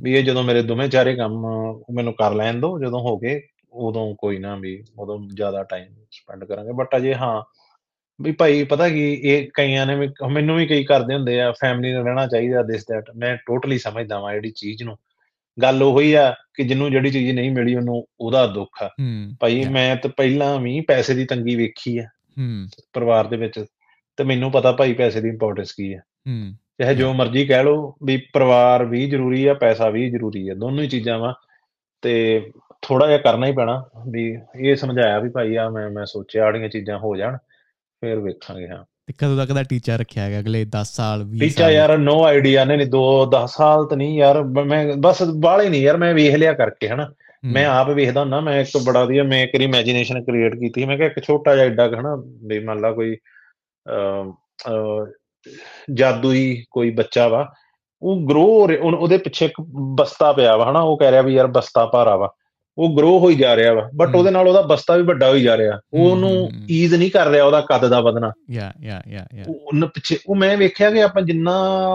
ਵੀ 0.02 0.16
ਇਹ 0.16 0.24
ਜਦੋਂ 0.24 0.42
ਮੇਰੇ 0.42 0.62
ਦੋਵੇਂ 0.62 0.88
ਚਾਰੇ 0.88 1.14
ਕੰਮ 1.16 1.46
ਮੈਨੂੰ 1.94 2.12
ਕਰ 2.12 2.34
ਲੈਣ 2.34 2.60
ਦੋ 2.60 2.78
ਜਦੋਂ 2.78 3.00
ਹੋ 3.00 3.18
ਗਏ 3.18 3.40
ਉਦੋਂ 3.72 4.14
ਕੋਈ 4.14 4.38
ਨਾ 4.38 4.56
ਵੀ 4.56 4.84
ਉਦੋਂ 4.98 5.18
ਜ਼ਿਆਦਾ 5.34 5.62
ਟਾਈਮ 5.62 5.84
ਸਪੈਂਡ 6.12 6.44
ਕਰਾਂਗੇ। 6.44 6.72
ਬਟ 6.72 6.96
ਅਜੇ 6.96 7.14
ਹਾਂ 7.14 7.42
ਵੀ 8.20 8.32
ਭਾਈ 8.32 8.64
ਪਤਾ 8.64 8.88
ਕੀ 8.88 9.14
ਇਹ 9.14 9.48
ਕਈਆਂ 9.54 9.86
ਨੇ 9.86 10.08
ਮੈਨੂੰ 10.32 10.56
ਵੀ 10.56 10.66
ਕਈ 10.66 10.84
ਕਰਦੇ 10.84 11.14
ਹੁੰਦੇ 11.14 11.40
ਆ 11.40 11.52
ਫੈਮਿਲੀ 11.52 11.92
ਨਾਲ 11.94 12.04
ਰਹਿਣਾ 12.04 12.26
ਚਾਹੀਦਾ 12.26 12.62
ਦਿਸ 12.62 12.84
ਦੈਟ 12.84 13.04
ਮੈਂ 13.16 13.36
ਟੋਟਲੀ 13.36 13.78
ਸਮਝਦਾ 13.78 14.20
ਵਾਂ 14.20 14.32
ਜਿਹੜੀ 14.34 14.50
ਚੀਜ਼ 14.50 14.82
ਨੂੰ। 14.82 14.96
ਗੱਲ 15.62 15.82
ਉਹੀ 15.82 16.12
ਆ 16.12 16.34
ਕਿ 16.54 16.64
ਜਿੰਨੂੰ 16.64 16.90
ਜਿਹੜੀ 16.90 17.10
ਚੀਜ਼ 17.10 17.30
ਨਹੀਂ 17.32 17.50
ਮਿਲੀ 17.50 17.74
ਉਹਨੂੰ 17.74 18.06
ਉਹਦਾ 18.20 18.46
ਦੁੱਖ 18.46 18.82
ਆ। 18.82 18.90
ਭਾਈ 19.40 19.64
ਮੈਂ 19.64 19.96
ਤਾਂ 19.96 20.10
ਪਹਿਲਾਂ 20.10 20.60
ਵੀ 20.60 20.80
ਪੈਸੇ 20.80 21.14
ਦੀ 21.14 21.24
ਤੰਗੀ 21.24 21.56
ਵੇਖੀ 21.56 21.98
ਆ 21.98 22.04
ਪਰਿਵਾਰ 22.92 23.26
ਦੇ 23.26 23.36
ਵਿੱਚ 23.36 23.64
ਤੇ 24.16 24.24
ਮੈਨੂੰ 24.24 24.50
ਪਤਾ 24.52 24.72
ਭਾਈ 24.72 24.92
ਪੈਸੇ 24.92 25.20
ਦੀ 25.20 25.28
ਇੰਪੋਰਟੈਂਸ 25.28 25.72
ਕੀ 25.72 25.92
ਆ। 25.92 26.00
ਚਾਹੇ 26.78 26.94
ਜੋ 26.94 27.12
ਮਰਜ਼ੀ 27.12 27.46
ਕਹਿ 27.46 27.64
ਲਓ 27.64 27.96
ਵੀ 28.04 28.16
ਪਰਿਵਾਰ 28.32 28.84
ਵੀ 28.84 29.10
ਜ਼ਰੂਰੀ 29.10 29.46
ਆ 29.46 29.54
ਪੈਸਾ 29.54 29.88
ਵੀ 29.90 30.10
ਜ਼ਰੂਰੀ 30.10 30.48
ਆ 30.48 30.54
ਦੋਨੋਂ 30.54 30.82
ਹੀ 30.82 30.88
ਚੀਜ਼ਾਂ 30.88 31.18
ਵਾ 31.18 31.34
ਤੇ 32.02 32.50
ਥੋੜਾ 32.82 33.06
ਜਿਹਾ 33.06 33.18
ਕਰਨਾ 33.18 33.46
ਹੀ 33.46 33.52
ਪੈਣਾ 33.52 33.84
ਵੀ 34.08 34.38
ਇਹ 34.60 34.76
ਸਮਝਾਇਆ 34.76 35.18
ਵੀ 35.18 35.28
ਭਾਈ 35.28 35.56
ਆ 35.56 35.68
ਮੈਂ 35.70 35.90
ਮੈਂ 35.90 36.04
ਸੋਚਿਆ 36.06 36.44
ਆੜੀਆਂ 36.44 36.68
ਚੀਜ਼ਾਂ 36.68 36.98
ਹੋ 36.98 37.16
ਜਾਣ 37.16 37.36
ਫਿਰ 38.00 38.18
ਵੇਖਾਂਗੇ 38.18 38.68
ਹਾਂ। 38.68 38.84
ਤੇ 39.06 39.12
ਕਦੋਂ 39.12 39.36
ਤੱਕ 39.36 39.52
ਦਾ 39.52 39.62
ਟੀਚਰ 39.62 39.98
ਰੱਖਿਆ 39.98 40.24
ਹੈਗਾ? 40.24 40.38
ਅਗਲੇ 40.40 40.64
10 40.64 40.94
ਸਾਲ 40.94 41.20
20 41.20 41.38
ਸਾਲ? 41.38 41.38
ਟੀਚਰ 41.38 41.70
ਯਾਰ 41.70 41.98
ਨੋ 41.98 42.24
ਆਈਡੀਆ 42.24 42.64
ਨੇ 42.64 42.76
ਨਹੀਂ 42.76 42.86
2 42.86 43.02
10 43.30 43.46
ਸਾਲ 43.46 43.86
ਤਾਂ 43.86 43.96
ਨਹੀਂ 43.96 44.18
ਯਾਰ 44.18 44.42
ਮੈਂ 44.44 44.96
ਬਸ 44.96 45.22
ਬਾਲੇ 45.22 45.68
ਨਹੀਂ 45.68 45.82
ਯਾਰ 45.82 45.96
ਮੈਂ 45.96 46.14
ਵੇਖ 46.14 46.34
ਲਿਆ 46.34 46.52
ਕਰਕੇ 46.52 46.88
ਹਨਾ। 46.88 47.12
ਮੈਂ 47.44 47.66
ਆਪ 47.66 47.90
ਵੇਖਦਾ 47.90 48.20
ਹੁੰਦਾ 48.20 48.40
ਮੈਂ 48.40 48.60
ਇੱਕ 48.60 48.70
ਬੜਾ 48.84 49.04
ਵਧੀਆ 49.04 49.22
ਮੈਂ 49.22 49.42
ਇੱਕ 49.42 49.54
ਇਮੇਜਿਨੇਸ਼ਨ 49.54 50.24
ਕ੍ਰੀਏਟ 50.24 50.54
ਕੀਤੀ 50.54 50.84
ਮੈਂ 50.84 50.96
ਕਿਹਾ 50.96 51.08
ਇੱਕ 51.08 51.24
ਛੋਟਾ 51.24 51.54
ਜਿਹਾ 51.54 51.66
ਐਡਾ 51.66 51.86
ਹਨਾ 51.88 52.22
ਵੀ 52.46 52.58
ਮੰਨ 52.58 52.80
ਲਾ 52.80 52.92
ਕੋਈ 52.92 53.16
ਅ 53.86 55.06
ਜਾਦੂਈ 55.94 56.64
ਕੋਈ 56.70 56.90
ਬੱਚਾ 56.90 57.28
ਵਾ 57.28 57.52
ਉਹ 58.02 58.28
ਗਰੋ 58.28 58.68
ਉਹਦੇ 58.82 59.18
ਪਿੱਛੇ 59.18 59.44
ਇੱਕ 59.44 59.54
ਬਸਤਾ 59.70 60.32
ਪਿਆ 60.32 60.56
ਵਾ 60.56 60.70
ਹਨਾ 60.70 60.80
ਉਹ 60.80 60.98
ਕਹਿ 60.98 61.10
ਰਿਹਾ 61.10 61.22
ਵੀ 61.22 61.34
ਯਾਰ 61.34 61.46
ਬਸਤਾ 61.46 61.86
ਭਾਰਾ 61.86 62.16
ਵਾ। 62.16 62.32
ਉਹ 62.78 62.96
ਗਰੋ 62.96 63.18
ਹੋਈ 63.18 63.34
ਜਾ 63.34 63.56
ਰਿਹਾ 63.56 63.74
ਵਾ 63.74 63.90
ਬਟ 63.94 64.14
ਉਹਦੇ 64.14 64.30
ਨਾਲ 64.30 64.48
ਉਹਦਾ 64.48 64.62
ਬਸਤਾ 64.62 64.96
ਵੀ 64.96 65.02
ਵੱਡਾ 65.02 65.30
ਹੋਈ 65.30 65.42
ਜਾ 65.42 65.56
ਰਿਹਾ। 65.56 65.80
ਉਹ 65.92 66.10
ਉਹਨੂੰ 66.10 66.50
ਈਜ਼ 66.70 66.94
ਨਹੀਂ 66.94 67.10
ਕਰ 67.10 67.26
ਰਿਹਾ 67.26 67.44
ਉਹਦਾ 67.44 67.60
ਕੱਦ 67.60 67.88
ਦਾ 67.88 68.00
ਵਧਣਾ। 68.00 68.32
ਯਾ 68.50 68.72
ਯਾ 68.82 69.02
ਯਾ 69.08 69.26
ਯਾ 69.34 69.44
ਉਹਨਾਂ 69.48 69.88
ਪਿੱਛੇ 69.88 70.18
ਉਹ 70.26 70.36
ਮੈਂ 70.36 70.56
ਵੇਖਿਆ 70.56 70.90
ਕਿ 70.90 71.02
ਆਪਾਂ 71.02 71.22
ਜਿੰਨਾ 71.22 71.52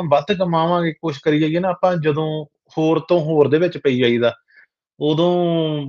ਵੱਧ 0.10 0.34
ਕਮਾਵਾਂਗੇ 0.34 0.94
ਕੁਝ 0.94 1.18
ਕਰੀ 1.18 1.40
ਜਾਈਏ 1.40 1.60
ਨਾ 1.60 1.70
ਆਪਾਂ 1.70 1.96
ਜਦੋਂ 1.96 2.46
ਹੋਰ 2.78 3.00
ਤੋਂ 3.00 3.20
ਹੋਰ 3.20 3.48
ਦੇ 3.48 3.58
ਵਿੱਚ 3.58 3.78
ਪਈ 3.78 4.00
ਜਾਈਦਾ 4.00 4.36
ਉਦੋਂ 5.00 5.32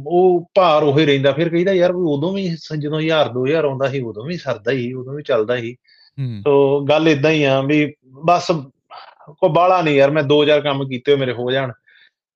ਉਹ 0.07 0.51
ਭਾਰ 0.55 0.82
ਉਹੇ 0.82 1.07
ਰਹਿੰਦਾ। 1.07 1.32
ਫਿਰ 1.32 1.49
ਕਹਿੰਦਾ 1.49 1.72
ਯਾਰ 1.72 1.90
ਉਦੋਂ 1.90 2.32
ਵੀ 2.32 2.57
ਜਦੋਂ 2.78 3.01
1000 3.01 3.28
2000 3.28 3.64
ਆਉਂਦਾ 3.64 3.88
ਸੀ 3.88 4.01
ਉਦੋਂ 4.01 4.24
ਵੀ 4.24 4.36
ਸਰਦਾ 4.36 4.72
ਹੀ 4.72 4.93
ਉਦੋਂ 4.93 5.14
ਵੀ 5.14 5.22
ਚੱਲਦਾ 5.22 5.57
ਸੀ। 5.57 5.76
ਸੋ 6.45 6.84
ਗੱਲ 6.84 7.09
ਇਦਾਂ 7.09 7.30
ਹੀ 7.30 7.45
ਆ 7.45 7.62
ਵੀ 7.62 7.93
ਬਸ 8.09 8.47
ਕੋ 9.40 9.49
ਬਾਲਾ 9.49 9.82
ਨਹੀਂ 9.82 9.95
ਯਾਰ 9.95 10.11
ਮੈਂ 10.11 10.22
2000 10.22 10.61
ਕੰਮ 10.61 10.88
ਕੀਤੇ 10.88 11.16
ਮੇਰੇ 11.16 11.32
ਹੋ 11.32 11.51
ਜਾਣ। 11.51 11.72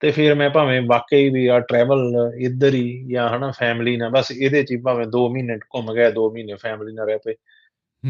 ਤੇ 0.01 0.11
ਫਿਰ 0.11 0.35
ਮੈਂ 0.35 0.51
ਭਾਵੇਂ 0.51 0.83
ਵਾਕਈ 0.83 1.29
ਵੀ 1.31 1.47
ਆ 1.47 1.61
ਟਰੈਵਲ 1.61 2.31
ਇੱਧਰ 2.39 2.75
ਹੀ 2.75 3.05
ਜਾਂ 3.09 3.29
ਹਨਾ 3.29 3.51
ਫੈਮਿਲੀ 3.51 3.97
ਨਾਲ 3.97 4.11
ਬਸ 4.11 4.31
ਇਹਦੇ 4.31 4.63
ਚ 4.63 4.73
ਹੀ 4.73 4.77
ਭਾਵੇਂ 4.77 5.07
2 5.07 5.29
ਮਹੀਨੇ 5.29 5.57
ਘੁੰਮ 5.57 5.95
ਗਿਆ 5.95 6.11
2 6.11 6.31
ਮਹੀਨੇ 6.33 6.55
ਫੈਮਿਲੀ 6.55 6.95
ਨਾਲ 6.95 7.07
ਰਹਿ 7.07 7.19
ਪਏ। 7.25 7.35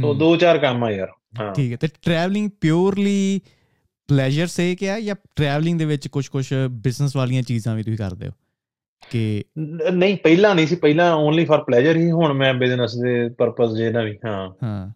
ਤੋਂ 0.02 0.14
ਦੋ 0.14 0.36
ਚਾਰ 0.36 0.58
ਕੰਮ 0.58 0.84
ਆ 0.84 0.90
ਯਾਰ 0.90 1.08
ਹਾਂ। 1.40 1.54
ਠੀਕ 1.54 1.72
ਹੈ 1.72 1.76
ਤੇ 1.76 1.88
ਟਰੈਵਲਿੰਗ 2.02 2.50
ਪਿਓਰਲੀ 2.60 3.40
ਪਲੇਜ਼ਰ 4.08 4.46
ਸੇ 4.46 4.74
ਕਿ 4.76 4.90
ਆ 4.90 5.00
ਜਾਂ 5.00 5.14
ਟਰੈਵਲਿੰਗ 5.36 5.78
ਦੇ 5.78 5.84
ਵਿੱਚ 5.84 6.08
ਕੁਝ 6.08 6.28
ਕੁਝ 6.28 6.46
ਬਿਜ਼ਨਸ 6.70 7.16
ਵਾਲੀਆਂ 7.16 7.42
ਚੀਜ਼ਾਂ 7.42 7.76
ਵੀ 7.76 7.82
ਤੁਸੀਂ 7.82 7.98
ਕਰਦੇ 7.98 8.26
ਹੋ? 8.26 8.32
ਕਿ 9.10 9.44
ਨਹੀਂ 9.92 10.16
ਪਹਿਲਾਂ 10.16 10.54
ਨਹੀਂ 10.54 10.66
ਸੀ 10.66 10.76
ਪਹਿਲਾਂ 10.76 11.14
ਓਨਲੀ 11.14 11.44
ਫਾਰ 11.44 11.64
ਪਲੇਜ਼ਰ 11.64 11.96
ਹੀ 11.96 12.10
ਹੁਣ 12.10 12.32
ਮੈਂ 12.32 12.54
ਬਿਜ਼ਨਸ 12.54 12.96
ਦੇ 12.96 13.28
ਪਰਪਸ 13.28 13.76
ਜੇ 13.76 13.90
ਨਾ 13.90 14.02
ਵੀ 14.02 14.18
ਹਾਂ। 14.24 14.50
ਹਾਂ 14.62 14.92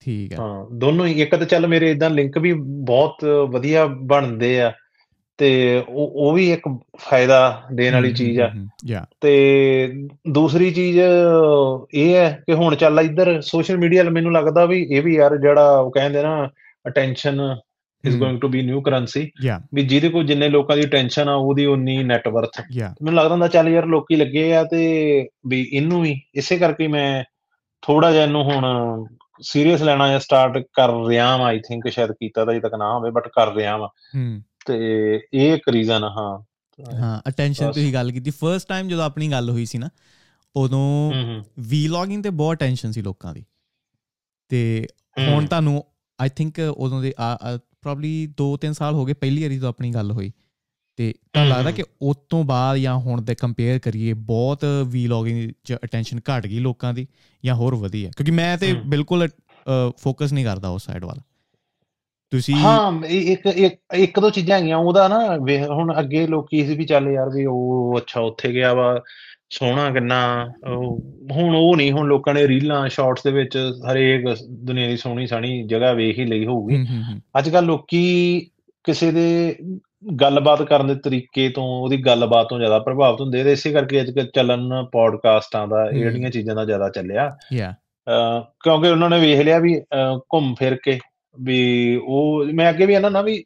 ਠੀਕ 0.00 0.32
ਹੈ। 0.32 0.38
ਹਾਂ 0.38 0.66
ਦੋਨੋਂ 0.72 1.06
ਹੀ 1.06 1.22
ਇੱਕ 1.22 1.36
ਤਾਂ 1.36 1.46
ਚੱਲ 1.46 1.66
ਮੇਰੇ 1.66 1.90
ਇਦਾਂ 1.90 2.10
ਲਿੰਕ 2.10 2.38
ਵੀ 2.38 2.52
ਬਹੁਤ 2.62 3.24
ਵਧੀਆ 3.24 3.86
ਬਣਦੇ 3.86 4.60
ਆ। 4.62 4.72
ਤੇ 5.38 5.82
ਉਹ 5.88 6.12
ਉਹ 6.14 6.32
ਵੀ 6.32 6.52
ਇੱਕ 6.52 6.62
ਫਾਇਦਾ 6.98 7.62
ਦੇਣ 7.72 7.94
ਵਾਲੀ 7.94 8.12
ਚੀਜ਼ 8.12 8.40
ਆ। 8.40 8.50
ਤੇ 9.20 9.92
ਦੂਸਰੀ 10.30 10.70
ਚੀਜ਼ 10.70 10.98
ਇਹ 11.94 12.14
ਹੈ 12.16 12.42
ਕਿ 12.46 12.52
ਹੁਣ 12.54 12.74
ਚੱਲ 12.74 13.00
ਇੱਧਰ 13.00 13.40
ਸੋਸ਼ਲ 13.40 13.76
ਮੀਡੀਆ 13.76 14.02
ਮੈਨੂੰ 14.04 14.32
ਲੱਗਦਾ 14.32 14.64
ਵੀ 14.64 14.86
ਇਹ 14.90 15.02
ਵੀ 15.02 15.16
ਯਾਰ 15.16 15.36
ਜਿਹੜਾ 15.36 15.78
ਉਹ 15.78 15.90
ਕਹਿੰਦੇ 15.90 16.22
ਨਾ 16.22 16.48
attention 16.88 17.56
is 18.04 18.16
going 18.18 18.40
to 18.40 18.48
be 18.48 18.62
new 18.62 18.80
currency 18.80 19.30
ਵੀ 19.74 19.82
ਜਿਹਦੇ 19.82 20.08
ਕੋਲ 20.08 20.24
ਜਿੰਨੇ 20.26 20.48
ਲੋਕਾਂ 20.48 20.76
ਦੀ 20.76 20.82
ਅਟੈਂਸ਼ਨ 20.84 21.28
ਆ 21.28 21.34
ਉਹਦੀ 21.34 21.66
ਉਨੀ 21.66 22.02
ਨੈਟਵਰਥ 22.04 22.60
ਮੈਨੂੰ 23.02 23.14
ਲੱਗਦਾ 23.14 23.30
ਹੁੰਦਾ 23.30 23.48
ਚੱਲ 23.48 23.68
ਯਾਰ 23.68 23.86
ਲੋਕੀ 23.86 24.16
ਲੱਗੇ 24.16 24.56
ਆ 24.56 24.64
ਤੇ 24.64 24.80
ਵੀ 25.46 25.68
ਇਹਨੂੰ 25.72 26.02
ਵੀ 26.02 26.20
ਇਸੇ 26.34 26.56
ਕਰਕੇ 26.58 26.86
ਮੈਂ 26.86 27.24
ਥੋੜਾ 27.82 28.12
ਜਿਹਾ 28.12 28.22
ਇਹਨੂੰ 28.22 28.44
ਹੁਣ 28.44 28.64
ਸੀਰੀਅਸ 29.40 29.82
ਲੈਣਾ 29.82 30.08
ਜਾਂ 30.08 30.20
ਸਟਾਰਟ 30.20 30.58
ਕਰ 30.72 30.90
ਰਿਹਾ 31.08 31.26
ਹਾਂ 31.26 31.44
ਆਈ 31.46 31.58
ਥਿੰਕ 31.58 31.88
ਸ਼ਾਇਦ 31.88 32.12
ਕੀਤਾ 32.12 32.44
ਤਾਂ 32.44 32.54
ਇਹ 32.54 32.60
ਤੱਕ 32.60 32.74
ਨਾ 32.74 32.92
ਹੋਵੇ 32.94 33.10
ਬਟ 33.10 33.28
ਕਰ 33.28 33.54
ਰਿਹਾ 33.54 33.76
ਹਾਂ। 33.78 33.88
ਤੇ 34.66 34.78
ਇਹ 35.34 35.54
ਇੱਕ 35.54 35.68
ਰੀਜ਼ਨ 35.68 36.04
ਹਾਂ। 36.04 36.38
ਹਾਂ 36.94 37.20
ਅਟੈਂਸ਼ਨ 37.28 37.72
ਤੁਸੀਂ 37.72 37.92
ਗੱਲ 37.92 38.12
ਕੀਤੀ। 38.12 38.30
ਫਰਸਟ 38.30 38.68
ਟਾਈਮ 38.68 38.88
ਜਦੋਂ 38.88 39.04
ਆਪਣੀ 39.04 39.30
ਗੱਲ 39.30 39.50
ਹੋਈ 39.50 39.66
ਸੀ 39.66 39.78
ਨਾ 39.78 39.88
ਉਦੋਂ 40.56 41.12
ਵੀਲੌਗਿੰਗ 41.58 42.22
ਤੇ 42.22 42.30
ਬਹੁਤ 42.30 42.58
ਟੈਨਸ਼ਨ 42.58 42.92
ਸੀ 42.92 43.02
ਲੋਕਾਂ 43.02 43.34
ਦੀ। 43.34 43.44
ਤੇ 44.48 44.86
ਹੁਣ 45.18 45.46
ਤੁਹਾਨੂੰ 45.46 45.84
ਆਈ 46.18 46.28
ਥਿੰਕ 46.28 46.58
ਉਦੋਂ 46.76 47.02
ਦੇ 47.02 47.14
ਪ੍ਰੋਬਬਲੀ 47.82 48.26
2-3 48.36 48.72
ਸਾਲ 48.72 48.94
ਹੋ 48.94 49.04
ਗਏ 49.04 49.14
ਪਹਿਲੀ 49.14 49.42
ਵਾਰੀ 49.42 49.56
ਜਦੋਂ 49.56 49.68
ਆਪਣੀ 49.68 49.90
ਗੱਲ 49.90 50.12
ਹੋਈ। 50.12 50.32
ਤੇ 50.98 51.12
ਤਾਂ 51.32 51.44
ਲੱਗਦਾ 51.46 51.70
ਕਿ 51.70 51.84
ਉਸ 52.02 52.16
ਤੋਂ 52.28 52.42
ਬਾਅਦ 52.44 52.78
ਜਾਂ 52.78 52.94
ਹੁਣ 52.96 53.22
ਦੇ 53.22 53.34
ਕੰਪੇਅਰ 53.34 53.78
ਕਰੀਏ 53.78 54.12
ਬਹੁਤ 54.12 54.64
ਵੀਲੌਗਿੰਗ 54.86 55.50
'ਚ 55.64 55.76
ਅਟੈਂਸ਼ਨ 55.84 56.20
ਘਟ 56.20 56.46
ਗਈ 56.46 56.58
ਲੋਕਾਂ 56.58 56.92
ਦੀ 56.94 57.06
ਜਾਂ 57.44 57.54
ਹੋਰ 57.54 57.74
ਵਧੀਆ 57.74 58.10
ਕਿਉਂਕਿ 58.10 58.32
ਮੈਂ 58.32 58.56
ਤੇ 58.58 58.72
ਬਿਲਕੁਲ 58.86 59.28
ਫੋਕਸ 59.98 60.32
ਨਹੀਂ 60.32 60.44
ਕਰਦਾ 60.44 60.68
ਉਸ 60.68 60.84
ਸਾਈਡ 60.84 61.04
ਵਾਲਾ। 61.04 61.22
ਤੁਸੀਂ 62.30 62.54
ਹਾਂ 62.54 63.06
ਇੱਕ 63.06 63.46
ਇੱਕ 63.46 63.74
ਇੱਕ 63.94 64.20
ਦੋ 64.20 64.30
ਚੀਜ਼ਾਂ 64.30 64.58
ਹੈਗੀਆਂ 64.58 64.76
ਉਹਦਾ 64.76 65.08
ਨਾ 65.08 65.36
ਹੁਣ 65.68 65.94
ਅੱਗੇ 65.98 66.26
ਲੋਕੀ 66.26 66.66
ਸੀ 66.66 66.76
ਵੀ 66.76 66.84
ਚੱਲ 66.84 67.08
ਯਾਰ 67.08 67.28
ਵੀ 67.28 67.44
ਉਹ 67.44 67.94
ਅੱਛਾ 67.98 68.20
ਉੱਥੇ 68.20 68.52
ਗਿਆ 68.52 68.74
ਵਾ 68.74 69.00
ਸੋਹਣਾ 69.50 69.90
ਕਿੰਨਾ 69.90 70.50
ਹੁਣ 71.32 71.56
ਉਹ 71.56 71.76
ਨਹੀਂ 71.76 71.92
ਹੁਣ 71.92 72.06
ਲੋਕਾਂ 72.06 72.34
ਨੇ 72.34 72.48
ਰੀਲਾਂ 72.48 72.88
ਸ਼ਾਰਟਸ 72.88 73.22
ਦੇ 73.22 73.30
ਵਿੱਚ 73.30 73.58
ਹਰੇਕ 73.92 74.36
ਦੁਨੀਆ 74.50 74.86
ਦੀ 74.88 74.96
ਸੋਹਣੀ 74.96 75.26
ਸਾਣੀ 75.26 75.66
ਜਗ੍ਹਾ 75.66 75.92
ਵੇਖ 75.92 76.18
ਹੀ 76.18 76.24
ਲਈ 76.24 76.46
ਹੋਊਗੀ। 76.46 76.86
ਅੱਜ 77.38 77.50
ਕੱਲ 77.50 77.64
ਲੋਕੀ 77.64 78.40
ਕਿਸੇ 78.84 79.10
ਦੇ 79.10 79.56
ਗੱਲਬਾਤ 80.20 80.62
ਕਰਨ 80.62 80.86
ਦੇ 80.86 80.94
ਤਰੀਕੇ 80.94 81.48
ਤੋਂ 81.48 81.64
ਉਹਦੀ 81.64 81.96
ਗੱਲਬਾਤ 81.96 82.48
ਤੋਂ 82.48 82.58
ਜ਼ਿਆਦਾ 82.58 82.78
ਪ੍ਰਭਾਵਿਤ 82.78 83.20
ਹੁੰਦੇ 83.20 83.44
ਤੇ 83.44 83.52
ਇਸੇ 83.52 83.70
ਕਰਕੇ 83.70 84.00
ਅੱਜ 84.00 84.10
ਕੱਲ 84.10 84.26
ਚੱਲਣ 84.34 84.84
ਪੋਡਕਾਸਟਾਂ 84.92 85.68
ਦਾ 85.68 85.90
ਇਹ 85.90 85.98
ਜਿਹੜੀਆਂ 85.98 86.30
ਚੀਜ਼ਾਂ 86.30 86.54
ਦਾ 86.54 86.64
ਜ਼ਿਆਦਾ 86.64 86.88
ਚੱਲਿਆ। 86.88 87.36
ਕਿਉਂਕਿ 88.62 88.88
ਉਹਨਾਂ 88.88 89.10
ਨੇ 89.10 89.20
ਵੇਖ 89.20 89.40
ਲਿਆ 89.40 89.58
ਵੀ 89.58 89.82
ਘੁੰਮ 90.34 90.54
ਫਿਰ 90.58 90.76
ਕੇ 90.76 90.98
ਵੀ 91.42 92.00
ਉਹ 92.06 92.44
ਮੈਂ 92.54 92.70
ਅੱਗੇ 92.70 92.86
ਵੀ 92.86 92.94
ਇਹਨਾਂ 92.94 93.10
ਨਾ 93.10 93.22
ਵੀ 93.22 93.44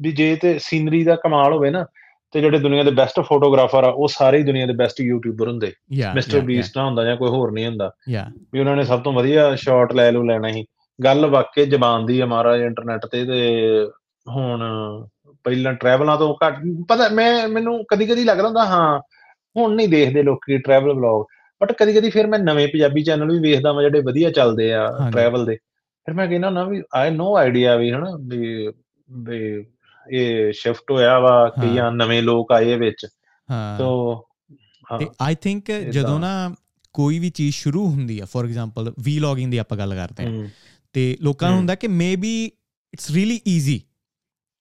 ਵੀ 0.00 0.12
ਜੇ 0.12 0.36
ਤੇ 0.36 0.58
ਸੀਨਰੀ 0.58 1.04
ਦਾ 1.04 1.16
ਕਮਾਲ 1.16 1.52
ਹੋਵੇ 1.52 1.70
ਨਾ 1.70 1.86
ਤੇ 2.32 2.40
ਜਿਹੜੇ 2.40 2.58
ਦੁਨੀਆ 2.58 2.82
ਦੇ 2.82 2.90
ਬੈਸਟ 2.90 3.20
ਫੋਟੋਗ੍ਰਾਫਰ 3.20 3.84
ਆ 3.84 3.88
ਉਹ 3.88 4.08
ਸਾਰੇ 4.08 4.38
ਹੀ 4.38 4.42
ਦੁਨੀਆ 4.42 4.66
ਦੇ 4.66 4.72
ਬੈਸਟ 4.72 5.00
ਯੂਟਿਊਬਰ 5.00 5.48
ਹੁੰਦੇ। 5.48 5.72
ਮਿਸਟਰ 6.14 6.40
ਬੀਸਟ 6.40 6.78
ਨਾ 6.78 6.84
ਹੁੰਦਾ 6.84 7.04
ਜਾਂ 7.04 7.16
ਕੋਈ 7.16 7.28
ਹੋਰ 7.28 7.52
ਨਹੀਂ 7.52 7.66
ਹੁੰਦਾ। 7.66 7.90
ਵੀ 8.52 8.60
ਉਹਨਾਂ 8.60 8.76
ਨੇ 8.76 8.84
ਸਭ 8.84 9.00
ਤੋਂ 9.00 9.12
ਵਧੀਆ 9.12 9.54
ਸ਼ਾਟ 9.54 9.92
ਲੈ 9.92 10.12
ਲੂ 10.12 10.22
ਲੈਣਾ 10.22 10.48
ਹੀ। 10.48 10.64
ਗੱਲ 11.04 11.26
ਵਾਕਈ 11.26 11.66
ਜ਼ਬਾਨ 11.66 12.06
ਦੀ 12.06 12.20
ਆ 12.20 12.26
ਮਹਾਰਾਜ 12.26 12.60
ਇੰਟਰਨੈਟ 12.60 13.06
ਤੇ 13.06 13.24
ਤੇ 13.24 13.58
ਹੁਣ 14.28 14.60
ਪਹਿਲਾਂ 15.44 15.72
ਟਰੈਵਲਾਂ 15.72 16.16
ਤੋਂ 16.16 16.34
ਘੱਟ 16.46 16.54
ਪਤਾ 16.88 17.08
ਮੈਂ 17.08 17.48
ਮੈਨੂੰ 17.48 17.84
ਕਦੀ 17.88 18.06
ਕਦੀ 18.06 18.24
ਲੱਗਦਾ 18.24 18.46
ਹੁੰਦਾ 18.46 18.64
ਹਾਂ 18.64 19.00
ਹੁਣ 19.56 19.74
ਨਹੀਂ 19.74 19.88
ਦੇਖਦੇ 19.88 20.22
ਲੋਕੀ 20.22 20.58
ਟਰੈਵਲ 20.58 20.92
ਵਲੌਗ 20.92 21.24
ਬਟ 21.62 21.72
ਕਦੀ 21.72 21.92
ਕਦੀ 21.92 22.10
ਫਿਰ 22.10 22.26
ਮੈਂ 22.26 22.38
ਨਵੇਂ 22.38 22.68
ਪੰਜਾਬੀ 22.68 23.02
ਚੈਨਲ 23.02 23.40
ਵੀ 23.40 23.50
ਵੇਖਦਾ 23.50 23.72
ਮੈਂ 23.72 23.82
ਜਿਹੜੇ 23.82 24.00
ਵਧੀਆ 24.00 24.30
ਚੱਲਦੇ 24.30 24.72
ਆ 24.72 24.90
ਟਰੈਵਲ 25.12 25.46
ਦੇ। 25.46 25.58
ਫਿਰ 26.04 26.14
ਮੈਂ 26.14 26.28
ਕਹਿੰਦਾ 26.28 26.50
ਨਾ 26.50 26.64
ਵੀ 26.64 26.82
ਆਈ 26.94 27.10
ਨੋ 27.10 27.36
ਆਈਡੀਆ 27.36 27.76
ਵੀ 27.76 27.92
ਹਨਾ 27.92 28.18
ਵੀ 28.20 28.68
ਵੀ 29.10 29.66
ਇਹ 30.12 30.52
ਸ਼ਿਫਟ 30.52 30.90
ਹੋਇਆ 30.90 31.18
ਵਾ 31.18 31.52
ਕਿ 31.60 31.74
ਜਾਂ 31.74 31.92
ਨਵੇਂ 31.92 32.22
ਲੋਕ 32.22 32.52
ਆਏ 32.52 32.76
ਵਿੱਚ। 32.76 33.06
ਹਾਂ। 33.50 33.78
ਸੋ 33.78 34.14
ਤੇ 34.98 35.06
ਆਈ 35.20 35.34
ਥਿੰਕ 35.34 35.70
ਜਦੋਂ 35.70 36.20
ਨਾ 36.20 36.54
ਕੋਈ 36.92 37.18
ਵੀ 37.18 37.30
ਚੀਜ਼ 37.30 37.54
ਸ਼ੁਰੂ 37.54 37.86
ਹੁੰਦੀ 37.86 38.20
ਆ 38.20 38.24
ਫੋਰ 38.24 38.44
ਐਗਜ਼ਾਮਪਲ 38.44 38.90
ਵਲੌਗਿੰਗ 38.90 39.50
ਦੀ 39.50 39.58
ਆਪਾਂ 39.58 39.78
ਗੱਲ 39.78 39.94
ਕਰਦੇ 39.94 40.24
ਹਾਂ। 40.24 40.48
ਤੇ 40.92 41.18
ਲੋਕਾਂ 41.20 41.48
ਨੂੰ 41.48 41.58
ਹੁੰਦਾ 41.58 41.74
ਕਿ 41.74 41.86
ਮੇਬੀ 41.86 42.44
ਇਟਸ 42.94 43.10
ਰੀਲੀ 43.10 43.40
ਈਜ਼ੀ 43.48 43.82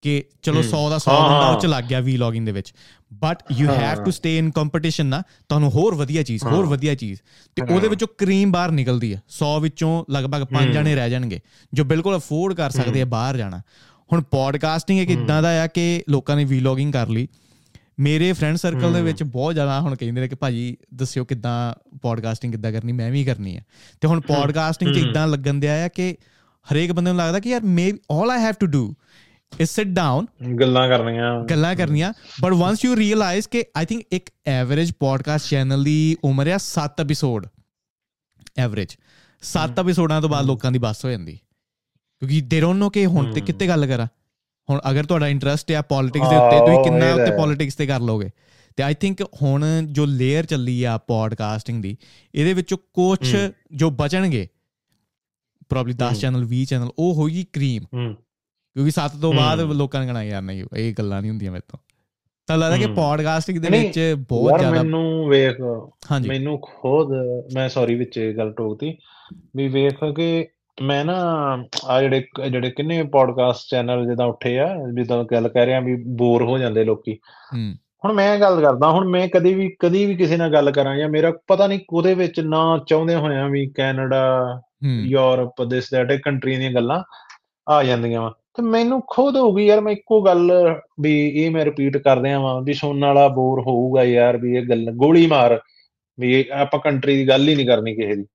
ਕਿ 0.02 0.24
ਚਲੋ 0.42 0.62
100 0.62 0.90
ਦਾ 0.90 0.98
100 0.98 1.12
ਹਾਂ, 1.12 1.24
ਬੰਦਾ 1.24 1.50
ਉਹ। 1.50 1.60
ਚ 1.60 1.66
ਲੱਗ 1.66 1.84
ਗਿਆ 1.84 2.00
ਵਲੌਗਿੰਗ 2.00 2.46
ਦੇ 2.46 2.52
ਵਿੱਚ। 2.52 2.74
But 3.20 3.44
you. 3.52 3.68
Have 3.70 4.04
to 4.04 4.12
stay 4.12 4.38
in 4.38 4.52
competition 4.52 5.06
ਨਾ 5.06 5.22
ਤੁਹਾਨੂੰ 5.50 5.70
ਹੋਰ 5.70 5.96
ਵਧੀਆ 5.96 6.24
ਚੀਜ਼ 6.24 6.44
ਹੋਰ। 6.44 6.66
ਵਧੀਆ 6.66 6.96
ਚੀਜ਼ 6.96 7.20
ਤੇ। 7.56 7.74
ਉਹਦੇ 7.74 7.88
ਵਿੱਚੋਂ 7.88 8.08
ਕਰੀਮ 8.18 8.52
ਬਾਹਰ 8.52 8.72
ਨਿਕਲਦੀ 8.72 9.14
ਹੈ 9.14 9.22
100 9.30 9.60
ਵਿੱਚੋਂ 9.62 10.06
ਲਗਭਗ 10.12 10.46
5 10.52 10.68
ਹਮ। 10.68 10.72
ਜਣੇ 10.72 10.96
ਰਹਿ 10.96 11.10
ਜਾਣਗੇ 11.10 11.40
ਜੋ 11.74 11.84
ਬਿਲਕੁਲ 11.84 12.18
ਅਫੋਰਡ 12.18 12.54
ਕਰ 12.54 12.70
ਸਕਦੇ 12.70 13.02
ਆ 13.02 13.06
ਬਾਹਰ 13.06 13.38
ਜਾਣਾ 13.38 13.62
ਹੁਣ 14.14 14.22
ਪੋਡਕਾਸਟਿੰਗ 14.22 15.00
ਇੱਕ 15.00 15.12
ਇਦਾਂ 15.12 15.42
ਦਾ 15.42 15.64
ਆ 15.64 15.68
ਕਿ 15.68 16.04
ਲੋਕਾਂ 16.10 16.36
ਨੇ 16.36 16.46
ਵਲੌਗਿੰਗ 16.46 16.94
ਕਰ 16.94 17.08
ਲਈ 17.08 17.28
ਮੇਰੇ 18.00 18.34
ਫਰੈਂਡ 18.34 18.56
ਸਰਕਲ 18.58 18.94
ਦੇ। 18.94 19.02
ਵਿੱਚ 19.02 19.24
ਬਹੁਤ 19.24 19.54
ਜ਼ਿਆਦਾ 19.54 19.82
ਹੁਣ 19.82 19.96
ਕਹਿੰਦੇ 19.96 20.22
ਨੇ 20.22 20.28
ਕਿ 20.28 20.36
ਭਾਜੀ 20.36 20.78
ਦੱਸਿਓ 20.94 21.26
ਕਿੱਦਾਂ 21.26 21.74
ਪੋਡਕਾਸਟਿੰਗ 22.02 22.54
ਕਿੱਦਾਂ 22.54 22.72
ਕਰਨੀ 22.72 22.92
ਮੈਂ 22.92 23.12
ਵੀ 23.12 23.26
ਕਰਨੀ 23.26 23.58
ਹੈ 23.58 23.66
ਤੇ 24.02 24.08
ਹੁਣ 24.08 24.20
ਪੋਡਕਾਸਟਿੰਗ 24.20 24.94
'ਚ। 24.94 24.98
ਇਦਾਂ 24.98 25.28
ਲੱਗਣ 25.28 25.54
ਦਿਆ 25.54 25.86
ਆ 25.86 25.88
ਕਿ 25.88 26.16
ਹਰੇਕ 26.72 26.92
ਬੰਦੇ 26.92 27.12
ਨੂੰ 27.12 27.20
ਲੱਗਦਾ 27.20 27.40
ਕਿ 27.40 27.50
ਯਾਰ 27.50 27.62
ਮੇ 27.62 27.94
all 28.12 28.32
I 28.32 28.40
have 28.40 28.54
to 28.60 28.66
do 28.66 28.96
is 29.60 29.70
sit 29.70 29.88
down 29.88 30.26
ਗੱਲਾਂ 30.60 30.90
ਕਰਨੀਆਂ। 30.90 31.44
ਗੱਲਾਂ 31.44 31.76
ਕਰਨੀਆਂ। 31.76 32.14
ਬਟ 32.42 32.54
ਵਾਂਸ 32.54 32.86
ਯੂ 32.86 32.96
ਰੀਅਲਾਈਜ਼ 32.96 33.48
ਕਿ 33.48 33.64
ਆਈ 33.78 33.86
ਥਿੰਕ 33.86 34.04
ਇੱਕ 34.12 34.30
ਐਵਰੇਜ 34.46 34.92
ਪੋਡਕਾਸਟ 35.00 35.50
ਚੈਨਲ 35.50 35.84
ਦੀ 35.84 36.18
ਉਮਰ 36.24 36.48
ਆ 36.48 36.58
7 36.58 37.02
ਐਪੀਸੋਡ 37.02 37.48
ਐਵਰੇਜ 38.58 38.98
7 39.42 39.80
ਐਪੀਸੋਡਾਂ 39.80 40.22
ਤੋਂ 40.22 40.30
ਬਾਅਦ। 40.30 40.46
ਲੋਕਾਂ 40.46 40.72
ਦੀ 40.72 40.80
ਬੱਸ 40.80 41.06
ਹੋ 41.06 41.10
ਜਾਂਦੀ। 41.10 41.40
ਕਿਉਂਕਿ 42.20 42.42
ਦੇ 42.42 42.62
ਡੋਨਟ 42.62 42.80
ਨੋ 42.80 42.90
ਕਿ 42.90 43.06
ਹੁਣ 43.06 43.34
ਤੇ। 43.34 43.42
ਕਿੱਤੇ 43.42 43.68
ਗੱਲ 43.68 43.88
ਕਰਾਂ। 43.88 44.08
ਹੁਣ 44.70 44.82
ਅਗਰ 44.90 45.06
ਤੁਹਾਡਾ 45.06 45.28
ਇੰਟਰਸਟ 45.28 45.72
ਆ 45.72 45.82
ਪੋਲਿਟਿਕਸ 45.82 46.30
ਦੇ 46.30 46.36
ਉੱਤੇ 46.36 46.60
ਤੁਸੀਂ 46.60 46.84
ਕਿੰਨਾ 46.84 47.14
ਉੱਤੇ 47.14 47.32
ਹੈ। 47.32 47.38
ਪੋਲਿਟਿਕਸ 47.38 47.76
ਤੇ 47.76 47.88
ਕਰ 47.88 48.00
ਲੋਗੇ। 48.00 48.30
ਤੇ 48.78 48.84
ਆਈ 48.84 48.94
ਥਿੰਕ 48.94 49.22
ਹੁਣ 49.22 49.66
ਜੋ 49.92 50.06
ਲੇਅਰ 50.06 50.46
ਚੱਲੀ 50.46 50.84
ਆ 50.84 50.98
ਪੋਡਕਾਸਟਿੰਗ 50.98 51.84
ਦੀ 51.84 51.98
ਇਹਦੇ 52.36 52.54
ਵਿੱਚੋਂ 52.54 52.78
ਕੁਝ। 52.94 53.36
ਜੋ 53.72 53.90
ਬਚਣਗੇ 53.90 54.48
ਪ੍ਰੋਬਬਲੀ 55.70 55.94
10 55.94 56.14
ਹਮ। 56.14 56.20
ਚੈਨਲ 56.20 56.44
20 56.46 56.66
ਚੈਨਲ 56.66 56.90
ਉਹ 57.00 57.14
ਹੋਈ 57.14 57.46
ਕਰੀਮ 57.54 57.84
ਹੂੰ। 57.94 58.16
ਕਿਉਂਕਿ 58.74 58.92
7 58.92 59.10
ਤੋਂ 59.22 59.34
ਬਾਅਦ। 59.34 59.60
ਲੋਕਾਂ 59.60 60.02
ਨੇ 60.02 60.08
ਕਹਣਾ 60.08 60.24
ਯਾਰ 60.24 60.42
ਨਹੀਂ 60.42 60.64
ਇਹ 60.78 60.94
ਗੱਲਾਂ 61.00 61.22
ਨਹੀਂ 61.22 61.32
ਹੁੰਦੀਆਂ 61.32 61.52
ਮੇਰੇ 61.52 61.62
ਤੋਂ। 61.72 61.80
ਤਾਂ 62.48 62.58
ਲੱਗਦਾ 62.58 62.78
ਕਿ। 62.78 62.86
ਪੋਡਕਾਸਟਿੰਗ 62.86 63.58
ਦੇ 63.58 63.80
ਵਿੱਚ 63.80 64.16
ਬਹੁਤ 64.30 64.60
ਜ਼ਿਆਦਾ 64.60 64.84
ਮੈਨੂੰ 64.84 65.30
ਵੇਖ 65.30 65.58
ਮੈਨੂੰ 66.28 66.62
ਖੁਦ 66.62 67.08
ਮੈਂ 67.56 67.70
ਸੌਰੀ 67.70 67.96
ਵਿੱਚ 67.96 68.18
ਇਹ 68.18 68.38
ਗੱਲ 68.38 68.54
ਟੋਕਤੀ 68.54 68.98
ਵੀ 69.56 69.68
ਵੇਖ 69.68 70.14
ਕਿ 70.16 70.48
ਮੈਂ 70.82 71.06
ਨਾ 71.06 71.16
ਆ 71.86 72.02
ਜਿਹੜੇ 72.02 72.24
ਜਿਹੜੇ 72.50 72.70
ਕਿੰਨੇ 72.70 73.04
ਪੋਡਕਾਸਟ 73.04 73.66
ਚੈਨਲ 73.70 74.08
ਜਿੱਦਾਂ 74.08 74.26
ਉੱਠੇ 74.26 74.60
ਆ 74.60 74.68
ਜਿੱਦਾਂ 74.68 75.24
ਗੱਲ 75.24 75.48
ਕਹਿ 75.48 75.66
ਰਿਹਾ 75.66 75.80
ਵੀ 75.80 76.04
ਬੋਰ 76.08 76.44
ਹੋ 76.44 76.58
ਜਾਂਦੇ 76.58 76.84
ਲੋਕੀ। 76.84 77.20
ਹੁਣ 78.06 78.14
ਮੈਂ 78.14 78.40
ਗੱਲ 78.40 78.62
ਕਰਦਾ 78.62 78.90
ਹੁਣ 78.90 79.10
ਮੈਂ 79.10 79.28
ਕਦੀ 79.28 79.54
ਵੀ 79.54 79.76
ਕਦੀ 79.80 80.06
ਵੀ 80.06 80.16
ਕਿਸੇ 80.16 80.38
ਨਾਲ 80.38 80.54
ਗੱਲ 80.54 80.72
ਕਰਾਂ 80.72 80.98
ਜਾਂ 80.98 81.10
ਮੇਰਾ 81.10 81.34
ਪਤਾ 81.48 81.68
ਨਹੀਂ 81.68 81.80
ਉਹਦੇ 81.90 82.14
ਵਿੱਚ 82.14 82.40
ਨਾ 82.40 82.84
ਚਾਹੁੰਦੇ 82.88 83.16
ਹੋਇਆਂ 83.16 83.50
ਵੀ 83.50 83.70
Canada 83.70 84.62
Europe 84.84 85.64
this 85.64 85.90
that 85.92 86.22
country 86.22 86.58
ਦੀਆਂ 86.58 86.72
ਗੱਲਾਂ 86.72 87.04
ਆ 87.70 87.84
ਜਾਂਦੀਆਂ 87.84 88.22
ਵਾ। 88.22 88.34
ਤੇ 88.54 88.62
ਮੈਨੂੰ 88.62 89.02
ਖੁਦ 89.08 89.38
ਹੋ 89.38 89.52
ਗਈ 89.54 89.66
ਯਾਰ 89.66 89.82
ਮੈਂ 89.82 89.92
ਇੱਕੋ 89.94 90.22
ਗੱਲ 90.22 90.52
ਵੀ 91.02 91.30
ਇਹ 91.30 91.52
ਮੈਂ 91.52 91.66
ਰਿਪੀਟ 91.66 91.98
ਕਰਦਿਆਂ 91.98 92.40
ਵਾਂ 92.40 92.62
ਵੀ 92.62 92.74
ਸੁਣਨ 92.74 93.06
ਵਾਲਾ 93.06 93.28
ਬੋਰ 93.28 93.60
ਹੋਊਗਾ 93.60 94.04
ਯਾਰ 94.04 94.38
ਵੀ 94.38 94.58
ਇਹ 94.58 94.66
ਗੱਲ 94.66 94.92
ਗੋਲੀ 94.92 95.26
ਮਾਰ 95.28 95.60
ਵੀ 96.20 96.46
ਆਪਾਂ 96.52 96.80
ਕੰਟਰੀ 96.80 97.16
ਦੀ 97.18 97.28
ਗੱਲ 97.28 97.48
ਹੀ 97.48 97.56
ਨਹੀਂ 97.56 97.68
ਕਰਨੀ 97.68 97.96
ਕਿਸੇ 97.96 98.16
ਦੀ। 98.16 98.26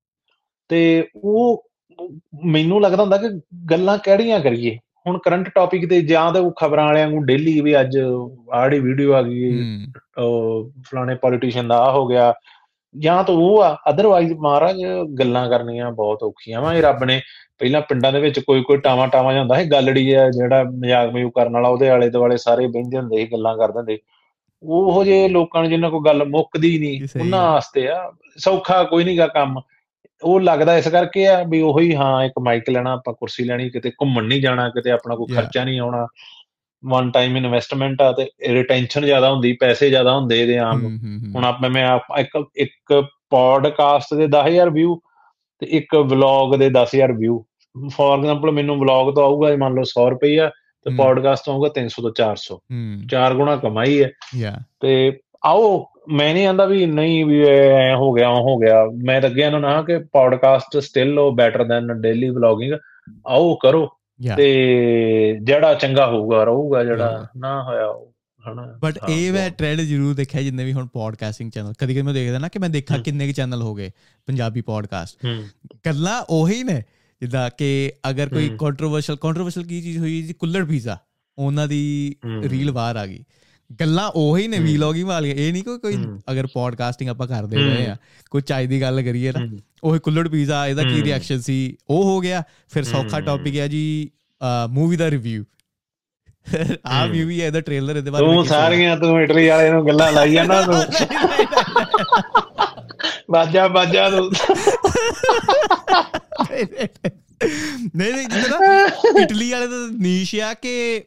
ਤੇ 0.69 1.09
ਉਹ 1.17 1.65
ਮੈਨੂੰ 2.45 2.81
ਲੱਗਦਾ 2.83 3.03
ਹੁੰਦਾ 3.03 3.17
ਕਿ 3.17 3.29
ਗੱਲਾਂ 3.71 3.99
ਕਿਹੜੀਆਂ 3.99 4.41
ਕਰੀਏ? 4.41 4.79
ਹੁਣ 5.07 5.19
ਕਰੰਟ 5.19 5.49
ਟੌਪਿਕ 5.49 5.89
ਤੇ 5.91 6.01
ਜਾਂ 6.01 6.33
ਤਾਂ 6.33 6.41
ਉਹ 6.41 6.53
ਖਬਰਾਂ 6.61 6.85
ਵਾਲਿਆਂ 6.87 7.09
ਨੂੰ 7.09 7.25
ਡੇਲੀ 7.27 7.61
ਵੀ 7.61 7.81
ਅੱਜ 7.81 7.99
ਆੜੀ 8.53 8.81
ਵੀਡੀਓ 8.81 9.13
ਆ 9.13 9.23
ਗਈ 9.23 9.53
ਉਹ 10.19 10.71
ਫਲਾਣੇ 10.91 11.15
ਪੋਲੀਟੀਸ਼ੀਅਨ 11.15 11.69
ਦਾ 11.69 11.79
ਆ 11.79 11.91
ਹੋ 11.93 12.07
ਗਿਆ 12.07 12.35
ਜਾਂ 12.95 13.25
ਤਾਂ 13.25 13.35
ਉਹ 13.35 13.63
ਆ 13.63 13.77
ਅਦਰਵਾਈਜ਼ 13.91 14.33
ਮਹਾਰਾਜ 14.33 14.77
ਗੱਲਾਂ 15.19 15.49
ਕਰਨੀਆਂ 15.51 15.91
ਬਹੁਤ 15.93 16.23
ਔਖੀਆਂ 16.23 16.61
ਵਾ 16.61 16.75
ਇਹ 16.75 16.83
ਰੱਬ 16.83 17.05
ਨੇ 17.05 17.21
ਪਹਿਲਾਂ 17.59 17.81
ਪਿੰਡਾਂ 17.81 18.13
ਦੇ 18.13 18.21
ਵਿੱਚ 18.21 18.41
ਕੋਈ 18.41 18.63
ਕੋਈ 18.63 18.77
ਟਾਵਾ 18.77 19.07
ਟਾਵਾ 19.07 19.33
ਜਾਂਦਾ 19.33 19.63
ਸੀ 19.63 19.65
ਗੱਲੜੀ 19.65 20.13
ਆ 20.13 20.31
ਜਿਹੜਾ 20.31 20.63
ਮਜ਼ਾਕ 20.65 21.11
ਮਜ਼ੂਕ 21.11 21.35
ਕਰਨ 21.35 21.53
ਵਾਲਾ 21.53 21.69
ਉਹਦੇ 21.69 21.89
ਆਲੇ 21.89 22.11
ਦੁਆਲੇ 22.11 22.37
ਸਾਰੇ 22.37 22.67
ਬਹਿੰਦੇ 22.67 22.97
ਹੁੰਦੇ 22.99 23.17
ਸੀ 23.17 23.33
ਗੱਲਾਂ 23.33 23.57
ਕਰਦੇ 23.57 23.79
ਹੁੰਦੇ। 23.79 23.99
ਉਹੋ 24.63 25.05
ਜੇ 25.05 25.29
ਲੋਕਾਂ 25.29 25.61
ਨੂੰ 25.61 25.71
ਜਿੰਨਾ 25.71 25.91
ਕੋਈ 25.91 26.01
ਗੱਲ 26.05 26.25
ਮੁੱਕਦੀ 26.25 26.79
ਨਹੀਂ 26.79 27.21
ਉਹਨਾਂ। 27.21 27.43
ਵਾਸਤੇ 27.53 27.89
ਆ 27.89 28.13
ਸੌਖਾ 28.37 28.83
ਕੋਈ 28.85 29.05
ਨਹੀਂਗਾ 29.05 29.27
ਕੰਮ 29.27 29.61
ਉਹ 30.23 30.41
ਲੱਗਦਾ 30.41 30.77
ਇਸ 30.79 30.89
ਕਰਕੇ 30.89 31.27
ਆ 31.27 31.43
ਵੀ 31.43 31.61
ਉਹੀ 31.61 31.95
ਹਾਂ 31.95 32.25
ਇੱਕ 32.25 32.33
ਮਾਈਕ 32.43 32.71
ਲੈਣਾ 32.71 32.93
ਆਪਾਂ 32.93 33.15
ਕੁਰਸੀ 33.15 33.45
ਲੈਣੀ 33.45 33.71
ਕਿਤੇ 33.71 33.91
ਘੁੰਮਣ 33.91 34.25
ਨਹੀਂ 34.25 34.41
ਜਾਣਾ 34.43 34.69
ਕਿਤੇ 34.69 34.91
ਆਪਣਾ 34.91 35.15
ਕੋਈ. 35.15 35.35
ਖਰਚਾ 35.35 35.65
ਨਹੀਂ 35.65 35.81
ਆਉਣਾ 35.81 36.07
ਵਨ 36.85 37.11
ਟਾਈਮ 37.11 37.37
ਇਨਵੈਸਟਮੈਂਟ 37.37 38.03
ਆ 38.03 38.13
ਤੇ 38.13 38.31
ਰਿਟੈਂਸ਼ਨ 38.49 39.05
ਜ਼ਿਆਦਾ 39.05 39.31
ਹੁੰਦੀ 39.31 39.53
ਪੈਸੇ 39.53 39.89
ਜ਼ਿਆਦਾ 39.89 40.15
ਹੁੰਦੇ 40.15 40.41
ਇਹਦੇ 40.43 40.59
ਆਮ 40.59 40.83
ਹੂੰ, 40.83 40.91
ਹੂੰ, 40.91 41.19
ਹੂੰ। 41.19 41.33
ਹੁਣ 41.37 41.45
ਆਪਾਂ 41.45 41.71
ਮੈਂ 41.71 41.99
ਇੱਕ 42.19 42.45
ਇੱਕ 42.57 43.05
ਪੋਡਕਾਸਟ 43.31 44.15
ਦੇ 44.15 44.27
10000 44.27 44.71
ਵਿਊ 44.71 44.97
ਤੇ 45.59 45.67
ਇੱਕ 45.71 45.97
ਵਲੌਗ 45.97 46.55
ਦੇ 46.55 46.71
10000 46.71 47.13
ਵਿਊ 47.17 47.43
ਫੋਰ 47.89 48.19
ਐਗਜ਼ਾਮਪਲ 48.19 48.51
ਮੈਨੂੰ 48.51 48.79
ਵਲੌਗ 48.79 49.15
ਤੋਂ 49.15 49.25
ਆਊਗਾ 49.25 49.57
ਮੰਨ 49.57 49.75
ਲਓ 49.75 49.83
100 49.83 50.11
ਰੁਪਈਆ 50.11 50.51
ਤੇ 50.85 50.91
ਹਮ। 50.91 50.97
ਪੋਡਕਾਸਟ 50.97 51.45
ਤੋਂ 51.45 51.55
ਆਊਗਾ 51.55 51.71
300 51.81 52.03
ਤੋਂ 52.03 52.11
400 52.11 52.55
ਹੂੰ। 52.55 53.07
ਚਾਰ 53.11 53.35
ਗੁਣਾ 53.35 53.57
ਕਮਾਈ 53.57 54.03
ਹੈ। 54.03 54.11
ਯਾ 54.37 54.55
ਤੇ 54.81 55.13
ਆਓ 55.45 55.85
ਮੈਂ 56.13 56.35
ਨਹੀਂ 56.35 56.47
ਆਂਦਾ 56.47 56.65
ਵੀ 56.65 56.87
ਨਹੀਂ 56.87 57.25
ਵੀ 57.25 57.45
ਐ 57.49 57.95
ਹੋ 57.95 58.13
ਗਿਆ 58.13 58.31
ਹੋ 58.31 58.57
ਗਿਆ। 58.57 58.85
ਮੈਂ 59.05 59.21
ਤਾਂ 59.21 59.31
ਅੱਗੇ 59.31 59.43
ਇਹਨਾਂ 59.43 59.61
ਨਾ 59.61 59.83
ਕਿ 59.83 59.99
ਪੋਡਕਾਸਟ 59.99 60.79
ਸਟਿਲ 60.79 61.19
ਉਹ 61.19 61.33
ਬੈਟਰ 61.33 61.65
ਦੈਨ 61.65 61.93
ਡੇਲੀ 62.01 62.29
ਵਲੌਗਿੰਗ 62.29 62.73
ਆਓ 63.27 63.55
ਕਰੋ। 63.55 63.89
ਤੇ 64.37 65.39
ਜਿਹੜਾ 65.43 65.75
ਚੰਗਾ 65.75 66.07
ਹੋਊਗਾ 66.07 66.45
ਰਹੂਗਾ 66.45 66.85
ਜਿਹੜਾ। 66.85 67.27
ਨਾ 67.37 67.63
ਹੋਇਆ 67.63 67.87
ਉਹ 67.87 68.13
ਹਨਾ 68.53 68.79
ਬਟ 68.83 68.99
ਇਹ 69.09 69.33
ਬਹੁਤ। 69.33 69.53
ਟ੍ਰੈਂਡ 69.59 69.81
ਜ਼ਰੂਰ 69.81 70.15
ਦੇਖਿਆ 70.15 70.43
ਜਿੰਨੇ 70.43 70.65
ਵੀ 70.65 70.73
ਹੁਣ 70.73 70.87
ਪੋਡਕਾਸਟਿੰਗ 70.87 71.51
ਚੈਨਲ 71.51 71.73
ਕਦੀ 71.79 71.93
ਕਦੀ 71.93 72.03
ਮੈਂ 72.03 72.15
ਦੇਖਦਾ 72.15 72.39
ਨਾ 72.39 72.49
ਕਿ 72.49 72.59
ਮੈਂ 72.59 72.69
ਦੇਖਾਂ। 72.69 72.99
ਕਿੰਨੇ 72.99 73.27
ਕੁ 73.27 73.33
ਚੈਨਲ 73.33 73.63
ਹੋ 73.63 73.75
ਗਏ 73.75 73.91
ਪੰਜਾਬੀ 74.27 74.61
ਪੋਡਕਾਸਟ 74.61 75.27
ਗੱਲਾਂ 75.87 76.23
ਉਹੀ 76.29 76.63
ਨੇ 76.63 76.83
ਜਿੱਦਾਂ 77.21 77.51
ਕਿ 77.59 77.93
ਅਗਰ 78.11 78.29
ਕੋਈ। 78.29 78.51
ਕੰਟਰੋਵਰਸ਼ਲ 78.61 79.17
ਕੰਟਰੋਵਰਸ਼ਲ 79.17 79.63
ਕੀ 79.63 79.83
ਚੀਜ਼ 79.83 79.99
ਹੋਈ 79.99 80.23
ਜੀ 80.23 80.33
ਕੁੱਲੜ 80.33 80.65
ਪੀਜ਼ਾ 80.65 80.99
ਉਹਨਾਂ 81.39 81.69
ਦੀ। 81.69 82.17
ਰੀਲ 82.43 82.71
ਬਾਹਰ 82.71 82.97
ਆ 82.97 83.07
ਗਈ 83.07 83.25
ਗੱਲਾਂ 83.81 84.11
ਉਹੀ 84.15 84.49
ਨੇ 84.49 84.59
ਹੂੰ। 84.59 84.67
ਵੀਲੌਗਿੰਗ 84.67 85.09
ਵਾਲੀਆਂ 85.09 85.35
ਇਹ 85.35 85.53
ਨਹੀਂ 85.53 85.63
ਕੋਈ 85.63 85.79
ਕੋਈ। 85.79 85.97
ਅਗਰ 86.33 86.47
ਪੋਡਕਾਸਟਿੰਗ 86.47 87.11
ਆਪਾਂ 87.11 87.27
ਕਰਦੇ। 87.27 87.57
ਰਹੇ 87.57 87.87
ਆ 87.87 87.97
ਕੋਈ 88.31 88.43
ਚਾਈ 88.43 88.67
ਦੀ 88.67 88.81
ਗੱਲ 88.81 89.03
ਕਰੀਏ 89.03 89.33
ਨਾ। 89.33 89.59
ਉਹੀ 89.85 89.99
ਕੁੱਲੜ 89.99 90.29
ਪੀਜ਼ਾ 90.29 90.67
ਇਹਦਾ 90.67 90.83
ਕੀ। 90.83 91.03
ਰਿਐਕਸ਼ਨ 91.03 91.41
ਸੀ 91.41 91.77
ਉਹ 91.89 92.05
ਹੋ 92.05 92.21
ਗਿਆ 92.21 92.43
ਫਿਰ 92.69 92.85
ਸੌਖਾ। 92.85 93.21
ਟੌਪਿਕ 93.21 93.57
ਹੈ 93.57 93.69
ਜੀ 93.69 94.11
ਮੂਵੀ 94.69 94.97
ਦਾ 94.97 95.11
ਰਿਵਿਊ 95.11 95.45
ਆ। 96.87 97.07
ਮੂਵੀ 97.07 97.41
ਹੈ 97.41 97.47
ਇਹਦਾ 97.47 97.61
ਟ੍ਰੇਲਰ 97.61 97.97
ਇਹਦੇ 97.97 98.11
ਬਾਰੇ 98.11 98.25
ਤੂੰ? 98.27 98.45
ਸਾਰੀਆਂ 98.47 98.97
ਤੂੰ 98.97 99.23
ਇਟਲੀ 99.23 99.49
ਵਾਲੇ 99.49 99.71
ਨੂੰ 99.71 99.87
ਗੱਲਾਂ 99.87 100.13
ਲਾਈ 100.13 100.33
ਜਾਂਦਾ 100.33 100.63
ਤੂੰ। 100.67 100.75
ਬਾਜਾ 103.31 103.69
ਬਾਜਾ 103.69 104.11
ਤੂੰ। 104.11 104.31
ਨਹੀਂ 107.97 108.13
ਨਹੀਂ 108.15 108.29
ਜਿੱਦਾਂ 108.29 108.61
ਨਾ 108.61 108.87
ਇਟਲੀ 109.23 109.51
ਵਾਲੇ 109.53 109.67
ਦਾ 109.67 109.75
ਨੀਸ਼ 109.93 110.35
ਆ 110.35 110.55
ਕਿ 110.55 111.05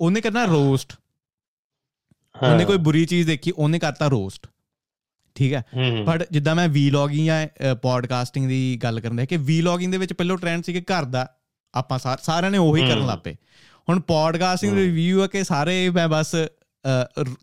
ਉਹਨੇ 0.00 0.20
ਕਰਨਾ 0.20 0.44
ਰੋਸਟ 0.44 0.92
ਉਹਨੇ 2.42 2.64
ਕੋਈ 2.64 2.76
ਬੁਰੀ 2.76 3.04
ਚੀਜ਼ 3.06 3.26
ਦੇਖੀ 3.26 3.50
ਉਹਨੇ 3.50 3.78
ਕਰਤਾ 3.78 4.08
ਰੋਸਟ 4.08 4.46
ਠੀਕ 5.34 5.54
ਹੈ? 5.54 5.62
ਬਟ 6.06 6.24
ਜਿੱਦਾਂ 6.30 6.54
ਮੈਂ 6.54 6.68
ਵੀਲੌਗਿੰਗ 6.68 7.26
ਜਾਂ 7.26 7.74
ਪੋਡਕਾਸਟਿੰਗ 7.74 8.48
ਦੀ 8.48 8.80
ਗੱਲ 8.82 9.00
ਕਰਨ 9.00 9.16
ਦਾ 9.16 9.24
ਕਿ 9.24 9.36
ਵੀਲੌਗਿੰਗ 9.36 9.92
ਦੇ 9.92 9.98
ਵਿੱਚ 9.98 10.12
ਪਹਿਲਾਂ 10.12 10.36
ਟ੍ਰੈਂਡ 10.36 10.64
ਸੀ 10.64 10.72
ਕਿ 10.72 10.80
ਘਰ 10.80 11.04
ਦਾ 11.04 11.28
ਆਪਾਂ 11.74 11.98
ਸਾਰ- 11.98 12.18
ਸਾਰਿਆਂ 12.22 12.50
ਨੇ 12.50 12.58
ਉਹੀ 12.58 12.88
ਕਰਨ। 12.88 13.06
ਲੱਪੇ 13.06 13.36
ਹੁਣ 13.88 14.00
ਪੋਡਕਾਸਟਿੰਗ। 14.00 14.72
ਰਿਵਿਊ 14.72 15.22
ਹੈ 15.22 15.26
ਕਿ 15.26 15.44
ਸਾਰੇ 15.44 15.90
ਮੈਂ 15.90 16.08
ਬਸ 16.08 16.34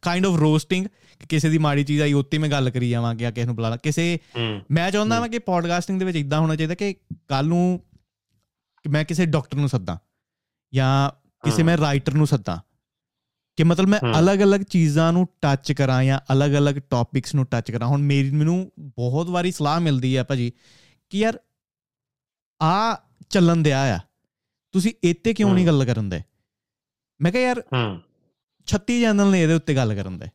ਕਾਈਂਡ 0.01 0.25
ਆਫ 0.25 0.35
ਰੋਸਟਿੰਗ 0.35 0.87
ਕਿਸੇ 1.29 1.49
ਦੀ 1.49 1.57
ਮਾੜੀ 1.57 1.83
ਚੀਜ਼ 1.83 2.01
ਆਈ 2.01 2.13
ਉੱਤੇ 2.13 2.37
ਮੈਂ 2.37 2.49
ਗੱਲ 2.49 2.69
ਕਰੀ 2.69 2.89
ਜਾਵਾਂ 2.89 3.15
ਕਿ 3.15 3.31
ਕਿਸੇ 3.31 3.45
ਨੂੰ 3.45 3.55
ਬੁਲਾਣਾ 3.55 3.77
ਕਿਸੇ 3.77 4.19
ਮੈਂ 4.71 4.91
ਚਾਹੁੰਦਾ 4.91 5.15
ਹਾਂ 5.15 5.29
ਕਿ 5.29 5.39
ਪੋਡਕਾਸਟਿੰਗ 5.39 5.99
ਦੇ 5.99 6.05
ਵਿੱਚ 6.05 6.17
ਇਦਾਂ 6.17 6.39
ਹੋਣਾ 6.39 6.55
ਚਾਹੀਦਾ 6.55 6.75
ਕਿ 6.75 6.95
ਕੱਲ 7.27 7.45
ਨੂੰ 7.47 7.83
ਮੈਂ 8.89 9.05
ਕਿਸੇ 9.05 9.25
ਡਾਕਟਰ 9.25 9.57
ਨੂੰ 9.57 9.69
ਸੱਦਾਂ 9.69 9.97
ਜਾਂ 10.73 11.11
ਕਿਸੇ। 11.45 11.63
ਮੈਂ 11.63 11.77
ਰਾਈਟਰ 11.77 12.13
ਨੂੰ 12.13 12.27
ਸੱਦਾਂ 12.27 12.57
ਕਿ 13.55 13.63
ਮਤਲਬ 13.63 13.89
ਮੈਂ। 13.89 13.99
ਅਲੱਗ-ਅਲੱਗ 14.19 14.61
ਚੀਜ਼ਾਂ 14.61 15.13
ਨੂੰ 15.13 15.27
ਟੱਚ 15.41 15.71
ਕਰਾਂ 15.71 16.03
ਜਾਂ 16.03 16.19
ਅਲੱਗ-ਅਲੱਗ 16.33 16.75
ਟੌਪਿਕਸ 16.75 17.35
ਨੂੰ 17.35 17.45
ਟੱਚ 17.45 17.71
ਕਰਾਂ 17.71 17.87
ਹੁਣ 17.87 18.01
ਮੇਰੀ 18.01 18.31
ਮੈਨੂੰ 18.31 18.71
ਬਹੁਤ 18.79 19.29
ਵਾਰੀ 19.29 19.51
ਸਲਾਹ 19.51 19.79
ਮਿਲਦੀ 19.79 20.17
ਹੈ 20.17 20.23
ਭਾਜੀ 20.23 20.51
ਕਿ 21.09 21.19
ਯਾਰ 21.19 21.39
ਆ 22.63 23.01
ਚੱਲਣ 23.29 23.57
ਦਿਆ 23.57 23.95
ਆ 23.95 23.99
ਤੁਸੀਂ 24.71 24.93
ਇੱਥੇ 25.03 25.33
ਕਿਉਂ 25.33 25.53
ਨਹੀਂ। 25.53 25.67
ਗੱਲ 25.67 25.85
ਕਰਨ 25.85 26.09
ਦੇ 26.09 26.21
ਮੈਂ 27.21 27.31
ਕਿਹਾ 27.31 27.43
ਯਾਰ 27.43 27.59
ਹੂੰ। 27.59 28.01
36 28.67 29.01
ਚੈਨਲ 29.01 29.31
ਨੇ 29.31 29.43
ਇਹਦੇ 29.43 29.53
ਉੱਤੇ 29.53 29.75
ਗੱਲ 29.75 29.95
ਕਰਨ 29.95 30.17
ਦੇ। 30.17 30.27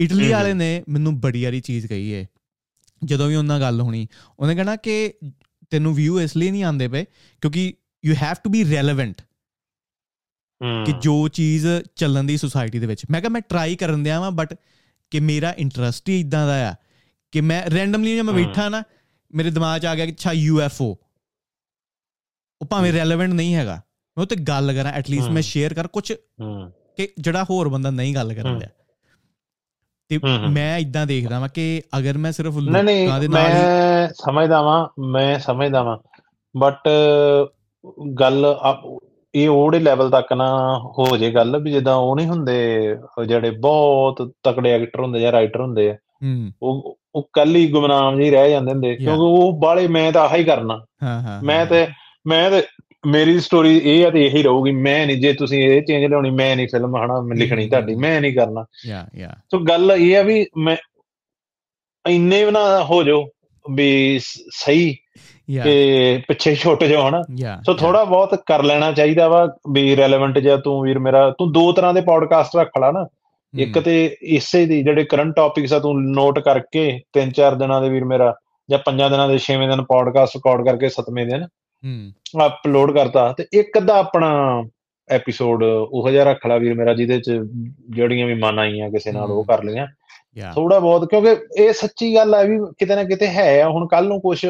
ਇਟਲੀ। 0.00 0.30
ਵਾਲੇ 0.30 0.54
ਨੇ 0.54 0.84
ਮੈਨੂੰ 0.88 1.20
ਬੜੀ 1.20 1.44
ਵਾਰੀ 1.44 1.60
ਚੀਜ਼ 1.60 1.86
ਕਹੀ 1.86 2.08
ਏ। 2.08 2.26
ਜਦੋਂ 3.04 3.28
ਵੀ 3.28 3.34
ਉਹਨਾਂ 3.34 3.58
ਨਾਲ 3.58 3.72
ਗੱਲ 3.72 3.80
ਹੋਣੀ 3.80 4.08
ਉਹਨੇ 4.38 4.54
ਕਹਿਣਾ 4.54 4.76
ਕਿ 4.76 5.14
ਤੈਨੂੰ 5.70 5.94
ਵਿਊ 5.94 6.20
ਇਸ 6.20 6.36
ਲਈ 6.36 6.50
ਨਹੀਂ 6.50 6.64
ਆਉਂਦੇ 6.64 6.88
ਪਏ 6.88 7.04
ਕਿਉਂਕਿ 7.40 7.74
you 8.04 8.14
have 8.22 8.34
to 8.44 8.50
be 8.50 8.70
relevant 8.70 9.22
ਹੂੰ। 10.62 10.84
ਕਿ 10.86 10.92
ਜੋ 10.92 11.28
ਚੀਜ਼ 11.28 11.66
ਚੱਲਣ 11.96 12.24
ਦੀ 12.24 12.36
ਸੁਸਾਇਟੀ 12.36 12.78
ਦੇ 12.78 12.86
ਵਿੱਚ। 12.86 13.06
ਮੈਂ 13.10 13.20
ਕਿਹਾ 13.20 13.30
ਮੈਂ 13.30 13.40
ਟਰਾਈ 13.40 13.76
ਕਰਨ 13.76 14.02
ਦਿਆ 14.02 14.20
ਵਾਂ 14.20 14.30
ਬਟ 14.30 14.54
ਕਿ 15.10 15.20
ਮੇਰਾ 15.20 15.54
ਇੰਟਰਸਟ 15.58 16.08
ਹੀ 16.08 16.20
ਇਦਾਂ 16.20 16.46
ਦਾ 16.46 16.70
ਆ 16.70 16.74
ਕਿ 17.32 17.40
ਮੈਂ 17.40 17.70
ਰੈਂਡਮਲੀ 17.70 18.14
ਜੇ 18.14 18.22
ਮੈਂ। 18.22 18.34
ਬੈਠਾ 18.34 18.68
ਨਾ 18.68 18.82
ਮੇਰੇ 19.34 19.50
ਦਿਮਾਗ 19.50 19.80
'ਚ 19.80 19.86
ਆ 19.86 19.94
ਗਿਆ 19.94 20.06
ਕਿ 20.06 20.12
ਅੱਛਾ 20.12 20.32
ਯੂਐਫਓ 20.32 20.98
ਉਹ 22.62 22.66
ਭਾਵੇਂ 22.66 22.92
ਰੈਲੇਵੈਂਟ 22.92 23.32
ਨਹੀਂ 23.32 23.54
ਹੈਗਾ। 23.54 23.82
ਮੈਂ 24.18 24.22
ਉਹ 24.22 24.26
ਤੇ 24.26 24.36
ਗੱਲ 24.36 24.72
ਕਰਾਂ 24.72 24.92
ਐਟਲੀਸਟ 24.92 25.28
ਹਮ। 25.28 25.34
ਮੈਂ 25.34 25.42
ਸ਼ੇਅਰ 25.42 25.74
ਕਰ 25.74 25.86
ਕੁਝ 25.86 26.12
ਹੂੰ। 26.12 26.72
ਕਿ 26.96 27.08
ਜਿਹੜਾ 27.18 27.44
ਹੋਰ 27.44 27.68
ਬੰਦਾ 27.68 27.90
ਨਹੀਂ 27.90 28.14
ਗੱਲ 28.14 28.34
ਕਰਨ। 28.34 28.58
ਦਿਆ। 28.58 28.68
ਤੇ। 30.08 30.20
ਮੈਂ 30.50 30.78
ਇਦਾਂ 30.78 31.06
ਦੇਖਦਾ 31.06 31.40
ਵਾਂ 31.40 31.48
ਕਿ 31.54 31.82
ਅਗਰ 31.98 32.18
ਮੈਂ 32.18 32.32
ਸਿਰਫ 32.32 32.56
ਲੋਕਾਂ 32.56 32.84
ਦੇ 32.84 33.06
ਨਾਲ 33.06 33.22
ਹੀ 33.22 33.28
ਮੈਂ 33.28 34.08
ਸਮਝਦਾ 34.08 34.62
ਵਾਂ 34.62 35.02
ਮੈਂ 35.02 35.38
ਸਮਝਦਾ 35.38 35.82
ਵਾਂ। 35.82 35.98
ਬਟ 36.56 36.88
ਗੱਲ 38.20 38.46
ਇਹ 39.34 39.48
ਉਹਦੇ 39.48 39.78
ਲੈਵਲ 39.78 40.10
ਤੱਕ 40.10 40.32
ਨਾ 40.32 40.78
ਹੋ 40.78 41.16
ਜੇ 41.16 41.30
ਗੱਲ 41.30 41.60
ਵੀ 41.62 41.72
ਜਿੱਦਾਂ 41.72 41.94
ਉਹ 41.94 42.16
ਨਹੀਂ 42.16 42.26
ਹੁੰਦੇ 42.26 42.88
ਜਿਹੜੇ 43.26 43.50
ਬਹੁਤ 43.50 44.32
ਤਕੜੇ 44.42 44.70
ਐਕਟਰ 44.70 45.00
ਹੁੰਦੇ 45.00 45.20
ਜਾਂ 45.20 45.32
ਰਾਈਟਰ 45.32 45.60
ਹੁੰਦੇ 45.60 45.90
ਆ। 45.90 45.94
ਹੂੰ। 45.94 46.50
ਉਹ 46.62 46.98
ਉਹ 47.14 47.30
ਕੱਲ 47.32 47.56
ਹੀ 47.56 47.70
ਗੁਮਨਾਮ 47.70 48.16
ਜਿਹੇ 48.16 48.30
ਰਹਿ 48.30 48.50
ਜਾਂਦੇ 48.50 48.72
ਹੁੰਦੇ 48.72 48.96
ਕਿਉਂਕਿ 48.96 49.20
ਉਹ 49.20 49.60
ਬਾਲੇ 49.60 49.88
ਮੈਂ 49.88 50.12
ਤਾਂ 50.12 50.22
ਆਹੀ 50.22 50.44
ਕਰਨਾ। 50.44 50.84
ਹਾਂ 51.02 51.22
ਹਾਂ 51.22 51.42
ਮੈਂ 51.42 51.66
ਤੇ 51.66 51.86
ਮੈਂ 52.26 52.50
ਤੇ 52.50 52.62
ਮੇਰੀ 53.06 53.40
ਸਟੋਰੀ 53.40 53.80
ਇਹ 53.84 54.06
ਆ 54.06 54.10
ਤੇ 54.10 54.26
ਇਹੀ 54.26 54.42
ਰਹੂਗੀ 54.42 54.70
ਮੈਂ 54.70 55.06
ਨਹੀਂ 55.06 55.16
ਜੇ 55.16 55.32
ਤੁਸੀਂ 55.32 55.58
ਇਹ 55.58 55.82
ਚੇਂਜ 55.82 56.04
ਲਿਆਉਣੀ 56.04 56.30
ਮੈਂ 56.30 56.56
ਨਹੀਂ 56.56 56.68
ਫਿਲਮ 56.68 56.96
ਹਨਾ 56.96 57.34
ਲਿਖਣੀ 57.34 57.68
ਤੁਹਾਡੀ 57.68 57.94
ਮੈਂ 57.94 58.20
ਨਹੀਂ 58.20 58.34
ਕਰਨਾ। 58.34 58.64
ਯਾ 58.86 59.06
ਯਾ 59.16 59.34
ਸੋ 59.50 59.58
ਗੱਲ 59.58 59.92
ਇਹ 59.98 60.18
ਆ 60.18 60.22
ਵੀ 60.22 60.46
ਮੈਂ 60.56 60.76
ਇੰਨੇ 62.08 62.50
ਨਾ 62.50 62.84
ਹੋ 62.84 63.02
ਜਾਓ 63.02 63.24
ਵੀ 63.70 64.20
ਸਹੀ 64.52 64.96
ਯਾ 65.50 65.62
ਕਿ 65.62 66.22
ਪਿੱਛੇ 66.28 66.54
ਛੁੱਟ 66.54 66.84
ਜਾਓ 66.84 67.08
ਹਨਾ। 67.08 67.22
ਸੋ 67.66 67.74
ਥੋੜਾ 67.74 68.04
ਬਹੁਤ 68.04 68.42
ਕਰ 68.46 68.62
ਲੈਣਾ 68.62 68.92
ਚਾਹੀਦਾ 68.92 69.28
ਵਾ 69.28 69.56
ਵੀ 69.72 69.96
ਰੈਲੇਵੈਂਟ 69.96 70.38
ਜਿਹਾ 70.38 70.56
ਤੂੰ 70.56 70.82
ਵੀਰ 70.82 70.98
ਮੇਰਾ 70.98 71.30
ਤੂੰ 71.38 71.52
ਦੋ 71.52 71.72
ਤਰ੍ਹਾਂ 71.72 71.94
ਦੇ 71.94 72.00
ਪੋਡਕਾਸਟ 72.00 72.56
ਰੱਖ 72.56 72.70
ਲਾ 72.80 72.90
ਨਾ। 72.90 73.06
ਇੱਕ 73.58 73.78
ਤੇ 73.78 74.16
ਇਸੇ 74.22 74.66
ਦੀ 74.66 74.82
ਜਿਹੜੇ 74.82 75.04
ਕਰੰਟ 75.04 75.36
ਟੌਪਿਕਸ 75.36 75.72
ਆ 75.72 75.78
ਤੂੰ 75.78 76.04
ਨੋਟ 76.12 76.38
ਕਰਕੇ 76.38 77.00
ਤਿੰਨ 77.12 77.30
ਚਾਰ 77.30 77.54
ਦਿਨਾਂ 77.54 77.82
ਦੇ 77.82 77.88
ਵੀਰ 77.88 78.04
ਮੇਰਾ 78.04 78.34
ਜਾਂ 78.70 78.78
ਪੰਜਾਂ 78.78 79.10
ਦਿਨਾਂ 79.10 79.28
ਦੇ 79.28 79.38
ਛੇਵੇਂ 79.38 79.68
ਦਿਨ 79.68 79.82
ਪੋਡਕਾਸਟ 79.82 80.36
ਰਿਕਾਰਡ 80.36 80.66
ਕਰਕੇ 80.66 80.88
ਸੱਤਵੇਂ 80.88 81.26
ਦਿਨ 81.26 81.46
ਹੂੰ। 81.84 82.46
ਅਪਲੋਡ 82.46 82.92
ਕਰਤਾ 82.94 83.32
ਤੇ 83.32 83.46
ਇੱਕ 83.52 83.78
ਅੱਧਾ 83.78 83.98
ਆਪਣਾ 83.98 84.62
ਐਪੀਸੋਡ 85.10 85.62
ਉਹ 85.64 86.10
ਜਿਹਾ 86.10 86.24
ਰੱਖ 86.24 86.46
ਲਾ 86.46 86.56
ਵੀਰ 86.56 86.74
ਮੇਰਾ 86.74 86.94
ਜਿਹਦੇ 86.94 87.20
ਚ 87.20 87.30
ਜਿਹੜੀਆਂ 87.90 88.26
ਵੀ 88.26 88.34
ਮਨ 88.34 88.58
ਆਈਆਂ 88.58 88.90
ਕਿਸੇ 88.90 89.12
ਨਾਲ 89.12 89.30
ਉਹ। 89.30 89.44
ਕਰ 89.44 89.64
ਲਈਆਂ। 89.64 89.86
ਥੋੜਾ 90.54 90.80
ਬਹੁਤ 90.80 91.10
ਕਿਉਂਕਿ 91.10 91.36
ਇਹ 91.62 91.72
ਸੱਚੀ 91.72 92.14
ਗੱਲ 92.14 92.34
ਹੈ 92.34 92.44
ਵੀ 92.44 92.58
ਕਿਤੇ 92.78 92.96
ਨਾ 92.96 93.04
ਕਿਤੇ 93.04 93.26
ਹੈ 93.26 93.64
ਹੁਣ 93.64 93.86
ਕੱਲ 93.86 94.08
ਨੂੰ 94.08 94.20
ਕੁਝ 94.20 94.46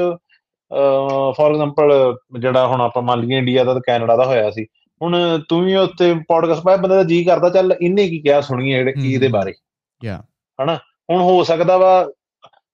ਫੋਰ 1.36 1.50
ਐਗਜ਼ਾਮਪਲ 1.50 2.16
ਜਿਹੜਾ 2.38 2.66
ਹੁਣ 2.66 2.80
ਆਪਾਂ 2.80 3.02
ਮੰਨ 3.02 3.20
ਲਈਏ 3.20 3.38
ਇੰਡੀਆ 3.38 3.64
ਦਾ 3.64 3.74
ਤੇ 3.74 3.80
ਕੈਨੇਡਾ 3.86 4.16
ਦਾ 4.16 4.24
ਹੋਇਆ 4.24 4.50
ਸੀ। 4.50 4.66
ਹੁਣ 5.02 5.40
ਤੂੰ 5.48 5.64
ਵੀ 5.64 5.74
ਉੱਤੇ 5.74 6.14
ਪੋਡਕਾਸਟ 6.14 6.62
ਪਾਇਆ 6.62 6.76
ਬੰਦੇ 6.76 6.96
ਦਾ 6.96 7.02
ਜੀ 7.02 7.24
ਕਰਦਾ 7.24 7.48
ਚੱਲ 7.48 7.74
ਇਹਨੇ 7.82 8.08
ਕੀ 8.08 8.18
ਕਿਹਾ 8.18 8.40
ਸੁਣੀਏ 8.40 8.78
ਜਿਹੜੇ 8.78 8.92
ਕੀ 8.92 9.14
ਇਹਦੇ। 9.14 9.28
ਬਾਰੇ। 9.28 9.52
ਯਾ। 10.04 10.22
ਹੁਣ 11.10 11.20
ਹੋ 11.20 11.44
ਸਕਦਾ 11.44 11.76
ਵਾ 11.78 12.10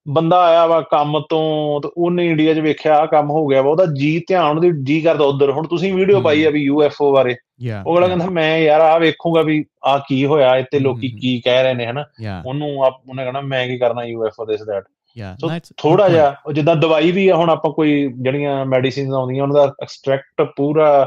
ਬੰਦਾ 0.08 0.40
ਆਇਆ 0.44 0.66
ਵਾ 0.66 0.80
ਕੰਮ 0.80 1.20
ਤੋਂ 1.20 1.80
ਤੇ 1.80 1.88
ਉਹਨੇ 1.96 2.26
ਇੰਡੀਆ 2.26 2.54
'ਚ 2.54 2.58
ਵੇਖਿਆ 2.58 2.98
ਆ 2.98 3.06
ਕੰਮ 3.06 3.30
ਹੋ 3.30 3.46
ਗਿਆ 3.46 3.62
ਵਾ 3.62 3.70
ਉਹਦਾ 3.70 3.84
ਜੀ 3.86 4.18
ਧਿਆਨ 4.28 4.56
ਉਹਦੀ 4.56 4.70
ਜੀ 4.84 5.00
ਕਰਦਾ 5.00 5.24
ਉਧਰ। 5.24 5.50
ਹੁਣ 5.50 5.66
ਤੁਸੀਂ 5.66 5.94
ਵੀਡੀਓ। 5.94 6.20
ਪਾਈ 6.20 6.44
ਆ 6.44 6.50
ਵੀ 6.50 6.62
ਯੂਐਫਓ 6.62 7.12
ਬਾਰੇ। 7.12 7.36
ਉਹ 7.86 7.94
ਅਗਲਾ 7.96 8.06
ਕਹਿੰਦਾ 8.06 8.26
ਮੈਂ 8.26 8.58
ਯਾਰ 8.58 8.80
ਆ 8.80 8.98
ਵੇਖੂਗਾ 8.98 9.42
ਵੀ 9.42 9.64
ਆ 9.84 9.98
ਕੀ 9.98 10.24
ਹੋਇਆ 10.26 10.56
ਇੱਥੇ 10.56 10.78
ਲੋਕੀ 10.78 11.08
ਕੀ 11.08 11.40
ਕਹਿ 11.40 11.62
ਰਹੇ 11.62 11.74
ਨੇ 11.74 11.86
ਹਨਾ? 11.86 12.04
ਉਹਨੂੰ 12.46 12.84
ਆਪ 12.84 13.00
ਉਹਨੇ 13.08 13.24
ਕਹਣਾ 13.24 13.40
ਮੈਂ 13.40 13.66
ਕੀ 13.66 13.78
ਕਰਨਾ 13.78 14.04
ਯੂਐਫਓ 14.04 14.44
ਦਿਸ 14.44 14.62
ਦੈਟ 14.62 14.84
ਯਾ 15.16 15.36
ਸੋ 15.40 15.48
ਥੋੜਾ 15.76 16.08
ਜਿਹਾ 16.08 16.34
ਉਹ 16.46 16.52
ਜਿੱਦਾਂ 16.52 16.76
ਦਵਾਈ 16.76 17.12
ਵੀ 17.12 17.28
ਆ 17.28 17.36
ਹੁਣ 17.36 17.50
ਆਪਾਂ 17.50 17.70
ਕੋਈ 17.72 18.12
ਜਿਹੜੀਆਂ 18.16 18.64
ਮੈਡੀਸਿਨਸ 18.66 19.14
ਆਉਂਦੀਆਂ 19.14 19.42
ਉਹਨਾਂ 19.42 19.66
ਦਾ 19.66 19.74
ਐਕਸਟ੍ਰੈਕਟ 19.82 20.42
ਪੂਰਾ 20.56 21.06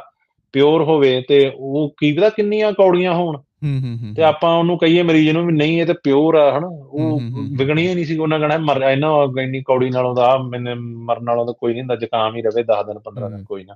ਪਿਓਰ 0.54 0.82
ਹੋਵੇ 0.84 1.22
ਤੇ 1.22 1.52
ਉਹ 1.56 1.94
ਕੀ 1.98 2.12
ਪਤਾ 2.14 2.30
ਕਿੰਨੀਆਂ 2.30 2.72
ਕੌੜੀਆਂ 2.72 3.14
ਹੋਣ। 3.14 3.38
ਹੂੰ 3.64 3.98
ਹੂੰ 4.04 4.14
ਤੇ 4.14 4.24
ਆਪਾਂ 4.24 4.54
ਉਹਨੂੰ 4.58 4.78
ਕਹੀਏ 4.78 5.02
ਮਰੀਜ਼ 5.02 5.30
ਨੂੰ 5.30 5.46
ਵੀ 5.46 5.54
ਨਹੀਂ 5.54 5.82
ਇਹ 5.82 5.86
ਤੇ 5.86 5.94
ਪਿਓਰ 5.94 6.36
ਆ 6.36 6.58
ਹਨਾ? 6.58 6.68
ਉਹ। 6.68 7.22
ਵਿਗਣੀ 7.58 7.88
ਹੀ 7.88 7.96
ਨਹੀਂ 7.96 8.06
ਸੀ 8.06 8.18
ਉਹਨਾਂ 8.18 8.40
ਕਹਣਾ 8.40 8.58
ਮਰ 8.58 8.82
ਇਹਨਾਂ 8.82 9.42
ਇੰਨੀ 9.42 9.62
ਕੌੜੀ 9.62 9.90
ਨਾਲੋਂ 9.90 10.16
ਦਾ 10.16 10.38
ਮੈਨੇ 10.38 10.74
ਮਰਨ 10.74 11.24
ਨਾਲੋਂ 11.24 11.46
ਤਾਂ 11.46 11.54
ਕੋਈ 11.54 11.72
ਨਹੀਂ 11.72 11.82
ਹੁੰਦਾ 11.82 11.96
ਜ਼ੁਕਾਮ 11.96 12.36
ਹੀ 12.36 12.42
ਰਵੇ 12.42 12.64
10 12.64 12.84
ਦਿਨ 12.84 13.00
15 13.00 13.30
ਦਿਨ। 13.30 13.44
ਕੋਈ 13.44 13.64
ਨਾ। 13.64 13.76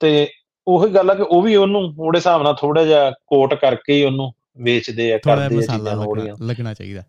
ਤੇ 0.00 0.28
ਉਹੀ 0.66 0.90
ਗੱਲ 0.94 1.10
ਆ 1.10 1.14
ਕਿ 1.14 1.22
ਉਹ 1.22 1.42
ਵੀ 1.42 1.56
ਉਹਨੂੰ 1.56 1.94
ਉਹਦੇ 1.98 2.18
ਹਿਸਾਬ 2.18 2.42
ਨਾਲ 2.42 2.54
ਥੋੜਾ 2.54 2.84
ਜਿਹਾ 2.84 3.10
ਕੋਟ 3.10 3.54
ਕਰਕੇ 3.54 3.92
ਹੀ 3.92 4.04
ਉਹਨੂੰ 4.04 4.32
ਵੇਚਦੇ 4.58 5.12
ਆ 5.12 5.18
ਕਰਦੇ 5.18 5.56
ਆ 5.56 5.60
ਚੀਜ਼ਾਂ 5.60 5.96
ਉਹਦੀਆਂ 5.96 6.34
ਲੱਗਣਾ 6.42 6.74
ਚਾਹੀਦਾ। 6.74 7.02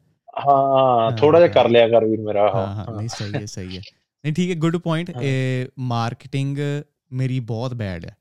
ਹਾਂ 0.47 1.11
ਥੋੜਾ 1.11 1.39
ਜਿਹਾ 1.39 1.51
ਕਰ 1.51 1.69
ਲਿਆ 1.69 1.87
ਕਰ 1.87 2.05
ਵੀਰ 2.05 2.21
ਮੇਰਾ 2.21 2.51
ਹਾਂ। 2.55 2.67
ਹਾਂ 2.67 2.85
ਨਹੀਂ 2.97 3.07
ਸਹੀ 3.07 3.33
ਹੈ 3.33 3.45
ਸਹੀ 3.45 3.77
ਹੈ। 3.77 3.81
ਨਹੀਂ 4.25 4.33
ਠੀਕ 4.33 4.49
ਹੈ 4.49 4.55
ਗੁੱਡ 4.55 4.77
ਪੁਆਇੰਟ। 4.77 5.11
ਇਹ 5.21 5.65
ਮਾਰਕੀਟਿੰਗ 5.79 6.57
ਮੇਰੀ 7.11 7.39
ਬਹੁਤ 7.39 7.73
ਬੈਡ 7.73 8.05
ਹੈ 8.05 8.15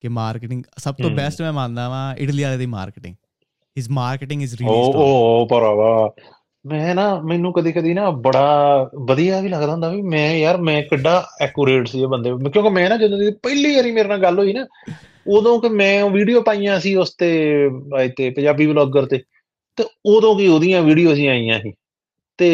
ਕਿ 0.00 0.08
ਮਾਰਕੀਟਿੰਗ 0.08 0.62
ਸਭ 0.78 0.94
ਤੋਂ। 1.02 1.10
ਬੈਸਟ 1.10 1.42
ਮੈਂ 1.42 1.52
ਮੰਨਦਾ 1.52 1.88
ਵਾਂ 1.88 2.14
ਇਟਲੀ 2.14 2.42
ਵਾਲੇ 2.42 2.56
ਦੀ 2.56 2.66
marketing. 2.66 3.14
His 3.76 3.90
marketing 3.90 4.42
is 4.42 4.54
really 4.54 4.82
strong 4.82 4.94
ਉਹ 4.96 5.46
ਭਰਾਵਾ। 5.50 6.10
ਮੈਂ 6.64 6.94
ਨਾ 6.94 7.02
ਮੈਨੂੰ 7.24 7.52
ਕਦੀ 7.52 7.72
ਕਦੀ 7.72 7.92
ਨਾ 7.94 8.10
ਬੜਾ 8.10 8.88
ਵਧੀਆ 9.08 9.40
ਵੀ 9.40 9.48
ਲੱਗਦਾ 9.48 9.72
ਹੁੰਦਾ 9.72 9.88
ਵੀ 9.88 10.02
ਮੈਂ 10.02 10.30
ਯਾਰ 10.36 10.56
ਮੈਂ 10.60 10.80
ਕਿੱਡਾ 10.82 11.22
ਐਕੂਰੇਟ 11.42 11.88
ਸੀ 11.88 12.00
ਇਹ 12.02 12.06
ਬੰਦੇ 12.08 12.30
ਕਿਉਂਕਿ 12.50 12.70
ਮੈਂ 12.70 12.88
ਨਾ 12.90 12.96
ਜਦੋਂ 12.96 13.18
ਦੀ 13.18 13.30
ਪਹਿਲੀ 13.42 13.74
ਵਾਰੀ 13.76 13.92
ਮੇਰੇ 13.92 14.08
ਨਾਲ 14.08 14.22
ਗੱਲ 14.22 14.38
ਹੋਈ 14.38 14.52
ਨਾ 14.52 14.66
ਉਦੋਂ 15.28 15.58
ਕਿ 15.60 15.68
ਮੈਂ 15.68 16.08
ਵੀਡੀਓ 16.10 16.40
ਪਾਈਆਂ 16.42 16.78
ਸੀ 16.80 16.94
ਉਸ 16.94 17.14
ਤੇ 17.18 17.30
ਤੇ 18.16 18.30
ਪੰਜਾਬੀ 18.30 18.66
ਵਲੌਗਰ 18.66 19.06
ਤੇ 19.06 19.22
ਤੇ 19.78 19.84
ਉਦੋਂ 20.06 20.34
ਕੀ 20.36 20.46
ਉਹਦੀਆਂ 20.46 20.82
ਵੀਡੀਓਜ਼ 20.82 21.18
ਹੀ 21.20 21.26
ਆਈਆਂ 21.26 21.58
ਸੀ। 21.60 21.72
ਤੇ 22.38 22.48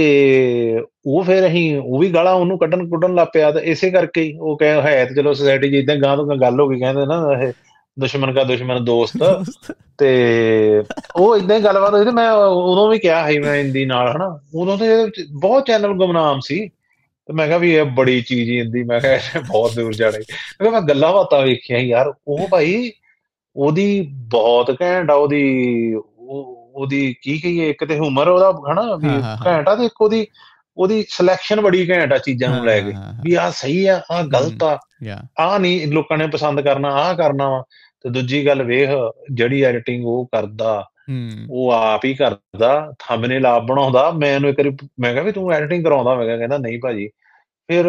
ਉਹ 1.06 1.22
ਫਿਰ 1.24 1.46
ਅਸੀਂ 1.46 1.76
ਉਹ 1.78 1.98
ਵੀ 1.98 2.08
ਗਾਲਾਂ 2.14 2.32
ਉਹਨੂੰ 2.34 2.58
ਕੱਢਣ 2.58 2.88
ਕੁੱਢਣ 2.88 3.14
ਲੱਗ 3.14 3.26
ਪਿਆ 3.32 3.50
ਤੇ 3.50 3.60
ਇਸੇ 3.70 3.90
ਕਰਕੇ 3.90 4.32
ਉਹ 4.40 4.56
ਕਹੇ 4.58 4.80
ਹੈ 4.82 5.04
ਤੇ 5.04 5.14
ਚਲੋ 5.14 5.32
ਸੋਸਾਇਟੀ 5.32 5.70
'ਚ 5.70 5.74
ਇਦਾਂ 5.74 5.96
ਗਾਂ 5.96 6.16
ਤੋਂ 6.16 6.36
ਗੱਲ 6.40 6.60
ਹੋ 6.60 6.68
ਗਈ 6.68 6.78
ਕਹਿੰਦੇ 6.80 7.06
ਨਾ 7.06 7.16
ਇਹ 7.42 7.52
ਦੁਸ਼ਮਣ 8.00 8.32
ਕਾ 8.32 8.44
ਦੁਸ਼ਮਣ 8.44 8.80
ਦੋਸਤ। 8.80 9.44
ਤੇ 9.98 10.82
ਉਹ 11.16 11.36
ਇਦਾਂ 11.36 11.58
ਹੀ 11.58 11.64
ਗੱਲਬਾਤ 11.64 11.94
ਹੋਈ 11.94 12.04
ਤੇ 12.04 12.10
ਮੈਂ 12.10 12.32
ਉਦੋਂ 12.32 12.88
ਵੀ 12.88 12.98
ਕਿਹਾ 12.98 13.30
ਸੀ 13.30 13.38
ਮੈਂ 13.38 13.54
ਹਿੰਦੀ 13.54 13.84
ਨਾਲ 13.84 14.16
ਹਨਾ। 14.16 14.40
ਉਦੋਂ 14.54 14.78
ਤੇ 14.78 14.86
ਬਹੁਤ 15.32 15.66
ਚੈਨਲ 15.66 15.92
ਗੁਮਨਾਮ 15.92 16.40
ਸੀ। 16.40 16.68
ਤੇ 17.26 17.32
ਮੈਂ 17.32 17.46
ਕਿਹਾ 17.46 17.58
ਵੀ 17.58 17.74
ਇਹ 17.74 17.84
ਬੜੀ 17.84 18.22
ਚੀਜ਼ 18.22 18.50
ਹੀ 18.50 18.60
ਹਿੰਦੀ। 18.60 18.82
ਮੈਂ 18.82 19.00
ਕਿਹਾ 19.00 19.12
ਇਹ 19.12 19.40
ਬਹੁਤ 19.40 19.74
ਦੂਰ 19.74 19.92
ਜਾਣੇ 19.92 20.18
ਮੈਂ 20.18 20.70
ਕਿਹਾ 20.70 20.70
ਮੈਂ 20.70 20.80
ਗੱਲਾਂ 20.80 21.12
ਬਾਤਾਂ 21.12 21.42
ਵੇਖੀਆਂ 21.42 21.78
ਯਾਰ। 21.78 22.12
ਉਹ 22.28 22.48
ਭਾਈ 22.48 22.92
ਉਹਦੀ 23.56 24.08
ਬਹੁਤ 24.12 24.76
ਘੈਂਟ 24.82 25.10
ਆ 25.10 25.14
ਉਹਦੀ 25.14 25.94
ਉਹ- 25.94 26.72
ਉਹਦੀ 26.74 27.14
ਕੀ 27.22 27.38
ਕਹੀਏ 27.38 27.70
ਇੱਕ 27.70 27.84
ਤੇ 27.84 27.94
ਹਿਊਮਰ 27.94 28.28
ਉਹਦਾ 28.28 28.52
ਹਨਾ 28.72 28.96
ਵੀ। 28.96 29.08
ਘੈਂਟ 29.46 29.68
ਆ 29.68 29.74
ਤੇ 29.74 29.84
ਇੱਕ 29.84 30.00
ਉਹਦੀ 30.00 30.26
ਉਹਦੀ 30.76 31.04
ਸਿਲੈਕਸ਼ਨ 31.08 31.60
ਬੜੀ 31.60 31.90
ਘੈਂਟ 31.90 32.12
ਆ 32.12 32.18
ਚੀਜ਼ਾਂ 32.18 32.48
ਨੂੰ 32.48 32.66
ਲੈ 32.66 32.80
ਕੇ। 32.80 32.90
ਵੀ 33.22 33.34
ਆਹ 33.34 33.50
ਸਹੀ 33.50 33.86
ਆ 33.86 34.02
ਆਹ 34.10 34.22
ਗਲਤ 34.22 34.62
ਆ। 34.62 34.78
ਆਹ 35.40 35.58
ਨਹੀਂ 35.58 35.88
ਲੋਕਾਂ 35.88 36.18
ਨੇ 36.18 36.26
ਪਸੰਦ 36.26 36.60
ਕਰਨਾ 36.60 36.88
ਆਹ 36.88 37.14
ਕਰਨਾ 37.14 37.50
ਵਾ। 37.50 37.62
ਤੇ 38.02 38.10
ਦੂਜੀ 38.10 38.46
ਗੱਲ 38.46 38.62
ਵੇਖ 38.62 38.88
ਜਿਹੜੀ 39.32 39.62
ਐਡੀਟਿੰਗ 39.62 40.06
ਉਹ 40.06 40.26
ਕਰਦਾ 40.26 40.86
ਉਹ 41.50 41.70
ਆਪ 41.70 42.04
ਹੀ 42.04 42.14
ਕਰਦਾ 42.14 42.92
ਥੰਬਨੇਲ 42.98 43.46
ਆਪ 43.46 43.62
ਬਣਾਉਂਦਾ 43.62 44.10
ਮੈਂ 44.10 44.34
ਉਹਨੂੰ 44.34 44.50
ਇੱਕ 44.50 44.60
ਵਾਰੀ 44.60 44.76
ਮੈਂ 45.00 45.12
ਕਿਹਾ 45.12 45.24
ਵੀ 45.24 45.32
ਤੂੰ 45.32 45.52
ਐਡੀਟਿੰਗ 45.52 45.84
ਕਰਾਉਂਦਾ 45.84 46.14
ਮੈਂ 46.14 46.24
ਕਿਹਾ 46.24 46.36
ਕਹਿੰਦਾ 46.36 46.58
ਨਹੀਂ 46.58 46.78
ਭਾਜੀ। 46.82 47.08
ਫਿਰ 47.68 47.84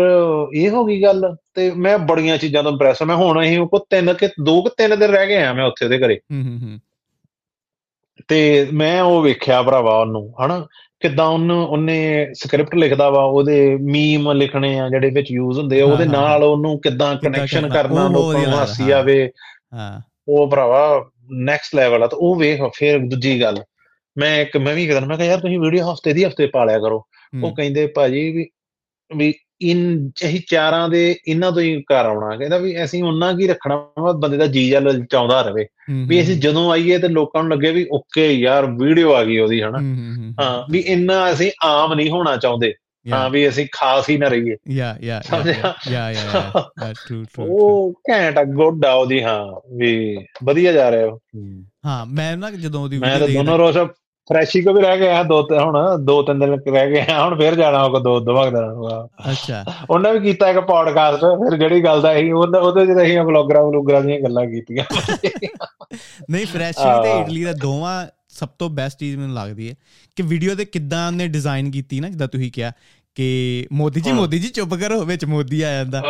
ਇਹ 0.55 0.69
ਹੋ 0.69 0.85
ਗਈ 0.85 1.03
ਗੱਲ 1.03 1.35
ਤੇ 1.53 1.71
ਮੈਂ 1.71 1.97
ਬੜੀਆਂ 1.97 2.37
ਚੀਜ਼ਾਂ 2.37 2.63
ਤੋਂ 2.63 2.71
ਇੰਪ੍ਰੈਸ 2.71 3.03
ਮੈਂ 3.03 3.15
ਹੁਣ 3.15 3.41
ਅਸੀਂ 3.41 3.67
ਕੋ 3.67 3.79
ਤਿੰਨ 3.89 4.13
ਕਿ 4.13 4.27
ਦੋ 4.27 4.61
ਕਿ 4.61 4.69
ਤਿੰਨ 4.77 4.99
ਦਿਨ 4.99 5.11
ਰਹਿ 5.11 5.27
ਗਏ 5.27 5.43
ਆ 5.43 5.53
ਮੈਂ 5.53 5.65
ਉੱਥੇ 5.65 5.85
ਉਹਦੇ 5.85 5.99
ਘਰੇ। 5.99 6.19
ਤੇ 8.27 8.67
ਮੈਂ 8.73 9.01
ਉਹ 9.01 9.21
ਵੇਖਿਆ 9.21 9.61
ਭਰਾਵਾ 9.61 9.97
ਉਹਨੂੰ 9.97 10.33
ਹਨਾ 10.45 10.67
ਕਿਦਾਂ 10.99 11.25
ਉਹਨੂੰ 11.25 11.67
ਉਹਨੇ 11.67 12.27
ਸਕ੍ਰਿਪਟ 12.33 12.75
ਲਿਖਦਾ 12.75 13.09
ਵਾ 13.09 13.23
ਉਹਦੇ 13.23 13.75
ਮੀਮ 13.75 14.31
ਲਿਖਣੇ 14.31 14.79
ਆ 14.79 14.89
ਜਿਹੜੇ 14.89 15.09
ਵਿੱਚ 15.09 15.31
ਯੂਜ਼ 15.31 15.59
ਹੁੰਦੇ 15.59 15.81
ਆ 15.81 15.85
ਹਾਂ, 15.85 15.93
ਉਹਦੇ 15.93 16.05
ਹਾਂ, 16.05 16.11
ਨਾਲ 16.11 16.43
ਉਹਨੂੰ 16.43 16.81
ਕਿਦਾਂ 16.81 17.15
ਕਨੈਕਸ਼ਨ 17.15 17.69
ਕਰਨਾ, 17.69 18.05
ਉਹ 18.05 18.09
ਲੋਕਾਂ 18.09 18.33
ਨੂੰ 18.33 18.59
ਹਾਸੀ 18.59 18.91
ਆਵੇ। 18.91 19.31
ਹਾਂ। 19.73 20.01
ਉਹ 20.27 20.51
ਭਰਾਵਾ 20.51 21.09
ਨੈਕਸਟ 21.31 21.75
ਲੈਵਲ 21.75 22.03
ਆ 22.03 22.07
ਤੇ 22.07 22.15
ਉਹ 22.19 22.35
ਵੇਖ 22.35 22.59
ਫਿਰ 22.75 22.99
ਦੂਜੀ 22.99 23.41
ਗੱਲ। 23.41 23.57
ਮੈਂ 24.17 24.41
ਇੱਕ 24.41 24.57
ਮੈਂ 24.57 24.73
ਵੀ 24.73 24.87
ਕਹਿੰਦਾ 24.87 25.07
ਮੈਂ 25.07 25.17
ਕਿਹਾ 25.17 25.27
ਯਾਰ 25.27 25.39
ਤੁਸੀਂ 25.39 25.59
ਵੀਡੀਓ 25.59 25.93
ਹਫ਼ਤੇ 25.93 26.13
ਦੀ 26.13 26.25
ਹਫ਼ਤੇ 26.25 26.47
ਪਾ 26.47 26.65
ਲਿਆ 26.65 26.79
ਕਰੋ। 26.79 27.03
ਉਹ 27.43 27.55
ਕਹਿੰਦੇ 27.55 27.87
ਭਾਜੀ 27.87 28.29
ਵੀ 28.29 28.49
ਵੀ 29.15 29.33
ਇਨ 29.61 30.11
ਅਸੀਂ 30.25 30.41
ਚਾਰਾਂ 30.47 30.89
ਦੇ 30.89 31.15
ਇਹਨਾਂ 31.27 31.51
ਤੋਂ 31.51 31.61
ਹੀ 31.61 31.81
ਘਰ 31.81 32.05
ਆਉਣਾ। 32.05 32.37
ਕਹਿੰਦਾ 32.37 32.57
ਵੀ 32.57 32.83
ਅਸੀਂ 32.83 33.03
ਉਹਨਾਂ 33.03 33.33
ਕੀ 33.33 33.47
ਰੱਖਣਾ 33.47 33.87
ਵਾ? 33.99 34.11
ਬੰਦੇ 34.11 34.37
ਦਾ 34.37 34.47
ਜੀ 34.47 34.69
ਜਲ 34.69 35.05
ਚਾਉਂਦਾ 35.05 35.41
ਰਵੇ। 35.41 35.65
ਵੀ 36.07 36.21
ਅਸੀਂ 36.21 36.35
ਜਦੋਂ 36.35 36.71
ਆਈਏ 36.71 36.97
ਤੇ 36.97 37.07
ਲੋਕਾਂ 37.07 37.43
ਨੂੰ 37.43 37.51
ਲੱਗੇ 37.51 37.71
ਵੀ 37.71 37.87
ਓਕੇ 37.91 38.31
ਯਾਰ 38.31 38.65
ਵੀਡੀਓ 38.65 39.13
ਆ 39.13 39.23
ਗਈ 39.23 39.37
ਉਹਦੀ 39.37 39.61
ਹਨਾ। 39.61 39.77
ਹਾਂ 40.43 40.71
ਵੀ 40.71 40.79
ਇੰਨਾ 40.79 41.31
ਅਸੀਂ 41.31 41.51
ਆਮ 41.63 41.93
ਨਹੀਂ 41.93 42.09
ਹੋਣਾ 42.09 42.37
ਚਾਹੁੰਦੇ। 42.37 42.73
ਹਾਂ 43.11 43.29
ਵੀ 43.29 43.49
ਅਸੀਂ 43.49 43.67
ਖਾਸ 43.71 44.09
ਹੀ 44.09 44.17
ਨਾ 44.17 44.27
ਰਹੀਏ। 44.27 44.55
Yeah, 44.77 45.05
yeah, 45.05 45.21
yeah, 45.33 45.47
yeah. 45.91 46.51
That's 46.61 46.91
true, 46.91 47.07
true, 47.07 47.23
true. 47.33 47.47
ਉਹ 47.47 47.93
ਘੈਂਟ 48.09 48.37
ਆ 48.37 48.43
ਗੁੱਡ 48.43 48.85
ਆ 48.85 48.93
ਉਹਦੀ 48.93 49.23
ਹਾਂ 49.23 49.45
ਵੀ 49.75 50.17
ਵਧੀਆ 50.43 50.71
ਜਾ 50.71 50.91
ਰਿਹਾ 50.91 51.05
ਉਹ। 51.05 51.19
ਹਾਂ। 51.85 52.05
ਮੈਂ 52.05 52.37
ਨਾ 52.37 52.51
ਜਦੋਂ 52.51 52.83
ਉਹਦੀ 52.83 52.97
ਮੈਂ 52.97 53.19
ਤਾਂ 53.19 53.27
ਦੋਨੋਂ 53.27 53.57
ਰੋਜ਼ 53.57 53.77
ਫਰੈਸ਼ੀ 54.29 54.61
ਕੋ 54.61 54.73
ਵੀ 54.73 54.81
ਰਹਿ 54.81 54.99
ਗਏ 54.99 55.09
ਆ 55.09 55.23
ਦੋ 55.23 55.41
ਤੇ 55.41 55.57
ਹੁਣ 55.57 55.97
ਦੋ 56.05 56.21
ਤਿੰਨ 56.23 56.39
ਦਿਨ 56.39 56.53
ਰਹਿ 56.73 56.91
ਗਏ 56.91 57.01
ਹੁਣ 57.01 57.37
ਫੇਰ 57.37 57.55
ਜਾਣਾ 57.55 57.83
ਉਹ 57.83 57.99
ਦੋ 57.99 58.19
ਦੋ 58.19 58.33
ਵਕਤ 58.33 58.55
ਅੱਛਾ। 59.31 59.65
ਉਹਨੇ 59.89 60.11
ਵੀ 60.11 60.19
ਕੀਤਾ 60.19 60.49
ਇੱਕ 60.49 60.59
ਪੋਡਕਾਸਟ 60.59 61.19
ਫਿਰ 61.19 61.57
ਜਿਹੜੀ 61.57 61.83
ਗੱਲ 61.83 62.01
ਦਾ 62.01 62.13
ਸੀ 62.13 62.31
ਉਹਦੇ 62.31 62.57
ਉਹਦੇ 62.59 62.85
ਚ 62.85 62.89
ਅਸੀਂ 63.03 63.19
ਵਲੌਗਰਾਂ 63.19 63.63
ਵਲੂਗਰਾਂ 63.63 64.01
ਦੀਆਂ 64.01 64.19
ਗੱਲਾਂ 64.19 64.45
ਕੀਤੀਆਂ। 64.45 64.85
ਨਹੀਂ 66.29 66.45
ਫਰੈਸ਼ੀ 66.45 67.03
ਤੇ। 67.03 67.19
ਇਟਲੀ 67.21 67.43
ਦਾ 67.43 67.53
ਦੋਵਾਂ 67.53 68.07
ਸਭ 68.33 68.49
ਤੋਂ 68.59 68.69
ਬੈਸਟ 68.69 68.99
ਚੀਜ਼ 68.99 69.17
ਮੈਨੂੰ 69.17 69.35
ਲੱਗਦੀ 69.35 69.69
ਹੈ 69.69 69.75
ਕਿ 70.15 70.23
ਵੀਡੀਓ 70.23 70.55
ਤੇ 70.55 70.65
ਕਿੱਦਾਂ 70.65 71.07
ਉਹਨੇ 71.07 71.27
ਡਿਜ਼ਾਈਨ 71.27 71.71
ਕੀਤੀ 71.71 71.99
ਨਾ 71.99 72.09
ਜਿੱਦਾਂ 72.09 72.27
ਤੁਸੀਂ 72.27 72.51
ਕਿਹਾ 72.51 72.71
ਕਿ 73.15 73.67
ਮੋਦੀ 73.71 74.01
ਜੀ। 74.01 74.11
ਮੋਦੀ 74.11 74.39
ਜੀ 74.39 74.47
ਚੁੱਪ 74.47 74.73
ਕਰੋ 74.73 75.03
ਵਿੱਚ 75.05 75.25
ਮੋਦੀ 75.25 75.61
ਆ 75.61 75.73
ਜਾਂਦਾ 75.73 76.01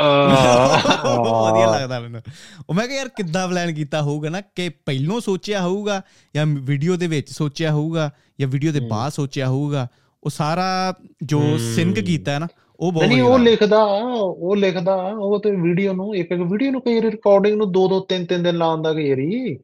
ਵਧੀਆ 1.51 1.79
ਲੱਗਦਾ 1.79 1.99
ਮੈਨੂੰ 1.99 2.21
ਉਹ 2.69 2.73
ਮੈਂ 2.73 2.87
ਕਿਹਾ 2.87 2.97
ਯਾਰ 2.97 3.07
ਕਿੱਦਾਂ 3.07 3.47
ਪਲਾਨ 3.47 3.73
ਕੀਤਾ 3.73 4.01
ਹੋਊਗਾ 4.01 4.29
ਨਾ 4.29 4.41
ਕਿ 4.41 4.69
ਪਹਿਲੋਂ 4.69 5.21
ਸੋਚਿਆ 5.21 5.61
ਹੋਊਗਾ 5.61 6.01
ਜਾਂ 6.35 6.45
ਵੀਡੀਓ 6.45 6.95
ਦੇ 6.95 7.07
ਵਿੱਚ 7.07 7.29
ਸੋਚਿਆ 7.29 7.71
ਹੋਊਗਾ 7.71 8.11
ਜਾਂ 8.39 8.47
ਵੀਡੀਓ 8.47 8.71
ਦੇ। 8.71 8.79
ਬਾਅਦ 8.79 9.11
ਸੋਚਿਆ 9.11 9.47
ਹੋਊਗਾ 9.47 9.87
ਉਹ 10.23 10.29
ਸਾਰਾ 10.29 10.93
ਜੋ। 11.23 11.41
ਸਿੰਕ 11.75 11.99
ਕੀਤਾ 11.99 12.31
ਹੈ 12.31 12.39
ਨਾ 12.39 12.47
ਉਹ 12.79 12.91
ਬਹੁਤ 12.91 13.07
ਨਹੀਂ 13.07 13.21
ਉਹ। 13.21 13.39
ਲਿਖਦਾ 13.39 13.83
ਉਹ 13.83 14.55
ਲਿਖਦਾ 14.55 14.95
ਉਹ 14.95 15.39
ਤੇ 15.39 15.51
ਵੀਡੀਓ 15.51 15.93
ਨੂੰ 15.93 16.15
ਇੱਕ 16.15 16.31
ਇੱਕ 16.31 16.41
ਵੀਡੀਓ 16.41 16.71
ਨੂੰ 16.71 16.81
ਕਈ 16.81 17.01
ਰਿਕਾਰਡਿੰਗ 17.01 17.57
ਨੂੰ 17.57 17.71
ਦੋ 17.71 17.87
ਦੋ 17.87 17.99
ਤਿੰਨ 17.99 18.25
ਤਿੰਨ 18.25 18.43
ਦਿਨ 18.43 18.55
ਲਾਉਂਦਾ 18.55 18.93
ਕਈ 18.93 19.09
ਵਾਰੀ 19.09 19.57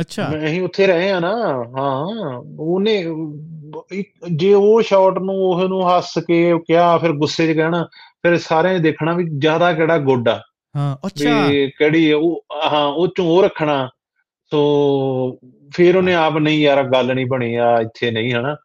ਅੱਛਾ। 0.00 0.28
ਮੈਂ- 0.28 0.46
ਅਸੀਂ 0.46 0.62
ਉੱਥੇ 0.62 0.86
ਰਹੇ 0.86 1.10
ਆ 1.10 1.20
ਨਾ 1.20 1.32
ਹਾਂ 1.78 2.38
ਉਹਨੇ 2.58 3.04
ਜੇ 4.32 4.54
ਉਹ 4.54 4.82
ਸ਼ਾਟ 4.82 5.18
ਨੂੰ 5.18 5.34
ਉਹ 5.34 5.68
ਨੂੰ 5.68 5.96
ਹੱਸ 5.96 6.12
ਕੇ 6.18 6.54
ਕਿਹਾ 6.66 6.98
ਫਿਰ 6.98 7.12
ਗੁੱਸੇ 7.12 7.52
'ਚ 7.52 7.56
ਕਹਿਣਾ 7.56 7.84
ਫਿਰ 8.22 8.38
ਸਾਰਿਆਂ 8.38 8.72
ਨੇ 8.74 8.78
ਦੇਖਣਾ 8.80 9.12
ਵੀ 9.12 9.24
ਜ਼ਿਆਦਾ 9.24 9.72
ਕਿਹੜਾ 9.72 9.98
ਗੁੱਡ 9.98 10.28
ਆ। 10.28 10.40
ਹਾਂ 10.76 10.96
ਅੱਛਾ। 11.06 11.46
ਵੀ 11.46 11.70
ਕਿਹੜੀ 11.70 12.12
ਉਹ 12.12 12.44
ਹਾਂ 12.72 12.86
ਉਹ 12.86 13.08
ਚੋਂ 13.08 13.26
ਉਹ 13.26 13.42
ਰੱਖਣਾ। 13.42 13.88
ਸੋ 14.50 14.60
ਫਿਰ 15.74 15.96
ਉਹਨੇ 15.96 16.14
ਆਪ 16.14 16.38
ਨਹੀਂ 16.38 16.60
ਯਾਰ 16.60 16.84
ਗੱਲ 16.84 17.14
ਨਹੀਂ 17.14 17.26
ਬਣੀ 17.26 17.54
ਆ 17.54 17.80
ਇੱਥੇ 17.80 18.10
ਨਹੀਂ 18.10 18.32
ਹਨਾ। 18.34 18.56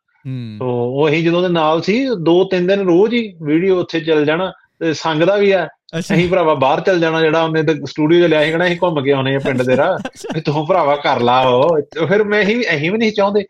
ਸੋ 0.60 0.66
ਉਹ 0.94 1.10
ਜਦੋਂ 1.10 1.42
ਦੇ 1.42 1.48
ਨਾਲ 1.48 1.82
ਸੀ 1.82 2.08
ਦੋ 2.20 2.44
ਤਿੰਨ 2.44 2.68
ਦਿਨ 2.68 2.80
ਰੋਜ਼ 2.80 3.14
ਹੀ 3.14 3.34
ਵੀਡੀਓ 3.42 3.80
ਉੱਥੇ 3.80 4.00
ਚੱਲ 4.00 4.26
ਜਾਣਾ 4.26 4.52
ਤੇ 4.80 4.94
ਸੰਗਦਾ 4.94 5.36
ਵੀ 5.36 5.52
ਆ। 5.52 5.68
ਅਸੀਂ 6.00 6.30
ਭਰਾਵਾ 6.30 6.54
ਬਾਹਰ 6.54 6.80
ਚੱਲ 6.80 7.00
ਜਾਣਾ 7.00 7.22
ਜਿਹੜਾ 7.22 7.44
ਉਹਨੇ 7.44 7.64
ਤੇ 7.64 7.74
ਸਟੂਡੀਓ 7.86 8.20
'ਚ 8.22 8.30
ਲਿਆ 8.30 8.44
ਸੀ 8.46 8.52
ਕਹਣਾ 8.52 8.66
ਅਸੀਂ 8.68 8.78
ਘੁੰਮ 8.84 9.04
ਕੇ 9.04 9.12
ਆਉਣੇ 9.12 9.36
ਆ 9.36 9.40
ਪਿੰਡ 9.40 9.62
ਤੇਰਾ। 9.64 9.98
ਤੂੰ 10.46 10.66
ਭਰਾਵਾ 10.68 10.96
ਕਰ 10.96 11.20
ਲਾ 11.20 11.40
ਉਹ। 11.42 11.82
ਫਿਰ 12.08 12.24
ਮੈਂ 12.24 12.44
ਹੀ 12.44 12.62
ਅਸੀਂ 12.76 12.92
ਵੀ 12.92 12.98
ਨਹੀਂ 12.98 13.12
ਚਾਹੁੰਦੇ 13.12 13.44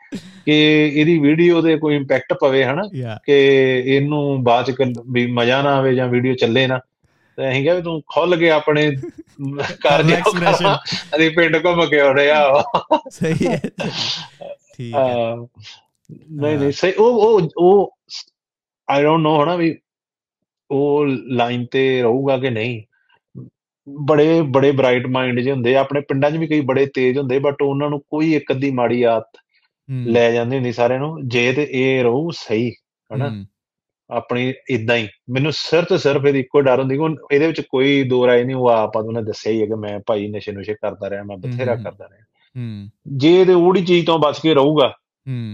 ਕਿ 0.46 0.56
ਇਹਦੀ 0.96 1.18
ਵੀਡੀਓ 1.20 1.62
ਦੇ 1.62 1.76
ਕੋਈ 1.78 1.96
ਇੰਪੈਕਟ 1.96 2.34
ਪਵੇ 2.34 2.64
ਹਨਾ 2.64 2.82
ਕਿ 3.26 3.38
ਇਹਨੂੰ 3.86 4.43
ਬਾਅਦ 4.43 4.72
ਚ 4.72 4.76
ਵੀ 5.12 5.26
ਮਜ਼ਾ 5.32 5.62
ਨਾ 5.62 5.76
ਆਵੇ 5.76 5.96
ਜਾਂ 5.96 6.08
ਵੀਡੀਓ 6.08 6.34
ਚੱਲੇ 6.34 6.68
ਨਾ। 6.68 6.80
ਤੇ 7.38 7.50
ਅਸੀਂ 7.50 7.64
ਕਿਹਾ 7.64 7.76
ਵੀ 7.76 7.82
ਤੂੰ 7.82 8.02
ਖੁੱਲ 8.08 8.36
ਕੇ 8.36 8.50
ਆਪਣੇ 8.50 8.91
ਕਰ 9.82 10.04
ਜਾ। 10.04 10.20
ਅਸੀਂ 11.16 11.30
ਪਿੰਡ 11.32 11.58
ਘੁੰਮ 11.66 11.86
ਕੇ 11.86 12.00
ਆਉਣੇ 12.00 12.30
ਆ 12.30 12.64
ਸਹੀ 13.10 13.48
ਹੈ। 13.48 13.62
ਠੀਕ 14.78 14.96
ਹਾਂ। 14.96 15.36
ਨਹੀਂ 16.32 16.58
ਨਹੀਂ 16.58 16.72
ਸਹੀ। 16.72 16.91
ਉਹ 16.91 17.20
ਉਹ 17.22 17.50
ਉਹ 17.58 17.98
ਆਈ 18.89 19.04
ਡੋਨਟ 19.04 19.22
ਨੋ 19.24 19.43
ਹਨਾ 19.43 19.56
ਵੀ 19.56 19.76
ਉਹ 20.76 21.05
ਲਾਈਨ 21.28 21.65
ਤੇ 21.71 22.01
ਰਹੂਗਾ 22.01 22.38
ਕਿ 22.38 22.49
ਨਹੀਂ? 22.49 22.82
ਬੜੇ 23.89 24.41
ਬੜੇ 24.41 24.71
ਬ੍ਰਾਈਟ 24.71 25.07
ਮਾਈਂਡ 25.07 25.39
ਜਿਹੇ 25.39 25.53
ਹੁੰਦੇ 25.53 25.76
ਆਪਣੇ 25.76 26.01
ਪਿੰਡਾਂ 26.01 26.32
'ਚ 26.32 26.38
ਵੀ 26.38 26.47
ਕਈ 26.47 26.61
ਬੜੇ 26.61 26.86
ਤੇਜ਼ 26.86 27.17
ਹੁੰਦੇ 27.17 27.39
ਬਟ 27.39 27.61
ਉਹਨਾਂ 27.61 27.89
ਨੂੰ 27.89 27.99
ਕੋਈ 27.99 28.34
ਇੱਕ 28.34 28.51
ਅੱਧੀ 28.51 28.71
ਮਾੜੀ 28.71 29.03
ਆਦਤ 29.03 29.38
ਲੈ 29.91 30.32
ਜਾਂਦੀ 30.32 30.55
ਹੁੰਦੀ 30.55 30.71
ਸਾਰਿਆਂ 30.71 30.99
ਨੂੰ 30.99 31.28
ਜੇ 31.28 31.53
ਤੇ 31.53 31.67
ਇਹ 31.71 32.03
ਰਹੂ 32.03 32.32
ਸਹੀ 32.32 32.71
ਹਨਾ? 33.13 33.45
ਆਪਣੀ 34.09 34.53
ਇਦਾਂ 34.69 34.97
ਹੀ। 34.97 35.07
ਮੈਨੂੰ 35.30 35.51
ਸਿਰਫ 35.55 35.86
ਤੇ 35.86 35.97
ਸਿਰਫ 35.97 36.26
ਇਹਦੀ 36.26 36.39
ਇੱਕੋ 36.39 36.61
ਡਰ 36.61 36.80
ਹੁੰਦੀ 36.80 36.97
ਕਿ 36.97 37.36
ਇਹਦੇ 37.36 37.47
ਵਿੱਚ 37.47 37.61
ਕੋਈ 37.61 38.03
ਦੋ 38.03 38.28
ਰਾਏ 38.28 38.43
ਨਹੀਂ 38.43 38.55
ਉਹ 38.55 38.69
ਆਪ 38.69 38.95
ਉਹਨੇ 38.95 39.23
ਦੱਸਿਆ 39.23 39.53
ਹੀ 39.53 39.61
ਹੈ 39.61 39.65
ਕਿ 39.65 39.76
ਮੈਂ 39.76 39.99
ਭਾਈ 40.07 40.28
ਨਸ਼ੇ 40.28 40.51
ਨੁਸ਼ੇ 40.51 40.73
ਕਰਦਾ 40.73 41.09
ਰਿਹਾ 41.09 41.23
ਮੈਂ 41.23 41.38
ਬਥੇਰਾ। 41.38 41.76
ਕਰਦਾ 41.76 42.09
ਰਿਹਾ। 42.11 42.26
ਜੇ 43.07 43.41
ਇਹਦੇ 43.41 43.53
ਉਹੜੀ 43.53 43.86
ਚੀਜ਼ 43.86 44.05
ਤੋਂ 44.05 44.19
ਬਚ 44.19 44.39
ਕੇ 44.39 44.53
ਰਹੂਗਾ 44.53 44.93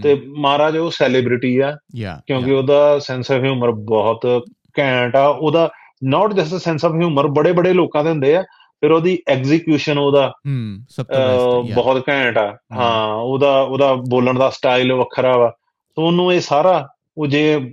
ਤੇ 0.02 0.22
ਮਹਾਰਾਜ 0.38 0.76
ਉਹ 0.76 0.90
ਸੈਲੀਬ੍ਰਿਟੀ 0.90 1.58
ਆ 1.58 1.78
ਕਿਉਂਕਿ 2.26 2.52
ਉਹਦਾ 2.52 2.98
ਸੈਂਸ 2.98 3.30
ਆਫ 3.30 3.44
ਹਿਊਮਰ 3.44 3.70
ਬਹੁਤ 3.70 4.44
ਘੈਂਟ 4.78 5.16
ਆ 5.16 5.26
ਉਹਦਾ 5.26 5.70
not 6.04 6.32
just 6.32 6.54
sense 6.54 6.84
of 6.84 6.92
humour 6.94 7.26
ਬੜੇ 7.26 7.52
ਬੜੇ 7.52 7.72
ਲੋਕਾਂ 7.72 8.04
ਦੇ 8.04 8.10
ਹੁੰਦੇ 8.10 8.36
ਆ 8.36 8.42
ਫਿਰ 8.80 8.90
ਉਹਦੀ 8.90 9.18
ਐਗਜ਼ੀਕਿਊਸ਼ਨ 9.28 9.98
ਉਹਦਾ 9.98 10.28
ਹੂੰ 10.28 10.84
ਸਭ 10.88 11.04
ਤੋਂ 11.04 11.62
ਬੈਸਟ 11.64 11.74
ਬਹੁਤ 11.74 12.08
ਘੈਂਟ 12.08 12.38
ਆ। 12.38 12.56
ਹਾਂ। 12.72 13.14
ਉਹਦਾ 13.14 13.60
ਉਹਦਾ 13.60 13.94
ਬੋਲਣ 13.94 14.38
ਦਾ 14.38 14.50
ਸਟਾਈਲ 14.50 14.92
ਵੱਖਰਾ 14.92 15.36
ਵਾ। 15.36 15.50
ਸੋ 15.96 16.06
ਉਹਨੂੰ 16.06 16.32
ਇਹ 16.32 16.40
ਸਾਰਾ 16.40 16.88
ਉਹ 17.18 17.26
ਜੇ 17.26 17.70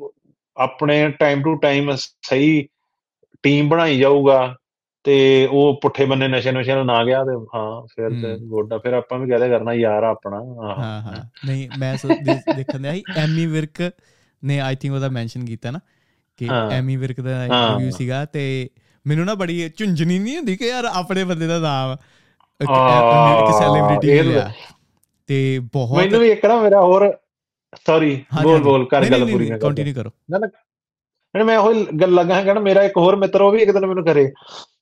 ਆਪਣੇ 0.58 1.10
ਟਾਈਮ 1.10 1.44
ਟੂ 1.44 1.56
ਟਾਈਮ 1.56 1.92
ਸਹੀ 1.96 2.68
ਟੀਮ 3.44 3.70
ਬਣਾਈ 3.70 4.00
ਜਾਊਗਾ 4.00 4.56
ਤੇ 5.04 5.48
ਉਹ 5.52 5.80
ਪੁੱਠੇ 5.82 6.06
ਬੰਨੇ 6.06 6.28
ਨਸ਼ੇ 6.28 6.52
ਨੁਸ਼ੇ 6.52 6.76
ਨੂੰ 6.76 6.86
ਨਾ 6.86 7.06
ਗਿਆ 7.06 7.24
ਤੇ 7.24 7.32
ਹਾਂ 7.56 7.82
ਫਿਰ 7.82 8.10
ਤੇ 8.10 8.34
ਹਮ। 8.34 8.48
ਗੋਡਾ 8.48 8.78
ਫਿਰ 8.78 8.94
ਆਪਾਂ 8.94 9.20
ਵੀ 9.20 9.30
ਕਹਦੇ 9.30 9.50
ਕਰਨਾ 9.50 9.74
ਯਾਰ 9.74 10.04
ਆਪਣਾ। 10.04 10.38
ਹਾਂ। 10.38 11.02
ਹਾਂ 11.02 11.26
ਨਹੀਂ 11.46 11.70
ਮੈਂ 11.80 11.98
ਦੇਖਣ 12.56 12.80
ਦਿਆ 12.80 12.94
ਸੀ 12.94 13.04
ਐਮੀ 13.18 13.46
ਵਿਰਕ 13.46 13.92
ਨੇ 14.44 14.60
ਆਈ 14.60 14.76
ਥਿੰਕ 14.76 14.94
ਉਹਦਾ 14.96 15.10
ਮੈਂਸ਼ਨ 15.10 15.46
ਕੀਤਾ 15.46 15.72
ਨਾ। 15.72 15.80
ਕਿ। 16.40 16.48
ਐਮੀ 16.72 16.96
ਵਿਰਕ 16.96 17.22
ਦਾ। 17.22 17.44
ਇੰਟਰਵਿਊ 17.44 17.92
ਸੀਗਾ 17.92 18.26
ਤੇ 18.26 18.70
ਮੈਨੂੰ 19.08 19.26
ਨਾ 19.26 19.34
ਬੜੀ 19.36 19.70
ਝੁੰਝਣੀ 19.78 20.20
ਨਹੀਂ 20.20 20.38
ਹੁੰਦੀ 20.38 20.56
ਕਿ 20.56 20.68
ਯਾਰ 20.68 20.86
ਆਪਣੇ 20.86 21.24
ਬੰਦੇ 21.24 21.48
ਦਾ 21.48 21.60
ਨਾਮ 21.60 21.98
ਇੱਕ 22.62 23.56
ਸੈਲੀਬ੍ਰਿਟੀ 23.60 24.08
ਮਿਲਿਆ 24.08 24.52
ਤੇ 25.28 25.60
ਬਹੁਤ 25.60 25.98
ਮੈਨੂੰ 25.98 26.20
ਵੀ 26.20 26.30
ਇੱਕ 26.30 26.46
ਨਾ 26.46 26.62
ਮੇਰਾ 26.62 26.82
ਹੋਰ 26.82 27.18
ਸੌਰੀ 27.88 28.26
ਬੋਲ 28.44 28.62
ਬੋਲ 28.62 28.86
ਕਰ 28.86 29.06
ਗੱਲ 29.12 29.32
ਪੂਰੀ 29.32 29.50
ਨਾ 29.50 29.58
ਕਰ। 29.58 29.68
ਕੰਟੀਨਿਊ 29.68 29.94
ਕਰੋ 29.94 30.10
ਨਹੀਂ 31.36 31.46
ਮੈਂ 31.46 31.58
ਉਹ 31.58 31.74
ਗੱਲ 32.02 32.14
ਲੱਗਾ 32.14 32.36
ਹਾਂ 32.36 32.44
ਕਹਿਣਾ 32.44 32.60
ਮੇਰਾ 32.60 32.84
ਇੱਕ 32.84 32.98
ਹੋਰ 32.98 33.16
ਮਿੱਤਰ 33.16 33.42
ਉਹ 33.42 33.52
ਵੀ 33.52 33.62
ਇੱਕ 33.62 33.72
ਦਿਨ 33.72 33.86
ਮੈਨੂੰ 33.86 34.06
ਕਰੇ। 34.06 34.32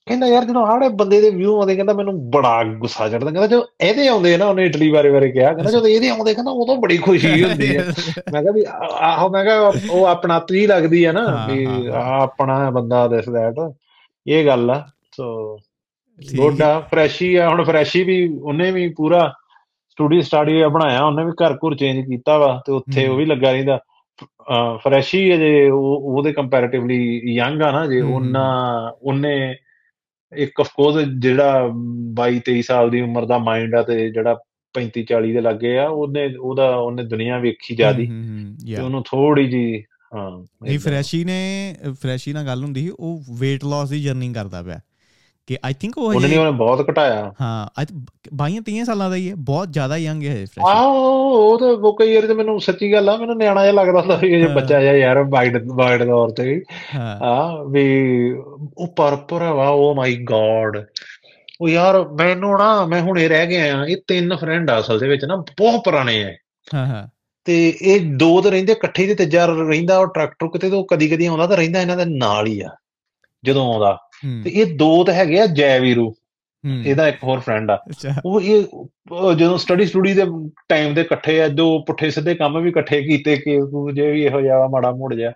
ਕਹਿੰਦਾ 0.06 0.28
ਯਾਰ 0.28 0.46
ਜਦੋਂ 0.46 0.68
ਆੜੇ 0.68 0.90
ਬੰਦੇ 0.90 1.22
ਦੇ 1.22 1.30
ਵਿਊ 1.30 1.58
ਆਉਂਦੇ 1.58 1.76
ਕਹਿੰਦਾ 1.76 1.94
ਮੈਨੂੰ 1.94 2.32
ਬੜਾ 2.32 2.64
ਗੁੱਸਾ 2.64 3.10
ਚੜਦਾ 3.10 3.26
ਕਹਿੰਦਾ 3.26 3.48
ਜਦੋਂ 3.48 3.64
ਇਹਦੇ 3.82 4.08
ਆਉਂਦੇ 4.08 4.38
ਨਾ 4.38 4.46
ਉਹਨੇ 4.46 4.66
ਇਟਲੀ 4.66 4.92
ਬਾਰੇ 4.92 5.12
ਬਾਰੇ 5.12 5.32
ਕਿਹਾ। 5.32 5.54
ਕਹਿੰਦਾ 5.54 5.72
ਜਦੋਂ 5.72 5.88
ਇਹਦੇ 5.88 6.10
ਆਉਂਦੇ 6.10 6.34
ਕਹਿੰਦਾ 6.34 6.52
ਉਦੋਂ 6.52 6.78
ਬੜੀ 6.78 6.98
ਖੁਸ਼ੀ 6.98 7.44
ਹੁੰਦੀ 7.44 7.78
ਹੈ 7.78 7.86
ਮੈਂ 8.34 8.42
ਕਿਹਾ 8.42 8.54
ਵੀ 8.54 8.66
ਆਹੋ 9.02 9.30
ਮੈਂ 9.30 9.44
ਕਿਹਾ 9.44 9.74
ਉਹ 9.92 10.06
ਆਪਣਾ 10.06 10.40
ਤੀ 10.40 10.68
ਲੱਗਦੀ 10.68 11.06
ਹੈ 11.06 11.12
ਨਾ 11.12 11.28
ਹਾਂ, 11.28 11.50
ਵੀ 11.50 11.66
ਹਾਂ, 11.66 12.02
ਹਾਂ। 12.02 12.22
ਆਪਣਾ 12.22 12.70
ਬੰਦਾ 12.70 13.08
ਦਿਸ 13.08 13.30
ਦੈਟ 13.30 13.72
ਇਹ 14.28 14.46
ਗੱਲ 14.46 14.72
ਆ। 14.72 14.86
ਸੋ। 15.16 15.60
ਗੋਡਾ 16.36 16.80
ਫਰੈਸ਼ੀ 16.80 17.36
ਆ। 17.36 17.50
ਹੁਣ 17.50 17.64
ਫਰੈਸ਼ੀ 17.64 18.04
ਵੀ 18.04 18.40
ਉਹਨੇ 18.42 18.72
ਵੀ 18.72 18.90
ਪੂਰਾ 18.90 19.34
ਸਟੂਡੀਓ 19.90 20.22
ਸਟਾਡੀਓ 20.22 20.70
ਬਣਾਇਆ। 20.70 21.04
ਉਹਨੇ 21.04 21.26
ਵੀ 21.26 21.32
ਘਰ 21.32 21.54
ਘੁਰ 21.54 21.76
ਚੇਂਜ 21.76 22.06
ਕੀਤਾ 22.06 22.38
ਵਾ 22.38 22.62
ਤੇ 22.66 22.72
ਉੱਥੇ। 22.72 23.08
ਉਹ 23.08 23.18
ਵੀ 23.18 23.26
ਲੱਗਾ 23.26 23.52
ਰਹਿੰਦਾ। 23.52 23.80
ਫਰੈਸ਼ੀ 24.78 25.36
ਅਜੇ 25.36 25.70
ਉਹ 25.70 26.18
ਉਹਦੇ 26.18 26.34
ਕੰਪੈਰੀਟਿਵਲੀ 26.34 27.22
ਯੰਗ 27.34 27.62
ਆ 27.62 27.72
ਨਾ 27.72 27.88
ਜੇ। 27.88 28.02
ਉਹਨਾਂ 28.02 28.92
ਉਹਨੇ 29.02 29.56
ਇੱਕ 30.38 30.60
ਆਫ 30.60 30.70
ਕੋਰਸ 30.76 31.06
ਜਿਹੜਾ 31.20 31.70
22 32.22 32.40
23 32.50 32.62
ਸਾਲ 32.62 32.90
ਦੀ 32.90 33.02
ਉਮਰ 33.02 33.26
ਦਾ 33.26 33.38
ਮਾਈਂਡ 33.38 33.76
ਆ 33.76 33.82
ਤੇ 33.84 34.10
ਜਿਹੜਾ 34.10 34.40
35 34.74 35.04
40 35.14 35.34
ਦੇ 35.34 35.42
ਲੱਗੇ 35.42 35.78
ਆ 35.78 35.88
ਉਹਨੇ 35.88 36.36
ਉਹਦਾ 36.42 36.76
ਉਹਨੇ 36.76 37.04
ਦੁਨੀਆ 37.04 37.40
ਵੇਖੀ 37.40 37.76
ਜਿਆਦੀ 37.76 38.08
ਹੂੰ, 38.08 38.16
ਹੂੰ, 38.16 38.46
ਹੂੰ, 38.46 38.76
ਤੇ. 38.76 38.82
ਉਹਨੂੰ 38.82 39.04
ਥੋੜੀ 39.04 39.48
ਜੀ 39.48 39.84
ਹਾਂ 40.16 40.32
ਨਹੀਂ। 40.64 40.80
ਫਰੈਸ਼ੀ 40.80 41.24
ਨੇ 41.24 41.76
ਫਰੈਸ਼ੀ 42.02 42.34
ਨਾਲ 42.34 42.46
ਗੱਲ 42.46 42.64
ਹੁੰਦੀ 42.64 42.82
ਸੀ 42.82 42.90
ਉਹ 43.00 43.22
weight 43.30 43.68
loss 43.68 43.90
ਦੀ 43.90 44.04
ਜਰਨੀ 44.04 44.34
ਕਰਦਾ 44.34 44.62
ਪਿਆ 44.62 44.80
ਕਿ 45.48 45.58
ਆਈ 45.66 45.74
ਥਿੰਕ 45.74 45.98
ਉਹ 45.98 46.04
ਉਹਨੇ 46.04 46.28
ਨਹੀਂ 46.28 46.38
ਉਹਨੇ 46.40 46.52
ਬਹੁਤ 46.52 46.90
ਘਟਾਇਆ। 46.90 47.34
ਹਾਂ 47.42 47.84
22 48.38 48.60
23 48.62 48.84
ਸਾਲਾਂ 48.84 49.10
ਦਾ 49.10 49.16
ਹੀ 49.16 49.30
ਹੈ 49.30 49.36
ਬਹੁਤ 49.36 49.70
ਜ਼ਿਆਦਾ 49.70 49.98
ਯੰਗ 49.98 50.24
ਹੈ 50.24 50.34
ਫਰੈਸ਼ੀ 50.36 50.62
ਆਹੋ 50.68 51.04
ਉਹ 51.34 51.60
ਤਾਂ 51.60 51.68
ਉਹ 51.68 51.96
ਕਈ 51.98 52.16
ਵਾਰ 52.16 52.28
ਤੇ 52.28 52.34
ਮੈਨੂੰ 52.34 52.60
ਸੱਚੀ 52.62 52.94
ਗੱਲ 52.94 53.10
ਆ 53.10 53.18
ਮੈਨੂੰ 53.18 53.38
ਨਿਆਣਾ 53.38 53.62
ਜਿਹਾ 53.62 53.74
ਲੱਗਦਾ 53.74 54.00
ਹੁੰਦਾ 54.00 54.18
ਸੀ 54.18 54.30
ਜੇ 54.30 54.48
ਹਾਂ। 54.48 54.56
ਬੱਚਾ 54.56 54.82
ਜਿਹਾ 54.82 54.94
ਯਾਰ 54.94 55.24
ਵਾਈਡ 55.24 55.68
ਵਾਈਡ 55.68 56.04
ਤੌਰ 56.04 56.30
ਤੇ। 56.30 56.44
ਵੀ 56.44 56.62
ਹਾਂ। 56.96 57.18
ਆ 57.24 57.64
ਵੀ 57.64 57.86
ਉਹ 58.78 58.88
ਪਰ 58.88 59.16
ਭਰਾਵਾ 59.16 59.70
ਓ 59.70 59.94
ਮਾਈ 59.94 60.16
ਗॉड 60.24 60.84
ਉਹ 61.62 61.70
ਯਾਰ 61.70 62.08
ਮੈਨੂੰ 62.10 62.58
ਨਾ 62.58 62.86
ਮੈਂ 62.86 63.02
ਹੁਣੇ 63.02 63.28
ਰਹਿ 63.28 63.48
ਗਿਆ 63.48 63.78
ਆ 63.80 63.86
ਇਹ 63.86 63.98
ਤਿੰਨ 64.08 64.36
ਫਰੈਂਡ 64.36 64.70
ਆ 64.70 64.80
ਅਸਲ 64.80 65.00
ਦੇ 65.00 65.08
ਵਿੱਚ 65.08 65.26
ਨਾ 65.26 65.36
ਬਹੁਤ 65.36 65.84
ਪੁਰਾਣੇ 65.84 66.24
ਆ। 66.24 66.30
ਹਾਂ 66.74 66.86
ਹਾਂ। 66.86 67.08
ਤੇ 67.46 67.74
ਇਹ 67.82 68.00
ਦੋ 68.18 68.42
ਤਾਂ 68.42 68.52
ਰਹਿੰਦੇ 68.52 68.72
ਇਕੱਠੇ 68.74 69.08
ਤੇ 69.08 69.16
ਤੀਜਾ 69.16 69.46
ਰਹਿੰਦਾ 69.46 70.00
ਉਹ 70.00 70.08
ਟਰੱਕ 70.08 70.32
ਟਰੁੱਕ 70.40 70.58
ਤੇ 70.58 70.70
ਤੇ 70.70 70.84
ਕਦੀ 70.92 71.08
ਕਦੀ 71.08 71.26
ਆਉਂਦਾ 71.26 71.48
ਤਾਂ 71.48 71.58
ਰਹਿੰਦਾ 71.58 71.82
ਇਹਨਾਂ 71.82 71.98
ਦੇ 71.98 72.06
ਨਾਲ 72.06 72.48
ਹੀ 72.48 72.62
ਆ 72.62 72.70
ਜਦੋਂ 73.44 73.74
ਆਉਂਦਾ। 73.74 73.98
ਤੇ 74.44 74.50
ਇਹ 74.50 74.78
ਦੋ 74.78 75.04
ਤਾਂ 75.04 75.14
ਹੈਗੇ 75.14 75.40
ਆ 75.40 75.46
ਜੈ 75.46 75.80
ਵੀਰੂ। 75.80 76.14
ਇਹਦਾ 76.86 77.08
ਇੱਕ 77.08 77.24
ਹੋਰ 77.24 77.40
ਫਰੈਂਡ 77.40 77.72
ਆ। 77.72 77.78
ਉਹ 78.26 78.42
ਇਹ 78.42 78.64
ਜਦੋਂ 79.36 79.58
ਸਟੱਡੀ 79.58 79.86
ਸਟੂਡੀ 79.86 80.14
ਦੇ 80.14 80.24
ਟਾਈਮ 80.70 80.94
ਦੇ 80.94 81.02
ਇਕੱਠੇ 81.02 81.42
ਆ 81.42 81.48
ਜੋ 81.48 81.80
ਪੁੱਠੇ 81.88 82.10
ਸਿੱਧੇ 82.10 82.36
ਕੰਮ 82.36 82.62
ਵੀ 82.62 82.70
ਇਕੱਠੇ 82.70 83.02
ਕੀਤੇ 83.02 83.36
ਕਿ 83.36 83.60
ਜੇ 83.94 84.12
ਵੀ 84.12 84.24
ਇਹੋ 84.24 84.42
ਜਿਹਾ 84.42 84.68
ਮਾੜਾ 84.68 84.92
ਮੋੜ 84.92 85.14
ਜਿਹਾ। 85.16 85.32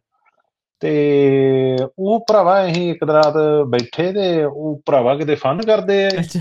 ਤੇ 0.80 0.92
ਉਹ 2.00 2.26
ਭਰਾਵਾ 2.30 2.66
ਅਸੀਂ 2.66 2.92
ਇੱਕ 2.92 3.04
ਰਾਤ 3.04 3.34
ਬੈਠੇ 3.68 4.12
ਤੇ 4.12 4.44
ਉਹ 4.44 4.82
ਭਰਾਵਾ 4.86 5.16
ਕਿਤੇ 5.16 5.36
ਫਨ 5.36 5.62
ਕਰਦੇ 5.62 6.06
ਆ। 6.06 6.10
ਅੱਛਾ। 6.10 6.40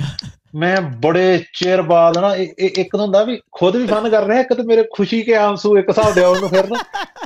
ਮੈਂ 0.54 0.80
ਬੜੇ 0.80 1.38
ਚਿਰ 1.54 1.82
ਬਾਅਦ 1.82 2.18
ਨਾ 2.18 2.34
ਇੱਕ 2.58 2.96
ਤਾਂ 2.96 3.00
ਹੁੰਦਾ 3.00 3.22
ਵੀ 3.24 3.40
ਖੁਦ 3.52 3.76
ਵੀ 3.76 3.86
ਫਨ 3.86 4.08
ਕਰ 4.08 4.24
ਰਿਹਾ 4.24 4.40
ਇੱਕ 4.40 4.54
ਤੇ 4.54 4.62
ਮੇਰੇ 4.62 4.84
ਖੁਸ਼ੀ 4.96 5.22
ਕੇ 5.22 5.34
ਆਂਸੂ 5.34 5.78
ਇੱਕ 5.78 5.88
ਹਿਸਾਬ 5.88 6.14
ਦੇ 6.14 6.24
ਉਹਨੂੰ 6.24 6.48
ਫਿਰ 6.48 6.68
ਨਾ। 6.68 6.82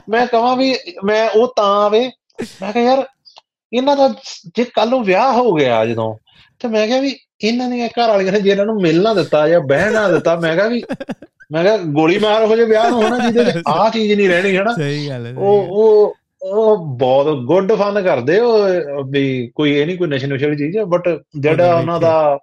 ਮੈਂ 0.08 0.26
ਕਹਾਂ 0.26 0.56
ਵੀ 0.56 0.74
ਮੈਂ 1.04 1.28
ਉਹ 1.30 1.52
ਤਾਂ 1.56 1.64
ਆਵੇ। 1.64 2.10
ਮੈਂ 2.62 2.72
ਕਿਹਾ 2.72 2.84
ਯਾਰ 2.84 3.06
ਇਹਨਾਂ 3.72 3.96
ਦਾ 3.96 4.08
ਜੇ 4.56 4.64
ਕੱਲ 4.74 4.88
ਨੂੰ 4.88 5.02
ਵਿਆਹ 5.04 5.32
ਹੋ 5.32 5.52
ਗਿਆ 5.52 5.84
ਜਦੋਂ 5.84 6.14
ਤੇ 6.60 6.68
ਮੈਂ 6.68 6.86
ਕਿਹਾ 6.86 7.00
ਵੀ 7.00 7.14
ਇਹਨਾਂ 7.40 7.68
ਦੀਆਂ 7.70 7.88
ਘਰ 7.88 8.08
ਵਾਲੀਆਂ 8.08 8.32
ਨੇ 8.32 8.40
ਜੇ 8.40 8.50
ਇਹਨਾਂ 8.50 8.64
ਨੂੰ 8.66 8.80
ਮਿਲ 8.82 9.00
ਨਾ 9.02 9.14
ਦਿੱਤਾ 9.14 9.46
ਜਾਂ 9.48 9.60
ਬਹਿ 9.62 9.90
ਨਾ 9.90 10.08
ਦਿੱਤਾ 10.08 10.34
ਮੈਂ 10.40 10.54
ਕਿਹਾ 10.54 10.66
ਵੀ 10.68 10.82
ਮੈਂ 11.52 11.62
ਕਿਹਾ 11.64 11.76
ਗੋਲੀ 11.94 12.18
ਮਾਰ 12.18 12.44
ਹੋ 12.44 12.56
ਜੇ 12.56 12.64
ਵਿਆਹ 12.64 12.90
ਹੋਣਾ 12.90 13.30
ਜਿਹਦੇ 13.30 13.62
ਆਹ 13.68 13.88
ਚੀਜ਼ 13.90 14.12
ਨਹੀਂ 14.12 14.28
ਰਹਿਣੀ 14.28 14.56
ਹਨਾ? 14.56 14.72
ਸਹੀ 14.72 15.08
ਗੱਲ 15.08 15.26
ਹੈ 15.26 15.32
ਉਹ। 15.36 15.66
ਉਹ 15.70 16.14
ਉਹ 16.42 16.76
ਬਹੁਤ 16.96 17.44
ਗੁੱਡ 17.46 17.72
ਫਨ 17.72 18.00
ਕਰਦੇ 18.02 18.38
ਉਹ 18.40 19.04
ਵੀ 19.10 19.24
ਕੋਈ 19.54 19.72
ਇਹ 19.72 19.86
ਨਹੀਂ 19.86 19.96
ਕੋਈ 19.98 20.08
ਨਸ਼ੇ 20.08 20.26
ਨੁਸ਼ੇ 20.26 20.46
ਵਾਲੀ 20.46 20.56
ਚੀਜ਼ 20.58 20.78
ਬਟ 20.86 21.08
ਜਿਹੜਾ 21.38 21.74
ਉਹਨਾਂ 21.74 21.98
ਦਾ 22.00 22.38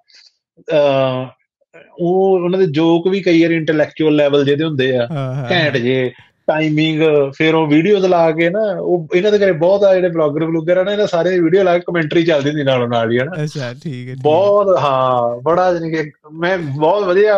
ਉਹ 1.99 2.39
ਉਹਨਾਂ 2.39 2.59
ਦੇ 2.59 2.65
ਜੋਕ 2.72 3.07
ਵੀ 3.07 3.22
ਕਈ 3.22 3.41
ਵਾਰ 3.41 3.51
ਇੰਟੈਲੈਕਚੁਅਲ 3.51 4.15
ਲੈਵਲ 4.15 4.45
ਜਿਹਦੇ 4.45 4.63
ਹੁੰਦੇ 4.63 4.95
ਆ 4.97 5.07
ਹਾਂ, 5.11 5.34
ਹਾਂ, 5.36 5.49
ਘੈਂਟ 5.51 5.78
ਜੇ 5.78 6.11
ਟਾਈਮਿੰਗ 6.52 7.02
ਫਿਰ 7.36 7.56
ਉਹ 7.56 7.68
ਵੀਡੀਓਜ਼ 7.68 8.06
ਲਾ 8.06 8.30
ਕੇ 8.32 8.49
ਨਾ 8.49 8.60
ਉਹ 8.80 9.08
ਇਹਨਾਂ 9.16 9.32
ਦੇ 9.32 9.38
ਘਰੇ 9.39 9.52
ਬਹੁਤ 9.60 9.84
ਆ 9.84 9.93
ਜਿਹੜੇ 9.93 10.10
ਬਲੌਗਰ 10.10 10.45
ਬਲੂਗਰ 10.45 10.78
ਆ 10.78 10.84
ਨਾ 10.84 10.91
ਇਹਨਾਂ 10.91 11.08
ਸਾਰੇ 11.08 11.39
ਵੀਡੀਓ 11.39 11.64
ਲਾ 11.64 11.78
ਕੇ 11.78 11.84
ਕਮੈਂਟਰੀ 11.88 12.24
ਚੱਲਦੀ 12.26 12.49
ਹੁੰਦੀ 12.49 12.64
ਨਾਲੋਂ 12.64 12.88
ਨਾਲ 12.88 13.12
ਹੀ 13.12 13.20
ਹਨਾ? 13.20 13.43
ਅੱਛਾ 13.43 13.74
ਠੀਕ 13.74 14.10
ਹੈ। 14.10 14.16
ਬਹੁਤ 14.24 14.78
ਹਾਂ 14.80 15.38
ਬੜਾ 15.41 15.72
ਜਾਣੀ 15.74 15.91
ਕਿ 15.91 16.12
ਮੈਂ 16.34 16.58
ਬਹੁਤ 16.58 17.04
ਵਧੀਆ 17.04 17.38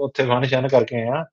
ਉੱਥੇ 0.00 0.26
ਫੰਕਸ਼ਨ 0.26 0.68
ਕਰਕੇ 0.68 1.02
ਆਇਆ 1.02 1.24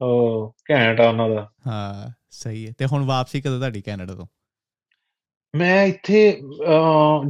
ਉਹ 0.00 0.54
ਘੈਂਟ 0.70 1.00
ਆ 1.00 1.08
ਉਹਨਾਂ 1.08 1.28
ਦਾ। 1.28 1.48
ਹਾਂ 1.66 2.10
ਸਹੀ 2.34 2.66
ਹੈ। 2.66 2.72
ਤੇ 2.78 2.86
ਹੁਣ 2.86 3.04
ਵਾਪਸੀ 3.04 3.40
ਕਦੋਂ 3.40 3.58
ਤੁਹਾਡੀ 3.58 3.80
ਕੈਨੇਡਾ 3.80 4.14
ਤੋਂ? 4.14 4.26
ਮੈਂ 5.54 5.84
ਇੱਥੇ 5.86 6.20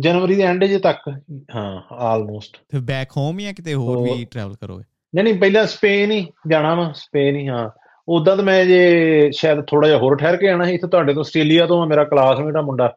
ਜਨਵਰੀ 0.00 0.34
ਦੇ 0.34 0.42
ਐਂਡ 0.42 0.64
ਜੇ 0.64 0.78
ਤੱਕ 0.78 1.08
ਹਾਂ 1.54 1.80
ਆਲਮੋਸਟ 2.04 2.56
ਤੇ 2.68 2.78
ਬੈਕ 2.82 3.16
ਹੋਮ 3.16 3.38
ਜਾਂ 3.40 3.52
ਕਿਤੇ 3.54 3.74
ਹੋਰ 3.74 3.98
ਵੀ 4.02 4.24
ਟਰੈਵਲ 4.24 4.54
ਕਰੋਗੇ? 4.56 4.84
ਨਹੀਂ 5.14 5.24
ਨਹੀਂ 5.24 5.34
ਪਹਿਲਾਂ 5.34 5.66
ਸਪੇਨ 5.66 6.10
ਹੀ 6.10 6.26
ਜਾਣਾ 6.48 6.74
ਵਾ 6.74 6.90
ਸਪੇਨ 6.96 7.36
ਹੀ 7.36 7.46
ਹਾਂ। 7.48 7.68
ਉਦਾਂ 8.08 8.36
ਤਾਂ 8.36 8.44
ਮੈਂ 8.44 8.64
ਜੇ 8.64 9.30
ਸ਼ਾਇਦ 9.32 9.60
ਥੋੜਾ 9.60 9.88
ਜਿਹਾ 9.88 9.98
ਹੋਰ 9.98 10.16
ਠਹਿਰ 10.16 10.36
ਕੇ 10.36 10.48
ਆਣਾ 10.48 10.64
ਸੀ 10.64 10.74
ਇੱਥੇ 10.74 10.88
ਤੁਹਾਡੇ 10.88 11.14
ਤੋਂ 11.14 11.20
ਆਸਟ੍ਰੇਲੀਆ 11.20 11.66
ਤੋਂ 11.66 11.86
ਮੇਰਾ 11.86 12.04
ਕਲਾਸਮੇਟ 12.04 12.56
ਆ 12.56 12.60
ਮੁੰਡਾ 12.60 12.96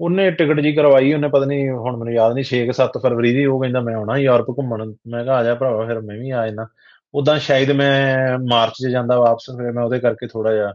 ਉਹਨੇ 0.00 0.30
ਟਿਕਟ 0.30 0.60
ਜੀ 0.60 0.72
ਕਰਵਾਈ 0.72 1.12
ਉਹਨੇ 1.12 1.28
ਪਤਾ 1.28 1.44
ਨਹੀਂ 1.44 1.70
ਹੁਣ 1.70 1.96
ਮੈਨੂੰ 1.96 2.14
ਯਾਦ 2.14 2.32
ਨਹੀਂ 2.32 2.44
6 2.44 2.64
7 2.64 3.00
ਫਰਵਰੀ 3.02 3.34
ਦੀ 3.34 3.44
ਉਹ 3.44 3.60
ਕਹਿੰਦਾ 3.60 3.80
ਮੈਂ 3.80 3.94
ਆਉਣਾ 3.94 4.16
ਯੂਰਪ 4.16 4.50
ਘੁੰਮਣ। 4.50 4.92
ਮੈਂ 5.06 5.24
ਕਿਹਾ 5.24 5.34
ਆ 5.34 5.44
ਜਾ 5.44 5.54
ਭਰਾਵਾ 5.54 5.86
ਫਿਰ 5.86 6.00
ਮੈਂ 6.00 6.18
ਵੀ 6.18 6.30
ਆ 6.30 6.46
ਜਾਣਾ 6.46 6.66
ਉਦਾਂ 7.14 7.38
ਸ਼ਾਇਦ 7.38 7.70
ਮੈਂ 7.70 8.18
ਮਾਰਚ 8.38 8.72
'ਚ 8.72 8.86
ਜਾਂਦਾ 8.86 9.18
ਵਾਪਸ 9.18 9.50
ਫਿਰ 9.50 9.72
ਮੈਂ 9.72 9.84
ਉਹਦੇ 9.84 9.98
ਕਰਕੇ 9.98 10.26
ਥੋੜਾ 10.26 10.52
ਜਿਹਾ 10.52 10.72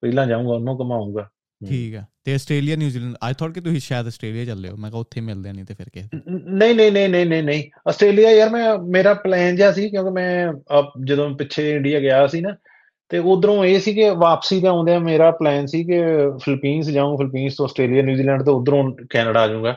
ਪਹਿਲਾਂ 0.00 0.26
ਜਾਊਂਗਾ 0.26 0.54
ਉਹਨੂੰ 0.54 0.80
ਘੁਮਾਊਂਗਾ। 0.80 1.28
ਠੀਕ 1.68 1.94
ਆ। 1.94 2.02
ਤੇ 2.24 2.34
ਆਸਟ੍ਰੇਲੀਆ 2.34 2.76
ਨਿਊਜ਼ੀਲੈਂਡ 2.76 3.14
ਆਈ 3.22 3.34
ਥੌਟ 3.38 3.54
ਕਿ 3.54 3.60
ਤੁਸੀਂ 3.60 3.80
ਸ਼ਾਇਦ 3.80 4.06
ਆਸਟ੍ਰੇਲੀਆ 4.06 4.44
ਚੱਲੇ 4.44 4.68
ਹੋ। 4.68 4.76
ਮੈਂ 4.76 4.90
ਕਿਹਾ 4.90 5.00
ਉੱਥੇ 5.00 5.20
ਮਿਲਦੇ 5.20 5.52
ਨਹੀਂ 5.52 5.64
ਤੇ 5.64 5.74
ਫਿਰ 5.74 5.88
ਕਿਸੇ 5.92 6.08
ਨਹੀਂ 6.50 6.74
ਨਹੀਂ 6.74 6.92
ਨਹੀਂ 6.92 7.08
ਨਹੀਂ 7.08 7.26
ਨਹੀਂ 7.26 7.42
ਨਹੀਂ। 7.42 7.64
ਆਸਟ੍ਰੇਲੀਆ 7.88 8.30
ਯਾਰ 8.30 8.50
ਮੈਂ 8.50 8.78
ਮੇਰਾ 8.78 9.14
ਪਲਾਨ 9.14 9.56
ਜਿਹਾ 9.56 9.72
ਸੀ 9.72 9.90
ਕਿਉਂਕਿ 9.90 10.10
ਮੈਂ 10.10 10.52
ਜਦੋਂ 11.04 11.30
ਪਿੱਛੇ 11.30 11.72
ਇੰਡੀਆ 11.72 12.00
ਗਿਆ 12.00 12.26
ਸੀ 12.26 12.40
ਨਾ 12.40 12.56
ਤੇ 13.14 13.18
ਉਧਰੋਂ 13.18 13.64
ਇਹ 13.64 13.80
ਸੀ 13.80 13.92
ਕਿ 13.94 14.08
ਵਾਪਸੀ 14.10 14.60
ਤੇ 14.60 14.66
ਆਉਂਦਿਆਂ 14.66 15.00
ਮੇਰਾ 15.00 15.30
ਪਲਾਨ 15.30 15.66
ਸੀ 15.66 15.82
ਕਿ 15.84 16.00
ਫਿਲੀਪੀਨਸ 16.44 16.86
ਜਾਊਂ 16.86 17.16
ਫਿਲੀਪੀਨਸ 17.18 17.56
ਤੋਂ 17.56 17.66
ਆਸਟ੍ਰੇਲੀਆ 17.66 18.02
ਨਿਊਜ਼ੀਲੈਂਡ 18.02 18.42
ਤੋਂ 18.42 18.54
ਉਧਰੋਂ 18.60 18.82
ਕੈਨੇਡਾ 19.10 19.40
ਆ 19.40 19.46
ਜਾਊਂਗਾ। 19.48 19.76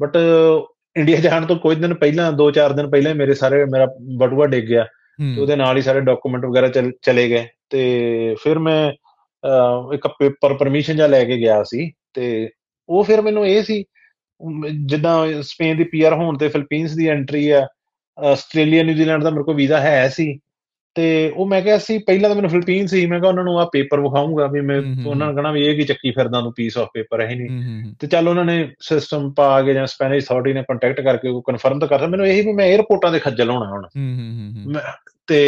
ਬਟ 0.00 0.16
ਇੰਡੀਆ 0.96 1.16
ਜਾਣ 1.16 1.46
ਤੋਂ 1.46 1.56
ਕੁਝ 1.56 1.76
ਦਿਨ 1.78 1.94
ਪਹਿਲਾਂ 1.94 2.32
2-4 2.32 2.72
ਦਿਨ 2.72 2.90
ਪਹਿਲਾਂ 2.90 3.14
ਮੇਰੇ 3.14 3.34
ਸਾਰੇ 3.34 3.64
ਮੇਰਾ 3.64 3.86
ਬਟੂਆ 4.16 4.46
ਡਿੱਗ 4.46 4.64
ਗਿਆ। 4.64 4.84
ਤੇ 5.34 5.40
ਉਹਦੇ 5.40 5.56
ਨਾਲ 5.56 5.76
ਹੀ 5.76 5.82
ਸਾਰੇ 5.82 6.00
ਡਾਕੂਮੈਂਟ 6.00 6.44
ਵਗੈਰਾ 6.44 6.68
ਚਲੇ 7.02 7.28
ਗਏ। 7.28 7.46
ਤੇ 7.70 8.36
ਫਿਰ 8.42 8.58
ਮੈਂ 8.58 8.92
ਇੱਕ 9.94 10.06
ਪੇਪਰ 10.06 10.54
ਪਰਮਿਸ਼ਨ 10.54 10.96
ਜਾਂ 10.96 11.08
ਲੈ 11.08 11.24
ਕੇ 11.24 11.36
ਗਿਆ 11.36 11.62
ਸੀ। 11.62 11.90
ਤੇ 12.14 12.48
ਉਹ 12.88 13.04
ਫਿਰ 13.04 13.22
ਮੈਨੂੰ 13.22 13.46
ਇਹ 13.46 13.62
ਸੀ 13.62 13.84
ਜਿੱਦਾਂ 14.86 15.42
ਸਪੇਨ 15.42 15.76
ਦੀ 15.76 15.84
ਪੀਆਰ 15.84 16.12
ਹੋਣ 16.12 16.38
ਤੇ 16.38 16.48
ਫਿਲੀਪੀਨਸ 16.48 16.96
ਦੀ 16.96 17.08
ਐਂਟਰੀ 17.08 17.50
ਆ 17.50 17.66
ਆਸਟ੍ਰੇਲੀਆ 18.18 18.82
ਨਿਊਜ਼ੀਲੈਂਡ 18.82 19.22
ਦਾ 19.22 19.30
ਮੇਰੇ 19.30 19.44
ਕੋਲ 19.44 19.54
ਵੀਜ਼ਾ 19.54 19.80
ਹੈ 19.80 20.08
ਸੀ। 20.08 20.38
ਤੇ 20.96 21.32
ਉਹ 21.36 21.46
ਮੈਂ 21.46 21.62
ਕਿਹਾ 21.62 21.78
ਸੀ 21.78 21.98
ਪਹਿਲਾਂ 21.98 22.28
ਤਾਂ 22.30 22.36
ਮੈਨੂੰ 22.36 22.50
ਫਿਲੀਪੀਨ 22.50 22.86
ਸੀ 22.86 23.06
ਮੈਂ 23.06 23.20
ਕਿਹਾ 23.20 23.28
ਉਹਨਾਂ 23.28 23.44
ਨੂੰ 23.44 23.60
ਆ 23.60 23.64
ਪੇਪਰ 23.72 24.00
ਵਿਖਾਉਂਗਾ 24.00 24.46
ਵੀ 24.46 24.60
ਮੈਂ 24.60 24.82
ਉਹਨਾਂ 25.06 25.26
ਨੂੰ 25.26 25.36
ਕਹਣਾ 25.36 25.52
ਵੀ 25.52 25.66
ਇਹ 25.66 25.76
ਕੀ 25.76 25.82
ਚੱਕੀ 25.82 26.10
ਫਿਰਦਾ 26.10 26.40
ਤੂੰ 26.40 26.52
ਪੀਸ 26.56 26.78
ਆਫ 26.78 26.88
ਪੇਪਰ 26.94 27.20
ਹੈ 27.20 27.34
ਨਹੀਂ। 27.34 27.48
ਤੇ 28.00 28.06
ਚੱਲ 28.06 28.28
ਉਹਨਾਂ 28.28 28.44
ਨੇ 28.44 28.74
ਸਿਸਟਮ 28.80 29.32
ਪਾ 29.32 29.62
ਕੇ 29.62 29.74
ਜਾਂ 29.74 29.86
ਸਪੈਨਿਸ਼ 29.86 30.26
ਅਥਾਰਟੀ 30.26 30.52
ਨੇ 30.52 30.62
ਕੰਟੈਕਟ 30.62 31.00
ਕਰਕੇ 31.00 31.28
ਉਹ 31.28 31.42
ਕਨਫਰਮ 31.42 31.78
ਤਾਂ 31.78 31.88
ਕਰਤਾ 31.88 32.06
ਮੈਨੂੰ 32.06 32.26
ਇਹੀ 32.26 32.40
ਵੀ 32.40 32.52
ਮੈਂ 32.52 32.78
에어ਪੋਰਟਾਂ 32.78 33.12
ਦੇ 33.12 33.18
ਖੱਜਲ 33.18 33.50
ਹੋਣਾ 33.50 33.70
ਹੁਣ। 33.70 33.86
ਤੇ 35.26 35.38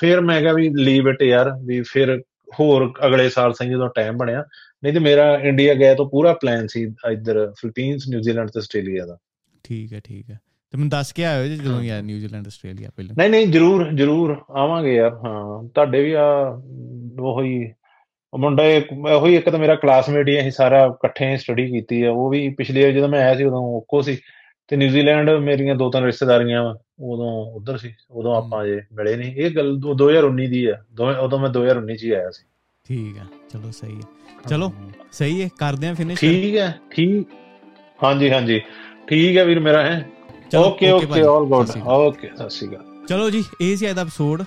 ਫਿਰ 0.00 0.20
ਮੈਂ 0.20 0.40
ਕਿਹਾ 0.40 0.52
ਵੀ 0.52 0.70
ਲੀਵ 0.76 1.08
ਇਟ 1.08 1.22
ਯਾਰ 1.22 1.50
ਵੀ 1.64 1.82
ਫਿਰ 1.82 2.22
ਹੋਰ 2.60 2.92
ਅਗਲੇ 3.06 3.28
ਸਾਲ 3.28 3.52
ਸਹੀ 3.52 3.68
ਜਦੋਂ 3.68 3.88
ਟਾਈਮ 3.94 4.16
ਬਣਿਆ। 4.16 4.44
ਨਹੀਂ 4.84 4.92
ਤੇ 4.92 4.98
ਮੇਰਾ 4.98 5.38
ਇੰਡੀਆ 5.42 5.74
ਗਿਆ 5.74 5.94
ਤਾਂ 5.94 6.04
ਪੂਰਾ 6.04 6.32
ਪਲਾਨ 6.32 6.66
ਸੀ 6.66 6.82
ਇੱਧਰ 7.10 7.52
ਫਿਲੀਪੀਨਸ 7.60 8.08
ਨਿਊਜ਼ੀਲੈਂਡ 8.08 8.48
ਤੇ 8.48 8.58
ਆਸਟ੍ਰੇਲੀਆ 8.58 9.06
ਦਾ। 9.06 9.18
ਠੀਕ 9.64 9.92
ਹੈ 9.92 10.00
ਠੀਕ 10.04 10.30
ਹੈ। 10.30 10.38
ਤੇ 10.72 10.78
ਮੈਨੂੰ 10.78 10.88
ਦੱਸ 10.88 11.12
ਕੇ 11.12 11.24
ਆਇਓ 11.24 11.46
ਜਦੋਂ 11.46 11.82
ਯਾਰ 11.82 12.02
ਨਿਊਜ਼ੀਲੈਂਡ 12.02 12.46
ਆਸਟ੍ਰੇਲੀਆ 12.46 12.90
ਪਹਿਲਾਂ। 12.96 13.14
ਨਹੀਂ 13.18 13.30
ਨਹੀਂ 13.30 13.46
ਜਰੂਰ 13.46 13.90
ਜਰੂਰ 13.92 14.36
ਆਵਾਂਗੇ 14.50 14.94
ਯਾਰ 14.94 15.12
ਹਾਂ। 15.24 15.68
ਤੁਹਾਡੇ 15.68 16.02
ਵੀ 16.02 16.12
ਆ 16.12 16.24
ਉਹੀ 17.20 17.72
ਮੁੰਡਾ 18.32 18.62
ਉਹੀ 19.16 19.34
ਇੱਕ 19.36 19.48
ਤਾਂ 19.50 19.58
ਮੇਰਾ 19.58 19.74
ਕਲਾਸਮੇਟ 19.74 20.28
ਹੀ 20.28 20.38
ਅਸੀਂ 20.40 20.50
ਸਾਰਾ 20.50 20.84
ਇਕੱਠੇ 20.86 21.36
ਸਟੱਡੀ 21.36 21.66
ਕੀਤੀ 21.70 22.02
ਆ। 22.02 22.10
ਉਹ 22.12 22.28
ਵੀ 22.30 22.48
ਪਿਛਲੇ 22.48 22.92
ਜਦੋਂ 22.92 23.08
ਮੈਂ 23.08 23.20
ਆਇਆ 23.20 23.34
ਸੀ 23.34 23.44
ਉਦੋਂ 23.44 23.62
ਓਕੋ 23.76 24.02
ਸੀ। 24.02 24.16
ਤੇ 24.68 24.76
ਨਿਊਜ਼ੀਲੈਂਡ 24.76 25.30
ਮੇਰੀਆਂ 25.30 25.74
ਦੋ 25.74 25.90
ਤਿੰਨ 25.90 26.04
ਰਿਸ਼ਤੇਦਾਰੀਆਂ 26.04 26.62
ਉਦੋਂ 27.00 27.30
ਉਧਰ 27.54 27.76
ਸੀ 27.78 27.92
ਉਦੋਂ 28.10 28.34
ਆਪਾਂ 28.36 28.64
ਜੇ 28.66 28.80
ਮਿਲੇ 28.92 29.16
ਨਹੀਂ। 29.16 29.34
ਇਹ 29.36 29.50
ਗੱਲ 29.50 29.76
2019 29.86 30.46
ਦੀ 30.46 30.64
ਆ। 30.66 30.76
ਉਦੋਂ 31.20 31.38
ਮੈਂ 31.38 31.50
2019 31.50 31.96
ਚ 31.96 32.04
ਹੀ 32.04 32.10
ਆਇਆ 32.10 32.30
ਸੀ। 32.30 32.44
ਠੀਕ 32.86 33.18
ਆ 33.18 33.24
ਚਲੋ 33.52 33.70
ਸਹੀ 33.70 33.96
ਹੈ। 33.96 34.48
ਚਲੋ 34.48 34.72
ਸਹੀ 35.12 35.42
ਹੈ 35.42 35.48
ਕਰਦੇ 35.58 35.88
ਆ 35.88 35.94
ਫਿਨਿਸ਼ 35.94 36.20
ਠੀਕ 36.20 36.56
ਹੈ 36.56 36.78
ਠੀਕ 36.90 37.28
ਹਾਂਜੀ 38.04 38.30
ਹਾਂਜੀ। 38.30 38.60
ਠੀਕ 39.06 39.36
ਹੈ 39.36 39.44
ਵੀਰ 39.44 39.60
ਮੇਰਾ 39.60 39.82
ਹੈ। 39.82 40.04
Okay 40.56 40.90
okay 40.90 41.22
all 41.22 41.44
good 41.46 41.70
okay 41.86 42.28
ਸਤਿ 42.28 42.50
ਸ਼੍ਰੀ 42.50 42.68
ਅਕਾਲ। 42.68 42.84
ਚਲੋ 43.08 43.28
ਜੀ 43.30 43.44
ਇਹ 43.60 43.76
ਸੀ 43.76 43.88
ਅੱਜ 43.88 43.96
ਦਾ 43.96 44.02
ਐਪੀਸੋਡ 44.02 44.42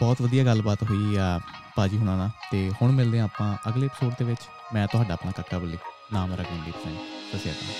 ਬਹੁਤ 0.00 0.22
ਵਧੀਆ 0.22 0.44
ਗੱਲਬਾਤ 0.44 0.82
ਹੋਈ 0.82 1.16
ਆ 1.16 1.38
ਬਾਜੀ 1.78 1.98
ਹੁਣਾਂ 1.98 2.16
ਨਾਲ। 2.16 2.30
ਤੇ 2.50 2.70
ਹੁਣ 2.82 2.92
ਮਿਲਦੇ 2.92 3.20
ਆਪਾਂ 3.20 3.54
ਅਗਲੇ 3.68 3.86
ਐਪੀਸੋਡ 3.86 4.14
ਦੇ 4.18 4.24
ਵਿੱਚ। 4.24 4.40
ਮੈਂ 4.74 4.86
ਤੁਹਾਡਾ 4.86 5.14
ਆਪਣਾ 5.14 5.32
ਕੱਕਾ 5.36 5.58
ਬੱਲੀ 5.58 5.78
ਨਾਮ 6.12 6.32
ਰਗਨਦੀਪ 6.32 6.74
ਸਿੰਘ। 6.84 6.96
ਸਤਿ 7.30 7.38
ਸ਼੍ਰੀ 7.38 7.50
ਅਕਾਲ। 7.50 7.76